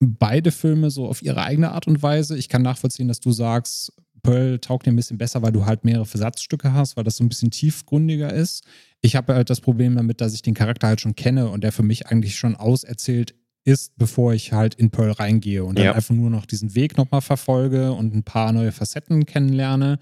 beide 0.00 0.50
Filme 0.50 0.90
so 0.90 1.06
auf 1.06 1.22
ihre 1.22 1.42
eigene 1.42 1.72
Art 1.72 1.86
und 1.86 2.02
Weise. 2.02 2.36
Ich 2.36 2.48
kann 2.48 2.62
nachvollziehen, 2.62 3.08
dass 3.08 3.20
du 3.20 3.32
sagst, 3.32 3.92
Pearl 4.22 4.58
taugt 4.58 4.86
dir 4.86 4.92
ein 4.92 4.96
bisschen 4.96 5.18
besser, 5.18 5.42
weil 5.42 5.52
du 5.52 5.66
halt 5.66 5.84
mehrere 5.84 6.06
Versatzstücke 6.06 6.72
hast, 6.72 6.96
weil 6.96 7.04
das 7.04 7.16
so 7.16 7.24
ein 7.24 7.28
bisschen 7.28 7.50
tiefgründiger 7.50 8.32
ist. 8.32 8.64
Ich 9.02 9.16
habe 9.16 9.34
halt 9.34 9.50
das 9.50 9.60
Problem 9.60 9.96
damit, 9.96 10.20
dass 10.20 10.32
ich 10.32 10.42
den 10.42 10.54
Charakter 10.54 10.86
halt 10.86 11.00
schon 11.00 11.16
kenne 11.16 11.48
und 11.48 11.64
der 11.64 11.72
für 11.72 11.82
mich 11.82 12.06
eigentlich 12.06 12.36
schon 12.36 12.54
auserzählt 12.56 13.34
ist, 13.64 13.96
bevor 13.96 14.32
ich 14.32 14.52
halt 14.52 14.74
in 14.74 14.90
Pearl 14.90 15.12
reingehe 15.12 15.64
und 15.64 15.78
dann 15.78 15.84
ja. 15.84 15.92
einfach 15.94 16.14
nur 16.14 16.30
noch 16.30 16.46
diesen 16.46 16.74
Weg 16.74 16.96
nochmal 16.96 17.20
verfolge 17.20 17.92
und 17.92 18.14
ein 18.14 18.22
paar 18.22 18.52
neue 18.52 18.72
Facetten 18.72 19.26
kennenlerne 19.26 19.98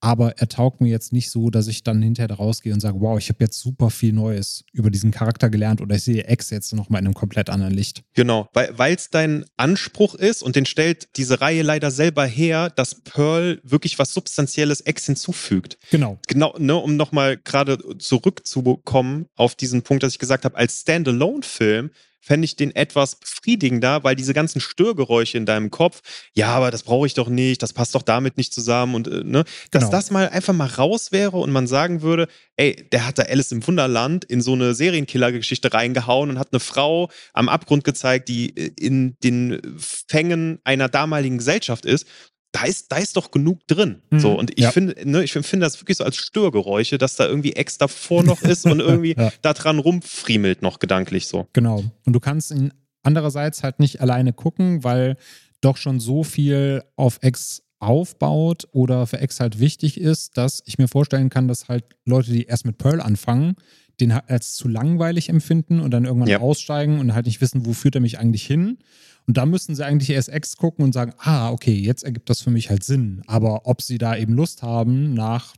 aber 0.00 0.38
er 0.38 0.48
taugt 0.48 0.80
mir 0.80 0.88
jetzt 0.88 1.12
nicht 1.12 1.30
so, 1.30 1.50
dass 1.50 1.66
ich 1.66 1.82
dann 1.82 2.00
hinterher 2.02 2.36
rausgehe 2.36 2.72
und 2.72 2.80
sage, 2.80 3.00
wow, 3.00 3.18
ich 3.18 3.28
habe 3.28 3.42
jetzt 3.42 3.60
super 3.60 3.90
viel 3.90 4.12
Neues 4.12 4.64
über 4.72 4.90
diesen 4.90 5.10
Charakter 5.10 5.50
gelernt 5.50 5.80
oder 5.80 5.96
ich 5.96 6.04
sehe 6.04 6.30
X 6.30 6.50
jetzt 6.50 6.72
nochmal 6.72 7.00
in 7.00 7.06
einem 7.06 7.14
komplett 7.14 7.50
anderen 7.50 7.74
Licht. 7.74 8.02
Genau, 8.14 8.48
weil 8.52 8.94
es 8.94 9.10
dein 9.10 9.44
Anspruch 9.56 10.14
ist 10.14 10.42
und 10.42 10.56
den 10.56 10.66
stellt 10.66 11.08
diese 11.16 11.40
Reihe 11.40 11.62
leider 11.62 11.90
selber 11.90 12.26
her, 12.26 12.70
dass 12.70 12.96
Pearl 13.02 13.60
wirklich 13.64 13.98
was 13.98 14.14
Substanzielles 14.14 14.82
X 14.86 15.06
hinzufügt. 15.06 15.78
Genau. 15.90 16.18
Genau, 16.28 16.54
ne, 16.58 16.76
um 16.76 16.96
nochmal 16.96 17.36
gerade 17.36 17.78
zurückzukommen 17.98 19.26
auf 19.34 19.54
diesen 19.54 19.82
Punkt, 19.82 20.02
dass 20.02 20.12
ich 20.12 20.18
gesagt 20.18 20.44
habe, 20.44 20.56
als 20.56 20.80
Standalone-Film 20.80 21.90
fände 22.28 22.44
ich 22.44 22.56
den 22.56 22.76
etwas 22.76 23.16
befriedigender, 23.16 24.04
weil 24.04 24.14
diese 24.14 24.34
ganzen 24.34 24.60
Störgeräusche 24.60 25.38
in 25.38 25.46
deinem 25.46 25.70
Kopf, 25.70 26.02
ja, 26.34 26.48
aber 26.48 26.70
das 26.70 26.82
brauche 26.82 27.06
ich 27.06 27.14
doch 27.14 27.30
nicht, 27.30 27.62
das 27.62 27.72
passt 27.72 27.94
doch 27.94 28.02
damit 28.02 28.36
nicht 28.36 28.52
zusammen 28.52 28.94
und 28.94 29.08
äh, 29.08 29.24
ne, 29.24 29.44
dass 29.70 29.84
genau. 29.84 29.90
das 29.90 30.10
mal 30.10 30.28
einfach 30.28 30.52
mal 30.52 30.66
raus 30.66 31.10
wäre 31.10 31.38
und 31.38 31.50
man 31.50 31.66
sagen 31.66 32.02
würde, 32.02 32.28
ey, 32.56 32.86
der 32.92 33.06
hat 33.06 33.18
da 33.18 33.22
Alice 33.22 33.50
im 33.50 33.66
Wunderland 33.66 34.26
in 34.26 34.42
so 34.42 34.52
eine 34.52 34.74
Serienkiller-Geschichte 34.74 35.72
reingehauen 35.72 36.28
und 36.28 36.38
hat 36.38 36.52
eine 36.52 36.60
Frau 36.60 37.08
am 37.32 37.48
Abgrund 37.48 37.82
gezeigt, 37.84 38.28
die 38.28 38.54
äh, 38.54 38.72
in 38.78 39.16
den 39.24 39.62
Fängen 39.78 40.58
einer 40.64 40.90
damaligen 40.90 41.38
Gesellschaft 41.38 41.86
ist 41.86 42.06
da 42.52 42.64
ist, 42.64 42.90
da 42.90 42.96
ist 42.96 43.16
doch 43.16 43.30
genug 43.30 43.66
drin. 43.66 44.02
Mhm. 44.10 44.20
So, 44.20 44.38
und 44.38 44.52
ich 44.52 44.64
ja. 44.64 44.70
finde, 44.70 44.94
ne, 45.08 45.22
ich 45.22 45.32
finde 45.32 45.66
das 45.66 45.80
wirklich 45.80 45.98
so 45.98 46.04
als 46.04 46.16
Störgeräusche, 46.16 46.98
dass 46.98 47.16
da 47.16 47.26
irgendwie 47.26 47.52
Ex 47.52 47.78
davor 47.78 48.22
noch 48.22 48.42
ist 48.42 48.64
und 48.64 48.80
irgendwie 48.80 49.14
ja. 49.16 49.32
da 49.42 49.52
dran 49.52 49.78
rumfriemelt 49.78 50.62
noch 50.62 50.78
gedanklich 50.78 51.26
so. 51.26 51.46
Genau. 51.52 51.84
Und 52.04 52.12
du 52.12 52.20
kannst 52.20 52.50
ihn 52.50 52.72
andererseits 53.02 53.62
halt 53.62 53.80
nicht 53.80 54.00
alleine 54.00 54.32
gucken, 54.32 54.82
weil 54.84 55.16
doch 55.60 55.76
schon 55.76 56.00
so 56.00 56.24
viel 56.24 56.82
auf 56.96 57.18
Ex 57.22 57.62
aufbaut 57.80 58.66
oder 58.72 59.06
für 59.06 59.18
Ex 59.20 59.40
halt 59.40 59.60
wichtig 59.60 60.00
ist, 60.00 60.36
dass 60.36 60.62
ich 60.66 60.78
mir 60.78 60.88
vorstellen 60.88 61.30
kann, 61.30 61.48
dass 61.48 61.68
halt 61.68 61.84
Leute, 62.04 62.32
die 62.32 62.44
erst 62.44 62.64
mit 62.64 62.78
Pearl 62.78 63.00
anfangen, 63.00 63.56
den 64.00 64.12
als 64.12 64.54
zu 64.54 64.68
langweilig 64.68 65.28
empfinden 65.28 65.80
und 65.80 65.90
dann 65.90 66.04
irgendwann 66.04 66.28
Ja. 66.28 66.40
aussteigen 66.40 67.00
und 67.00 67.14
halt 67.14 67.26
nicht 67.26 67.40
wissen, 67.40 67.66
wo 67.66 67.72
führt 67.72 67.94
er 67.94 68.00
mich 68.00 68.18
eigentlich 68.18 68.46
hin. 68.46 68.78
Und 69.26 69.36
da 69.36 69.44
müssten 69.44 69.74
sie 69.74 69.84
eigentlich 69.84 70.10
erst 70.10 70.28
X 70.32 70.56
gucken 70.56 70.84
und 70.84 70.92
sagen, 70.94 71.12
ah, 71.18 71.50
okay, 71.50 71.74
jetzt 71.74 72.02
ergibt 72.04 72.30
das 72.30 72.40
für 72.40 72.50
mich 72.50 72.70
halt 72.70 72.82
Sinn. 72.84 73.22
Aber 73.26 73.66
ob 73.66 73.82
sie 73.82 73.98
da 73.98 74.16
eben 74.16 74.32
Lust 74.34 74.62
haben, 74.62 75.12
nach 75.14 75.54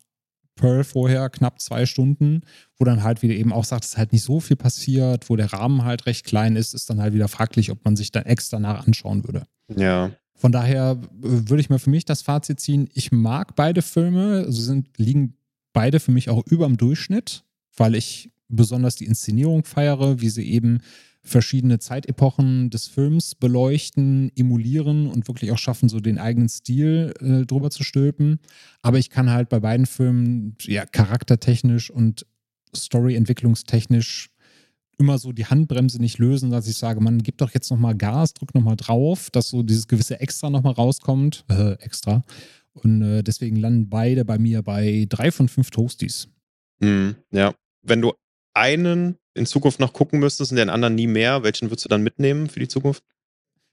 Pearl 0.57 0.85
vorher 0.85 1.31
knapp 1.31 1.61
zwei 1.61 1.87
Stunden, 1.87 2.43
wo 2.77 2.85
dann 2.85 3.03
halt 3.03 3.23
wieder 3.23 3.35
eben 3.35 3.53
auch 3.53 3.65
sagt, 3.65 3.85
es 3.85 3.93
ist 3.93 3.97
halt 3.99 4.13
nicht 4.13 4.25
so 4.25 4.41
viel 4.41 4.57
passiert, 4.57 5.31
wo 5.31 5.37
der 5.37 5.53
Rahmen 5.53 5.85
halt 5.85 6.07
recht 6.07 6.27
klein 6.27 6.57
ist, 6.57 6.75
ist 6.75 6.91
dann 6.91 7.01
halt 7.01 7.15
wieder 7.15 7.29
fraglich, 7.29 7.71
ob 7.71 7.85
man 7.85 7.97
sich 7.97 8.11
dann 8.11 8.27
X 8.27 8.49
danach 8.51 8.87
anschauen 8.87 9.25
würde. 9.25 9.45
Ja. 9.75 10.11
Von 10.35 10.53
daher 10.53 10.93
äh, 11.01 11.07
würde 11.23 11.61
ich 11.61 11.71
mal 11.71 11.79
für 11.79 11.91
mich 11.91 12.05
das 12.07 12.23
Fazit 12.23 12.61
ziehen. 12.61 12.89
Ich 12.95 13.13
mag 13.13 13.55
beide 13.57 13.83
Filme, 13.83 14.45
also 14.47 14.61
sind, 14.61 14.89
liegen 14.97 15.37
beide 15.73 16.01
für 16.01 16.11
mich 16.13 16.29
auch 16.29 16.45
über 16.47 16.67
dem 16.67 16.77
Durchschnitt, 16.77 17.45
weil 17.81 17.95
ich 17.95 18.31
besonders 18.49 18.95
die 18.95 19.07
Inszenierung 19.07 19.65
feiere, 19.65 20.21
wie 20.21 20.29
sie 20.29 20.45
eben 20.45 20.81
verschiedene 21.23 21.79
Zeitepochen 21.79 22.71
des 22.71 22.87
Films 22.87 23.35
beleuchten, 23.35 24.31
emulieren 24.37 25.07
und 25.07 25.29
wirklich 25.29 25.51
auch 25.51 25.59
schaffen, 25.59 25.89
so 25.89 26.01
den 26.01 26.19
eigenen 26.19 26.49
Stil 26.49 27.15
äh, 27.21 27.47
drüber 27.47 27.71
zu 27.71 27.83
stülpen. 27.83 28.39
Aber 28.83 28.99
ich 28.99 29.11
kann 29.11 29.31
halt 29.31 29.49
bei 29.49 29.61
beiden 29.61 29.87
Filmen 29.87 30.57
ja 30.63 30.87
charaktertechnisch 30.87 31.91
und 31.91 32.27
Storyentwicklungstechnisch 32.75 34.31
immer 34.99 35.19
so 35.19 35.33
die 35.33 35.47
Handbremse 35.47 35.99
nicht 36.01 36.19
lösen, 36.19 36.51
dass 36.51 36.69
ich 36.69 36.77
sage, 36.77 37.01
man 37.01 37.23
gibt 37.23 37.41
doch 37.41 37.53
jetzt 37.53 37.71
nochmal 37.71 37.97
Gas, 37.97 38.35
drück 38.35 38.55
nochmal 38.55 38.77
drauf, 38.77 39.31
dass 39.31 39.49
so 39.49 39.63
dieses 39.63 39.89
gewisse 39.89 40.21
Extra 40.21 40.51
nochmal 40.51 40.75
rauskommt. 40.75 41.45
Äh, 41.49 41.73
extra. 41.81 42.23
Und 42.73 43.03
äh, 43.03 43.23
deswegen 43.23 43.57
landen 43.57 43.89
beide 43.89 44.25
bei 44.25 44.39
mir 44.39 44.63
bei 44.63 45.07
drei 45.09 45.31
von 45.31 45.49
fünf 45.49 45.71
Toasties. 45.71 46.29
Hm, 46.83 47.17
ja. 47.31 47.55
Wenn 47.83 48.01
du 48.01 48.13
einen 48.55 49.17
in 49.35 49.47
Zukunft 49.47 49.81
noch 49.81 49.93
gucken 49.93 50.19
müsstest 50.19 50.51
und 50.53 50.57
den 50.57 50.71
anderen 50.71 50.95
nie 50.95 51.07
mehr, 51.07 51.43
welchen 51.43 51.71
würdest 51.71 51.85
du 51.85 51.89
dann 51.89 52.03
mitnehmen 52.03 52.49
für 52.49 52.61
die 52.61 52.69
Zukunft? 52.69 53.05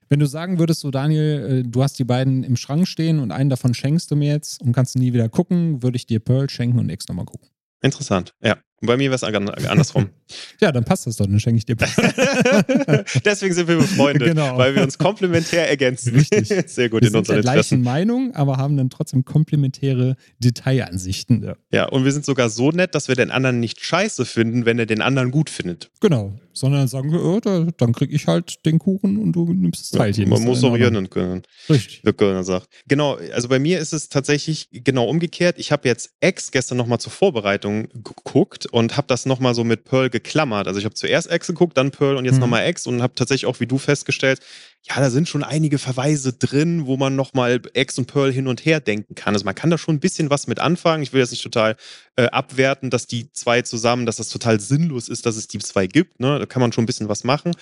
Wenn 0.08 0.20
du 0.20 0.26
sagen 0.26 0.58
würdest, 0.58 0.80
so 0.80 0.90
Daniel, 0.90 1.64
äh, 1.66 1.68
du 1.68 1.82
hast 1.82 1.98
die 1.98 2.04
beiden 2.04 2.42
im 2.42 2.56
Schrank 2.56 2.88
stehen 2.88 3.18
und 3.18 3.30
einen 3.30 3.50
davon 3.50 3.74
schenkst 3.74 4.10
du 4.10 4.16
mir 4.16 4.32
jetzt 4.32 4.62
und 4.62 4.72
kannst 4.72 4.96
nie 4.96 5.12
wieder 5.12 5.28
gucken, 5.28 5.82
würde 5.82 5.96
ich 5.96 6.06
dir 6.06 6.20
Pearl 6.20 6.48
schenken 6.48 6.78
und 6.78 6.88
X 6.88 7.08
nochmal 7.08 7.26
gucken. 7.26 7.48
Interessant, 7.82 8.34
ja. 8.42 8.56
Und 8.80 8.86
bei 8.86 8.96
mir 8.96 9.10
wäre 9.10 9.16
es 9.16 9.22
andersrum. 9.24 10.08
Ja, 10.60 10.72
dann 10.72 10.84
passt 10.84 11.06
das 11.06 11.16
doch, 11.16 11.26
dann 11.26 11.40
schenke 11.40 11.56
ich 11.58 11.64
dir. 11.66 11.74
Deswegen 13.24 13.54
sind 13.54 13.66
wir 13.66 13.76
befreundet, 13.76 14.28
Genau. 14.28 14.58
weil 14.58 14.74
wir 14.74 14.82
uns 14.82 14.98
komplementär 14.98 15.68
ergänzen. 15.68 16.14
Richtig. 16.14 16.48
Sehr 16.70 16.88
gut 16.90 17.00
Wir 17.00 17.06
in 17.08 17.12
sind 17.12 17.18
unseren 17.20 17.36
der 17.36 17.42
gleichen 17.42 17.58
Interessen. 17.78 17.82
Meinung, 17.82 18.34
aber 18.34 18.56
haben 18.58 18.76
dann 18.76 18.90
trotzdem 18.90 19.24
komplementäre 19.24 20.16
Detailansichten. 20.38 21.42
Ja. 21.44 21.56
Ja, 21.72 21.84
und 21.88 22.04
wir 22.04 22.12
sind 22.12 22.24
sogar 22.24 22.50
so 22.50 22.70
nett, 22.70 22.94
dass 22.94 23.08
wir 23.08 23.14
den 23.14 23.30
anderen 23.30 23.58
nicht 23.60 23.82
scheiße 23.84 24.24
finden, 24.26 24.66
wenn 24.66 24.78
er 24.78 24.86
den 24.86 25.00
anderen 25.00 25.30
gut 25.30 25.48
findet. 25.50 25.90
Genau, 26.00 26.38
sondern 26.58 26.88
sagen 26.88 27.12
wir, 27.12 27.22
oh, 27.24 27.40
da, 27.40 27.66
dann 27.76 27.92
krieg 27.92 28.12
ich 28.12 28.26
halt 28.26 28.64
den 28.66 28.78
Kuchen 28.78 29.16
und 29.18 29.32
du 29.32 29.52
nimmst 29.52 29.80
das 29.80 29.90
Teilchen. 29.90 30.28
Man 30.28 30.40
Ist 30.40 30.44
muss 30.44 30.64
auch 30.64 30.76
hören 30.76 31.08
können. 31.10 31.42
Richtig. 31.68 32.02
wie 32.04 32.12
Kölner 32.12 32.44
sagt. 32.44 32.68
Genau, 32.86 33.14
also 33.32 33.48
bei 33.48 33.58
mir 33.58 33.78
ist 33.78 33.92
es 33.92 34.08
tatsächlich 34.08 34.68
genau 34.72 35.06
umgekehrt. 35.08 35.58
Ich 35.58 35.72
habe 35.72 35.88
jetzt 35.88 36.10
X 36.20 36.50
gestern 36.50 36.78
nochmal 36.78 36.98
zur 37.00 37.12
Vorbereitung 37.12 37.88
geguckt 37.92 38.66
und 38.66 38.96
habe 38.96 39.06
das 39.06 39.26
nochmal 39.26 39.54
so 39.54 39.64
mit 39.64 39.84
Pearl 39.84 40.10
geklammert. 40.10 40.66
Also 40.66 40.78
ich 40.78 40.84
habe 40.84 40.94
zuerst 40.94 41.30
X 41.32 41.46
geguckt, 41.48 41.76
dann 41.76 41.90
Pearl 41.90 42.16
und 42.16 42.24
jetzt 42.24 42.34
Mhm. 42.34 42.40
nochmal 42.40 42.68
X 42.68 42.86
und 42.86 43.02
habe 43.02 43.14
tatsächlich 43.14 43.46
auch 43.46 43.60
wie 43.60 43.66
du 43.66 43.78
festgestellt, 43.78 44.40
ja, 44.88 45.00
da 45.00 45.10
sind 45.10 45.28
schon 45.28 45.44
einige 45.44 45.78
Verweise 45.78 46.32
drin, 46.32 46.86
wo 46.86 46.96
man 46.96 47.14
nochmal 47.14 47.60
X 47.74 47.98
und 47.98 48.06
Pearl 48.06 48.32
hin 48.32 48.46
und 48.46 48.64
her 48.64 48.80
denken 48.80 49.14
kann. 49.14 49.34
Also 49.34 49.44
man 49.44 49.54
kann 49.54 49.70
da 49.70 49.76
schon 49.76 49.96
ein 49.96 50.00
bisschen 50.00 50.30
was 50.30 50.46
mit 50.46 50.60
anfangen. 50.60 51.02
Ich 51.02 51.12
will 51.12 51.20
jetzt 51.20 51.30
nicht 51.30 51.42
total 51.42 51.76
äh, 52.16 52.26
abwerten, 52.26 52.88
dass 52.88 53.06
die 53.06 53.30
zwei 53.32 53.62
zusammen, 53.62 54.06
dass 54.06 54.16
das 54.16 54.30
total 54.30 54.60
sinnlos 54.60 55.08
ist, 55.08 55.26
dass 55.26 55.36
es 55.36 55.46
die 55.48 55.58
zwei 55.58 55.86
gibt. 55.86 56.20
Ne? 56.20 56.38
Da 56.38 56.46
kann 56.46 56.60
man 56.60 56.72
schon 56.72 56.84
ein 56.84 56.86
bisschen 56.86 57.08
was 57.08 57.22
machen. 57.22 57.52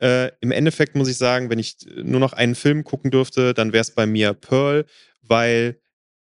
Äh, 0.00 0.30
Im 0.40 0.52
Endeffekt 0.52 0.96
muss 0.96 1.08
ich 1.08 1.18
sagen, 1.18 1.50
wenn 1.50 1.58
ich 1.58 1.76
nur 2.02 2.20
noch 2.20 2.32
einen 2.32 2.54
Film 2.54 2.84
gucken 2.84 3.10
dürfte, 3.10 3.52
dann 3.52 3.72
wäre 3.72 3.82
es 3.82 3.90
bei 3.90 4.06
mir 4.06 4.32
Pearl, 4.32 4.86
weil, 5.20 5.78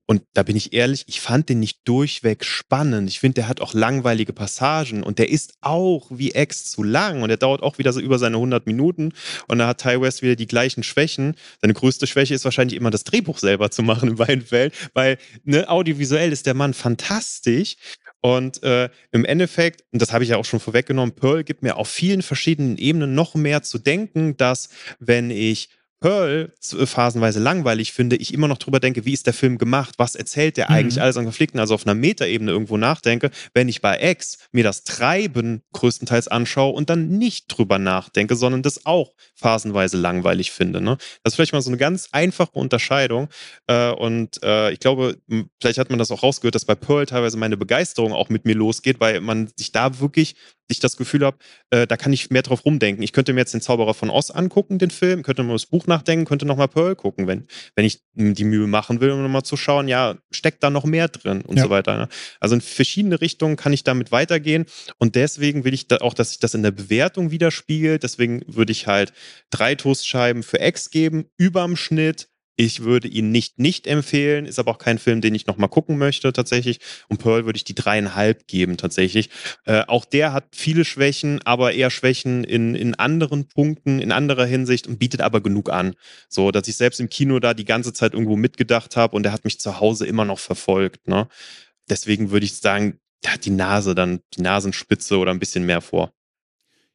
und 0.08 0.22
da 0.34 0.44
bin 0.44 0.56
ich 0.56 0.74
ehrlich, 0.74 1.06
ich 1.08 1.20
fand 1.20 1.50
den 1.50 1.60
nicht 1.60 1.80
durchweg 1.86 2.46
spannend. 2.46 3.10
Ich 3.10 3.20
finde, 3.20 3.36
der 3.36 3.48
hat 3.48 3.60
auch 3.60 3.74
langweilige 3.74 4.34
Passagen 4.34 5.02
und 5.02 5.18
der 5.18 5.30
ist 5.30 5.56
auch 5.62 6.08
wie 6.12 6.32
X 6.36 6.70
zu 6.72 6.84
lang 6.84 7.24
und 7.24 7.30
der 7.30 7.38
dauert 7.38 7.64
auch 7.64 7.80
wieder 7.80 7.92
so 7.92 8.00
über 8.00 8.20
seine 8.20 8.38
100 8.38 8.68
Minuten 8.68 9.14
und 9.48 9.58
da 9.58 9.68
hat 9.68 9.82
Ty 9.82 10.02
West 10.02 10.22
wieder 10.22 10.36
die 10.36 10.48
gleichen 10.48 10.84
Schwächen. 10.84 11.36
Seine 11.62 11.74
größte 11.74 12.06
Schwäche 12.06 12.36
ist 12.36 12.46
wahrscheinlich 12.46 12.78
immer 12.78 12.92
das 12.92 13.04
Drehbuch 13.04 13.40
selber 13.40 13.72
zu 13.72 13.82
machen 13.82 14.10
in 14.10 14.16
beiden 14.16 14.46
Fällen, 14.46 14.72
weil 14.94 15.18
ne, 15.44 15.68
audiovisuell 15.70 16.32
ist 16.32 16.46
der 16.46 16.54
Mann 16.54 16.74
fantastisch 16.74 17.78
und 18.26 18.64
äh, 18.64 18.90
im 19.12 19.24
Endeffekt, 19.24 19.84
und 19.92 20.02
das 20.02 20.12
habe 20.12 20.24
ich 20.24 20.32
ja 20.32 20.38
auch 20.38 20.46
schon 20.46 20.60
vorweggenommen, 20.60 21.14
Pearl 21.14 21.44
gibt 21.44 21.62
mir 21.62 21.78
auf 21.78 21.90
vielen 21.90 22.24
verschiedenen 22.24 22.78
Ebenen 22.78 23.14
noch 23.14 23.36
mehr 23.36 23.62
zu 23.62 23.78
denken, 23.78 24.36
dass 24.36 24.70
wenn 25.00 25.30
ich 25.30 25.70
Pearl 26.06 26.54
zu- 26.60 26.86
phasenweise 26.86 27.40
langweilig 27.40 27.92
finde, 27.92 28.16
ich 28.16 28.32
immer 28.32 28.48
noch 28.48 28.60
drüber 28.60 28.80
denke, 28.80 29.06
wie 29.06 29.14
ist 29.14 29.26
der 29.26 29.34
Film 29.34 29.58
gemacht, 29.58 29.96
was 29.98 30.14
erzählt 30.14 30.56
der 30.56 30.70
Mhm. 30.70 30.76
eigentlich 30.76 31.02
alles 31.02 31.18
an 31.18 31.24
Konflikten, 31.24 31.58
also 31.58 31.74
auf 31.74 31.88
einer 31.88 31.96
Metaebene 31.96 32.52
irgendwo 32.52 32.78
nachdenke, 32.78 33.32
wenn 33.56 33.68
ich 33.68 33.82
bei 33.82 34.00
X 34.12 34.38
mir 34.52 34.64
das 34.64 34.84
Treiben 34.84 35.64
größtenteils 35.74 36.28
anschaue 36.28 36.74
und 36.74 36.92
dann 36.92 37.10
nicht 37.18 37.46
drüber 37.48 37.80
nachdenke, 37.80 38.36
sondern 38.36 38.62
das 38.62 38.86
auch 38.86 39.14
phasenweise 39.34 39.98
langweilig 39.98 40.52
finde. 40.52 40.80
Ne? 40.80 40.98
Das 41.24 41.34
ist 41.34 41.36
vielleicht 41.38 41.54
mal 41.54 41.62
so 41.64 41.72
eine 41.72 41.78
ganz 41.78 42.10
einfache 42.12 42.52
Unterscheidung 42.52 43.28
äh, 43.66 43.90
und 43.90 44.44
äh, 44.44 44.72
ich 44.74 44.80
glaube, 44.80 45.18
vielleicht 45.60 45.80
hat 45.80 45.90
man 45.90 45.98
das 45.98 46.12
auch 46.12 46.22
rausgehört, 46.22 46.54
dass 46.54 46.66
bei 46.66 46.76
Pearl 46.76 47.08
teilweise 47.08 47.38
meine 47.38 47.58
Begeisterung 47.58 48.14
auch 48.14 48.30
mit 48.30 48.46
mir 48.46 48.54
losgeht, 48.54 49.00
weil 49.00 49.22
man 49.22 49.50
sich 49.58 49.72
da 49.72 50.00
wirklich 50.00 50.36
ich 50.68 50.80
das 50.80 50.98
Gefühl 50.98 51.26
habe, 51.26 51.38
äh, 51.70 51.86
da 51.88 51.98
kann 51.98 52.14
ich 52.14 52.30
mehr 52.30 52.42
drauf 52.42 52.66
rumdenken. 52.66 53.04
Ich 53.04 53.14
könnte 53.14 53.34
mir 53.34 53.42
jetzt 53.42 53.54
den 53.54 53.62
Zauberer 53.62 53.94
von 53.94 54.10
Oz 54.10 54.32
angucken, 54.32 54.80
den 54.80 54.90
Film, 54.92 55.24
könnte 55.24 55.44
mir 55.44 55.54
das 55.54 55.66
Buch 55.68 55.88
nachdenken, 55.88 56.26
könnte 56.26 56.46
nochmal 56.46 56.68
Pearl 56.68 56.96
gucken, 56.96 57.28
wenn, 57.28 57.48
wenn 57.76 57.86
ich 57.86 58.02
die 58.14 58.44
Mühe 58.44 58.68
machen 58.68 59.02
will, 59.02 59.12
um 59.12 59.22
nochmal 59.22 59.44
zu 59.44 59.58
schauen, 59.58 59.88
ja, 59.88 60.16
steckt 60.32 60.64
da 60.64 60.70
noch 60.70 60.86
mehr 60.86 61.08
drin 61.08 61.42
und 61.42 61.58
Ja. 61.58 61.64
so 61.64 61.70
weiter. 61.70 61.98
Ne? 61.98 62.08
Also 62.40 62.56
in 62.56 62.62
verschiedene 62.62 63.22
Richtungen 63.22 63.56
kann 63.58 63.74
ich 63.74 63.84
damit 63.84 64.12
weitergehen 64.12 64.66
und 64.98 65.16
deswegen 65.16 65.64
will 65.66 65.74
ich 65.74 65.88
da 65.88 65.98
auch, 65.98 66.14
dass 66.14 66.30
sich 66.30 66.40
das 66.40 66.54
in 66.54 66.64
der 66.64 66.72
Bewertung 66.72 67.32
widerspiegelt. 67.32 68.04
Deswegen 68.04 68.42
würde 68.48 68.72
ich 68.72 68.88
halt 68.88 69.14
drei 69.52 69.76
Toastscheiben 69.76 70.44
für 70.44 70.60
X 70.60 70.90
geben, 70.90 71.26
überm 71.38 71.76
Schnitt. 71.76 72.28
Ich 72.58 72.84
würde 72.84 73.08
ihn 73.08 73.32
nicht 73.32 73.60
nicht 73.60 73.86
empfehlen, 73.86 74.46
ist 74.46 74.60
aber 74.60 74.72
auch 74.72 74.78
kein 74.78 74.98
Film, 74.98 75.20
den 75.20 75.36
ich 75.36 75.46
nochmal 75.46 75.70
gucken 75.70 75.98
möchte 75.98 76.32
tatsächlich. 76.32 76.80
Und 77.10 77.18
Pearl 77.18 77.46
würde 77.46 77.58
ich 77.58 77.66
die 77.66 77.76
dreieinhalb 77.76 78.48
geben 78.48 78.78
tatsächlich. 78.78 79.30
Äh, 79.66 79.84
auch 79.88 80.06
der 80.06 80.32
hat 80.32 80.46
viele 80.56 80.86
Schwächen, 80.86 81.42
aber 81.44 81.74
eher 81.74 81.90
Schwächen 81.90 82.44
in, 82.46 82.74
in 82.76 82.96
anderen 82.96 83.48
Punkten, 83.48 84.00
in 84.00 84.12
anderer 84.14 84.46
Hinsicht 84.46 84.88
und 84.88 85.00
bietet 85.00 85.22
aber 85.22 85.42
genug 85.42 85.70
an. 85.70 85.96
So, 86.30 86.52
dass 86.52 86.68
ich 86.68 86.78
selbst 86.78 87.00
im 87.00 87.10
Kino 87.10 87.40
da 87.40 87.54
die 87.54 87.66
ganze 87.66 87.92
Zeit 87.92 88.14
irgendwo 88.14 88.38
mitgedacht 88.38 88.96
habe 88.96 89.16
und 89.16 89.24
der 89.24 89.34
hat 89.34 89.44
mich 89.44 89.60
zu 89.60 89.80
Hause 89.82 90.06
immer 90.06 90.24
noch 90.24 90.40
verfolgt. 90.40 91.08
Ne? 91.08 91.28
Deswegen 91.90 92.32
würde 92.32 92.46
ich 92.46 92.58
sagen, 92.58 93.00
der 93.24 93.34
hat 93.34 93.46
die 93.46 93.52
Nase 93.52 93.96
dann, 93.96 94.22
die 94.36 94.42
Nasenspitze 94.42 95.18
oder 95.18 95.32
ein 95.32 95.40
bisschen 95.40 95.66
mehr 95.66 95.82
vor. 95.82 96.14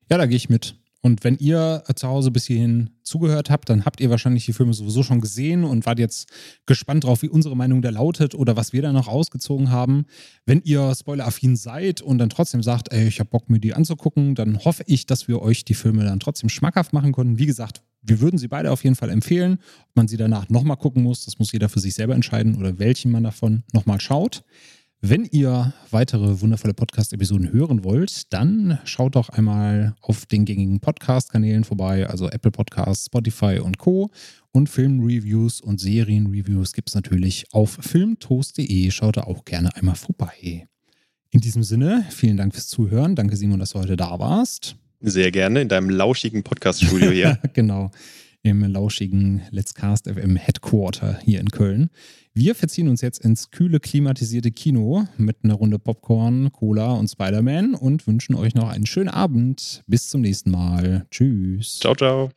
Ja, 0.09 0.17
da 0.17 0.27
gehe 0.27 0.37
ich 0.37 0.49
mit. 0.49 0.80
Und 1.03 1.25
wenn 1.25 1.37
ihr 1.37 1.83
zu 1.95 2.09
Hause 2.09 2.31
bis 2.31 2.47
hierhin 2.47 2.91
zugehört 3.03 3.49
habt, 3.49 3.71
dann 3.71 3.85
habt 3.85 4.01
ihr 4.01 4.11
wahrscheinlich 4.11 4.45
die 4.45 4.53
Filme 4.53 4.75
sowieso 4.75 5.03
schon 5.03 5.21
gesehen 5.21 5.65
und 5.65 5.87
wart 5.87 5.99
jetzt 5.99 6.31
gespannt 6.67 7.05
drauf, 7.05 7.23
wie 7.23 7.29
unsere 7.29 7.57
Meinung 7.57 7.81
da 7.81 7.91
lautet 7.91 8.35
oder 8.35 8.57
was 8.57 8.73
wir 8.73 8.83
da 8.83 8.93
noch 8.93 9.09
ausgezogen 9.09 9.71
haben. 9.71 10.05
Wenn 10.45 10.61
ihr 10.63 10.95
spoileraffin 10.95 11.57
seid 11.57 12.03
und 12.03 12.19
dann 12.19 12.29
trotzdem 12.29 12.63
sagt, 12.63 12.93
ey, 12.93 13.09
ich 13.09 13.19
hab 13.19 13.31
Bock, 13.31 13.49
mir 13.49 13.61
die 13.61 13.73
anzugucken, 13.73 14.35
dann 14.35 14.59
hoffe 14.65 14.83
ich, 14.87 15.07
dass 15.07 15.27
wir 15.27 15.41
euch 15.41 15.65
die 15.65 15.75
Filme 15.75 16.05
dann 16.05 16.21
trotzdem 16.21 16.51
schmackhaft 16.51 16.93
machen 16.93 17.13
konnten. 17.13 17.39
Wie 17.39 17.47
gesagt, 17.47 17.83
wir 18.03 18.21
würden 18.21 18.39
sie 18.39 18.49
beide 18.49 18.71
auf 18.71 18.85
jeden 18.85 18.97
Fall 18.97 19.11
empfehlen. 19.11 19.59
Ob 19.89 19.97
man 19.97 20.09
sie 20.09 20.17
danach 20.17 20.49
nochmal 20.49 20.77
gucken 20.77 21.03
muss, 21.03 21.25
das 21.25 21.39
muss 21.39 21.53
jeder 21.53 21.69
für 21.69 21.81
sich 21.81 21.95
selber 21.95 22.15
entscheiden 22.15 22.57
oder 22.57 22.79
welchen 22.79 23.11
man 23.11 23.25
davon 23.25 23.63
nochmal 23.73 24.01
schaut. 24.01 24.45
Wenn 25.03 25.25
ihr 25.25 25.73
weitere 25.91 26.43
wundervolle 26.43 26.75
Podcast-Episoden 26.75 27.55
hören 27.55 27.85
wollt, 27.85 28.31
dann 28.35 28.79
schaut 28.85 29.17
doch 29.17 29.31
einmal 29.31 29.95
auf 30.03 30.27
den 30.27 30.45
gängigen 30.45 30.79
Podcast-Kanälen 30.81 31.65
vorbei, 31.65 32.07
also 32.07 32.29
Apple 32.29 32.51
Podcasts, 32.51 33.07
Spotify 33.07 33.61
und 33.61 33.79
Co. 33.79 34.11
Und 34.53 34.69
Filmreviews 34.69 35.63
und 35.63 35.81
Serienreviews 35.81 36.75
gibt 36.75 36.91
es 36.91 36.95
natürlich 36.95 37.47
auf 37.53 37.79
filmtoast.de. 37.81 38.91
Schaut 38.91 39.17
da 39.17 39.23
auch 39.23 39.47
gerne 39.47 39.75
einmal 39.75 39.95
vorbei. 39.95 40.69
In 41.31 41.41
diesem 41.41 41.63
Sinne, 41.63 42.05
vielen 42.11 42.37
Dank 42.37 42.53
fürs 42.53 42.69
Zuhören. 42.69 43.15
Danke, 43.17 43.37
Simon, 43.37 43.59
dass 43.59 43.71
du 43.71 43.79
heute 43.79 43.97
da 43.97 44.19
warst. 44.19 44.77
Sehr 45.01 45.31
gerne 45.31 45.63
in 45.63 45.69
deinem 45.69 45.89
lauschigen 45.89 46.43
Podcast-Studio 46.43 47.11
hier. 47.11 47.39
genau. 47.55 47.91
Im 48.43 48.63
lauschigen 48.63 49.43
Let's 49.51 49.75
Cast 49.75 50.09
FM 50.09 50.37
Headquarter 50.37 51.19
hier 51.23 51.41
in 51.41 51.51
Köln. 51.51 51.91
Wir 52.33 52.55
verziehen 52.55 52.89
uns 52.89 53.03
jetzt 53.03 53.23
ins 53.23 53.51
kühle, 53.51 53.81
klimatisierte 53.81 54.51
Kino 54.51 55.07
mit 55.19 55.39
einer 55.43 55.55
Runde 55.55 55.79
Popcorn, 55.79 56.51
Cola 56.51 56.95
und 56.95 57.09
Spider-Man 57.09 57.75
und 57.75 58.07
wünschen 58.07 58.35
euch 58.35 58.55
noch 58.55 58.71
einen 58.71 58.87
schönen 58.87 59.11
Abend. 59.11 59.83
Bis 59.87 60.09
zum 60.09 60.23
nächsten 60.23 60.51
Mal. 60.51 61.07
Tschüss. 61.11 61.81
ciao, 61.81 61.95
ciao. 61.95 62.31